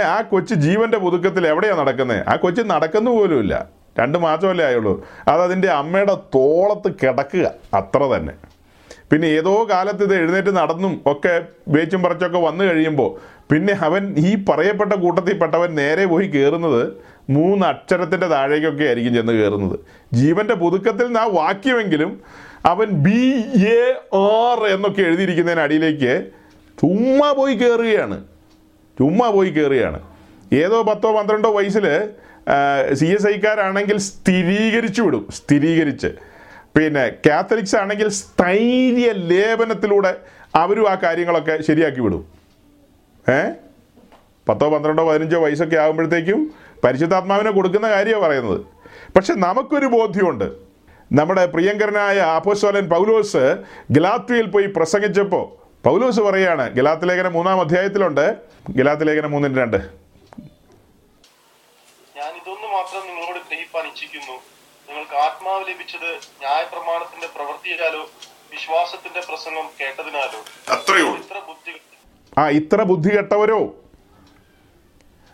ആ 0.07 0.23
കൊച്ച് 0.23 0.55
ജീവന്റെ 0.55 0.99
പുതുക്കത്തിൽ 0.99 1.47
എവിടെയാണ് 1.47 1.79
നടക്കുന്നത് 1.79 2.29
ആ 2.29 2.37
കൊച്ച് 2.37 2.63
നടക്കുന്നു 2.63 3.11
പോലുമില്ല 3.11 3.67
രണ്ട് 3.99 4.19
മാസമല്ലേ 4.19 4.65
ആയുള്ളൂ. 4.65 5.07
അത് 5.29 5.43
അതിന്റെ 5.43 5.69
അമ്മയുടെ 5.69 6.15
തോളത്ത് 6.15 6.95
കിടക്കുക. 7.03 7.51
അത്ര 7.75 8.03
തന്നെ. 8.03 8.52
പിന്നെ 9.13 9.27
ഏതോ 9.27 9.69
കാലത്ത് 9.71 10.05
ഇത് 10.05 10.15
എഴുന്നേറ്റ് 10.15 10.57
നടന്നും 10.57 11.03
ഒക്കെ 11.07 11.43
വേച്ചും 11.69 12.03
പറച്ചൊക്കെ 12.03 12.39
വന്നു 12.39 12.65
കഴിയുമ്പോൾ 12.65 13.11
പിന്നെ 13.51 13.73
അവൻ 13.73 14.15
ഈ 14.19 14.45
പറയപ്പെട്ട 14.49 14.93
കൂട്ടത്തിൽപ്പെട്ടവൻ 14.93 15.75
നേരെ 15.75 16.07
പോയി 16.07 16.27
കയറുന്നത് 16.27 16.93
മൂന്ന് 17.31 17.67
അക്ഷരത്തിന്റെ 17.67 18.27
താഴേക്കൊക്കെ 18.27 18.85
ആയിരിക്കും 18.85 19.15
ചെന്ന് 19.15 19.33
കയറുന്നത് 19.33 19.79
ജീവന്റെ 20.13 20.55
പുതുക്കത്തിൽ 20.55 21.07
നിന്ന് 21.07 21.21
ആ 21.21 21.25
വാക്യമെങ്കിലും 21.25 22.21
അവൻ 22.67 22.89
ബി 22.91 23.21
എ 23.65 23.83
ആർ 24.15 24.67
എന്നൊക്കെ 24.67 25.03
എഴുതിയിരിക്കുന്നതിന് 25.03 25.61
അടിയിലേക്ക് 25.61 26.31
ചുമ്മാ 26.81 27.33
പോയി 27.33 27.55
കയറുകയാണ് 27.55 28.25
ചുമ്മാ 28.99 29.31
പോയി 29.31 29.51
കയറുകയാണ് 29.51 30.01
ഏതോ 30.53 30.83
പത്തോ 30.83 31.13
പന്ത്രണ്ടോ 31.13 31.51
വയസ്സിൽ 31.51 31.87
സി 32.93 33.07
എസ് 33.07 33.27
ഐക്കാരാണെങ്കിൽ 33.27 33.99
സ്ഥിരീകരിച്ചു 33.99 35.03
വിടും. 35.03 35.27
സ്ഥിരീകരിച്ച്. 35.33 36.32
പിന്നെ 36.77 37.13
കാത്തലിക്സ് 37.27 37.77
ആണെങ്കിൽ 37.77 38.09
സ്ഥൈര്യ 38.09 39.13
ലേപനത്തിലൂടെ 39.13 40.17
അവരും 40.55 40.91
ആ 40.91 40.95
കാര്യങ്ങളൊക്കെ 40.95 41.63
ശരിയാക്കി 41.63 42.01
വിടും. 42.01 42.27
ഏ? 43.29 43.51
പത്തോ 44.49 44.71
പന്ത്രണ്ടോ 44.71 45.09
പതിനഞ്ചോ 45.09 45.41
വയസ്സൊക്കെ 45.41 45.77
ആകുമ്പോഴത്തേക്കും 45.77 46.55
പരിശുദ്ധാത്മാവിനെ 46.85 47.51
കൊടുക്കുന്ന 47.51 47.91
കാര്യമാണ് 47.91 48.25
പറയുന്നത്. 48.25 48.61
പക്ഷെ 49.17 49.33
നമുക്കൊരു 49.33 49.87
ബോധ്യമുണ്ട്. 49.87 50.45
നമ്മുടെ 51.13 51.47
പ്രിയങ്കരനായ 51.47 52.19
അപ്പോസ്തലൻ 52.19 52.89
പൗലോസ് 52.89 53.57
ഗലാത്രിയിൽ 53.91 54.47
പോയി 54.47 54.67
പ്രസംഗിച്ചപ്പോൾ 54.67 55.63
പൗലോസ് 55.85 56.21
പറയാണ് 56.21 56.71
ഗലാത്ത് 56.73 57.09
ലേഖനം 57.09 57.33
മൂന്നാം 57.33 57.61
അധ്യായത്തിലുണ്ട്. 57.61 58.37
ഗലാത്ത് 58.71 59.07
ലേഖനം 59.07 59.31
മൂന്നിന് 59.31 59.59
രണ്ട്. 59.59 59.77
ഞാൻ 62.17 62.33
ഇതൊന്നു 62.35 62.69
മാത്രം 62.73 63.07
നിങ്ങളോട് 63.07 63.39
നിങ്ങൾക്ക് 65.03 65.23
ആത്മാവ് 65.27 65.63
ലഭിച്ചത് 65.69 66.11
ന്യായപ്രമാണത്തിന്റെ 66.43 67.29
പ്രവൃത്തിയാലോ 67.37 68.03
വിശ്വാസത്തിന്റെ 68.53 69.21
പ്രസംഗം 69.29 69.67
കേട്ടതിനാലോ? 69.79 70.41
അത്രയോ 70.75 71.09
ഇത്ര 71.23 71.39
ബുദ്ധി 71.49 71.73
ആ 72.41 72.43
ഇത്ര 72.59 72.79
ബുദ്ധി 72.91 73.11
കെട്ടവരോ? 73.15 73.59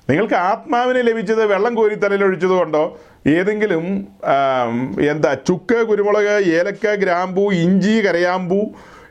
നിങ്ങൾക്ക് 0.08 0.36
ആത്മാവിനെ 0.50 1.02
ലഭിച്ചത് 1.08 1.42
വെള്ളം 1.52 1.72
കോരി 1.78 1.96
തലയിലൊഴിച്ചത് 2.04 2.54
കൊണ്ടോ? 2.60 2.82
ഏതെങ്കിലും 3.34 3.84
എന്താ 5.12 5.32
ചുക്ക് 5.48 5.80
കുരുമുളക് 5.90 6.32
ഏലക്ക 6.60 6.94
ഗ്രാമ്പു 7.04 7.44
ഇഞ്ചി 7.64 7.94
കരയാമ്പു 8.08 8.60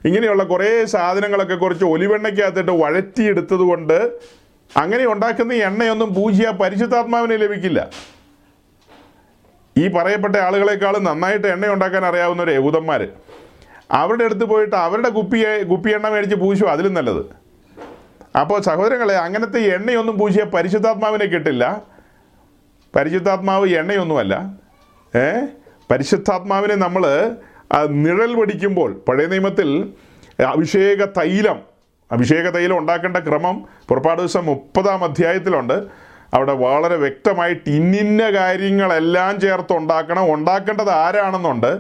ഇങ്ങനെയുള്ള 0.09 0.43
കുറേ 0.53 0.71
സാധനങ്ങളൊക്കെ 0.95 1.57
കുറച്ച് 1.65 1.87
ഒലിവെണ്ണയ്ക്കകത്തിട്ട് 1.93 2.75
വഴറ്റിയെടുത്തത് 2.83 3.65
കൊണ്ട് 3.71 3.97
അങ്ങനെ 4.71 5.05
ഉണ്ടാക്കുന്ന 5.13 5.53
എണ്ണയൊന്നും 5.69 6.09
പൂജ്യ 6.19 6.47
പരിശുദ്ധാത്മാവിനെ 6.61 7.35
ലഭിക്കില്ല. 7.45 7.79
ഈ 9.77 9.87
പറയപ്പെട്ട 9.87 10.35
ആളുകളെക്കാളും 10.35 11.03
നന്നായിട്ട് 11.03 11.47
എണ്ണ 11.47 11.67
ഉണ്ടാക്കാൻ 11.67 12.05
അറിയാവുന്ന 12.05 12.43
ഒരു 12.43 12.51
യഹൂദന്മാർ 12.51 13.07
അവരുടെ 13.91 14.23
അടുത്ത് 14.23 14.45
പോയിട്ട് 14.45 14.75
അവരുടെ 14.75 15.09
കുപ്പി 15.09 15.63
കുപ്പി 15.63 15.89
എണ്ണ 15.91 16.09
മേടിച്ച് 16.09 16.35
പൂശും 16.35 16.71
അതിലും 16.71 16.93
നല്ലത്. 16.93 17.25
അപ്പോൾ 18.37 18.61
സഹോദരങ്ങളെ 18.61 19.15
അങ്ങനത്തെ 19.15 19.59
എണ്ണയൊന്നും 19.59 20.17
പൂശിയ 20.17 20.43
പരിശുദ്ധാത്മാവിനെ 20.43 21.25
കിട്ടില്ല. 21.25 21.81
പരിശുദ്ധാത്മാവ് 22.95 23.67
എണ്ണയൊന്നുമല്ല. 23.67 24.33
ഏ? 25.15 25.45
പരിശുദ്ധാത്മാവിനെ 25.91 26.75
നമ്മൾ 26.75 27.31
നിഴൽ 27.85 28.33
വടിക്കുമ്പോൾ 28.35 29.01
പഴയ 29.07 29.25
നിയമത്തിൽ 29.25 29.93
അഭിഷേക 30.47 31.05
തൈലം 31.05 31.59
അഭിഷേക 32.11 32.49
തൈലം 32.49 32.77
ഉണ്ടാക്കേണ്ട 32.77 33.17
ക്രമം 33.17 33.65
പുറപ്പാട് 33.87 34.19
ദിവസം 34.19 34.45
മുപ്പതാം 34.45 35.03
അധ്യായത്തിലുണ്ട്. 35.03 36.06
അവിടെ 36.33 36.53
വളരെ 36.53 36.95
വ്യക്തമായിട്ട് 36.95 37.69
ഇന്നിന്ന 37.69 38.29
കാര്യങ്ങളെല്ലാം 38.29 39.39
ചേർത്ത് 39.39 39.73
ഉണ്ടാക്കണം 39.73 40.33
ഉണ്ടാക്കേണ്ടത് 40.33 40.89
ആരാണെന്നുണ്ട്? 40.89 41.79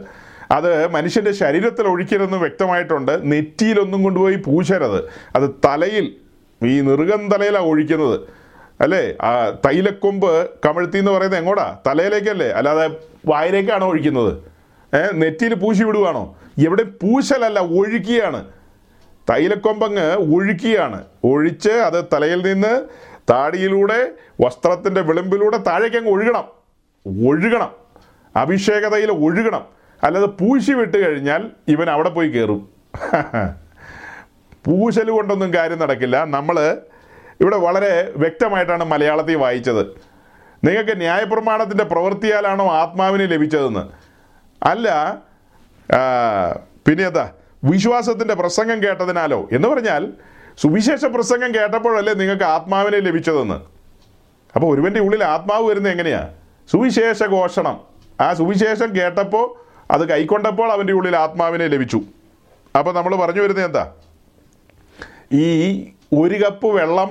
അത് 0.51 0.91
മനുഷ്യന്റെ 0.91 1.31
ശരീരത്തിൽ 1.31 1.87
ഒഴിക്കരുതെന്ന് 1.87 2.37
വ്യക്തമായിട്ടുണ്ട്. 2.37 3.31
നെറ്റിയിലൊന്നും 3.31 4.03
കൊണ്ടുപോയി 4.03 4.35
പൂശരുത്. 4.35 5.03
അത് 5.35 5.49
തലയിൽ 5.65 6.15
ഈ 6.63 6.81
നിറുകം 6.81 7.29
തലയിലാണ് 7.29 7.65
ഒഴിക്കുന്നത്. 7.65 8.19
അല്ലേ? 8.81 9.13
ആ 9.21 9.49
തൈലക്കൊമ്പ് 9.49 10.49
കമഴ്ത്തി 10.65 10.97
എന്ന് 10.97 11.11
പറയുന്നത് 11.11 11.39
എങ്ങോടാ? 11.39 11.77
തലയിലേക്കല്ലേ? 11.87 12.47
അല്ലാതെ 12.47 12.89
വായിലേക്കാണോ 13.25 13.87
ഒഴിക്കുന്നത്. 13.87 14.33
ഏഹ് 14.95 15.21
നെറ്റിയിൽ 15.21 15.53
പൂശി 15.53 15.83
വിടുവാണോ? 15.83 16.35
എവിടെ 16.65 16.83
പൂശലല്ല 16.83 17.59
ഒഴുക്കിയാണ്. 17.59 18.45
തൈലക്കൊമ്പങ്ങ് 19.29 20.35
ഒഴുക്കിയാണ്. 20.35 21.03
ഒഴിച്ച് 21.23 21.69
അത് 21.69 22.05
തലയിൽ 22.13 22.53
നിന്ന് 22.53 22.85
താടിയിലൂടെ 23.29 24.11
വസ്ത്രത്തിന്റെ 24.41 25.01
വിളിമ്പിലൂടെ 25.01 25.57
താഴേക്ക് 25.57 25.97
അങ്ങ് 25.97 26.11
ഒഴുകണം. 26.11 26.43
ഒഴുകണം. 27.27 27.71
അഭിഷേകതയിൽ 28.35 29.11
ഒഴുകണം. 29.11 29.65
അല്ലാതെ 30.03 30.27
പൂശി 30.27 30.71
വിട്ട് 30.71 30.97
കഴിഞ്ഞാൽ 31.05 31.51
ഇവൻ 31.67 31.89
അവിടെ 31.89 32.09
പോയി 32.09 32.27
കയറും 32.27 32.69
പൂശൽ 34.65 35.09
കൊണ്ടൊന്നും 35.09 35.53
കാര്യം 35.53 35.79
നടക്കില്ല. 35.79 36.23
നമ്മൾ 36.23 36.77
ഇവിടെ 37.41 37.57
വളരെ 37.57 38.13
വ്യക്തമായിട്ടാണ് 38.17 38.83
മലയാളത്തിൽ 38.83 39.35
വായിച്ചത്. 39.35 39.85
നിങ്ങൾക്ക് 40.63 40.97
ന്യായപ്രമാണത്തിന്റെ 40.97 41.83
പ്രവൃത്തിയാലാണോ 41.83 42.71
ആത്മാവിനെ 42.71 43.25
ലഭിച്ചതെന്ന്? 43.25 43.83
അല്ല 44.65 45.17
പിന്നെ 46.87 47.07
എന്താ? 47.07 47.31
വിശ്വാസത്തിന്റെ 47.63 48.33
പ്രസംഗം 48.33 48.83
കേട്ടതിനാലോ? 48.83 49.47
എന്ന് 49.51 49.67
പറഞ്ഞാൽ 49.67 50.13
സുവിശേഷ 50.61 51.05
പ്രസംഗം 51.05 51.55
കേട്ടപ്പോഴല്ലേ 51.55 52.13
നിങ്ങൾക്ക് 52.13 52.43
ആത്മാവിനെ 52.43 52.99
ലഭിച്ചതെന്ന്? 52.99 53.57
അപ്പോൾ 54.55 54.73
ഒരുവന്റെ 54.73 54.99
ഉള്ളിൽ 54.99 55.23
ആത്മാവ് 55.23 55.65
വരുന്നത് 55.69 55.91
എങ്ങനെയാ? 55.91 56.21
സുവിശേഷ 56.71 57.23
ഘോഷണം. 57.23 57.75
ആ 58.21 58.33
സുവിശേഷം 58.33 58.95
കേട്ടപ്പോൾ 58.95 59.45
അത് 59.91 60.09
കൈക്കൊണ്ടപ്പോൾ 60.09 60.71
അവന്റെ 60.71 60.93
ഉള്ളിൽ 60.93 61.15
ആത്മാവിനെ 61.15 61.67
ലഭിച്ചു. 61.67 61.99
അപ്പോൾ 62.77 62.93
നമ്മൾ 62.93 63.15
പറഞ്ഞു 63.15 63.41
വരുന്നത് 63.41 63.65
എന്താ? 63.65 63.91
ഈ 65.33 65.47
ഒരു 66.13 66.45
കപ്പ് 66.45 66.67
വെള്ളം 66.67 67.09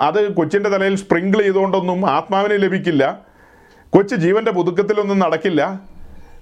അത് 0.00 0.32
കൊച്ചിന്റെ 0.34 0.70
തലയിൽ 0.70 0.96
സ്പ്രിങ്കിൾ 0.96 1.40
ചെയ്തുകൊണ്ടൊന്നും 1.42 2.10
ആത്മാവിനെ 2.10 2.56
ലഭിക്കില്ല. 2.56 3.04
കൊച്ച് 3.90 4.14
ജീവന്റെ 4.14 4.50
പുതുക്കത്തിലൊന്നും 4.50 5.18
നടക്കില്ല. 5.18 5.80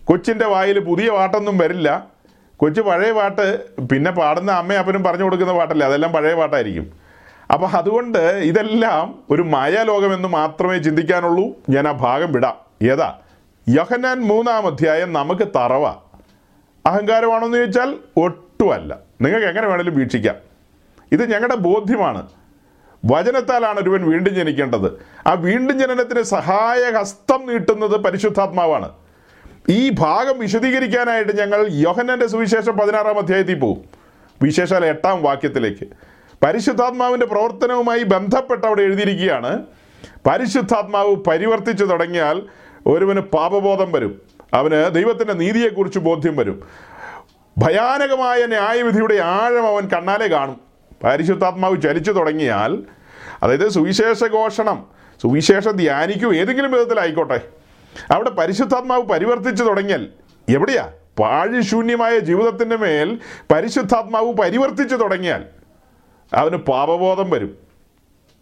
കൊച്ചിന്റെ 0.05 0.47
വായിൽ 0.47 0.79
പുതിയ 0.79 1.11
വാട്ടൊന്നും 1.11 1.59
വരില്ല. 1.59 2.14
കൊച്ചു 2.57 2.81
പഴയ 2.81 3.13
പാട്ട് 3.13 3.77
പിന്നെ 3.89 4.11
പാടുന്ന 4.11 4.53
അമ്മയും 4.53 4.79
അപ്പനും 4.79 5.03
പറഞ്ഞു 5.03 5.25
കൊടുക്കുന്ന 5.25 5.53
പാട്ടല്ലേ? 5.53 5.87
അതെല്ലാം 5.87 6.13
പഴയ 6.13 6.35
പാട്ടായിരിക്കും. 6.35 6.93
അപ്പോൾ 7.53 7.67
അതുകൊണ്ട് 7.67 8.19
ഇതെല്ലാം 8.19 9.19
ഒരു 9.31 9.43
മായാലോകമെന്ന് 9.43 10.29
മാത്രമേ 10.29 10.79
ചിന്തിക്കാനുള്ളൂ. 10.79 11.45
ഞാൻ 11.71 11.89
ആ 11.89 11.93
ഭാഗം 11.93 12.33
വിടാം. 12.33 12.87
ഏതാ? 12.91 13.19
യഹനാൻ 13.69 14.21
മൂന്നാം 14.21 14.67
അധ്യായം 14.67 15.13
നമുക്ക് 15.13 15.49
തറവ. 15.57 15.87
അഹങ്കാരമാണോന്ന് 16.87 17.59
ചോദിച്ചാൽ 17.59 17.97
ഒട്ടുമല്ല. 18.17 18.99
നിങ്ങൾക്ക് 19.23 19.47
എങ്ങനെ 19.47 19.67
വേണമെങ്കിലും 19.67 19.99
വീക്ഷിക്കാം. 19.99 20.35
ഇത് 21.13 21.31
ഞങ്ങളുടെ 21.31 21.55
ബോധ്യമാണ്. 21.55 22.29
വചനത്താലാണ് 23.05 23.81
ഒരുവൻ 23.81 24.11
വീണ്ടും 24.11 24.35
ജനിക്കേണ്ടത്. 24.35 25.07
ആ 25.27 25.33
വീണ്ടും 25.33 25.79
ജനനത്തിന് 25.79 26.23
സഹായ 26.23 26.99
ഹസ്തം 26.99 27.47
നീട്ടുന്നത് 27.47 27.97
പരിശുദ്ധാത്മാവാണ്. 27.97 28.93
ഈ 29.69 29.91
ഭാഗം 29.91 30.39
വിശദീകരിക്കാനായിട്ട് 30.39 31.39
ഞങ്ങൾ 31.39 31.67
യോഹന്നന്റെ 31.71 32.27
സുവിശേഷം 32.27 32.79
പതിനാറാം 32.79 33.19
അധ്യായത്തിൽ 33.19 33.59
പോകും 33.59 33.85
വിശേഷാൽ 34.43 34.85
എട്ടാം 34.85 35.23
വാക്യത്തിലേക്ക്. 35.23 35.87
പരിശുദ്ധാത്മാവിന്റെ 36.45 37.27
പ്രവർത്തനവുമായി 37.27 38.03
ബന്ധപ്പെട്ട് 38.03 38.67
അവിടെ 38.67 38.83
എഴുതിയിരിക്കുകയാണ് 38.83 39.63
പരിശുദ്ധാത്മാവ് 40.27 41.17
പരിവർത്തിച്ചു 41.17 41.85
തുടങ്ങിയാൽ 41.85 42.43
ഒരുവന് 42.87 43.21
പാപബോധം 43.21 43.93
വരും. 43.93 44.23
അവന് 44.55 44.95
ദൈവത്തിന്റെ 44.95 45.33
നീതിയെക്കുറിച്ച് 45.33 45.99
ബോധ്യം 45.99 46.37
വരും. 46.37 46.63
ഭയാനകമായ 47.59 48.47
ന്യായവിധിയുടെ 48.47 49.15
ആഴം 49.15 49.67
അവൻ 49.67 49.89
കണ്ണാലെ 49.89 50.27
കാണും. 50.27 50.61
പരിശുദ്ധാത്മാവ് 51.05 51.83
ചലിച്ചു 51.83 52.13
തുടങ്ങിയാൽ 52.13 52.79
അതായത് 53.43 53.69
സുവിശേഷ 53.69 54.25
ഘോഷണം 54.25 54.87
സുവിശേഷം 55.23 55.73
ധ്യാനിക്കും 55.73 56.37
ഏതെങ്കിലും 56.37 56.73
വിധത്തിലായിക്കോട്ടെ. 56.73 57.41
അവിടെ 58.13 58.31
പരിശുദ്ധാത്മാവ് 58.39 59.05
പരിവർത്തിച്ചു 59.13 59.65
തുടങ്ങിയാൽ 59.65 60.03
എവിടെയാ? 60.49 60.85
പാഴിശൂന്യമായ 61.21 62.15
ജീവിതത്തിന്റെ 62.29 62.77
മേൽ 62.77 63.09
പരിശുദ്ധാത്മാവ് 63.53 64.31
പരിവർത്തിച്ചു 64.41 64.97
തുടങ്ങിയാൽ 65.03 65.43
അവന് 66.33 66.59
പാപബോധം 66.69 67.29
വരും. 67.31 67.53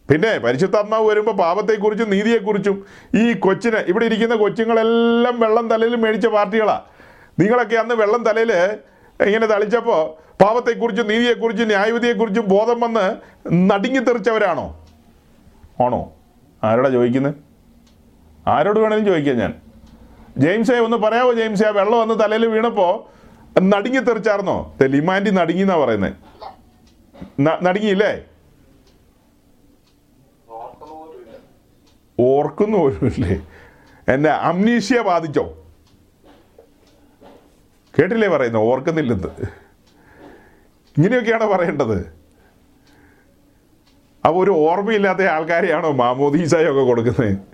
പിന്നെ 0.09 0.30
പരിശുദ്ധാത്മാവ് 0.44 1.05
വരുമ്പോൾ 1.09 1.36
പാപത്തെക്കുറിച്ചും 1.40 2.09
നീതിയെക്കുറിച്ചും 2.11 2.76
ഈ 3.14 3.24
കൊച്ചിന് 3.44 3.80
ഇവിടെ 3.90 4.05
ഇരിക്കുന്ന 4.05 4.34
കൊച്ചുങ്ങളെല്ലാം 4.36 5.36
വെള്ളം 5.40 5.66
തലയിൽ 5.68 5.94
മേടിച്ച 6.05 6.26
പാർട്ടികളാണ് 6.34 6.84
നിങ്ങളൊക്കെ 7.38 7.76
അന്ന് 7.76 7.94
വെള്ളം 7.94 8.22
തലയിൽ 8.26 8.53
ഇങ്ങനെ 9.20 9.46
തളിച്ചപ്പോൾ 9.46 10.00
പാപത്തെക്കുറിച്ചും 10.42 11.07
നീതിയെക്കുറിച്ചും 11.09 11.68
ന്യായവിധിയെക്കുറിച്ചും 11.68 12.46
ബോധം 12.48 12.78
വന്ന് 12.80 13.05
നടുങ്ങിത്തെറിച്ചവരാണോ 13.70 14.66
ആണോ? 15.80 16.00
ആരോടാ 16.62 16.90
ചോദിക്കുന്നത് 16.90 17.36
ആരോട് 18.47 18.78
വേണേലും 18.78 19.05
ചോദിക്കാം 19.07 19.36
ഞാൻ. 19.36 19.53
ജെയിംസേ 20.38 20.78
ഒന്ന് 20.78 20.97
പറയാവോ 20.97 21.32
ജെയിംസേ? 21.38 21.66
ആ 21.66 21.70
വെള്ളം 21.70 21.99
വന്ന് 22.01 22.14
തലയിൽ 22.24 22.47
വീണപ്പോൾ 22.47 22.93
നടുങ്ങിത്തെറിച്ചാർന്നോ 23.61 24.76
തെലിമാൻഡി 24.80 25.30
നടുങ്ങി 25.30 25.62
എന്നാ 25.62 25.76
പറയുന്നത് 25.76 26.14
നടുങ്ങിയില്ലേ? 27.66 28.12
ഓർക്കുന്നു 32.18 32.78
പോലുമില്ലേ 32.78 33.34
എന്നെ 34.09 34.30
അംനീഷ്യ 34.30 35.01
ബാധിച്ചോ? 35.01 35.45
കേട്ടില്ലേ 37.99 38.28
പറയുന്നത് 38.28 38.62
ഓർക്കുന്നില്ലെന്ന്. 38.62 39.30
ഇങ്ങനെയൊക്കെയാണോ 40.97 41.47
പറയേണ്ടത്? 41.53 41.99
അപ്പോൾ 44.24 44.45
ഒരു 44.45 44.51
ഓർമ്മയില്ലാത്ത 44.51 45.22
ആൾക്കാരെയാണോ 45.36 45.90
മാമോദീസായൊക്കെ 46.03 46.82
കൊടുക്കുന്നത് 46.90 47.53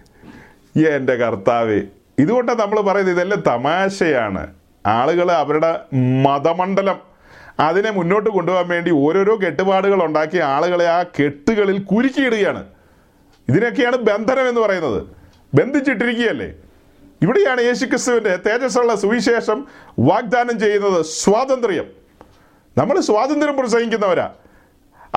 എന്റെ 0.87 1.15
കർത്താവ്. 1.15 1.81
ഇതുകൊണ്ടാണ് 2.19 2.59
നമ്മൾ 2.59 2.81
പറയുന്നത് 2.81 3.15
ഇതെല്ലാം 3.15 3.41
തമാശയാണ്. 3.41 4.55
ആളുകൾ 4.87 5.33
അവരുടെ 5.33 5.81
മതമണ്ഡലം 6.23 6.99
അതിനെ 7.61 7.91
മുന്നോട്ട് 7.91 8.31
കൊണ്ടുപോകാൻ 8.31 8.69
വേണ്ടി 8.69 8.91
ഓരോരോ 8.91 9.37
കെട്ടുപാടുകൾ 9.37 10.05
ഉണ്ടാക്കി 10.05 10.39
ആളുകളെ 10.39 10.87
ആ 10.87 11.03
കെട്ടുകളിൽ 11.03 11.79
കുരുക്കിയിടുകയാണ്. 11.79 12.65
ഇതിനൊക്കെയാണ് 13.49 13.97
ബന്ധനം 13.97 14.49
എന്ന് 14.49 14.61
പറയുന്നത്. 14.61 15.03
ബന്ധിച്ചിട്ടിരിക്കുകയല്ലേ? 15.55 16.55
ഇവിടെയാണ് 17.23 17.61
യേശുക്രിസ്തുവിന്റെ 17.61 18.37
തേജസ്സുള്ള 18.37 18.95
സുവിശേഷം 18.95 19.67
വാഗ്ദാനം 19.99 20.59
ചെയ്യുന്നത് 20.59 21.05
സ്വാതന്ത്ര്യം. 21.05 21.85
നമ്മൾ 22.79 23.01
സ്വാതന്ത്ര്യം 23.01 23.57
പ്രസംഗിക്കുന്നവരാ. 23.57 24.31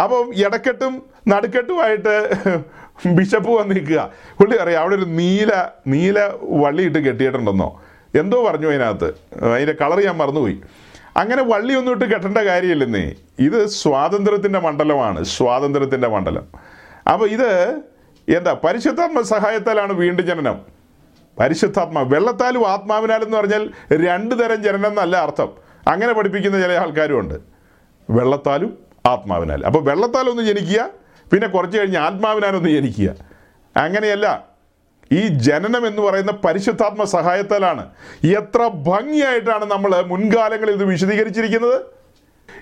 അപ്പം 0.03 0.31
ഇടക്കെട്ടും 0.35 1.01
നടുക്കെട്ടുമായിട്ട് 1.27 2.33
ബിഷപ്പ് 3.05 3.49
വന്ന് 3.49 3.75
നിൽക്കുക. 3.75 4.09
പുള്ളി 4.39 4.57
അറിയാം 4.57 4.81
അവിടെ 4.81 4.95
ഒരു 4.95 5.05
നീല 5.05 5.67
നീല 5.87 6.31
വള്ളിയിട്ട് 6.41 6.99
കെട്ടിയിട്ടുണ്ടെന്നോ. 6.99 7.81
എന്തോ 8.19 8.47
പറഞ്ഞു 8.47 8.67
അതിനകത്ത്. 8.67 9.43
അതിന്റെ 9.53 9.75
കളർ 9.81 10.05
ഞാൻ 10.05 10.17
മറന്നുപോയി. 10.17 10.61
അങ്ങനെ 11.17 11.43
വള്ളി 11.43 11.73
ഒന്നും 11.73 11.91
ഇട്ട് 11.91 12.05
കെട്ടേണ്ട 12.05 12.37
കാര്യമില്ലെന്നേ. 12.37 13.11
ഇത് 13.39 13.65
സ്വാതന്ത്ര്യത്തിന്റെ 13.65 14.59
മണ്ഡലമാണ് 14.59 15.23
സ്വാതന്ത്ര്യത്തിന്റെ 15.23 16.07
മണ്ഡലം. 16.07 16.47
അപ്പോൾ 17.13 17.29
ഇത് 17.29 17.79
എന്താ 18.37 18.57
പരിശുദ്ധാത്മ 18.63 19.21
സഹായത്താലാണ് 19.21 19.93
വീണ്ടും 19.93 20.25
ജനനം. 20.25 20.61
പരിശുദ്ധാത്മ 21.39 22.01
വെള്ളത്താലും 22.01 22.67
ആത്മാവിനാലും 22.67 23.25
എന്ന് 23.25 23.37
പറഞ്ഞാൽ 23.37 23.69
രണ്ട് 23.93 24.43
തരം 24.43 24.63
ജനനം 24.63 24.87
എന്നല്ല 24.87 25.17
അർത്ഥം. 25.17 25.49
അങ്ങനെ 25.87 26.13
പഠിപ്പിക്കുന്ന 26.13 26.61
ചില 26.61 26.71
ആൾക്കാരും 26.71 27.19
ഉണ്ട് 27.19 27.35
വെള്ളത്താലും 28.09 28.77
ആത്മാവിനാൽ. 29.05 29.65
അപ്പോൾ 29.65 29.83
വെള്ളത്താലൊന്ന് 29.83 30.43
ജനിക്കുക 30.43 31.00
പിന്നെ 31.31 31.47
കുറച്ച് 31.47 31.77
കഴിഞ്ഞ് 31.77 31.97
ആത്മാവിനാനൊന്ന് 31.97 32.69
ജനിക്കുക. 32.69 33.15
അങ്ങനെയല്ല 33.77 34.51
ഈ 35.11 35.27
ജനനം 35.27 35.87
എന്ന് 35.87 36.01
പറയുന്ന 36.01 36.31
പരിശുദ്ധാത്മ 36.31 37.03
സഹായത്താലാണ് 37.03 37.89
എത്ര 38.23 38.67
ഭംഗിയായിട്ടാണ് 38.67 39.65
നമ്മൾ 39.65 40.01
മുൻകാലങ്ങളിൽ 40.01 40.73
ഇത് 40.73 40.83
വിശദീകരിച്ചിരിക്കുന്നത്. 40.83 41.81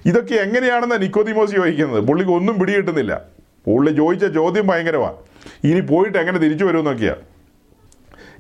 ഇതൊക്കെ 0.06 0.34
എങ്ങനെയാണെന്ന് 0.34 1.02
നിക്കോതിമോസ് 1.02 1.52
ചോദിക്കുന്നത്. 1.52 2.04
പുള്ളിക്ക് 2.04 2.32
ഒന്നും 2.32 2.60
പിടികിട്ടുന്നില്ല. 2.60 3.22
പുള്ളി 3.66 3.92
ചോദിച്ച 3.92 4.26
ചോദ്യം 4.26 4.68
ഭയങ്കരമാണ് 4.68 5.16
ഇനി 5.64 5.80
പോയിട്ട് 5.80 6.18
എങ്ങനെ 6.18 6.40
തിരിച്ചു 6.40 6.66
വരുമെന്നൊക്കെയാണ് 6.66 7.22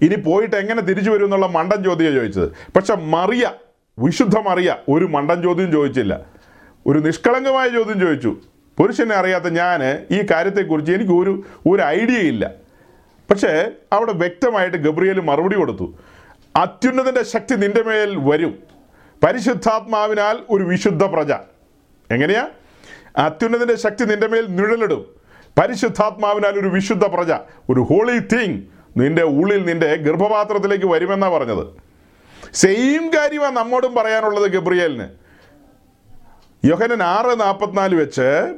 ഇനി 0.01 0.15
പോയിട്ട് 0.15 0.55
എങ്ങനെ 0.55 0.81
തിരിച്ചു 0.81 1.11
വരും 1.11 1.23
എന്നുള്ള 1.23 1.47
മണ്ടൻ 1.47 1.83
ചോദ്യം 1.83 2.13
ചോദിച്ചത്. 2.13 2.51
പക്ഷെ 2.75 2.95
മറിയ 2.95 3.51
വിശുദ്ധ 3.99 4.39
മറിയ 4.39 4.75
ഒരു 4.89 5.05
മണ്ടൻ 5.05 5.41
ചോദ്യം 5.41 5.71
ചോദിച്ചില്ല. 5.71 6.25
ഒരു 6.87 6.99
നിഷ്കളങ്കമായ 6.99 7.69
ചോദ്യം 7.69 7.99
ചോദിച്ചു. 7.99 8.37
പുരുഷനെ 8.79 9.15
അറിയാത്ത 9.15 9.43
ഞാൻ 9.43 10.05
ഈ 10.11 10.25
കാര്യത്തെക്കുറിച്ച് 10.31 10.91
എനിക്ക് 10.91 11.11
ഒരു 11.11 11.43
ഒരു 11.67 11.81
ഐഡിയ 11.81 12.17
ഇല്ല. 12.17 12.51
പക്ഷേ 13.29 13.71
അവിടെ 13.93 14.11
വ്യക്തമായിട്ട് 14.11 14.77
ഗബ്രിയേൽ 14.77 15.19
മറുപടി 15.19 15.55
കൊടുത്തു. 15.55 15.95
അത്യുന്നതിന്റെ 16.55 17.23
ശക്തി 17.23 17.55
നിന്റെ 17.55 17.83
മേൽ 17.83 18.15
വരും. 18.17 18.63
പരിശുദ്ധാത്മാവിനാൽ 19.23 20.37
ഒരു 20.49 20.63
വിശുദ്ധ 20.63 21.03
പ്രജ. 21.03 21.31
എങ്ങനെയാ? 22.11 22.47
അത്യുന്നതിന്റെ 23.17 23.75
ശക്തി 23.75 24.05
നിന്റെ 24.05 24.27
മേൽ 24.27 24.45
നിഴലിടും. 24.47 25.15
പരിശുദ്ധാത്മാവിനാൽ 25.59 26.59
ഒരു 26.59 26.67
വിശുദ്ധ 26.67 27.05
പ്രജ. 27.05 27.31
ഒരു 27.69 27.79
ഹോളി 27.79 28.19
തിങ് 28.19 28.61
നിന്റെ 28.97 29.23
ഉള്ളിൽ 29.23 29.65
നിന്റെ 29.65 29.95
ഗർഭപാത്രത്തിലേക്ക് 29.95 30.85
വരുമെന്നാണ് 30.85 31.33
പറഞ്ഞത്. 31.33 31.67
സെയിം 32.53 33.09
കാര്യമാണ് 33.09 33.55
നമ്മോടും 33.55 33.95
പറയാനുള്ളത് 33.95 34.51
ഗബ്രിയേലിന്. 34.51 35.28
യോഹനൻ 36.65 37.03
ആറ് 37.03 37.39
നാൽപ്പത്തിനാല് 37.39 37.95
വെച്ച് 37.95 38.55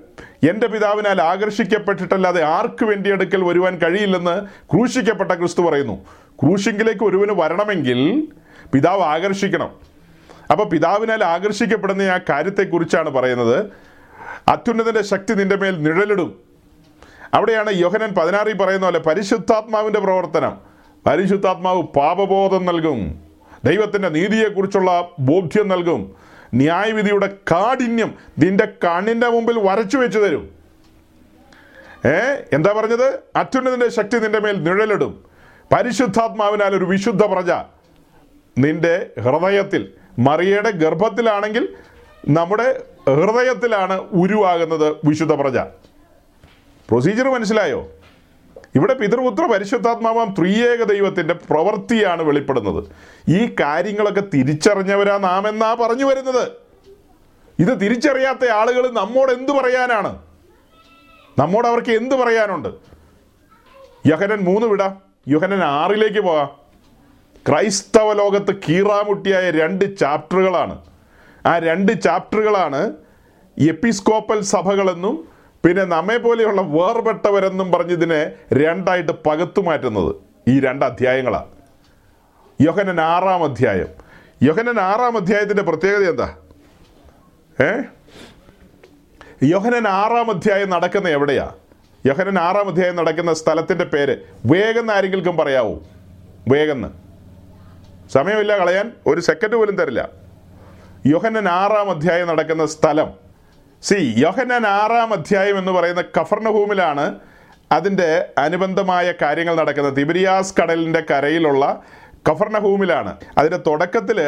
എന്റെ 0.49 0.67
പിതാവിനാൽ 0.67 1.21
ആകർഷിക്കപ്പെട്ടിട്ടല്ലാതെ 1.21 2.43
ആർക്ക് 2.43 2.85
വേണ്ടി 2.85 3.11
വരുവാൻ 3.35 3.77
കഴിയില്ലെന്ന് 3.77 4.45
ക്രൂശിക്കപ്പെട്ട 4.73 5.31
ക്രിസ്തു 5.31 5.61
പറയുന്നു. 5.61 5.93
ക്രൂശിങ്കിലേക്ക് 6.41 7.03
ഒരുവന് 7.03 7.41
വരണമെങ്കിൽ 7.41 8.27
പിതാവ് 8.73 9.01
ആകർഷിക്കണം. 9.01 9.69
അപ്പോൾ 10.51 10.63
പിതാവിനാൽ 10.63 11.23
ആകർഷിക്കപ്പെടുന്ന 11.23 12.01
ആ 12.01 12.19
കാര്യത്തെക്കുറിച്ചാണ് 12.29 13.09
പറയുന്നത്. 13.09 13.65
അത്യുന്നതിന്റെ 14.47 15.03
ശക്തി 15.03 15.33
നിന്റെ 15.33 15.55
മേൽ 15.55 15.83
നിഴലിടും. 15.83 16.39
അവിടെയാണ് 17.33 17.73
യോഹനൻ 17.73 18.13
പതിനാറിൽ 18.13 18.57
പറയുന്ന 18.57 18.85
പോലെ 18.85 18.99
പരിശുദ്ധാത്മാവിന്റെ 18.99 19.99
പ്രവർത്തനം. 19.99 20.57
പരിശുദ്ധാത്മാവ് 21.05 21.81
പാപബോധം 21.81 22.65
നൽകും. 22.65 23.19
ദൈവത്തിന്റെ 23.65 24.09
നീതിയെക്കുറിച്ചുള്ള 24.09 25.07
ബോധ്യം 25.19 25.67
നൽകും. 25.67 26.20
ന്യായവിധിയുടെ 26.53 27.37
കാഠിന്യം 27.51 28.15
നിന്റെ 28.39 28.65
കണ്ണിന്റെ 28.65 29.29
മുമ്പിൽ 29.29 29.59
വരച്ചു 29.59 29.97
വെച്ചു 29.97 30.19
തരും. 30.19 30.49
ഏ? 32.05 32.35
എന്താ 32.53 32.73
പറഞ്ഞത്? 32.77 33.19
അത്യുന്നതിന്റെ 33.35 33.89
ശക്തി 33.89 34.19
നിന്റെ 34.19 34.39
മേൽ 34.39 34.63
നിഴലിടും. 34.63 35.25
പരിശുദ്ധാത്മാവിനാൽ 35.73 36.75
ഒരു 36.75 36.85
വിശുദ്ധ 36.85 37.25
പ്രജ 37.25 37.51
നിന്റെ 38.57 39.09
ഹൃദയത്തിൽ 39.19 39.93
മറിയയുടെ 40.19 40.71
ഗർഭത്തിലാണെങ്കിൽ 40.71 41.75
നമ്മുടെ 42.29 42.83
ഹൃദയത്തിലാണ് 43.07 43.93
ഉരുവാകുന്നത് 43.93 44.95
വിശുദ്ധ 45.05 45.33
പ്രജ. 45.33 45.57
പ്രൊസീജിയർ 46.89 47.29
മനസ്സിലായോ? 47.29 47.87
ഇവിടെ 48.75 48.93
പിതൃപുത്ര 48.93 49.45
പരിശുദ്ധാത്മാവാം 49.45 50.35
ത്രിയേക 50.39 50.83
ദൈവത്തിന്റെ 50.83 51.33
പ്രവൃത്തിയാണ് 51.33 52.23
വെളിപ്പെടുന്നത്. 52.23 52.83
ഈ 53.29 53.55
കാര്യങ്ങളൊക്കെ 53.59 54.23
തിരിച്ചറിഞ്ഞവരാ 54.33 55.17
നാം 55.17 55.49
എന്നാ 55.49 55.73
പറഞ്ഞു 55.73 56.05
വരുന്നത്? 56.05 56.51
ഇത് 57.59 57.81
തിരിച്ചറിയാത്ത 57.81 58.49
ആളുകൾ 58.49 58.91
നമ്മോട് 58.91 59.31
എന്തു 59.31 59.51
പറയാനാണ്? 59.51 60.19
നമ്മോട് 61.39 61.67
അവർക്ക് 61.67 61.91
എന്ത് 61.91 62.15
പറയാനുണ്ട്? 62.15 62.69
യഹനൻ 64.07 64.39
മൂന്ന് 64.39 64.67
വിടാം. 64.67 65.01
യുഹനൻ 65.27 65.63
ആറിലേക്ക് 65.63 66.19
പോകാം 66.19 66.49
ക്രൈസ്തവ 67.49 68.13
ലോകത്ത് 68.13 68.55
കീറാമുട്ടിയായ 68.69 69.51
രണ്ട് 69.51 69.97
ചാപ്റ്ററുകളാണ്. 69.97 70.81
ആ 71.45 71.59
രണ്ട് 71.59 72.01
ചാപ്റ്ററുകളാണ് 72.01 72.93
എപ്പിസ്കോപ്പൽ 73.57 74.41
സഭകളെന്നും 74.41 75.30
പിന്നെ 75.65 75.83
നമ്മെ 75.83 76.17
പോലെയുള്ള 76.17 76.61
വേർപെട്ടവരെന്നും 76.61 77.71
പറഞ്ഞതിനെ 77.71 78.31
രണ്ടായിട്ട് 78.53 79.11
പകത്തു 79.25 79.61
മാറ്റുന്നത് 79.61 80.15
ഈ 80.47 80.59
രണ്ട് 80.59 80.85
അധ്യായങ്ങളാണ് 80.85 81.47
യോഹനൻ 82.61 83.01
ആറാം 83.01 83.43
അധ്യായം. 83.43 83.87
യോഹനൻ 84.43 84.79
ആറാം 84.79 85.17
അധ്യായത്തിന്റെ 85.17 85.63
പ്രത്യേകത 85.63 86.09
എന്താ? 86.09 86.35
ഏ? 87.61 87.81
യോഹനൻ 89.43 89.87
ആറാം 89.87 90.29
അധ്യായം 90.29 90.69
നടക്കുന്ന 90.69 91.09
എവിടെയാ? 91.09 91.51
യോഹനൻ 92.05 92.39
ആറാം 92.39 92.67
അധ്യായം 92.67 92.95
നടക്കുന്ന 92.95 93.33
സ്ഥലത്തിന്റെ 93.33 93.85
പേര് 93.85 94.17
വേഗം 94.45 94.91
ആരെങ്കിലും 94.91 95.37
പറയാവൂ. 95.37 95.79
വേഗം 96.47 96.93
സമയമില്ല 98.13 98.57
കളയാൻ. 98.57 98.91
ഒരു 99.07 99.21
സെക്കൻഡ് 99.21 99.55
പോലും 99.55 99.75
തരില്ല. 99.75 100.09
യോഹനൻ 101.05 101.47
ആറാം 101.47 101.91
അധ്യായം 101.91 102.27
നടക്കുന്ന 102.27 102.65
സ്ഥലം 102.65 103.30
സി 103.87 104.13
യോഹന്നാൻ 104.17 104.67
ആറാം 104.67 105.13
അധ്യായം 105.13 105.57
എന്ന് 105.57 105.71
പറയുന്ന 105.71 106.01
കഫർണഹൂമിലാണ് 106.17 107.05
അതിന്റെ 107.71 108.09
അനുബന്ധമായ 108.37 109.13
കാര്യങ്ങൾ 109.21 109.55
നടക്കുന്നത്. 109.55 109.95
തിബരിയാസ് 109.97 110.53
കടലിന്റെ 110.59 111.01
കരയിലുള്ള 111.11 111.81
കഫർണഹൂമിലാണ് 112.29 113.11
അതിന്റെ 113.37 113.59
തുടക്കത്തിൽ 113.67 114.19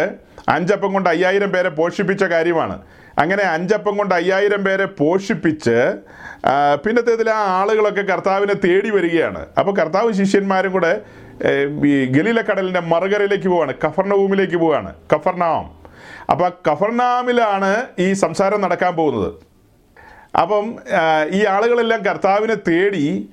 അഞ്ചപ്പം 0.50 0.94
കൊണ്ട് 0.94 1.10
അയ്യായിരം 1.10 1.52
പേരെ 1.52 1.70
പോഷിപ്പിച്ച 1.70 2.24
കാര്യമാണ്. 2.24 2.82
അങ്ങനെ 3.20 3.44
അഞ്ചപ്പം 3.44 3.98
കൊണ്ട് 3.98 4.16
അയ്യായിരം 4.16 4.64
പേരെ 4.64 4.86
പോഷിപ്പിച്ച് 4.86 5.78
പിന്നത്തേതിൽ 6.86 7.30
ആ 7.30 7.42
ആളുകളൊക്കെ 7.60 8.02
കർത്താവിനെ 8.02 8.54
തേടി 8.54 8.90
വരികയാണ്. 8.90 9.46
അപ്പോൾ 9.60 9.76
കർത്താവ് 9.76 10.12
ശിഷ്യന്മാരും 10.12 10.72
കൂടെ 10.72 11.02
ഈ 11.86 12.06
ഗലീല 12.06 12.42
കടലിന്റെ 12.42 12.80
മറുകരയിലേക്ക് 12.80 13.48
പോവാണ് 13.48 13.74
കഫർണഭൂമിലേക്ക് 13.86 14.56
പോവാണ്. 14.56 14.94
കഫർനാം. 15.16 15.83
അപ്പോൾ 16.30 16.72
കഫർനാമിലാണ് 16.72 17.86
ഈ 18.00 18.14
സംസാരം 18.14 18.62
നടക്കാൻ 18.62 18.96
പോകുന്നത്. 18.96 19.34
അപ്പം 20.42 20.76
ഈ 21.32 21.46
ആളുകളെല്ലാം 21.46 22.06
കർത്താവിനെ 22.06 22.56
തേടി 22.56 23.30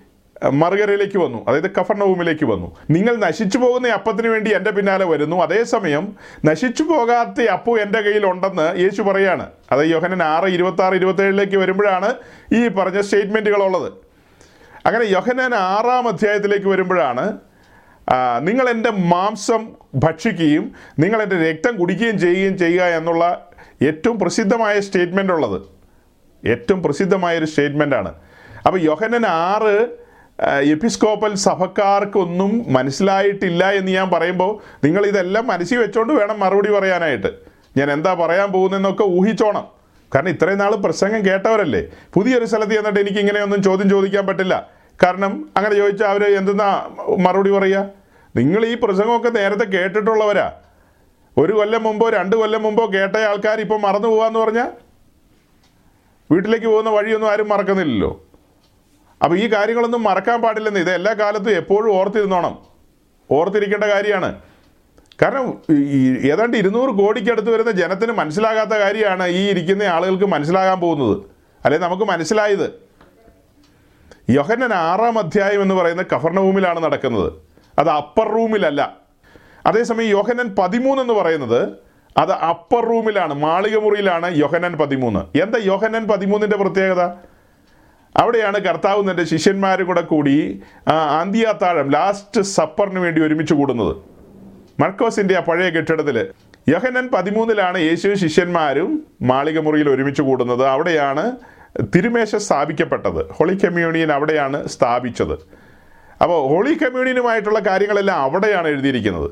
മറുകരയിലേക്ക് 0.52 1.18
വന്നു. 1.18 1.44
അതായത് 1.48 1.70
കഫർണവുമിലേക്ക് 1.70 2.44
വന്നു. 2.44 2.76
നിങ്ങൾ 2.90 3.16
നശിച്ചു 3.16 3.58
പോകുന്ന 3.58 3.88
അപ്പത്തിന് 3.88 4.28
വേണ്ടി 4.28 4.50
എന്റെ 4.50 4.70
പിന്നാലെ 4.70 5.04
വരുന്നു. 5.04 5.36
അതേസമയം 5.36 6.16
നശിച്ചു 6.44 6.82
പോകാത്ത 6.82 7.40
അപ്പു 7.40 7.78
എന്റെ 7.78 8.00
കയ്യിലുണ്ടെന്ന് 8.00 8.80
യേശു 8.80 9.02
പറയാണ്. 9.02 9.46
അത് 9.72 9.86
യോഹനൻ 9.86 10.22
ആറ് 10.22 10.44
ഇരുപത്തി 10.44 10.82
ആറ് 10.82 10.94
ഇരുപത്തേഴിലേക്ക് 10.94 11.56
വരുമ്പോഴാണ് 11.56 12.14
ഈ 12.52 12.68
പറഞ്ഞ 12.68 13.00
സ്റ്റേറ്റ്മെന്റുകളുള്ളത് 13.00 13.92
അങ്ങനെ 14.86 15.04
യോഹനൻ 15.04 15.54
ആറാം 15.54 16.08
അധ്യായത്തിലേക്ക് 16.08 16.66
വരുമ്പോഴാണ് 16.66 17.38
നിങ്ങൾ 18.40 18.68
എന്റെ 18.68 18.90
മാംസം 18.90 19.68
ഭക്ഷിക്കുകയും 19.94 20.72
നിങ്ങൾ 20.98 21.22
എന്റെ 21.22 21.50
രക്തം 21.50 21.76
കുടിക്കുകയും 21.76 22.18
ചെയ്യുകയും 22.18 22.58
ചെയ്യുക 22.58 22.82
എന്നുള്ള 22.82 23.48
ഏറ്റവും 23.82 24.18
പ്രസിദ്ധമായ 24.18 24.80
സ്റ്റേറ്റ്മെന്റ് 24.80 25.32
ഉള്ളത്. 25.32 25.62
ഏറ്റവും 26.46 26.82
പ്രസിദ്ധമായൊരു 26.82 27.44
സ്റ്റേറ്റ്മെന്റാണ് 27.44 28.14
അപ്പോൾ 28.66 28.80
യോഹനൻ 28.80 29.26
ആറ് 29.26 29.88
എപ്പിസ്കോപ്പൽ 30.60 31.34
സഭക്കാർക്കൊന്നും 31.34 32.72
മനസ്സിലായിട്ടില്ല 32.72 33.70
എന്ന് 33.70 33.92
ഞാൻ 33.92 34.10
പറയുമ്പോൾ 34.10 34.60
നിങ്ങൾ 34.84 35.06
ഇതെല്ലാം 35.06 35.46
മനസ്സിൽ 35.46 35.78
വെച്ചോണ്ട് 35.78 36.12
വേണം 36.12 36.40
മറുപടി 36.40 36.70
പറയാനായിട്ട്. 36.72 37.30
ഞാൻ 37.76 37.92
എന്താ 37.92 38.14
പറയാൻ 38.14 38.52
പോകുന്നതെന്നൊക്കെ 38.52 39.02
ഊഹിച്ചോണം. 39.02 39.66
കാരണം 40.14 40.28
ഇത്രയും 40.28 40.58
നാൾ 40.58 40.74
പ്രസംഗം 40.74 41.26
കേട്ടവരല്ലേ? 41.26 41.82
പുതിയൊരു 42.14 42.44
സ്ഥലത്ത് 42.44 42.72
ചെന്നിട്ട് 42.72 43.00
എനിക്ക് 43.00 43.18
ഇങ്ങനെയൊന്നും 43.18 43.62
ചോദ്യം 43.62 43.90
ചോദിക്കാൻ 43.90 44.26
പറ്റില്ല. 44.26 44.68
കാരണം 45.02 45.50
അങ്ങനെ 45.56 45.74
ചോദിച്ചാൽ 45.74 46.06
അവർ 46.06 46.22
എന്തെന്നാ 46.24 46.88
മറുപടി 47.18 47.50
പറയുക 47.50 47.99
നിങ്ങൾ 48.36 48.66
ഈ 48.66 48.74
പ്രസംഗമൊക്കെ 48.74 49.28
നേരത്തെ 49.28 49.64
കേട്ടിട്ടുള്ളവരാ. 49.64 50.52
ഒരു 51.38 51.52
കൊല്ലം 51.52 51.82
മുമ്പോ 51.82 52.10
രണ്ട് 52.10 52.36
കൊല്ലം 52.36 52.62
മുമ്പോ 52.62 52.90
കേട്ട 52.94 53.16
ആൾക്കാർ 53.16 53.60
ഇപ്പം 53.60 53.82
മറന്നു 53.82 54.08
പോവാന്ന് 54.08 54.38
പറഞ്ഞാൽ 54.38 54.70
വീട്ടിലേക്ക് 56.32 56.66
പോകുന്ന 56.66 56.90
വഴിയൊന്നും 56.90 57.30
ആരും 57.30 57.48
മറക്കുന്നില്ലല്ലോ. 57.48 58.24
അപ്പോൾ 59.22 59.38
ഈ 59.38 59.52
കാര്യങ്ങളൊന്നും 59.52 60.02
മറക്കാൻ 60.02 60.42
പാടില്ലെന്ന് 60.42 60.80
ഇത് 60.80 60.90
എല്ലാ 60.90 61.12
കാലത്തും 61.12 61.50
എപ്പോഴും 61.50 61.92
ഓർത്തിരുന്നോണം. 61.92 62.58
ഓർത്തിരിക്കേണ്ട 63.30 63.84
കാര്യമാണ്. 63.84 64.38
കാരണം 65.22 65.62
ഏതാണ്ട് 66.24 66.56
ഇരുന്നൂറ് 66.56 66.90
കോടിക്കടുത്ത് 66.90 67.50
വരുന്ന 67.50 67.70
ജനത്തിന് 67.70 68.12
മനസ്സിലാകാത്ത 68.12 68.70
കാര്യമാണ് 68.70 69.26
ഈ 69.26 69.50
ഇരിക്കുന്ന 69.50 69.82
ആളുകൾക്ക് 69.82 70.24
മനസ്സിലാകാൻ 70.24 70.80
പോകുന്നത്. 70.80 71.22
അല്ലെ 71.64 71.80
നമുക്ക് 71.80 72.02
മനസ്സിലായത്. 72.02 72.82
യോഹന്നൻ 74.30 74.74
ആറാം 74.74 75.18
അധ്യായം 75.18 75.62
എന്ന് 75.62 75.74
പറയുന്ന 75.74 76.02
കഫർണഭൂമിലാണ് 76.02 76.80
നടക്കുന്നത്. 76.80 77.49
അത് 77.80 77.88
അപ്പർ 77.88 78.28
റൂമിലല്ല 78.28 78.80
അതേസമയം 79.66 80.08
യോഹനൻ 80.08 80.48
പതിമൂന്ന് 80.58 81.02
എന്ന് 81.02 81.14
പറയുന്നത് 81.14 81.60
അത് 82.18 82.32
അപ്പർ 82.32 82.84
റൂമിലാണ് 82.84 83.34
മാളിക 83.34 83.76
മുറിയിലാണ് 83.76 84.36
യോഹനൻ 84.36 84.72
പതിമൂന്ന്. 84.72 85.42
എന്താ 85.42 85.58
യോഹനൻ 85.64 86.06
പതിമൂന്നിന്റെ 86.08 86.56
പ്രത്യേകത? 86.56 87.02
അവിടെയാണ് 88.16 88.58
കർത്താവ് 88.58 89.10
തന്റെ 89.10 89.24
ശിഷ്യന്മാർ 89.24 89.82
കൂടെ 89.82 90.00
കൂടി 90.00 90.60
അന്തിയാത്താഴം 91.20 91.90
ലാസ്റ്റ് 91.90 92.40
സപ്പറിന് 92.40 93.00
വേണ്ടി 93.00 93.20
ഒരുമിച്ച് 93.22 93.54
കൂടുന്നത്. 93.54 93.96
മർക്കോസിന്റെ 94.80 95.36
ആ 95.36 95.40
പഴയ 95.40 95.70
കെട്ടിടത്തിൽ 95.70 96.28
യഹനൻ 96.68 97.08
പതിമൂന്നിലാണ് 97.08 97.78
യേശു 97.78 98.14
ശിഷ്യന്മാരും 98.14 99.06
മാളിക 99.22 99.58
മുറിയിൽ 99.58 99.90
ഒരുമിച്ച് 99.90 100.22
കൂടുന്നത്. 100.22 100.66
അവിടെയാണ് 100.66 101.24
തിരുമേശ 101.94 102.34
സ്ഥാപിക്കപ്പെട്ടത്. 102.36 103.30
ഹോളി 103.30 103.54
കമ്മ്യൂണിയൻ 103.54 104.12
അവിടെയാണ് 104.12 104.68
സ്ഥാപിച്ചത്. 104.68 105.38
അപ്പോൾ 106.22 106.48
ഹോളി 106.48 106.74
കമ്മ്യൂണിയനുമായിട്ടുള്ള 106.74 107.58
കാര്യങ്ങളെല്ലാം 107.58 108.22
അവിടെയാണ് 108.22 108.68
എഴുതിയിരിക്കുന്നത്. 108.68 109.30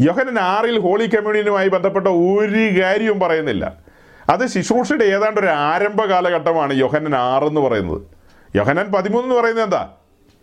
യോഹനൻ 0.00 0.38
ആറിൽ 0.38 0.78
ഹോളി 0.78 1.06
കമ്മ്യൂണിയനുമായി 1.06 1.68
ബന്ധപ്പെട്ട 1.68 2.06
ഒരു 2.06 2.82
കാര്യവും 2.82 3.20
പറയുന്നില്ല. 3.20 3.76
അത് 4.30 4.46
ശുശ്രൂഷയുടെ 4.46 5.04
ഏതാണ്ട് 5.04 5.40
ഒരു 5.40 5.46
ആരംഭ 5.46 6.04
കാലഘട്ടമാണ് 6.04 6.74
യോഹനൻ 6.74 7.16
എന്ന് 7.46 7.60
പറയുന്നത്. 7.60 8.02
യോഹനൻ 8.56 8.86
പതിമൂന്ന് 8.86 9.28
എന്ന് 9.28 9.40
പറയുന്നത് 9.40 9.64
എന്താ? 9.64 9.88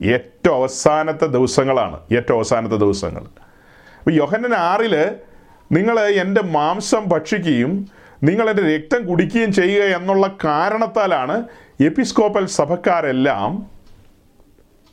ഏറ്റവും 0.02 0.56
അവസാനത്തെ 0.56 1.26
ദിവസങ്ങളാണ്. 1.26 2.00
ഏറ്റവും 2.12 2.38
അവസാനത്തെ 2.38 2.76
ദിവസങ്ങൾ. 2.76 3.24
അപ്പോൾ 4.00 4.12
യോഹനൻ 4.12 4.54
ആറിൽ 4.54 5.16
നിങ്ങൾ 5.72 6.00
എന്റെ 6.00 6.42
മാംസം 6.42 7.04
ഭക്ഷിക്കുകയും 7.08 7.88
നിങ്ങൾ 8.24 8.50
എന്റെ 8.50 8.76
രക്തം 8.76 9.08
കുടിക്കുകയും 9.08 9.54
ചെയ്യുക 9.54 9.84
എന്നുള്ള 9.84 10.28
കാരണത്താലാണ് 10.44 11.44
എപ്പിസ്കോപ്പൽ 11.86 12.46
സഭക്കാരെല്ലാം 12.46 13.77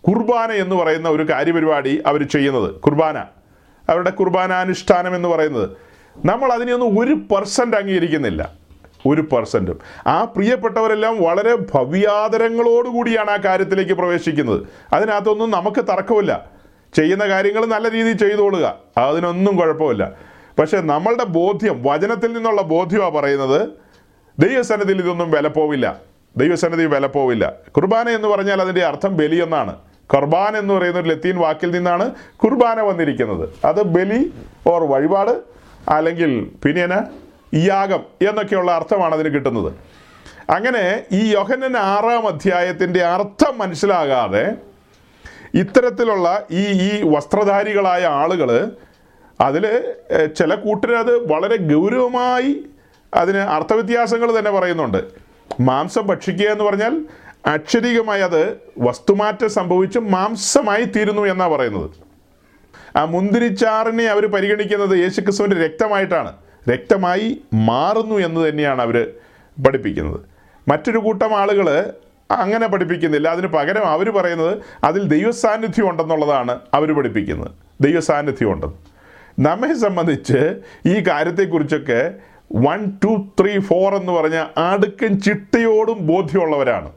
കുർബാന 0.09 0.52
എന്ന് 0.52 0.76
പറയുന്ന 0.76 1.09
ഒരു 1.09 1.22
കാര്യപരിപാടി 1.30 2.02
അവർ 2.07 2.22
ചെയ്യുന്നത്. 2.22 2.74
കുർബാന. 2.74 3.18
അവരുടെ 3.88 4.11
കുർബാനാനുഷ്ഠാനം 4.11 5.16
എന്ന് 5.16 5.28
പറയുന്നത്. 5.28 5.70
നമ്മൾ 6.24 6.52
അതിനെയൊന്നും 6.52 7.00
ഒരു 7.00 7.14
പെർസെന്റ് 7.14 7.76
അംഗീകരിക്കുന്നില്ല. 7.76 8.52
ഒരു 9.07 9.20
പെർസെന്റും 9.20 9.78
ആ 10.07 10.24
പ്രിയപ്പെട്ടവരെല്ലാം 10.24 11.22
വളരെ 11.22 11.55
ഭവ്യാദരങ്ങളോടുകൂടിയാണ് 11.57 13.30
ആ 13.30 13.36
കാര്യത്തിലേക്ക് 13.36 13.92
പ്രവേശിക്കുന്നത്. 13.92 14.66
അതിനകത്തൊന്നും 14.92 15.50
നമുക്ക് 15.50 15.80
തർക്കമില്ല. 15.80 16.50
ചെയ്യുന്ന 16.94 17.28
കാര്യങ്ങൾ 17.28 17.66
നല്ല 17.66 17.91
രീതിയിൽ 17.91 18.16
ചെയ്തുകൊള്ളുക 18.16 18.79
അതിനൊന്നും 18.96 19.57
കുഴപ്പമില്ല. 19.57 20.12
പക്ഷേ 20.58 20.80
നമ്മളുടെ 20.80 21.24
ബോധ്യം 21.24 21.83
വചനത്തിൽ 21.83 22.33
നിന്നുള്ള 22.33 22.62
ബോധ്യമാണ് 22.62 23.11
പറയുന്നത് 23.11 23.68
ദൈവസന്നിധിയിൽ 24.38 24.99
ഇതൊന്നും 24.99 25.30
വിലപ്പോവില്ല. 25.30 25.96
ദൈവസന്നിധി 26.37 26.83
വിലപ്പോവില്ല. 26.83 27.53
കുർബാന 27.76 28.08
എന്ന് 28.08 28.29
പറഞ്ഞാൽ 28.29 28.61
അതിന്റെ 28.61 28.84
അർത്ഥം 28.84 29.16
ബലി 29.16 29.41
കുർബാന 30.13 30.57
എന്ന് 30.57 30.75
പറയുന്ന 30.75 31.01
ഒരു 31.01 31.09
ലത്തീൻ 31.09 31.37
വാക്കിൽ 31.39 31.71
നിന്നാണ് 31.76 32.07
കുർബാന 32.43 32.81
വന്നിരിക്കുന്നത്. 32.81 33.49
അത് 33.64 33.83
ബലി 33.83 34.33
ഓർ 34.67 34.83
വഴിപാട് 34.93 35.35
അല്ലെങ്കിൽ 35.91 36.51
പിന്നെ 36.64 36.99
യാഗം 37.55 38.03
എന്നൊക്കെയുള്ള 38.29 38.71
അർത്ഥമാണ് 38.72 39.14
അതിന് 39.14 39.35
കിട്ടുന്നത്. 39.35 39.72
അങ്ങനെ 40.51 40.85
ഈ 41.13 41.35
യോഹനൻ 41.35 41.76
ആറാം 41.76 42.26
അധ്യായത്തിന്റെ 42.29 43.05
അർത്ഥം 43.07 43.59
മനസ്സിലാകാതെ 43.59 44.45
ഇത്തരത്തിലുള്ള 45.55 46.47
ഈ 46.51 46.63
ഈ 46.87 46.91
വസ്ത്രധാരികളായ 47.14 48.05
ആളുകൾ 48.05 48.51
അതിൽ 49.41 49.64
ചില 50.39 50.55
കൂട്ടരത് 50.55 51.33
വളരെ 51.33 51.57
ഗൗരവമായി 51.57 52.53
അതിന് 53.14 53.39
അർത്ഥവ്യത്യാസങ്ങൾ 53.39 54.39
തന്നെ 54.39 54.51
പറയുന്നുണ്ട്. 54.51 55.01
മാംസം 55.61 56.07
ഭക്ഷിക്കുക 56.07 56.47
എന്ന് 56.47 56.64
പറഞ്ഞാൽ 56.64 56.95
അക്ഷരികമായി 57.46 58.21
അത് 58.21 58.57
വസ്തുമാറ്റം 58.79 59.50
സംഭവിച്ച് 59.50 59.99
മാംസമായി 59.99 60.84
തീരുന്നു 60.84 61.22
എന്നാണ് 61.22 61.53
പറയുന്നത്. 61.53 61.91
ആ 62.96 63.04
മുന്തിരിച്ചാറിനെ 63.04 64.04
അവർ 64.04 64.26
പരിഗണിക്കുന്നത് 64.26 64.99
യേശുക്രിസ്തുവിന്റെ 64.99 65.64
രക്തമായിട്ടാണ്. 65.64 66.33
രക്തമായി 66.72 67.41
മാറുന്നു 67.54 68.14
എന്ന് 68.14 68.49
തന്നെയാണ് 68.49 68.83
അവർ 68.83 69.12
പഠിപ്പിക്കുന്നത്. 69.66 70.21
മറ്റൊരു 70.68 70.99
കൂട്ടം 70.99 71.38
ആളുകൾ 71.38 71.92
അങ്ങനെ 72.30 72.66
പഠിപ്പിക്കുന്നില്ല. 72.68 73.29
അതിന് 73.29 73.46
പകരം 73.46 73.84
അവർ 73.84 74.11
പറയുന്നത് 74.11 74.58
അതിൽ 74.84 75.08
ദൈവസാന്നിധ്യം 75.08 75.91
ഉണ്ടെന്നുള്ളതാണ് 75.91 76.58
അവർ 76.75 76.92
പഠിപ്പിക്കുന്നത്. 76.92 77.50
ദൈവസാന്നിധ്യം 77.80 78.53
ഉണ്ടെന്ന്. 78.53 78.76
നമ്മെ 79.49 79.75
സംബന്ധിച്ച് 79.75 80.61
ഈ 80.87 81.04
കാര്യത്തെക്കുറിച്ചൊക്കെ 81.08 82.14
വൺ 82.57 82.84
ടു 83.04 83.26
ത്രീ 83.41 83.58
ഫോർ 83.58 83.95
എന്ന് 83.95 84.12
പറഞ്ഞ 84.12 84.46
അടുക്കും 84.72 85.21
ചിട്ടയോടും 85.21 86.07
ബോധ്യമുള്ളവരാണ്. 86.07 86.92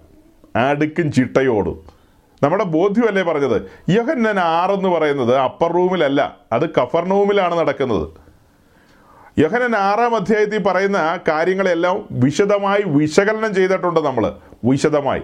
അടുക്കും 0.58 1.12
ചിട്ടയോടും. 1.12 1.98
നമ്മുടെ 2.44 2.64
ബോധ്യമല്ലേ 2.64 3.24
പറഞ്ഞത്? 3.24 3.62
യഹന്നൻ 3.90 4.40
ആറെന്ന് 4.40 4.90
പറയുന്നത് 4.90 5.36
അപ്പർ 5.36 5.72
റൂമിലല്ല 5.72 6.38
അത് 6.52 6.70
കഫർ 6.70 7.10
റൂമിലാണ് 7.10 7.56
നടക്കുന്നത്. 7.56 8.08
യഹനൻ 9.40 9.76
ആറാം 9.76 10.16
അധ്യായത്തിൽ 10.16 10.64
പറയുന്ന 10.64 11.20
കാര്യങ്ങളെല്ലാം 11.28 12.08
വിശദമായി 12.12 12.84
വിശകലനം 12.86 13.56
ചെയ്തിട്ടുണ്ട് 13.56 14.00
നമ്മൾ 14.00 14.34
വിശദമായി. 14.66 15.22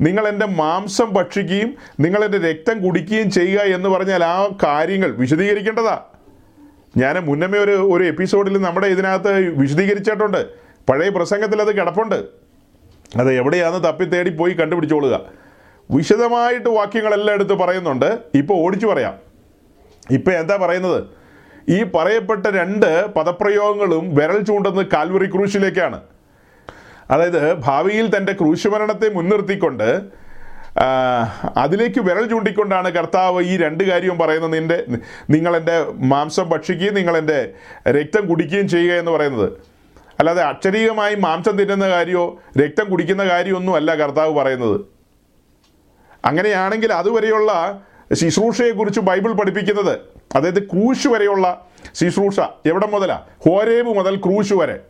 നിങ്ങൾ 0.00 0.28
എന്റെ 0.28 0.46
മാംസം 0.46 1.14
ഭക്ഷിക്കുകയും 1.14 1.74
നിങ്ങൾ 2.00 2.24
എന്റെ 2.24 2.38
രക്തം 2.38 2.86
കുടിക്കുകയും 2.86 3.30
ചെയ്യുക 3.30 3.60
എന്ന് 3.60 3.88
പറഞ്ഞാൽ 3.88 4.24
ആ 4.24 4.48
കാര്യങ്ങൾ 4.64 5.10
വിശദീകരിക്കേണ്ടതാ. 5.10 6.00
ഞാൻ 6.96 7.18
മുന്നമേ 7.18 7.58
ഒരു 7.58 7.70
ഒരു 7.70 8.04
എപ്പിസോഡിൽ 8.04 8.58
നമ്മുടെ 8.58 8.86
ഇതിനകത്ത് 8.86 9.32
വിശദീകരിച്ചിട്ടുണ്ട്. 9.48 10.46
പഴയ 10.88 11.08
പ്രസംഗത്തിൽ 11.08 11.60
അത് 11.60 11.76
കിടപ്പുണ്ട്. 11.76 12.39
അത് 13.16 13.32
എവിടെയാന്ന് 13.32 13.84
തപ്പി 13.84 14.04
തേടി 14.04 14.30
പോയി 14.30 14.52
കണ്ടുപിടിച്ചോളുക. 14.52 15.20
വിശദമായിട്ട് 15.90 16.68
വാക്യങ്ങളെല്ലാം 16.68 17.34
എടുത്ത് 17.34 17.52
പറയുന്നുണ്ട്. 17.52 18.18
ഇപ്പോൾ 18.34 18.54
ഓടിച്ചു 18.54 18.86
പറയാം. 18.86 19.14
ഇപ്പം 20.10 20.38
എന്താ 20.38 20.56
പറയുന്നത്? 20.56 21.04
ഈ 21.68 21.82
പറയപ്പെട്ട 21.82 22.46
രണ്ട് 22.46 23.06
പദപ്രയോഗങ്ങളും 23.06 24.14
വിരൽ 24.14 24.40
ചൂണ്ടുന്നത് 24.44 24.86
കാൽവറി 24.86 25.26
ക്രൂശിലേക്കാണ്. 25.26 26.00
അതായത് 27.10 27.54
ഭാവിയിൽ 27.54 28.16
തന്റെ 28.16 28.32
ക്രൂശുമരണത്തെ 28.32 29.08
മുൻനിർത്തിക്കൊണ്ട് 29.08 30.20
അതിലേക്ക് 31.56 32.00
വിരൽ 32.00 32.26
ചൂണ്ടിക്കൊണ്ടാണ് 32.28 32.88
കർത്താവ് 32.88 33.42
ഈ 33.42 33.56
രണ്ട് 33.56 33.84
കാര്യവും 33.84 34.18
പറയുന്നത്. 34.18 34.52
നിന്റെ 34.52 34.84
നിങ്ങളെന്റെ 35.30 35.86
മാംസം 35.96 36.48
ഭക്ഷിക്കുകയും 36.48 36.94
നിങ്ങളെന്റെ 36.94 37.52
രക്തം 37.88 38.28
കുടിക്കുകയും 38.28 38.68
ചെയ്യുക 38.68 38.94
എന്ന് 38.94 39.10
പറയുന്നത്. 39.10 39.69
അല്ലാതെ 40.20 40.42
അക്ഷരീകമായി 40.42 41.14
മാംസം 41.14 41.58
തിന്നുന്ന 41.58 41.88
കാര്യമോ 41.88 42.38
രക്തം 42.58 42.90
കുടിക്കുന്ന 42.90 43.24
കാര്യമൊന്നും 43.24 43.74
അല്ല 43.74 43.94
കർത്താവ് 43.94 44.34
പറയുന്നത്. 44.34 44.80
അങ്ങനെയാണെങ്കിൽ 46.24 46.92
അതുവരെയുള്ള 46.92 47.82
ശുശ്രൂഷയെക്കുറിച്ച് 48.12 49.00
ബൈബിൾ 49.00 49.32
പഠിപ്പിക്കുന്നത് 49.32 49.98
അതായത് 50.34 50.62
ക്രൂശ് 50.62 51.08
വരെയുള്ള 51.08 51.66
ശുശ്രൂഷ 51.94 52.40
എവിടെ 52.66 52.86
മുതലാ? 52.86 53.22
ഹോരേബ് 53.44 53.86
മുതൽ 53.86 54.16
ക്രൂശ് 54.16 54.52
വരെ. 54.52 54.80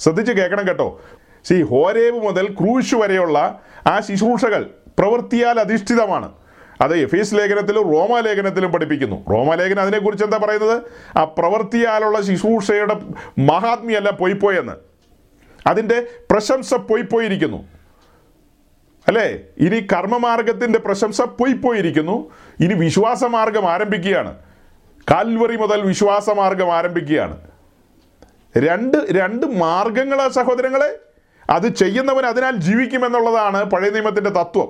ശ്രദ്ധിച്ച് 0.00 0.32
കേൾക്കണം 0.32 0.68
കേട്ടോ. 0.68 1.00
സി 1.44 1.62
ഹോരേബ് 1.62 2.26
മുതൽ 2.26 2.46
ക്രൂശ് 2.46 2.94
വരെയുള്ള 2.94 3.60
ആ 3.86 4.00
ശുശ്രൂഷകൾ 4.00 4.70
പ്രവൃത്തിയാൽ 4.98 5.60
അധിഷ്ഠിതമാണ്. 5.60 6.32
അത് 6.80 6.96
എഫ് 6.96 7.16
എസ് 7.16 7.34
ലേഖനത്തിലും 7.34 7.82
റോമാലേഖനത്തിലും 7.82 8.72
പഠിപ്പിക്കുന്നു 8.72 9.24
റോമാലേഖനം 9.30 9.82
അതിനെക്കുറിച്ച് 9.82 10.24
എന്താ 10.24 10.38
പറയുന്നത്? 10.38 10.82
ആ 11.18 11.24
പ്രവൃത്തിയാലുള്ള 11.24 12.20
ശുശ്രൂഷയുടെ 12.20 12.96
മഹാത്മ്യല്ല 13.38 14.10
പോയിപ്പോയെന്ന്. 14.10 14.72
അതിന്റെ 15.66 16.06
പ്രശംസ 16.30 16.74
പൊയ്പോയിരിക്കുന്നു 16.74 17.68
അല്ലേ? 19.08 19.38
ഇനി 19.58 19.86
കർമ്മമാർഗത്തിന്റെ 19.92 20.78
പ്രശംസ 20.78 21.22
പോയിപ്പോയിരിക്കുന്നു. 21.22 22.30
ഇനി 22.60 22.74
വിശ്വാസമാർഗം 22.74 23.70
ആരംഭിക്കുകയാണ്. 23.70 24.34
കാൽവറി 25.10 25.56
മുതൽ 25.56 25.80
വിശ്വാസമാർഗം 25.80 26.72
ആരംഭിക്കുകയാണ്. 26.72 27.36
രണ്ട് 28.58 28.98
രണ്ട് 29.10 29.46
മാർഗങ്ങളാണ് 29.46 30.30
സഹോദരങ്ങളെ. 30.30 30.98
അത് 31.50 31.74
ചെയ്യുന്നവൻ 31.74 32.26
അതിനാൽ 32.26 32.56
ജീവിക്കുമെന്നുള്ളതാണ് 32.56 33.64
പഴയ 33.64 33.90
നിയമത്തിന്റെ 33.90 34.30
തത്വം. 34.30 34.68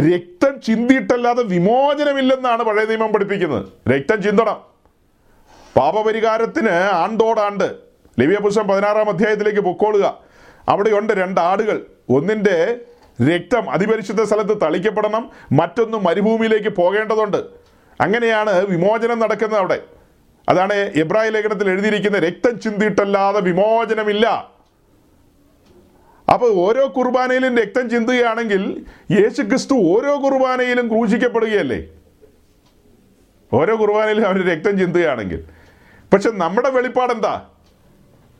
രക്തം 0.00 0.60
ചിന്തിയിട്ടല്ലാതെ 0.60 1.42
വിമോചനമില്ലെന്നാണ് 1.42 2.62
പഴയ 2.62 2.84
നിയമം 2.84 3.12
പഠിപ്പിക്കുന്നത്. 3.12 3.90
രക്തം 3.90 4.22
ചിന്തണം. 4.22 4.60
പാപപരിഹാരത്തിന് 5.76 6.70
ആണ്ടോടാണ്ട്. 6.92 7.74
ലിവിയ 8.20 8.36
പുസ്തകം 8.36 8.68
പതിനാറാം 8.68 9.08
അധ്യായത്തിലേക്ക് 9.08 9.60
പൊക്കോളുക. 9.60 10.18
അവിടെയുണ്ട് 10.68 11.12
രണ്ട് 11.12 11.40
ആടുകൾ. 11.40 11.86
ഒന്നിന്റെ 12.08 12.76
രക്തം 13.22 13.70
അതിപരിശുദ്ധ 13.70 14.22
സ്ഥലത്ത് 14.22 14.60
തളിക്കപ്പെടണം 14.60 15.30
മറ്റൊന്ന് 15.52 15.98
മരുഭൂമിയിലേക്ക് 15.98 16.68
പോകേണ്ടതുണ്ട്. 16.68 17.36
അങ്ങനെയാണ് 18.00 18.66
വിമോചനം 18.66 19.18
നടക്കുന്നത് 19.18 19.58
അവിടെ. 19.58 19.82
അതാണ് 20.48 20.72
എബ്രാഹിം 20.74 21.32
ലേഖനത്തിൽ 21.32 21.70
എഴുതിയിരിക്കുന്ന 21.70 22.18
രക്തം 22.18 22.60
ചിന്തിയിട്ടല്ലാതെ 22.60 23.40
വിമോചനമില്ല. 23.40 24.51
അപ്പോൾ 26.32 26.54
ഓരോ 26.54 26.92
കുർബാനയിലും 26.96 27.58
രക്തം 27.58 27.90
ചിന്തുകയാണെങ്കിൽ 27.90 28.84
യേശു 29.10 29.42
ക്രിസ്തു 29.42 29.74
ഓരോ 29.74 30.24
കുർബാനയിലും 30.24 30.88
ക്രൂശിക്കപ്പെടുകയല്ലേ? 30.88 31.84
ഓരോ 33.52 33.80
കുർബാനയിലും 33.80 34.26
അവർ 34.26 34.48
രക്തം 34.48 34.78
ചിന്തുകയാണെങ്കിൽ. 34.78 35.44
പക്ഷെ 36.12 36.30
നമ്മുടെ 36.30 36.70
വെളിപ്പാടെന്താ? 36.70 37.42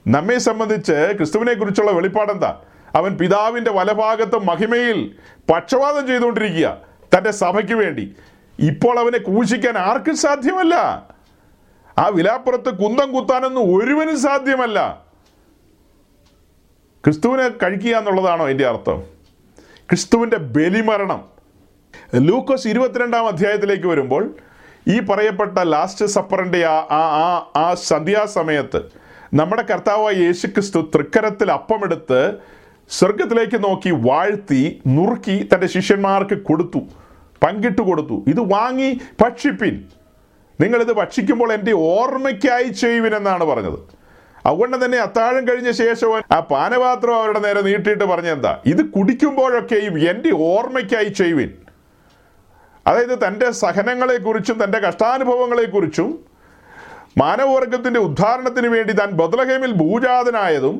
നമ്മെ 0.06 0.39
സംബന്ധിച്ച് 0.39 1.12
ക്രിസ്തുവിനെ 1.16 1.55
കുറിച്ചുള്ള 1.55 1.90
വെളിപ്പാടെന്താ? 1.90 2.60
അവൻ 2.94 3.16
പിതാവിന്റെ 3.16 3.70
വലഭാഗത്ത് 3.70 4.36
മഹിമയിൽ 4.36 5.14
പക്ഷപാതം 5.52 6.06
ചെയ്തുകൊണ്ടിരിക്കുക 6.06 6.78
തന്റെ 7.16 7.31
സഭയ്ക്ക് 7.31 7.73
വേണ്ടി. 7.73 8.16
ഇപ്പോൾ 8.59 8.98
അവനെ 8.98 9.19
ക്രൂശിക്കാൻ 9.19 9.78
ആർക്കും 9.78 10.16
സാധ്യമല്ല. 10.16 10.74
ആ 11.98 12.09
വിലാപ്പുറത്ത് 12.09 12.78
കുന്തം 12.78 13.12
കുത്താനൊന്നും 13.12 13.77
ഒരുവനും 13.77 14.20
സാധ്യമല്ല. 14.20 15.11
ക്രിസ്തുവിനെ 17.04 17.48
കഴിക്കുക 17.48 17.96
എന്നുള്ളതാണോ 17.96 18.48
എന്റെ 18.48 18.66
അർത്ഥം? 18.66 19.02
ക്രിസ്തുവിന്റെ 19.90 20.36
ബലിമരണം. 20.36 21.24
ലൂക്കോസ് 22.14 22.68
ഇരുപത്തിരണ്ടാം 22.68 23.26
അധ്യായത്തിലേക്ക് 23.26 23.86
വരുമ്പോൾ 23.86 24.34
ഈ 24.88 25.00
പറയപ്പെട്ട 25.00 25.58
ലാസ്റ്റ് 25.58 26.06
സപ്പറിന്റെ 26.06 26.64
ആ 26.64 26.76
ആ 26.90 27.52
ആ 27.56 27.74
സന്ധ്യാസമയത്ത് 27.74 28.80
നമ്മുടെ 29.34 29.62
കർത്താവായ 29.62 30.14
യേശു 30.14 30.46
ക്രിസ്തു 30.46 30.90
തൃക്കരത്തിൽ 30.94 31.52
അപ്പമെടുത്ത് 31.52 32.34
സ്വർഗത്തിലേക്ക് 32.90 33.64
നോക്കി 33.64 33.90
വാഴ്ത്തി 33.90 34.82
നുറുക്കി 34.86 35.48
തന്റെ 35.54 35.66
ശിഷ്യന്മാർക്ക് 35.66 36.38
കൊടുത്തു 36.42 36.78
പങ്കിട്ട് 37.42 37.82
കൊടുത്തു. 37.82 38.24
ഇത് 38.28 38.40
വാങ്ങി 38.40 39.00
ഭക്ഷിപ്പിൻ. 39.22 39.84
നിങ്ങളിത് 40.60 40.92
ഭക്ഷിക്കുമ്പോൾ 40.92 41.52
എന്റെ 41.52 41.72
ഓർമ്മയ്ക്കായി 41.72 42.68
ചെയ്യുവിനെന്നാണ് 42.68 43.44
പറഞ്ഞത്. 43.44 44.01
അതുകൊണ്ട് 44.44 44.85
തന്നെ 44.85 44.98
അത്താഴം 44.98 45.48
കഴിഞ്ഞ 45.48 45.70
ശേഷം 45.81 46.12
ആ 46.36 46.39
പാനപാത്രം 46.52 47.14
അവരുടെ 47.16 47.39
നേരെ 47.39 47.60
നീട്ടിയിട്ട് 47.60 48.05
പറഞ്ഞെന്താ? 48.05 48.52
ഇത് 48.66 48.82
കുടിക്കുമ്പോഴൊക്കെയും 48.94 49.94
എന്റെ 50.10 50.31
ഓർമ്മയ്ക്കായി 50.48 51.10
ചെയ്യുവിൻ. 51.20 51.51
അതായത് 52.86 53.16
തന്റെ 53.27 53.48
സഹനങ്ങളെക്കുറിച്ചും 53.60 54.56
തന്റെ 54.62 54.78
കഷ്ടാനുഭവങ്ങളെക്കുറിച്ചും 54.78 56.10
മാനവവർഗത്തിന്റെ 57.19 58.01
ഉദ്ധാരണത്തിന് 58.01 58.69
വേണ്ടി 58.69 58.93
താൻ 58.93 59.10
ബദലഹേമിൽ 59.10 59.73
ഭൂജാതനായതും 59.73 60.77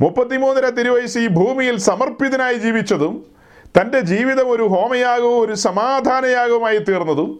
മുപ്പത്തിമൂന്നര 0.00 0.66
തിരുവയസ് 0.78 1.18
ഈ 1.18 1.26
ഭൂമിയിൽ 1.38 1.76
സമർപ്പിതനായി 1.88 2.54
ജീവിച്ചതും 2.56 3.14
തന്റെ 3.74 4.00
ജീവിതം 4.10 4.50
ഒരു 4.50 4.62
ഹോമയാഗവും 4.74 5.38
ഒരു 5.44 5.54
സമാധാനയാഗവുമായി 5.64 6.78
തീർന്നതും 6.78 7.30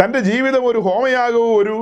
തന്റെ 0.00 0.20
ജീവിതം 0.20 0.64
ഒരു 0.66 0.78
ഹോമയാഗവും 0.78 1.52
ഒരു 1.56 1.76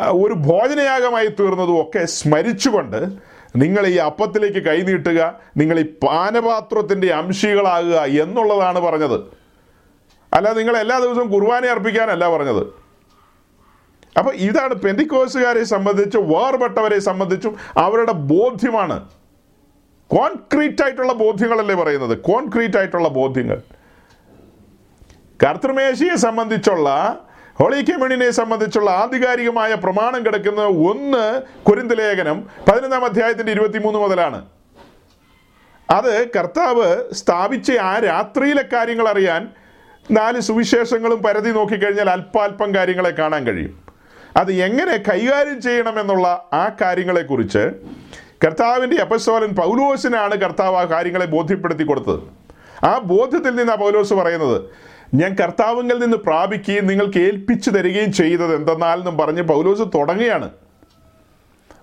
ഒരു 0.00 0.34
ഭോജനയാഗമായി 0.34 1.26
തീർന്നതും 1.26 1.82
ഒക്കെ 1.82 2.04
സ്മരിച്ചുകൊണ്ട് 2.04 3.32
നിങ്ങൾ 3.56 3.86
ഈ 3.86 3.96
അപ്പത്തിലേക്ക് 3.96 4.58
കൈനീട്ടുക 4.58 5.40
നിങ്ങൾ 5.56 5.80
ഈ 5.80 5.82
പാനപാത്രത്തിന്റെ 5.82 7.14
അംശികളാകുക 7.14 7.94
എന്നുള്ളതാണ് 7.94 8.80
പറഞ്ഞത്. 8.80 9.20
അല്ല 10.34 10.52
നിങ്ങൾ 10.52 10.76
എല്ലാ 10.76 10.98
ദിവസവും 10.98 11.30
കുർബാന 11.30 11.66
അർപ്പിക്കാനല്ല 11.66 12.28
പറഞ്ഞത്. 12.36 12.66
അപ്പോൾ 14.18 14.34
ഇതാണ് 14.34 14.74
പെന്തിക്കോസുകാരെ 14.74 15.64
സംബന്ധിച്ച് 15.64 16.18
വേർപെട്ടവരെ 16.18 16.98
സംബന്ധിച്ചും 16.98 17.56
അവരുടെ 17.76 18.12
ബോധ്യമാണ്. 18.12 19.08
കോൺക്രീറ്റ് 20.08 20.82
ആയിട്ടുള്ള 20.82 21.12
ബോധ്യങ്ങളല്ലേ 21.12 21.74
പറയുന്നത്? 21.74 22.18
കോൺക്രീറ്റ് 22.18 22.78
ആയിട്ടുള്ള 22.78 23.08
ബോധ്യങ്ങൾ. 23.08 23.62
കർത്തൃമേശിയെ 25.44 26.16
സംബന്ധിച്ചുള്ള 26.16 26.88
ഹോളി 27.60 27.80
കമ്മ്യൂണിനെ 27.80 28.30
സംബന്ധിച്ചുള്ള 28.30 28.90
ആധികാരികമായ 28.90 29.74
പ്രമാണം 29.74 30.26
കിടക്കുന്നത് 30.26 30.66
ഒന്ന് 30.66 31.42
കുരിന്ത് 31.62 31.98
ലേഖനം 31.98 32.38
പതിനൊന്നാം 32.68 33.04
അധ്യായത്തിന്റെ 33.04 33.52
ഇരുപത്തിമൂന്ന് 33.52 33.98
മുതലാണ്. 33.98 34.46
അത് 35.90 36.28
കർത്താവ് 36.36 37.14
സ്ഥാപിച്ച 37.14 37.72
ആ 37.72 37.98
രാത്രിയിലെ 37.98 38.64
കാര്യങ്ങൾ 38.72 39.08
അറിയാൻ 39.08 39.48
നാല് 40.10 40.40
സുവിശേഷങ്ങളും 40.40 41.22
പരതി 41.22 41.50
നോക്കിക്കഴിഞ്ഞാൽ 41.50 42.10
അല്പാൽപ്പം 42.10 42.74
കാര്യങ്ങളെ 42.74 43.10
കാണാൻ 43.10 43.46
കഴിയും. 43.46 43.82
അത് 44.36 44.52
എങ്ങനെ 44.52 44.96
കൈകാര്യം 44.96 45.60
ചെയ്യണമെന്നുള്ള 45.60 46.26
ആ 46.52 46.70
കാര്യങ്ങളെക്കുറിച്ച് 46.80 47.72
കർത്താവിന്റെ 48.44 48.96
അപസ്വാലൻ 49.02 49.54
പൗലോസിനാണ് 49.54 50.34
കർത്താവ് 50.34 50.76
ആ 50.76 50.84
കാര്യങ്ങളെ 50.84 51.24
ബോധ്യപ്പെടുത്തി 51.24 51.84
കൊടുത്തത്. 51.84 52.20
ആ 52.84 52.98
ബോധ്യത്തിൽ 52.98 53.54
നിന്ന് 53.54 53.76
പൗലോസ് 53.76 54.14
പറയുന്നത് 54.14 54.62
ഞാൻ 55.14 55.34
കർത്താവിങ്കിൽ 55.34 55.98
നിന്ന് 55.98 56.16
പ്രാപിക്കുകയും 56.16 56.86
നിങ്ങൾക്ക് 56.86 57.18
ഏൽപ്പിച്ചു 57.18 57.70
തരികയും 57.70 58.12
ചെയ്തത് 58.12 58.54
എന്തെന്നാൽ 58.54 58.98
എന്നും 58.98 59.18
പറഞ്ഞ് 59.18 59.42
പൗലോസ് 59.42 59.82
തുടങ്ങുകയാണ്. 59.82 60.50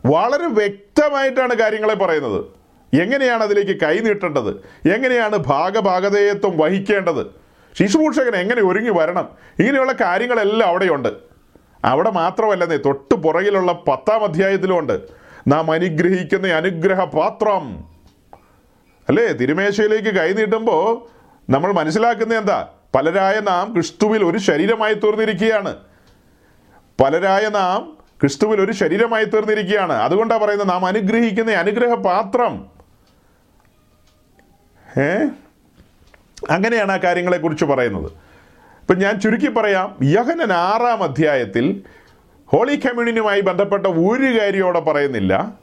വളരെ 0.06 0.47
വ്യക്തമായിട്ടാണ് 0.47 1.56
കാര്യങ്ങളെ 1.56 1.95
പറയുന്നത്. 1.95 2.45
എങ്ങനെയാണ് 3.01 3.43
അതിലേക്ക് 3.43 3.81
കൈനീട്ടേണ്ടത് 3.81 4.49
എങ്ങനെയാണ് 4.93 5.38
ഭാഗഭാഗതേയത്വം 5.38 6.57
വഹിക്കേണ്ടത്? 6.57 7.27
ശിശുഭൂഷകൻ 7.80 8.35
എങ്ങനെ 8.35 8.61
ഒരുങ്ങി 8.61 8.89
വരണം? 8.89 9.30
ഇങ്ങനെയുള്ള 9.60 9.91
കാര്യങ്ങളെല്ലാം 9.91 10.69
അവിടെയുണ്ട്. 10.69 11.10
അവിടെ 11.85 12.10
മാത്രമല്ലെന്നേ 12.10 12.77
തൊട്ട് 12.77 13.15
പുറകിലുള്ള 13.15 13.72
പത്താം 13.72 14.23
അധ്യായത്തിലുമുണ്ട്. 14.23 15.01
നാം 15.47 15.72
അനുഗ്രഹിക്കുന്ന 15.72 16.47
അനുഗ്രഹ 16.47 17.03
പാത്രം 17.03 17.80
അല്ലേ? 19.10 19.27
തിരുമേശയിലേക്ക് 19.27 20.10
കൈനീട്ടുമ്പോൾ 20.10 21.07
നമ്മൾ 21.51 21.72
മനസ്സിലാക്കുന്നത് 21.72 22.38
എന്താ? 22.38 22.68
പലരായ 22.95 23.39
നാം 23.39 23.73
ക്രിസ്തുവിൽ 23.73 24.23
ഒരു 24.23 24.37
ശരീരമായി 24.37 24.93
തീർന്നിരിക്കുകയാണ്. 24.93 25.75
പലരായ 27.03 27.49
നാം 27.49 27.97
ക്രിസ്തുവിൽ 28.21 28.61
ഒരു 28.61 28.71
ശരീരമായി 28.71 29.25
തീർന്നിരിക്കുകയാണ്. 29.25 29.93
അതുകൊണ്ടാണ് 29.93 30.41
പറയുന്നത് 30.41 30.69
നാം 30.69 30.85
അനുഗ്രഹിക്കുന്ന 30.85 31.51
അനുഗ്രഹ 31.51 31.93
പാത്രം 31.93 32.67
ഏ? 34.97 35.27
അങ്ങനെയാണ് 36.49 36.91
ആ 36.91 36.97
കാര്യങ്ങളെക്കുറിച്ച് 36.97 37.65
പറയുന്നത്. 37.65 38.11
ഇപ്പം 38.81 38.99
ഞാൻ 38.99 39.19
ചുരുക്കി 39.19 39.47
പറയാം 39.47 39.97
യഹനൻ 40.03 40.53
ആറാം 40.53 41.03
അധ്യായത്തിൽ 41.03 41.83
ഹോളി 42.45 42.75
കമ്മ്യൂണിനുമായി 42.75 43.41
ബന്ധപ്പെട്ട 43.41 43.87
ഒരു 43.87 44.39
കാര്യം 44.39 44.63
അവിടെ 44.63 44.79
പറയുന്നില്ല. 44.79 45.53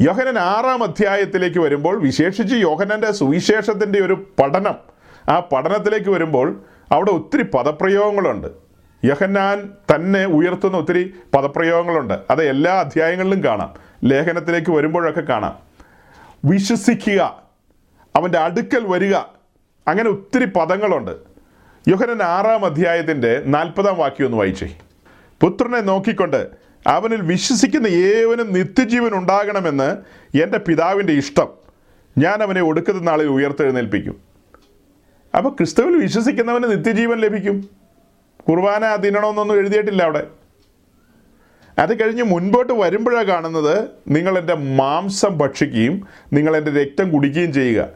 യോഹനൻ 0.00 0.38
ആറാം 0.38 0.82
അധ്യായത്തിലേക്ക് 0.82 1.58
വരുമ്പോൾ 1.58 2.00
വിശേഷിച്ച് 2.02 2.54
യോഹനന്റെ 2.54 3.12
സുവിശേഷത്തിന്റെ 3.12 4.00
ഒരു 4.00 4.32
പഠനം 4.38 4.95
ആ 5.28 5.40
പഠനത്തിലേക്ക് 5.40 6.10
വരുമ്പോൾ 6.10 6.64
അവിടെ 6.92 7.10
ഒത്തിരി 7.10 7.42
പദപ്രയോഗങ്ങളുണ്ട്. 7.42 8.48
യഹന്നാൻ 9.04 9.72
തന്നെ 9.94 10.26
ഉയർത്തുന്ന 10.26 10.76
ഒത്തിരി 10.76 11.14
പദപ്രയോഗങ്ങളുണ്ട്. 11.34 12.18
അത് 12.30 12.48
എല്ലാ 12.48 12.72
അധ്യായങ്ങളിലും 12.72 13.44
കാണാം. 13.44 13.74
ലേഖനത്തിലേക്ക് 14.04 14.70
വരുമ്പോഴൊക്കെ 14.70 15.20
കാണാം. 15.20 15.58
വിശ്വസിക്കുക 16.44 17.42
അവന്റെ 18.16 18.38
അടുക്കൽ 18.38 18.86
വരിക 18.86 19.14
അങ്ങനെ 19.88 20.10
ഒത്തിരി 20.10 20.44
പദങ്ങളുണ്ട്. 20.44 21.10
യോഹനൻ 21.88 22.22
ആറാം 22.22 22.64
അധ്യായത്തിന്റെ 22.64 23.42
നാൽപ്പതാം 23.46 23.96
വാക്യം 23.96 24.24
ഒന്ന് 24.24 24.38
വായിച്ചേ. 24.38 24.78
പുത്രനെ 25.40 25.80
നോക്കിക്കൊണ്ട് 25.80 26.48
അവനിൽ 26.86 27.20
വിശ്വസിക്കുന്ന 27.20 27.86
ഏവനും 27.86 28.52
നിത്യജീവൻ 28.52 29.14
ഉണ്ടാകണമെന്ന് 29.14 29.96
എന്റെ 30.42 30.58
പിതാവിന്റെ 30.58 31.12
ഇഷ്ടം. 31.12 31.48
ഞാൻ 32.18 32.42
അവനെ 32.42 32.62
ഒടുക്കുന്ന 32.62 33.02
നാളിൽ 33.02 33.26
ഉയർത്തെഴുന്നേൽപ്പിക്കും. 33.26 34.35
അപ്പോൾ 35.36 35.48
ക്രിസ്തുവിൽ 35.48 35.96
വിശ്വസിക്കുന്നവന് 35.96 36.64
നിത്യജീവൻ 36.64 37.18
ലഭിക്കും. 37.18 37.68
കുർബാന 38.48 38.96
തിന്നണമെന്നൊന്നും 38.96 39.58
എഴുതിയിട്ടില്ല 39.58 40.02
അവിടെ. 40.02 40.26
അത് 41.78 42.02
കഴിഞ്ഞ് 42.02 42.22
മുൻപോട്ട് 42.22 42.72
വരുമ്പോഴാണ് 42.72 43.24
കാണുന്നത് 43.24 43.88
നിങ്ങൾ 44.08 44.38
എന്റെ 44.38 44.54
മാംസം 44.54 45.38
ഭക്ഷിക്കുകയും 45.38 46.06
നിങ്ങൾ 46.32 46.56
എന്റെ 46.56 46.70
രക്തം 46.70 47.10
കുടിക്കുകയും 47.10 47.52
ചെയ്യുക. 47.52 47.88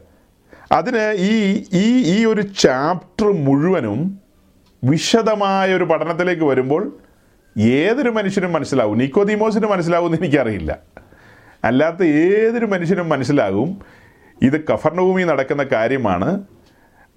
അതിന് 0.73 1.15
ഈ 1.19 1.65
ഈ 1.73 2.03
ഈ 2.07 2.25
ഒരു 2.25 2.41
ചാപ്റ്റർ 2.41 3.33
മുഴുവനും 3.33 4.21
വിശദമായ 4.85 5.75
ഒരു 5.75 5.85
പഠനത്തിലേക്ക് 5.85 6.43
വരുമ്പോൾ 6.43 6.99
ഏതൊരു 7.59 8.11
മനുഷ്യനും 8.11 8.53
മനസ്സിലാവും. 8.53 8.99
നിക്കോദീമോസിന് 8.99 9.67
മനസ്സിലാവുമെന്ന് 9.67 10.19
എനിക്കറിയില്ല. 10.19 10.79
അല്ലാത്ത 11.65 12.03
ഏതൊരു 12.03 12.67
മനുഷ്യനും 12.67 13.09
മനസ്സിലാകും. 13.09 13.81
ഇത് 14.43 14.65
കഫർണഭൂമി 14.67 15.23
നടക്കുന്ന 15.23 15.62
കാര്യമാണ്. 15.62 16.45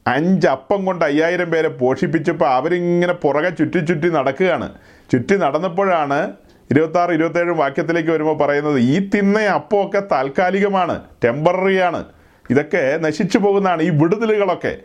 അഞ്ച് 0.07 0.47
അപ്പം 0.47 0.85
കൊണ്ട് 0.85 1.05
അയ്യായിരം 1.05 1.51
പേരെ 1.51 1.67
പോഷിപ്പിച്ചപ്പോൾ 1.67 2.49
അവരിങ്ങനെ 2.49 3.13
പുറകെ 3.13 3.49
ചുറ്റി 3.49 3.79
ചുറ്റി 3.79 4.09
നടക്കുകയാണ്. 4.09 4.73
ചുറ്റി 5.11 5.35
നടന്നപ്പോഴാണ് 5.35 6.33
ഇരുപത്താറ് 6.71 7.11
ഇരുപത്തേഴും 7.11 7.57
വാക്യത്തിലേക്ക് 7.57 8.09
വരുമ്പോൾ 8.09 8.37
പറയുന്നത് 8.37 8.79
ഈ 8.79 9.09
തിന്ന 9.09 9.39
അപ്പമൊക്കെ 9.39 9.99
താൽക്കാലികമാണ് 9.99 11.03
ടെമ്പററിയാണ് 11.23 12.05
ഇതൊക്കെ 12.49 12.97
നശിച്ചു 12.97 13.37
പോകുന്നതാണ് 13.37 13.81
ഈ 13.83 13.89
വിടുതലുകളൊക്കെ. 13.89 14.77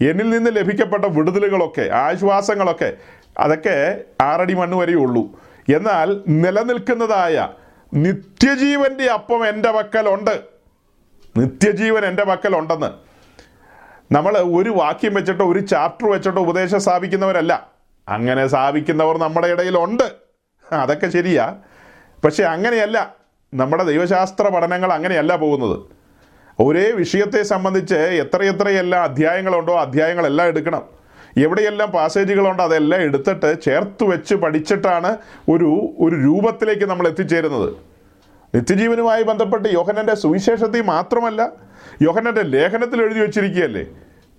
എന്നിൽ 0.00 0.30
നിന്ന് 0.30 0.50
ലഭിക്കപ്പെട്ട 0.56 1.04
വിടുതലുകളൊക്കെ 1.04 1.88
ആശ്വാസങ്ങളൊക്കെ 1.92 2.92
അതൊക്കെ 3.38 4.00
ആറടി 4.22 4.54
മണ്ണ് 4.54 4.76
വരെയേ 4.76 4.98
ഉള്ളൂ. 4.98 5.40
എന്നാൽ 5.74 6.20
നിലനിൽക്കുന്നതായ 6.28 7.48
നിത്യജീവന്റെ 7.94 9.06
അപ്പം 9.06 9.48
എന്റെ 9.48 9.70
പക്കലുണ്ട്. 9.70 10.40
നിത്യജീവൻ 11.36 12.04
എന്റെ 12.04 12.24
പക്കലുണ്ടെന്ന്. 12.24 13.05
നമ്മൾ 14.12 14.38
ഒരു 14.38 14.70
വാക്യം 14.70 15.14
വെച്ചിട്ടോ 15.14 15.52
ഒരു 15.52 15.58
ചാപ്റ്റർ 15.58 16.10
വെച്ചിട്ടോ 16.10 16.42
ഉപദേശം 16.42 16.80
സ്ഥാപിക്കുന്നവരല്ല. 16.80 17.70
അങ്ങനെ 18.08 18.46
സ്ഥാപിക്കുന്നവർ 18.46 19.18
നമ്മുടെ 19.18 19.48
ഇടയിലുണ്ട്. 19.48 20.12
അതൊക്കെ 20.72 21.06
ശരിയാ. 21.06 21.54
പക്ഷെ 22.24 22.42
അങ്ങനെയല്ല. 22.42 23.16
നമ്മുടെ 23.54 23.84
ദൈവശാസ്ത്ര 23.84 24.48
പഠനങ്ങൾ 24.48 24.92
അങ്ങനെയല്ല 24.92 25.36
പോകുന്നത്. 25.36 25.80
ഒരേ 26.60 26.90
വിഷയത്തെ 26.90 27.42
സംബന്ധിച്ച് 27.42 27.94
എത്രയെത്രയെല്ലാം 27.94 29.02
അധ്യായങ്ങളുണ്ടോ 29.02 29.78
അധ്യായങ്ങളെല്ലാം 29.78 30.48
എടുക്കണം. 30.48 30.82
എവിടെയെല്ലാം 31.36 31.90
പാസേജുകളുണ്ടോ 31.90 32.64
അതെല്ലാം 32.64 33.00
എടുത്തിട്ട് 33.00 33.62
ചേർത്ത് 33.62 34.04
വെച്ച് 34.04 34.34
പഠിച്ചിട്ടാണ് 34.34 35.16
ഒരു 35.48 35.94
ഒരു 35.98 36.16
രൂപത്തിലേക്ക് 36.16 36.84
നമ്മൾ 36.84 37.08
എത്തിച്ചേരുന്നത്. 37.08 37.74
നിത്യജീവനുമായി 38.54 39.22
ബന്ധപ്പെട്ട് 39.22 39.68
യോഹനന്റെ 39.68 40.14
സുവിശേഷത്തിൽ 40.14 40.82
മാത്രമല്ല 40.82 41.65
യോഹനന്റെ 42.02 42.42
ലേഖനത്തിൽ 42.42 43.02
എഴുതി 43.02 43.18
വെച്ചിരിക്കുകയല്ലേ? 43.18 43.84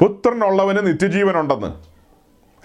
പുത്രനുള്ളവന് 0.01 0.87
നിത്യജീവനുണ്ടെന്ന്. 0.87 1.67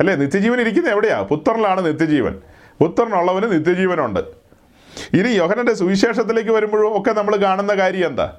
അല്ലേ? 0.01 0.14
നിത്യജീവൻ 0.14 0.60
ഇരിക്കുന്നത് 0.60 0.93
എവിടെയാ? 0.93 1.20
പുത്രനിലാണ് 1.20 1.86
നിത്യജീവൻ. 1.86 2.40
പുത്രനുള്ളവന് 2.81 3.52
നിത്യജീവനുണ്ട്. 3.52 4.20
ഇനി 5.12 5.28
യോഹനന്റെ 5.28 5.74
സുവിശേഷത്തിലേക്ക് 5.74 6.51
വരുമ്പോഴും 6.51 7.01
ഒക്കെ 7.01 7.12
നമ്മൾ 7.12 7.36
കാണുന്ന 7.36 7.74
കാര്യം 7.74 8.06
എന്താ? 8.06 8.36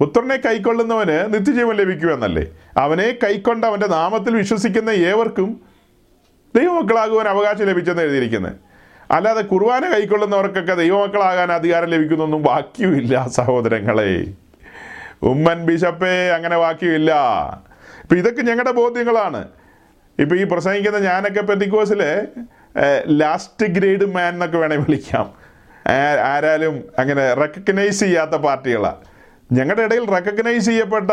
പുത്രനെ 0.00 0.36
കൈക്കൊള്ളുന്നവന് 0.36 1.34
നിത്യജീവൻ 1.34 1.76
ലഭിക്കുമെന്നല്ലേ? 1.76 2.46
അവനെ 2.76 3.18
കൈക്കൊണ്ട് 3.24 3.66
അവന്റെ 3.66 3.86
നാമത്തിൽ 3.86 4.36
വിശ്വസിക്കുന്ന 4.36 4.90
ഏവർക്കും 4.90 5.60
ദൈവമക്കളാകുവാൻ 6.56 7.28
അവകാശം 7.28 7.64
ലഭിച്ചെന്ന് 7.64 8.02
എഴുതിയിരിക്കുന്നത് 8.02 8.56
അല്ലാതെ 9.10 9.42
കുർബാന 9.42 9.92
കൈക്കൊള്ളുന്നവർക്കൊക്കെ 9.92 10.74
ദൈവമക്കളാകാൻ 10.74 11.52
അധികാരം 11.52 11.88
ലഭിക്കുന്നൊന്നും 11.88 12.42
ബാക്കിയുമില്ല 12.42 13.28
സഹോദരങ്ങളെ. 13.28 14.26
ഉമ്മൻ 15.22 15.66
ബിഷപ്പേ 15.66 16.28
അങ്ങനെ 16.28 16.56
വാക്യമില്ല. 16.56 17.12
ഇപ്പൊ 18.02 18.16
ഇതൊക്കെ 18.16 18.42
ഞങ്ങളുടെ 18.42 18.70
ബോധ്യങ്ങളാണ്. 18.70 19.48
ഇപ്പൊ 20.18 20.36
ഈ 20.36 20.44
പ്രസംഗിക്കുന്ന 20.44 20.98
ഞാനൊക്കെ 20.98 21.40
പെന്തിക്കോസിലെ 21.40 22.12
ലാസ്റ്റ് 23.06 23.66
ഗ്രേഡ് 23.66 24.04
മാൻ 24.04 24.32
എന്നൊക്കെ 24.32 24.58
വേണേൽ 24.58 24.78
വിളിക്കാം. 24.78 25.26
ആരാലും 26.32 26.84
അങ്ങനെ 26.98 27.34
റെക്കഗ്നൈസ് 27.34 28.00
ചെയ്യാത്ത 28.00 28.34
പാർട്ടികളാണ് 28.46 29.04
ഞങ്ങളുടെ 29.52 29.82
ഇടയിൽ 29.82 30.04
റെക്കഗ്നൈസ് 30.10 30.66
ചെയ്യപ്പെട്ട 30.66 31.10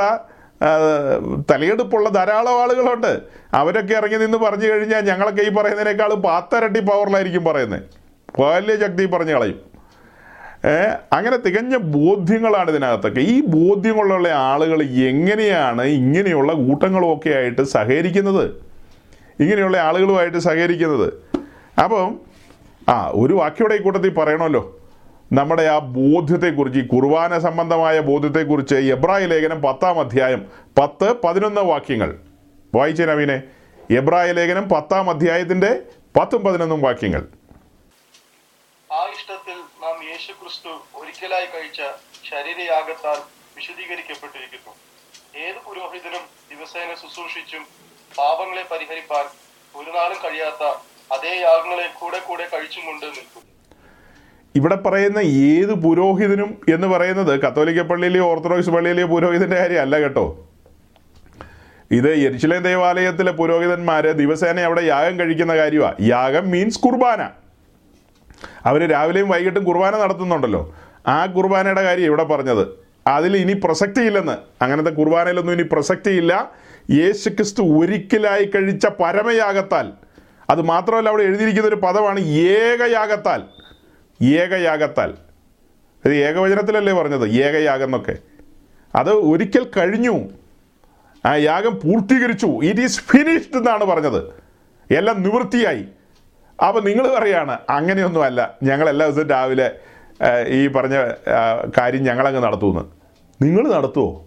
തലയെടുപ്പുള്ള 1.51 2.09
ധാരാളം 2.09 2.61
ആളുകളുണ്ട്. 2.61 3.13
അവരൊക്കെ 3.53 3.93
ഇറങ്ങി 3.93 4.17
നിന്ന് 4.17 4.37
പറഞ്ഞു 4.37 4.67
കഴിഞ്ഞാൽ 4.71 5.01
ഞങ്ങളൊക്കെ 5.09 5.41
ഈ 5.41 5.49
പറയുന്നതിനേക്കാൾ 5.49 6.13
പത്തരട്ടി 6.13 6.79
പവറിലായിരിക്കും 6.79 7.43
പറയുന്നത്. 7.43 7.83
വലിയ 8.39 8.75
ശക്തി 8.85 9.05
പറഞ്ഞു 9.05 9.33
കളയും. 9.33 9.74
അങ്ങനെ 11.13 11.37
തികഞ്ഞ 11.37 11.77
ബോധ്യങ്ങളാണ് 11.77 12.69
ഇതിനകത്തൊക്കെ. 12.69 13.19
ഈ 13.19 13.41
ബോധ്യങ്ങളുള്ള 13.41 14.29
ആളുകൾ 14.29 14.83
എങ്ങനെയാണ് 14.83 15.81
ഇങ്ങനെയുള്ള 15.81 16.53
കൂട്ടങ്ങളുമൊക്കെ 16.53 17.29
ആയിട്ട് 17.29 17.61
സഹകരിക്കുന്നത്? 17.61 18.45
ഇങ്ങനെയുള്ള 19.39 19.77
ആളുകളുമായിട്ട് 19.77 20.37
സഹകരിക്കുന്നത്. 20.37 21.13
അപ്പം 21.83 22.19
ആ 22.89 23.11
ഒരു 23.13 23.33
വാക്യോടെ 23.33 23.75
ഈ 23.75 23.81
കൂട്ടത്തിൽ 23.81 24.09
പറയണമല്ലോ. 24.09 24.79
നമ്മുടെ 25.33 25.63
ആ 25.63 25.79
ബോധ്യത്തെക്കുറിച്ച് 25.79 26.79
ഈ 26.79 26.87
കുർബാന 26.87 27.37
സംബന്ധമായ 27.37 27.99
ബോധ്യത്തെക്കുറിച്ച് 27.99 28.75
എബ്രായ 28.75 29.25
ലേഖനം 29.25 29.61
പത്താം 29.61 29.99
അധ്യായം 29.99 30.45
പത്ത് 30.77 31.15
പതിനൊന്ന് 31.23 31.61
വാക്യങ്ങൾ. 31.61 32.15
വായിച്ചേ 32.75 33.05
നവീനെ 33.05 33.43
എബ്രായ 33.91 34.31
ലേഖനം 34.31 34.69
പത്താം 34.69 35.09
അധ്യായത്തിന്റെ 35.09 35.81
പത്തും 36.19 36.43
പതിനൊന്നും 36.43 36.81
വാക്യങ്ങൾ. 36.81 37.25
ആ 38.91 39.03
ഇഷ്ടത്തിൽ 39.03 39.64
യേശു 40.15 40.33
ക്രിസ്തു 40.41 40.71
ഒരിക്കലായി 40.99 41.47
കഴിച്ച 41.53 41.81
ശരീരയാഗത്താൽ 42.27 43.17
വിശദീകരിക്കപ്പെട്ടിരിക്കുന്നു 43.55 44.73
ഏത് 45.45 45.57
പുരോഹിതനും 45.65 46.23
ദിവസേന 46.51 46.91
ശുശ്രൂഷിച്ചും 47.01 47.63
പാപങ്ങളെ 48.17 48.63
പരിഹരിപ്പാൻ 48.71 49.25
ഒരു 49.79 49.89
നാളും 49.97 50.19
കഴിയാത്ത 50.25 50.63
അതേ 51.15 51.33
യാഗങ്ങളെ 51.41 51.87
കൂടെ 51.99 52.19
കൂടെ 52.27 52.45
കഴിച്ചും 52.53 52.83
കൊണ്ട് 52.87 53.05
നിൽക്കും. 53.05 53.43
ഇവിടെ 54.55 54.77
പറയുന്ന 54.85 55.19
ഏത് 55.49 55.73
പുരോഹിതനും 55.85 56.51
എന്ന് 56.75 56.89
പറയുന്നത് 56.93 57.33
കത്തോലിക്ക 57.45 57.83
പള്ളിയിലെയോ 57.91 58.27
ഓർത്തഡോക്സ് 58.31 58.73
പള്ളിയിലെയോ 58.75 59.07
പുരോഹിതന്റെ 59.13 59.57
കാര്യമല്ല 59.61 59.95
കേട്ടോ. 60.03 60.25
ഇത് 61.99 62.11
യെരുശലേം 62.25 62.63
ദേവാലയത്തിലെ 62.69 63.33
പുരോഹിതന്മാര് 63.41 64.11
ദിവസേന 64.21 64.63
അവിടെ 64.69 64.85
യാഗം 64.93 65.17
കഴിക്കുന്ന 65.19 65.55
കാര്യമാണ് 65.61 65.97
യാഗം 66.13 66.47
മീൻസ് 66.53 66.81
കുർബാന. 66.85 67.21
അവർ 68.65 68.89
രാവിലെയും 68.89 69.29
വൈകിട്ടും 69.29 69.63
കുർബാന 69.63 69.97
നടത്തുന്നുണ്ടല്ലോ. 69.97 70.75
ആ 71.07 71.25
കുർബാനയുടെ 71.25 71.81
കാര്യം 71.81 72.05
ഇവിടെ 72.05 72.23
പറഞ്ഞത്. 72.23 72.67
അതിൽ 73.07 73.37
ഇനി 73.37 73.53
പ്രസക്തിയില്ലെന്ന് 73.53 74.63
അങ്ങനത്തെ 74.63 74.89
കുർബാനയിലൊന്നും 74.89 75.53
ഇനി 75.53 75.63
പ്രസക്തിയില്ല 75.63 76.51
യേശുക്രിസ്തു 76.91 77.61
ഒരിക്കലായി 77.61 78.45
കഴിച്ച 78.45 78.87
പരമയാഗത്താൽ. 78.87 79.91
അത് 80.49 80.61
മാത്രമല്ല 80.61 81.09
അവിടെ 81.09 81.23
എഴുതിയിരിക്കുന്ന 81.23 81.67
ഒരു 81.67 81.75
പദമാണ് 81.75 82.19
ഏകയാഗത്താൽ. 82.19 83.43
ഏകയാഗത്താൽ. 84.23 85.13
അത് 86.05 86.13
ഏകവചനത്തിലല്ലേ 86.13 86.93
പറഞ്ഞത്? 86.93 87.27
ഏകയാഗം 87.27 87.85
എന്നൊക്കെ. 87.85 88.17
അത് 88.95 89.09
ഒരിക്കൽ 89.09 89.71
കഴിഞ്ഞു. 89.77 90.19
ആ 91.25 91.35
യാഗം 91.35 91.71
പൂർത്തീകരിച്ചു. 91.71 92.45
ഇറ്റ് 92.45 92.81
ഈസ് 92.81 92.99
ഫിനിഷ്ഡ് 92.99 93.57
എന്നാണ് 93.57 93.83
പറഞ്ഞത്. 93.83 94.23
എല്ലാം 94.93 95.23
നിവൃത്തിയായി. 95.23 95.85
അപ്പോൾ 96.63 96.81
നിങ്ങൾ 96.83 97.15
പറയാണ് 97.15 97.59
അങ്ങനെയൊന്നുമല്ല. 97.69 98.57
ഞങ്ങൾ 98.63 98.89
എല്ലാ 98.89 99.05
ദിവസവും 99.05 99.29
രാവിലെ 99.29 99.71
ഈ 100.47 100.67
പറഞ്ഞ 100.67 100.95
കാര്യം 101.77 102.03
ഞങ്ങളങ്ങ് 102.03 102.43
നടത്തുമെന്ന്. 102.43 102.83
നിങ്ങൾ 103.41 103.71
നടത്തുമോ 103.71 104.25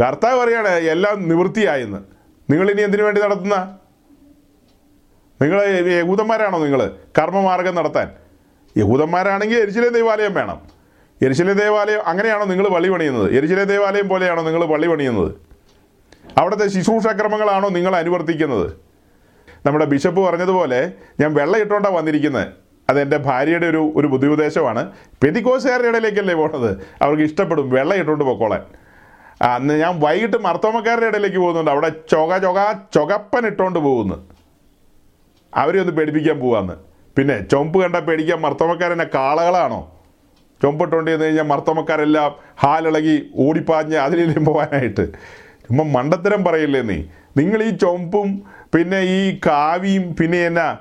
കർത്താവ് 0.00 0.40
പറയാണ് 0.40 0.68
എല്ലാം 0.68 1.28
നിവൃത്തിയായെന്ന്. 1.28 1.98
നിങ്ങൾ 2.50 2.70
ഇനി 2.70 2.82
എന്തിനു 2.82 3.02
വേണ്ടി 3.02 3.20
നടത്തുന്ന? 3.20 3.78
നിങ്ങൾ 5.42 5.58
യഹൂദന്മാരാണോ 6.00 6.58
നിങ്ങൾ 6.64 6.80
കർമ്മമാർഗം 7.18 7.74
നടത്താൻ. 7.74 8.08
യഹൂദന്മാരാണെങ്കിൽ 8.76 9.58
എരിശിലെ 9.58 9.88
ദേവാലയം 9.88 10.34
വേണം. 10.34 10.58
എരിശിലെ 11.22 11.52
ദേവാലയം 11.52 12.00
അങ്ങനെയാണോ 12.06 12.44
നിങ്ങൾ 12.44 12.68
പള്ളി 12.68 12.88
പണിയുന്നത്? 12.88 13.36
എരിശിലെ 13.36 13.64
ദേവാലയം 13.64 14.08
പോലെയാണോ 14.08 14.42
നിങ്ങൾ 14.42 14.64
പള്ളി 14.66 14.88
പണിയുന്നത്? 14.88 15.34
അവിടുത്തെ 16.38 16.68
ശുശ്രൂഷക്രമങ്ങളാണോ 16.68 17.68
നിങ്ങൾ 17.68 17.96
അനുവർത്തിക്കുന്നത്? 17.96 18.87
നമ്മുടെ 19.66 19.84
ബിഷപ്പ് 19.84 20.20
പറഞ്ഞതുപോലെ 20.20 20.92
ഞാൻ 21.20 21.34
വെള്ളം 21.34 21.60
ഇട്ടുകൊണ്ടാണ് 21.60 21.96
വന്നിരിക്കുന്നത് 21.96 22.46
അതെന്റെ 22.90 23.16
ഭാര്യയുടെ 23.16 23.66
ഒരു 23.66 23.92
ഒരു 23.96 24.06
ബുദ്ധിപ്രദേശമാണ് 24.06 24.92
പെറ്റിക്കോസുകാരുടെ 25.22 25.88
ഇടയിലേക്കല്ലേ 25.88 26.34
പോണത്? 26.34 26.70
അവർക്ക് 27.02 27.22
ഇഷ്ടപ്പെടും 27.22 27.70
വെള്ളം 27.70 27.96
ഇട്ടുകൊണ്ട് 27.96 28.24
പൊക്കോളാൻ 28.24 28.62
അന്ന് 29.42 29.74
ഞാൻ 29.80 30.00
വൈകിട്ട് 30.00 30.36
മർത്തോമക്കാരുടെ 30.36 31.06
ഇടയിലേക്ക് 31.06 31.36
പോകുന്നുണ്ട്. 31.36 31.70
അവിടെ 31.70 31.88
ചൊക 31.88 32.38
ചൊക 32.38 32.72
ചൊകപ്പൻ 32.94 33.46
ഇട്ടുകൊണ്ട് 33.46 33.78
പോകുന്നു. 33.78 34.16
അവരെ 35.54 35.80
ഒന്ന് 35.80 35.92
പേടിപ്പിക്കാൻ 35.92 36.40
പോവാന്ന്. 36.40 36.72
പിന്നെ 37.16 37.40
ചൊമ്പ് 37.52 37.82
കണ്ട 37.82 37.96
പേടിക്കാൻ 37.96 38.40
മർത്തോമക്കാരെന്നെ 38.40 39.04
കാളകളാണോ? 39.14 39.92
ചൊമ്പിട്ടുകൊണ്ട് 40.62 41.10
ചെന്ന് 41.10 41.24
കഴിഞ്ഞാൽ 41.24 41.46
മർത്തോമക്കാരെല്ലാം 41.46 42.32
ഹാലിളകി 42.62 43.30
ഓടിപ്പാഞ്ഞ് 43.34 43.96
അതിലേലും 43.96 44.44
പോകാനായിട്ട് 44.44 45.04
ചുമ്മാ 45.66 45.84
മണ്ടത്തരം 45.84 46.44
പറയില്ലേ 46.44 46.82
നീ? 46.82 47.04
നിങ്ങൾ 47.36 47.62
ഈ 47.62 47.70
ചൊമ്പും 47.70 48.28
പിന്നെ 48.74 48.98
ഈ 49.00 49.40
കാവിയും 49.46 50.16
പിന്നെ 50.16 50.38
എന്നാ 50.38 50.78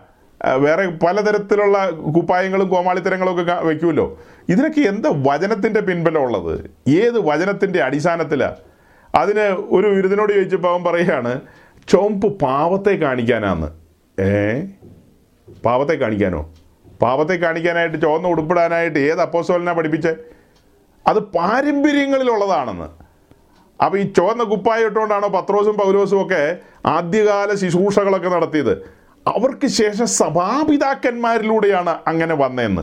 വേറെ 0.57 0.87
പലതരത്തിലുള്ള 0.87 1.89
കുപ്പായങ്ങളും 1.89 2.69
കോമാളിത്തരങ്ങളും 2.69 3.41
ഒക്കെ 3.41 3.53
വെക്കുമല്ലോ. 3.53 4.19
ഇതിനൊക്കെ 4.49 4.79
എന്ത് 4.79 5.27
വചനത്തിന്റെ 5.29 5.79
പിൻബലം 5.79 6.21
ഉള്ളത്? 6.21 6.71
ഏത് 6.87 7.19
വചനത്തിന്റെ 7.19 7.81
അടിസ്ഥാനത്തിലാണ് 7.81 8.55
അതിന് 9.15 9.39
ഒരു 9.39 9.87
വിരുദ്ധനോട് 9.87 10.33
ചോദിച്ചപ്പോൾ 10.33 10.71
അവൻ 10.71 10.83
പറയുകയാണ് 10.83 11.41
ചോമ്പ് 11.87 12.39
പാവത്തെ 12.39 12.95
കാണിക്കാനാന്ന്. 12.95 13.67
ഏ? 14.21 14.61
പാവത്തെ 15.65 15.93
കാണിക്കാനോ? 15.93 16.53
പാവത്തെ 17.01 17.33
കാണിക്കാനായിട്ട് 17.33 17.97
ചോന്ന 17.97 18.27
ഉടുപ്പിടാനായിട്ട് 18.27 18.99
ഏത് 18.99 19.21
അപ്പോസോലിനാ 19.21 19.73
പഠിപ്പിച്ചേ? 19.73 20.15
അത് 21.07 21.19
പാരമ്പര്യങ്ങളിലുള്ളതാണെന്ന്. 21.19 22.96
അപ്പോൾ 23.83 23.99
ഈ 23.99 24.13
ചുവന്ന 24.13 24.43
കുപ്പായ 24.43 24.85
ഇട്ടുകൊണ്ടാണോ 24.85 25.27
പത്രോസും 25.27 25.77
പൗലോസും 25.77 26.21
ഒക്കെ 26.21 26.57
ആദ്യകാല 26.85 27.55
ശുശ്രൂഷകളൊക്കെ 27.55 28.29
നടത്തിയത്? 28.29 28.97
അവർക്ക് 29.27 29.67
ശേഷം 29.67 30.07
സഭാപിതാക്കന്മാരിലൂടെയാണ് 30.07 31.95
അങ്ങനെ 32.07 32.35
വന്നതെന്ന്. 32.35 32.81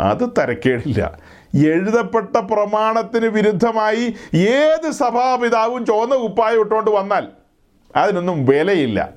അത് 0.00 0.30
തരക്കേടില്ല. 0.38 1.18
എഴുതപ്പെട്ട 1.54 2.36
പ്രമാണത്തിന് 2.36 3.26
വിരുദ്ധമായി 3.26 4.14
ഏത് 4.34 4.90
സഭാപിതാവും 4.90 5.86
ചുവന്ന 5.86 6.14
കുപ്പായം 6.14 6.60
ഇട്ടുകൊണ്ട് 6.60 6.90
വന്നാൽ 6.90 7.28
അതിനൊന്നും 7.96 8.46
വിലയില്ല. 8.46 9.12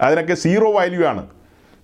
അതിനൊക്കെ 0.00 0.34
സീറോ 0.34 0.72
വാല്യൂ 0.72 1.04
ആണ്. 1.04 1.26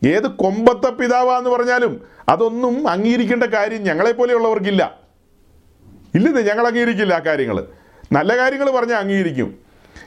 ഏത് 0.06 0.26
കൊമ്പത്തെ 0.26 0.90
പിതാവാന്ന് 0.90 1.50
പറഞ്ഞാലും 1.50 2.06
അതൊന്നും 2.28 2.88
അംഗീകരിക്കേണ്ട 2.88 3.44
കാര്യം 3.44 3.82
ഞങ്ങളെപ്പോലെയുള്ളവർക്കില്ല. 3.82 5.00
ഇല്ലെന്ന് 6.14 6.40
ഞങ്ങൾ 6.40 6.66
അംഗീകരിക്കില്ല 6.66 7.14
ആ 7.14 7.18
കാര്യങ്ങൾ 7.18 7.66
നല്ല 8.12 8.38
കാര്യങ്ങൾ 8.38 8.70
പറഞ്ഞാൽ 8.70 8.96
അംഗീകരിക്കും. 8.96 9.58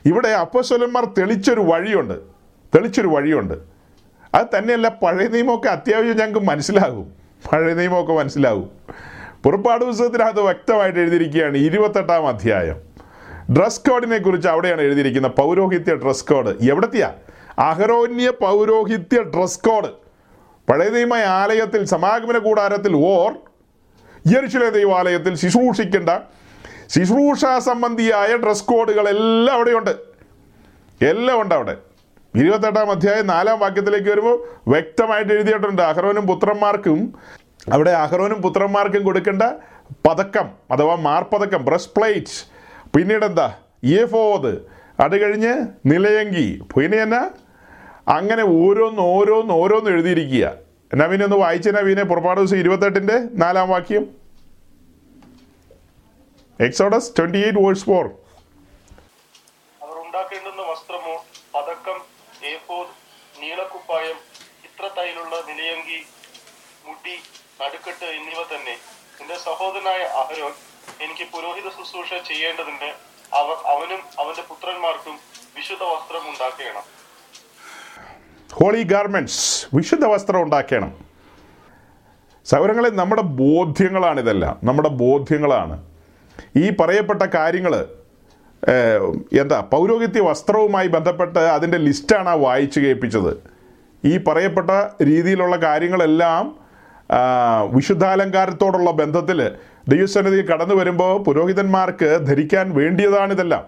ഇവിടെ 0.06 0.28
അപ്പസ്വലന്മാർ 0.28 1.06
തെളിച്ചൊരു 1.06 1.60
വഴിയുണ്ട്. 1.60 2.14
തെളിച്ചൊരു 2.76 3.08
വഴിയുണ്ട്. 3.08 3.54
അത് 4.34 4.46
തന്നെയല്ല 4.58 4.88
പഴയ 4.90 5.28
നിയമമൊക്കെ 5.28 5.70
അത്യാവശ്യം 5.70 6.18
ഞങ്ങൾക്ക് 6.18 6.48
മനസ്സിലാകും. 6.48 7.14
പഴയ 7.52 7.74
നിയമമൊക്കെ 7.74 8.14
മനസ്സിലാകും. 8.14 8.70
പുറപ്പാട് 9.44 9.86
പുസ്തകത്തിനകത്ത് 9.86 10.42
വ്യക്തമായിട്ട് 10.42 11.00
എഴുതിയിരിക്കുകയാണ്. 11.00 11.58
ഇരുപത്തെട്ടാം 11.58 12.28
അധ്യായം. 12.28 12.76
ഡ്രസ് 13.54 13.80
കോഡിനെ 13.80 14.18
കുറിച്ച് 14.18 14.48
അവിടെയാണ് 14.48 14.82
എഴുതിയിരിക്കുന്നത്. 14.82 15.32
പൗരോഹിത്യ 15.32 15.96
ഡ്രസ് 15.96 16.26
കോഡ്. 16.26 16.70
എവിടത്തെയാ? 16.70 17.14
അഹരോന്യ 17.60 18.30
പൗരോഹിത്യ 18.30 19.22
ഡ്രസ് 19.22 19.60
കോഡ്. 19.60 19.88
പഴയ 20.72 20.90
നിയമ 20.90 21.14
ആലയത്തിൽ 21.14 21.86
സമാഗമന 21.86 22.38
കൂടാരത്തിൽ 22.38 22.96
ഓർ 22.96 23.34
യെരുശലേം 24.36 24.70
ദൈവാലയത്തിൽ 24.70 25.36
ശുശ്രൂഷിക്കേണ്ട 25.36 26.10
ശുശ്രൂഷ 26.90 27.46
സംബന്ധിയായ 27.60 28.38
ഡ്രസ് 28.38 28.64
കോഡുകളെല്ലാം 28.64 29.56
അവിടെയുണ്ട്. 29.56 29.90
എല്ലാം 31.02 31.42
ഉണ്ട് 31.42 31.56
അവിടെ. 31.56 31.78
ഇരുപത്തെട്ടാം 32.36 32.92
അധ്യായം 32.92 33.28
നാലാം 33.28 33.60
വാക്യത്തിലേക്ക് 33.60 34.10
വരുമ്പോൾ 34.10 34.44
വ്യക്തമായിട്ട് 34.68 35.34
എഴുതിയിട്ടുണ്ട്. 35.34 35.82
അഹ്റോനും 35.82 36.28
പുത്രന്മാർക്കും 36.28 37.14
അവിടെ 37.74 37.92
അഹ്റോനും 37.92 38.42
പുത്രന്മാർക്കും 38.42 39.04
കൊടുക്കേണ്ട 39.04 39.44
പതക്കം 40.08 40.50
അഥവാ 40.72 40.96
മാർപ്പതക്കം 40.96 41.66
ബ്രസ് 41.66 41.90
പ്ലേറ്റ് 41.98 42.48
പിന്നീട് 42.96 43.26
എന്താ? 43.26 43.54
ഏഫോത് 43.86 44.62
അത് 45.00 45.22
കഴിഞ്ഞ് 45.22 45.54
നിലയങ്കി. 45.86 46.62
പിന്നെ 46.78 46.98
എന്നാ? 46.98 47.30
അങ്ങനെ 48.08 48.44
ഓരോന്ന് 48.44 49.02
ഓരോന്ന് 49.02 49.54
ഓരോന്ന് 49.54 49.92
എഴുതിയിരിക്കുക. 49.92 50.52
നവീനെ 50.96 51.24
ഒന്ന് 51.24 51.38
വായിച്ച 51.38 51.70
നവീനെ 51.70 52.04
പുറപ്പാട് 52.04 52.40
ദിവസം 52.40 52.58
ഇരുപത്തെട്ടിന്റെ 52.58 53.20
നാലാം 53.34 53.70
വാക്യം. 53.70 54.19
Exodus 56.66 57.10
twenty 57.18 57.40
eight 57.46 57.60
verse 57.66 57.86
four 57.90 58.06
അവർ 59.84 59.96
ഉണ്ടാക്കേണ്ടുന്ന 60.06 60.62
വസ്ത്രമോ 60.72 61.14
പതക്കം 61.54 62.00
ഏഫോദ് 62.54 62.92
നീളക്കുപ്പായം 63.42 64.18
ഇത്ര 64.68 64.90
തൈലുള്ള 64.98 65.36
നിലയങ്കി 65.50 66.00
മുടി 66.88 67.16
നടുക്കെട്ട് 67.62 68.08
എന്നിവ 68.18 68.42
തന്നെ. 68.54 68.76
നിന്റെ 69.20 69.38
സഹോദരനായ 69.48 70.02
അഹരോൻ 70.22 70.54
എനിക്ക് 71.06 71.26
പുരോഹിത 71.34 71.70
ശുശ്രൂഷ 71.78 72.10
ചെയ്യേണ്ടതിന് 72.30 72.90
അവർ 73.40 73.58
അവനും 73.74 74.02
അവന്റെ 74.22 74.44
പുത്രന്മാർക്കും 74.50 75.16
വിശുദ്ധ 75.58 75.84
വസ്ത്രം 75.84 76.24
ഉണ്ടാക്കണം. 76.32 76.86
ഹോളി 78.54 78.84
ഗാർമെന്റ്സ് 78.94 79.44
വിശുദ്ധ 79.76 80.06
വസ്ത്രം 80.06 80.42
ഉണ്ടാക്കണം. 80.42 80.92
സൗരങ്ങളെ 82.46 82.90
നമ്മുടെ 82.90 83.22
ബോധ്യങ്ങളാണ് 83.22 83.42
ബോധ്യങ്ങളാണിതെല്ലാം 83.44 84.58
നമ്മുടെ 84.64 84.90
ബോധ്യങ്ങളാണ്. 85.04 85.89
ഈ 86.58 86.70
പറയപ്പെട്ട 86.70 87.24
കാര്യങ്ങൾ 87.24 87.86
എന്താ 89.40 89.60
പൗരോഹിത്യ 89.60 90.22
വസ്ത്രവുമായി 90.22 90.88
ബന്ധപ്പെട്ട് 90.88 91.40
അതിന്റെ 91.40 91.78
ലിസ്റ്റാണ് 91.78 92.30
ആ 92.30 92.34
വായിച്ചു 92.34 92.80
കേൾപ്പിച്ചത്. 92.80 93.38
ഈ 94.06 94.18
പറയപ്പെട്ട 94.18 94.70
രീതിയിലുള്ള 95.04 95.56
കാര്യങ്ങളെല്ലാം 95.56 96.60
വിശുദ്ധാലങ്കാരത്തോടുള്ള 97.76 98.92
ബന്ധത്തിൽ 98.92 99.52
ദൈവസന്നിധി 99.88 100.42
കടന്നു 100.42 100.76
വരുമ്പോൾ 100.76 101.24
പുരോഹിതന്മാർക്ക് 101.24 102.26
ധരിക്കാൻ 102.28 102.76
വേണ്ടിയതാണിതെല്ലാം. 102.76 103.66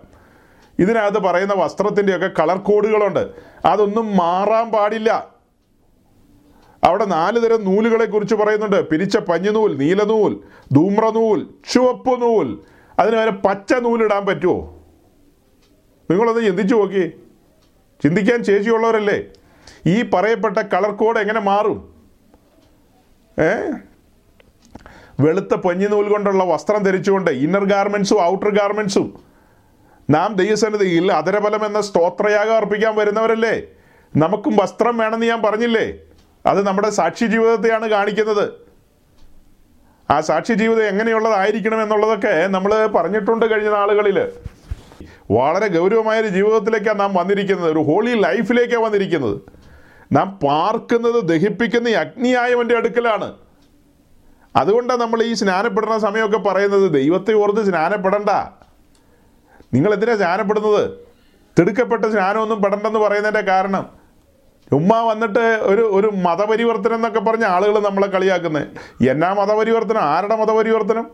ഇതിനകത്ത് 0.80 1.18
പറയുന്ന 1.18 1.54
വസ്ത്രത്തിന്റെയൊക്കെ 1.54 2.30
കളർ 2.40 2.58
കോഡുകളുണ്ട്. 2.58 3.32
അതൊന്നും 3.66 4.18
മാറാൻ 4.18 4.72
പാടില്ല. 4.72 5.28
അവിടെ 6.84 7.06
നാല് 7.06 7.40
തരം 7.44 7.64
നൂലുകളെ 7.64 8.06
കുറിച്ച് 8.06 8.36
പറയുന്നുണ്ട്. 8.36 8.90
പിരിച്ച 8.90 9.18
പഞ്ഞുനൂൽ 9.18 9.78
നീലനൂൽ 9.78 10.40
ധൂമ്രനൂൽ 10.72 11.50
ചുവപ്പ് 11.74 12.22
നൂൽ 12.22 12.60
അതിന് 13.02 13.16
വരെ 13.16 13.32
പച്ച 13.32 13.74
നൂലിടാൻ 13.74 14.26
പറ്റുമോ 14.26 14.78
നിങ്ങളൊന്ന് 16.12 16.42
ചിന്തിച്ചു 16.42 16.76
നോക്കി. 16.76 17.08
ചിന്തിക്കാൻ 18.04 18.44
ശേഷിയുള്ളവരല്ലേ? 18.44 19.24
ഈ 19.86 20.02
പറയപ്പെട്ട 20.02 20.58
കളർ 20.58 20.92
കോഡ് 20.92 21.20
എങ്ങനെ 21.20 21.40
മാറും? 21.40 21.94
ഏ? 23.40 23.72
വെളുത്ത 25.20 25.56
പഞ്ഞി 25.56 25.86
നൂൽ 25.86 26.10
കൊണ്ടുള്ള 26.10 26.44
വസ്ത്രം 26.44 26.84
ധരിച്ചുകൊണ്ട് 26.84 27.32
ഇന്നർ 27.32 27.66
ഗാർമെൻസും 27.66 28.22
ഔട്ടർ 28.22 28.50
ഗാർമെൻസും 28.50 29.20
നാം 30.10 30.34
ദൈവസന്നിധിയിൽ 30.34 31.12
അതരബലം 31.12 31.66
എന്ന 31.66 31.82
സ്തോത്രയാഗം 31.82 32.56
അർപ്പിക്കാൻ 32.56 32.96
വരുന്നവരല്ലേ? 32.96 33.62
നമുക്കും 34.18 34.56
വസ്ത്രം 34.56 34.98
വേണമെന്ന് 34.98 35.26
ഞാൻ 35.26 35.42
പറഞ്ഞില്ലേ? 35.42 36.00
അത് 36.46 36.68
നമ്മുടെ 36.68 36.90
സാക്ഷി 36.90 37.26
ജീവിതത്തെയാണ് 37.26 37.90
കാണിക്കുന്നത്. 37.90 38.71
ആ 40.12 40.22
സാക്ഷി 40.22 40.54
ജീവിതം 40.54 40.84
എങ്ങനെയുള്ളതായിരിക്കണം 40.84 41.84
എന്നുള്ളതൊക്കെ 41.84 42.48
നമ്മൾ 42.48 42.88
പറഞ്ഞിട്ടുണ്ട് 42.88 43.52
കഴിഞ്ഞ 43.52 43.70
നാളുകളിൽ 43.70 44.32
വളരെ 45.32 45.68
ഗൗരവമായൊരു 45.68 46.28
ജീവിതത്തിലേക്കാണ് 46.28 47.00
നാം 47.00 47.14
വന്നിരിക്കുന്നത്. 47.14 47.72
ഒരു 47.72 47.80
ഹോളി 47.80 48.22
ലൈഫിലേക്കാണ് 48.22 48.84
വന്നിരിക്കുന്നത്. 48.84 49.42
നാം 50.12 50.40
പാർക്കുന്നത് 50.44 51.24
ദഹിപ്പിക്കുന്ന 51.24 51.90
അഗ്നിയായവന്റെ 51.90 52.76
അടുക്കലാണ്. 52.76 53.34
അതുകൊണ്ടാണ് 54.56 55.02
നമ്മൾ 55.02 55.24
ഈ 55.24 55.34
സ്നാനപ്പെടുന്ന 55.34 55.98
സമയമൊക്കെ 55.98 56.38
പറയുന്നത്. 56.38 56.92
ദൈവത്തെ 56.92 57.34
ഓർത്ത് 57.34 57.66
സ്നാനപ്പെടണ്ട. 57.66 58.30
നിങ്ങൾ 59.74 59.94
എന്തിനാണ് 59.94 60.18
സ്നാനപ്പെടുന്നത്? 60.18 60.92
തിടുക്കപ്പെട്ട 61.60 62.06
സ്നാനമൊന്നും 62.06 62.62
പെടണ്ടെന്ന് 62.62 63.00
പറയുന്നതിന്റെ 63.00 63.52
കാരണം 63.52 64.01
ഉമ്മ 64.72 65.02
വന്നിട്ട് 65.02 65.40
ഒരു 65.40 65.82
ഒരു 65.82 66.08
മതപരിവർത്തനം 66.08 66.96
എന്നൊക്കെ 66.96 67.20
പറഞ്ഞ 67.20 67.46
ആളുകൾ 67.46 67.80
നമ്മളെ 67.80 68.08
കളിയാക്കുന്നത് 68.08 68.68
എന്നാ 69.10 69.34
മതപരിവർത്തനം? 69.34 70.02
ആരുടെ 70.02 70.36
മതപരിവർത്തനം? 70.36 71.12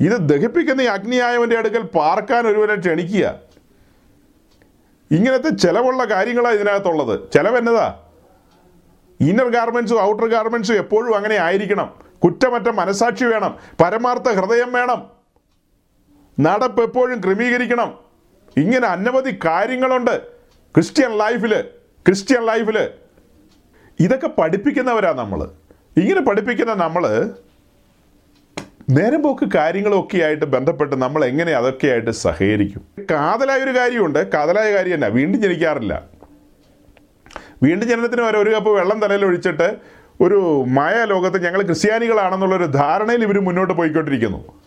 ഇത് 0.00 0.12
ദഹിപ്പിക്കുന്ന 0.12 0.82
ഈ 0.82 0.84
അഗ്നിയായവന്റെ 0.84 1.58
അടുക്കൽ 1.58 1.82
പാർക്കാൻ 1.82 2.46
ഒരുവനെ 2.46 2.74
ക്ഷണിക്കുക. 2.74 3.34
ഇങ്ങനത്തെ 5.10 5.48
ചിലവുള്ള 5.48 6.04
കാര്യങ്ങളാണ് 6.04 6.54
ഇതിനകത്തുള്ളത്. 6.54 7.32
ചിലവ് 7.32 7.58
എന്നതാ? 7.58 8.00
ഇന്നർ 9.20 9.48
ഗാർമെൻസും 9.48 10.00
ഔട്ടർ 10.00 10.26
ഗാർമെൻസും 10.26 10.74
എപ്പോഴും 10.74 11.16
അങ്ങനെ 11.16 11.36
ആയിരിക്കണം. 11.36 11.94
കുറ്റമറ്റ 12.24 12.68
മനസാക്ഷി 12.68 13.24
വേണം. 13.24 13.58
പരമാർത്ഥ 13.84 14.28
ഹൃദയം 14.28 14.72
വേണം. 14.72 15.10
നടപ്പ് 16.40 16.82
എപ്പോഴും 16.82 17.20
ക്രമീകരിക്കണം. 17.20 17.98
ഇങ്ങനെ 18.56 18.88
അനവധി 18.88 19.38
കാര്യങ്ങളുണ്ട് 19.44 20.22
ക്രിസ്ത്യൻ 20.74 21.18
ലൈഫിൽ 21.18 21.64
ക്രിസ്ത്യൻ 22.06 22.46
ലൈഫിൽ 22.46 22.88
ഇതൊക്കെ 24.00 24.30
പഠിപ്പിക്കുന്നവരാ 24.38 25.12
നമ്മൾ 25.12 25.48
ഇങ്ങനെ 25.96 26.20
പഠിപ്പിക്കുന്ന 26.20 26.74
നമ്മൾ 26.74 27.30
നേരം 28.90 29.22
പോക്ക് 29.22 29.48
കാര്യങ്ങളൊക്കെ 29.54 30.18
ആയിട്ട് 30.18 30.44
ബന്ധപ്പെട്ട് 30.44 30.96
നമ്മൾ 30.96 31.24
എങ്ങനെ 31.24 31.52
അതൊക്കെ 31.52 31.86
ആയിട്ട് 31.86 32.10
സഹകരിക്കും. 32.10 32.86
കാതലായ 33.10 33.58
ഒരു 33.58 33.78
കാര്യമുണ്ട്. 33.78 34.32
കാതലായ 34.32 34.74
കാര്യം 34.74 34.94
തന്നെ 34.94 35.08
വീണ്ടും 35.08 35.42
ജനിക്കാറില്ല. 35.42 36.02
വീണ്ടും 37.62 37.88
ജനനത്തിന് 37.88 38.22
വരെ 38.22 38.38
ഒരു 38.38 38.50
കപ്പ് 38.50 38.70
വെള്ളം 38.70 39.00
തലയിൽ 39.00 39.24
ഒഴിച്ചിട്ട് 39.24 39.76
ഒരു 40.20 40.64
മായ 40.68 41.04
ലോകത്ത് 41.04 41.44
ഞങ്ങൾ 41.44 41.62
ക്രിസ്ത്യാനികളാണെന്നുള്ളൊരു 41.62 42.64
ധാരണയിൽ 42.64 43.22
ഇവർ 43.22 43.40
മുന്നോട്ട് 43.40 43.74
പോയിക്കൊണ്ടിരിക്കുന്നു. 43.74 44.60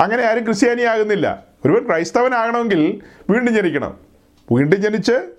അങ്ങനെ 0.00 0.22
ആരും 0.22 0.44
ക്രിസ്ത്യാനിയാകുന്നില്ല. 0.44 1.44
ഒരുവൻ 1.64 1.86
ക്രൈസ്തവനാകണമെങ്കിൽ 1.86 3.02
വീണ്ടും 3.30 3.54
ജനിക്കണം. 3.54 3.96
വീണ്ടും 4.52 4.82
ജനിച്ച് 4.82 5.37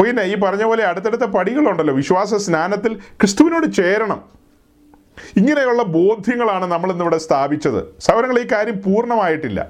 പിന്നെ 0.00 0.22
ഈ 0.22 0.36
പറഞ്ഞ 0.36 0.64
പോലെ 0.64 0.84
അടുത്തടുത്ത 0.84 1.22
പടികളുണ്ടല്ലോ. 1.22 1.94
വിശ്വാസ 1.94 2.34
സ്നാനത്തിൽ 2.34 2.94
ക്രിസ്തുവിനോട് 2.94 3.72
ചേരണം. 3.72 4.22
ഇങ്ങനെയുള്ള 5.36 5.82
ബോധ്യങ്ങളാണ് 5.82 6.64
നമ്മൾ 6.64 6.92
ഇന്നിവിടെ 6.92 7.18
സ്ഥാപിച്ചത്. 7.18 7.94
സൗരങ്ങൾ 8.00 8.38
ഈ 8.38 8.46
കാര്യം 8.52 8.82
പൂർണമായിട്ടില്ല. 8.86 9.68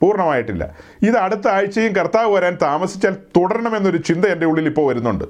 പൂർണമായിട്ടില്ല. 0.00 0.74
ഇത് 1.02 1.16
അടുത്ത 1.16 1.48
ആഴ്ചയും 1.48 1.92
കർത്താവ് 1.92 2.34
വരാൻ 2.34 2.58
താമസിച്ചാൽ 2.62 3.10
തുടരണമെന്നൊരു 3.10 3.96
ചിന്ത 3.96 4.24
എന്റെ 4.24 4.46
ഉള്ളിൽ 4.46 4.66
ഇപ്പോൾ 4.66 4.88
വരുന്നുണ്ട്. 4.88 5.24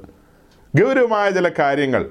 ഗൗരവമായ 0.77 1.31
ചില 1.31 1.51
കാര്യങ്ങൾ 1.59 2.11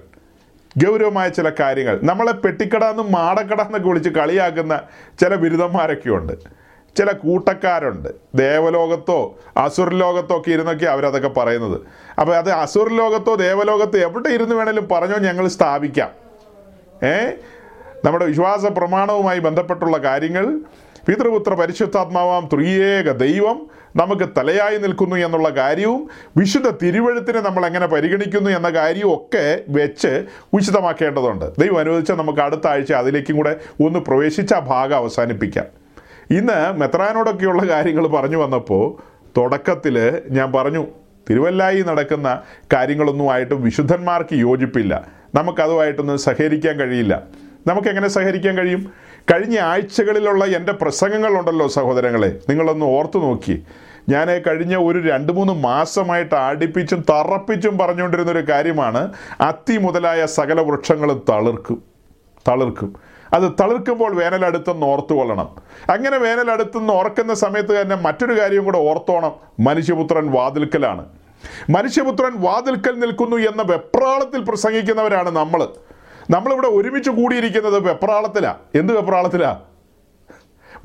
ഗൗരവമായ 0.86 1.30
ചില 1.30 1.52
കാര്യങ്ങൾ. 1.60 2.00
നമ്മളെ 2.04 2.32
പെട്ടിക്കട 2.32 2.84
എന്നും 2.84 3.12
മാടക്കട 3.12 3.62
എന്നൊക്കെ 3.62 3.88
വിളിച്ച് 3.88 4.10
കളിയാക്കുന്ന 4.10 4.82
ചില 5.20 5.36
ബിരുദന്മാരൊക്കെയുണ്ട്. 5.36 6.61
ചില 6.98 7.12
കൂട്ടക്കാരുണ്ട്. 7.12 8.10
ദേവലോകത്തോ 8.36 9.38
അസുർ 9.58 9.94
ലോകത്തോ 9.94 10.38
ഒക്കെ 10.38 10.52
ഇരുന്നൊക്കെ 10.52 10.86
അവരതൊക്കെ 10.86 11.28
പറയുന്നത്. 11.28 11.82
അപ്പോൾ 12.20 12.36
അത് 12.36 12.52
അസുർ 12.52 12.94
ലോകത്തോ 12.94 13.36
ദേവലോകത്തോ 13.36 14.00
എവിടെ 14.00 14.30
ഇരുന്ന് 14.30 14.56
വേണേലും 14.56 14.88
പറഞ്ഞോ 14.92 15.18
ഞങ്ങൾ 15.18 15.48
സ്ഥാപിക്കാം. 15.48 16.10
ഏ? 17.04 17.32
നമ്മുടെ 18.06 18.26
വിശ്വാസ 18.26 18.66
പ്രമാണവുമായി 18.66 19.40
ബന്ധപ്പെട്ടുള്ള 19.40 19.98
കാര്യങ്ങൾ 19.98 20.60
പിതൃപുത്ര 21.08 21.54
പരിശുദ്ധാത്മാവാം 21.54 22.50
ത്രിയേക 22.54 23.12
ദൈവം 23.12 23.70
നമുക്ക് 23.96 24.30
തലയായി 24.38 24.78
നിൽക്കുന്നു 24.78 25.16
എന്നുള്ള 25.16 25.50
കാര്യവും 25.50 26.10
വിശുദ്ധ 26.38 26.70
തിരുവഴുത്തിനെ 26.70 27.42
നമ്മൾ 27.42 27.66
എങ്ങനെ 27.66 27.88
പരിഗണിക്കുന്നു 27.88 28.50
എന്ന 28.50 28.70
കാര്യവും 28.70 29.16
ഒക്കെ 29.16 29.64
വെച്ച് 29.70 30.26
ഉചിതമാക്കേണ്ടതുണ്ട് 30.54 31.46
ദൈവം 31.60 31.80
അനുവദിച്ചാൽ 31.80 32.16
നമുക്ക് 32.16 32.40
അടുത്ത 32.40 32.68
ആഴ്ച 32.68 32.94
അതിലേക്കും 32.94 33.36
കൂടെ 33.36 33.60
ഒന്ന് 33.84 34.00
പ്രവേശിച്ച 34.00 34.54
ഭാഗം 34.54 34.96
അവസാനിപ്പിക്കാം. 34.96 35.81
ഇന്ന് 36.32 36.72
മെത്രാനോടൊക്കെയുള്ള 36.74 37.64
കാര്യങ്ങൾ 37.64 38.08
പറഞ്ഞു 38.08 38.38
വന്നപ്പോൾ 38.38 38.84
തുടക്കത്തിൽ 39.38 40.22
ഞാൻ 40.30 40.52
പറഞ്ഞു 40.52 40.88
തിരുവല്ലായി 41.30 41.82
നടക്കുന്ന 41.82 42.42
കാര്യങ്ങളൊന്നും 42.74 42.74
കാര്യങ്ങളൊന്നുമായിട്ട് 42.74 43.54
വിശുദ്ധന്മാർക്ക് 43.54 44.36
യോജിപ്പില്ല. 44.36 45.08
നമുക്കതുമായിട്ടൊന്നും 45.36 46.18
സഹകരിക്കാൻ 46.18 46.80
കഴിയില്ല. 46.80 47.24
നമുക്കെങ്ങനെ 47.68 48.08
സഹകരിക്കാൻ 48.08 48.58
കഴിയും? 48.58 48.92
കഴിഞ്ഞ 49.34 49.60
ആഴ്ചകളിലുള്ള 49.60 50.46
എന്റെ 50.46 50.72
പ്രസംഗങ്ങളുണ്ടല്ലോ 50.72 51.68
സഹോദരങ്ങളെ 51.68 52.40
നിങ്ങളൊന്ന് 52.50 52.86
ഓർത്തു 52.86 53.20
നോക്കി. 53.20 53.64
ഞാൻ 54.10 54.28
കഴിഞ്ഞ 54.28 54.76
ഒരു 54.76 55.10
രണ്ട് 55.10 55.32
മൂന്ന് 55.34 55.54
മാസമായിട്ട് 55.54 56.36
ആടിപ്പിച്ചും 56.36 57.06
തറപ്പിച്ചും 57.10 57.78
പറഞ്ഞുകൊണ്ടിരുന്ന 57.78 58.32
ഒരു 58.32 58.50
കാര്യമാണ് 58.50 59.14
അത്തി 59.42 59.78
മുതലായ 59.78 60.26
സകല 60.26 60.62
വൃക്ഷങ്ങളും 60.62 61.24
തളിർക്കും 61.30 61.84
തളിർക്കും. 62.48 63.11
അത് 63.34 63.52
തളിർക്കുമ്പോൾ 63.60 64.16
വേനലടുത്തെന്ന് 64.16 64.86
ഓർത്തുകൊള്ളണം 64.86 65.56
അങ്ങനെ 65.90 66.18
വേനലടുത്തെന്ന് 66.18 66.94
ഓർക്കുന്ന 66.94 67.34
സമയത്ത് 67.34 67.82
തന്നെ 67.82 67.96
മറ്റൊരു 67.96 68.40
കാര്യം 68.40 68.64
കൂടെ 68.64 68.78
ഓർത്തോണം. 68.78 69.32
മനുഷ്യപുത്രൻ 69.60 70.32
വാതിൽക്കലാണ്. 70.32 71.06
മനുഷ്യപുത്രൻ 71.70 72.42
വാതിൽക്കൽ 72.42 73.00
നിൽക്കുന്നു 73.00 73.38
എന്ന 73.38 73.62
വെപ്രാളത്തിൽ 73.62 74.44
പ്രസംഗിക്കുന്നവരാണ് 74.44 75.30
നമ്മൾ 75.30 75.68
നമ്മളിവിടെ 76.30 76.68
ഒരുമിച്ച് 76.68 77.10
കൂടിയിരിക്കുന്നത് 77.10 77.80
വെപ്രാളത്തിലാണ് 77.80 78.58
എന്ത് 78.76 78.98
വെപ്രാളത്തിലാ? 78.98 79.60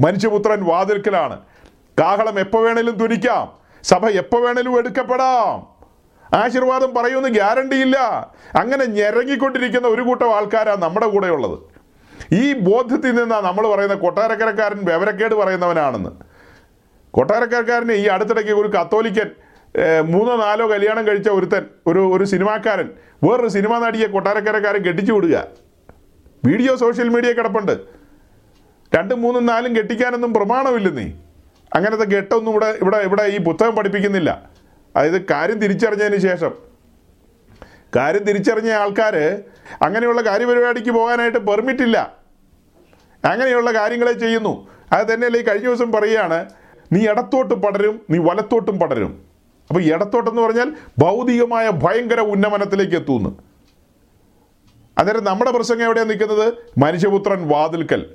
മനുഷ്യപുത്രൻ 0.00 0.64
വാതിൽക്കലാണ്. 0.64 1.40
കാഹളം 2.00 2.40
എപ്പോൾ 2.40 2.64
വേണേലും 2.64 2.94
തുനിക്കാം 2.94 3.52
സഭ 3.82 4.06
എപ്പോൾ 4.06 4.46
വേണേലും 4.46 4.78
എടുക്കപ്പെടാം. 4.78 5.76
ആശീർവാദം 6.34 6.94
പറയുമെന്ന് 6.94 7.28
ഗ്യാരണ്ടിയില്ല. 7.28 7.98
അങ്ങനെ 8.56 8.84
ഞെരങ്ങിക്കൊണ്ടിരിക്കുന്ന 8.84 9.88
ഒരു 9.88 10.02
കൂട്ടം 10.02 10.36
ആൾക്കാരാണ് 10.36 10.82
നമ്മുടെ 10.82 11.06
കൂടെയുള്ളത്. 11.06 11.75
ഈ 12.32 12.52
ബോധ്യത്തിൽ 12.52 13.10
നിന്നാണ് 13.10 13.44
നമ്മൾ 13.44 13.74
പറയുന്ന 13.74 13.94
കൊട്ടാരക്കരക്കാരൻ 13.94 14.78
വിവരക്കേട് 14.84 15.34
പറയുന്നവനാണെന്ന്. 15.34 16.10
കൊട്ടാരക്കരക്കാരന് 17.10 17.92
ഈ 17.92 18.06
അടുത്തിടയ്ക്ക് 18.06 18.50
ഒരു 18.50 18.68
കത്തോലിക്കൻ 18.68 19.30
മൂന്നോ 20.06 20.36
നാലോ 20.36 20.70
കല്യാണം 20.70 21.06
കഴിച്ച 21.06 21.28
ഒരുത്തൻ 21.28 21.64
ഒരു 21.86 21.98
ഒരു 21.98 22.24
സിനിമാക്കാരൻ 22.24 22.90
വേറൊരു 23.24 23.48
സിനിമ 23.48 23.78
നടിയെ 23.78 24.06
കൊട്ടാരക്കരക്കാരൻ 24.06 24.82
കെട്ടിച്ചു 24.82 25.12
വിടുക. 25.12 25.46
വീഡിയോ 26.44 26.76
സോഷ്യൽ 26.76 27.08
മീഡിയ 27.08 27.32
കിടപ്പുണ്ട്. 27.32 27.72
രണ്ടും 28.96 29.22
മൂന്നും 29.22 29.46
നാലും 29.46 29.76
കെട്ടിക്കാനൊന്നും 29.76 30.34
പ്രമാണമില്ല 30.34 30.88
നീ. 30.88 31.12
അങ്ങനത്തെ 31.76 32.04
കെട്ടൊന്നും 32.04 32.52
ഇവിടെ 32.52 32.66
ഇവിടെ 32.66 32.96
ഇവിടെ 32.96 33.22
ഈ 33.22 33.38
പുസ്തകം 33.38 33.76
പഠിപ്പിക്കുന്നില്ല. 33.76 34.42
അതായത് 34.96 35.22
കാര്യം 35.22 35.58
തിരിച്ചറിഞ്ഞതിന് 35.58 36.16
ശേഷം 36.16 36.65
കാര്യം 37.96 38.24
തിരിച്ചറിഞ്ഞ 38.24 38.72
ആൾക്കാർ 38.72 39.16
അങ്ങനെയുള്ള 39.82 40.20
കാര്യപരിപാടിക്ക് 40.20 40.90
പോകാനായിട്ട് 40.90 41.38
പെർമിറ്റ് 41.38 41.82
ഇല്ല. 41.82 42.14
അങ്ങനെയുള്ള 43.24 43.74
കാര്യങ്ങളെ 43.74 44.12
ചെയ്യുന്നു. 44.12 44.68
അത് 44.92 45.14
തന്നെയല്ലേ 45.14 45.42
കഴിഞ്ഞ 45.42 45.66
ദിവസം 45.66 45.92
പറയുകയാണ് 45.92 46.46
നീ 46.92 47.06
ഇടത്തോട്ട് 47.06 47.54
പടരും 47.54 48.02
നീ 48.10 48.18
വലത്തോട്ടും 48.18 48.78
പടരും. 48.78 49.22
അപ്പോൾ 49.68 49.82
ഇടത്തോട്ടെന്ന് 49.82 50.42
പറഞ്ഞാൽ 50.42 50.72
ഭൗതികമായ 50.98 51.70
ഭയങ്കര 51.70 52.20
ഉന്നമനത്തിലേക്ക് 52.20 52.94
എത്തുന്നു. 52.94 53.42
അന്നേരം 54.98 55.24
നമ്മുടെ 55.24 55.50
പ്രസംഗം 55.50 55.84
എവിടെയാണ് 55.84 56.10
നിൽക്കുന്നത്? 56.10 56.52
മനുഷ്യപുത്രൻ 56.78 57.48
വാതിൽക്കൽ. 57.48 58.14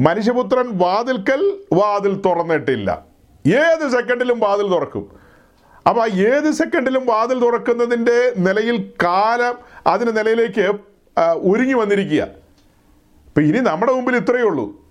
മനുഷ്യപുത്രൻ 0.00 0.78
വാതിൽക്കൽ 0.78 1.58
വാതിൽ 1.72 2.20
തുറന്നിട്ടില്ല. 2.20 3.04
ഏത് 3.46 3.90
സെക്കൻഡിലും 3.90 4.40
വാതിൽ 4.40 4.68
തുറക്കും. 4.68 5.15
അപ്പോൾ 5.88 6.10
ഏത് 6.10 6.50
സെക്കൻഡിലും 6.50 7.06
വാതിൽ 7.06 7.38
തുറക്കുന്നതിന്റെ 7.40 8.32
നിലയിൽ 8.36 8.92
കാലം 9.02 9.54
അതിന്റെ 9.86 10.12
നിലയിലേക്ക് 10.12 10.72
ഒരുങ്ങി 11.20 11.74
വന്നിരിക്കുക. 11.74 12.22
ഇപ്പം 13.26 13.42
ഇനി 13.42 13.58
നമ്മുടെ 13.58 13.92
മുമ്പിൽ 13.92 14.16
ഇത്രയേ 14.16 14.42
ഉള്ളൂ. 14.42 14.84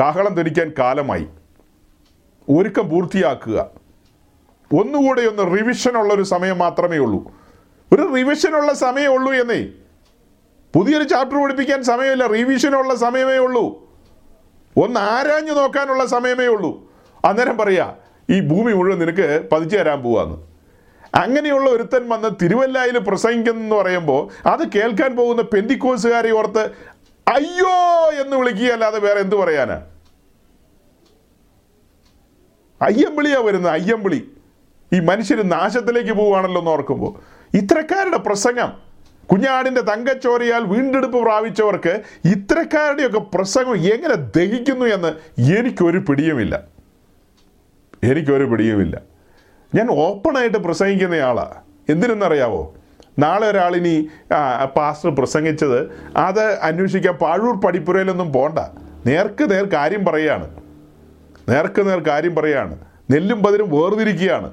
കാഹളം 0.00 0.34
ധരിക്കാൻ 0.34 0.72
കാലമായി. 0.78 1.26
ഒരുക്കം 2.50 2.88
പൂർത്തിയാക്കുക. 2.88 3.70
ഒന്നുകൂടെ 4.80 5.22
ഒന്ന് 5.22 5.58
റിവിഷൻ 5.58 5.96
ഉള്ള 5.96 6.14
ഒരു 6.14 6.22
സമയം 6.22 6.58
മാത്രമേ 6.58 6.98
ഉള്ളൂ. 6.98 7.32
ഒരു 7.92 8.02
റിവിഷനുള്ള 8.16 8.72
സമയമേ 8.72 9.06
ഉള്ളൂ 9.06 9.32
എന്നേ. 9.32 9.68
പുതിയൊരു 10.74 11.04
ചാപ്റ്റർ 11.04 11.42
പഠിപ്പിക്കാൻ 11.42 11.82
സമയമില്ല. 11.82 12.26
റിവിഷനുള്ള 12.26 12.94
സമയമേ 12.94 13.36
ഉള്ളൂ. 13.36 13.64
ഒന്ന് 14.76 15.00
ആരാഞ്ഞു 15.00 15.52
നോക്കാനുള്ള 15.52 16.06
സമയമേ 16.06 16.46
ഉള്ളൂ. 16.46 16.92
അന്നേരം 17.24 17.56
പറയാ 17.58 17.94
ഈ 18.30 18.40
ഭൂമി 18.40 18.72
മുഴുവൻ 18.72 18.98
നിനക്ക് 18.98 19.48
പതിച്ചു 19.52 19.76
തരാൻ 19.76 20.02
പോവാന്ന്. 20.02 20.36
അങ്ങനെയുള്ള 21.14 21.70
ഒരുത്തൻ 21.70 22.08
വന്ന് 22.08 22.28
തിരുവല്ലായിൽ 22.42 22.98
പ്രസംഗിക്കുന്നെന്ന് 22.98 23.76
പറയുമ്പോൾ 23.76 24.48
അത് 24.48 24.72
കേൾക്കാൻ 24.72 25.16
പോകുന്ന 25.16 25.42
പെന്തിക്കോസുകാരെ 25.42 26.30
ഓർത്ത് 26.30 26.70
അയ്യോ 27.28 27.74
എന്ന് 28.24 28.36
വിളിക്കുക 28.36 28.72
അല്ലാതെ 28.72 28.98
വേറെ 28.98 29.20
എന്ത് 29.20 29.36
പറയാനാ? 29.36 29.82
അയ്യമ്പിളിയാ 32.82 33.40
വരുന്നത് 33.40 33.72
അയ്യമ്പിളി. 33.72 34.30
ഈ 34.92 35.00
മനുഷ്യർ 35.00 35.42
നാശത്തിലേക്ക് 35.42 36.12
പോവുകയാണല്ലോ 36.12 36.60
എന്ന് 36.60 36.70
ഓർക്കുമ്പോൾ 36.70 37.20
ഇത്തരക്കാരുടെ 37.56 38.16
പ്രസംഗം 38.16 38.72
കുഞ്ഞാടിന്റെ 39.32 39.80
തങ്കച്ചോരയാൽ 39.80 40.64
വീണ്ടെടുപ്പ് 40.64 41.22
പ്രാപിച്ചവർക്ക് 41.22 42.02
ഇത്തരക്കാരുടെയൊക്കെ 42.24 43.18
പ്രസംഗം 43.18 43.76
എങ്ങനെ 43.76 44.14
ദഹിക്കുന്നു 44.14 44.86
എന്ന് 44.86 45.40
എനിക്കൊരു 45.58 45.98
പിടിയുമില്ല. 45.98 46.73
എനിക്കൊരു 48.04 48.44
പിടിയുമില്ല. 48.44 49.00
ഞാൻ 49.74 49.90
ഓപ്പണായിട്ട് 49.90 50.58
പ്രസംഗിക്കുന്നയാളാണ് 50.58 51.54
എന്തിനെന്നറിയാവോ? 51.88 52.74
നാളെ 53.18 53.48
ഒരാളിനി 53.48 54.08
പാസ്റ്റർ 54.76 55.14
പ്രസംഗിച്ചത് 55.14 55.90
അത് 56.16 56.58
അന്വേഷിക്കാൻ 56.58 57.14
പാഴൂർ 57.14 57.60
പടിപ്പുരയിലൊന്നും 57.60 58.32
പോണ്ട. 58.32 58.58
നേർക്ക് 59.06 59.50
നേർ 59.52 59.64
കാര്യം 59.64 60.04
പറയാണ്. 60.04 60.50
നേർക്ക് 61.48 61.88
നേർ 61.88 61.98
കാര്യം 61.98 62.34
പറയാണ്. 62.34 62.78
നെല്ലും 63.10 63.42
പതിരും 63.42 63.70
വേർതിരിക്കുകയാണ്. 63.70 64.52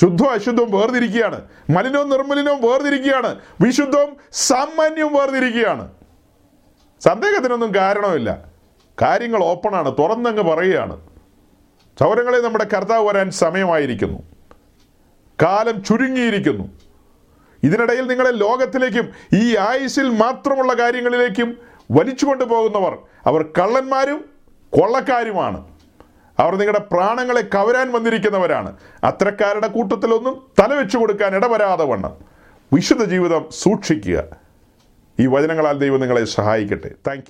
ശുദ്ധവും 0.00 0.32
അശുദ്ധവും 0.32 0.70
വേർതിരിക്കുകയാണ്. 0.70 1.40
മലിനവും 1.70 2.10
നിർമ്മലിനവും 2.10 2.70
വേർതിരിക്കുകയാണ്. 2.70 3.36
വിശുദ്ധവും 3.60 4.16
സാമാന്യവും 4.32 5.12
വേർതിരിക്കുകയാണ്. 5.12 5.90
സന്ദേഹത്തിനൊന്നും 7.00 7.74
കാരണമില്ല 7.74 8.38
കാര്യങ്ങൾ 9.02 9.44
ഓപ്പണാണ്. 9.44 9.92
തുറന്നങ്ങ് 9.98 10.42
പറയുകയാണ്. 10.42 11.15
സൗരങ്ങളെ 11.98 12.38
നമ്മുടെ 12.38 12.66
കർത്താവ് 12.74 13.08
വരാൻ 13.08 13.30
സമയമായിരിക്കുന്നു. 13.30 14.22
കാലം 15.42 15.82
ചുരുങ്ങിയിരിക്കുന്നു. 15.82 16.68
ഇതിനിടയിൽ 17.62 18.06
നിങ്ങളെ 18.06 18.30
ലോകത്തിലേക്കും 18.30 19.12
ഈ 19.34 19.56
ആയുസിൽ 19.56 20.08
മാത്രമുള്ള 20.08 20.72
കാര്യങ്ങളിലേക്കും 20.74 21.58
വലിച്ചുകൊണ്ടു 21.90 22.44
പോകുന്നവർ 22.44 22.98
അവർ 23.26 23.42
കള്ളന്മാരും 23.42 24.24
കൊള്ളക്കാരുമാണ്. 24.70 25.64
അവർ 26.38 26.54
നിങ്ങളുടെ 26.54 26.78
പ്രാണങ്ങളെ 26.78 27.40
കവരാൻ 27.40 27.92
വന്നിരിക്കുന്നവരാണ്. 27.92 28.76
അത്തരക്കാരുടെ 29.04 29.66
കൂട്ടത്തിലൊന്നും 29.66 30.46
തലവെച്ചു 30.60 30.98
കൊടുക്കാൻ 30.98 31.36
ഇടവരാതെ 31.36 31.84
വണ്ണം. 31.84 32.12
വിശുദ്ധ 32.72 33.04
ജീവിതം 33.04 33.44
സൂക്ഷിക്കുക. 33.50 34.24
ഈ 35.20 35.26
വചനങ്ങളാൽ 35.26 35.78
ദൈവം 35.78 36.00
നിങ്ങളെ 36.00 36.24
സഹായിക്കട്ടെ. 36.24 36.90
താങ്ക് 37.06 37.24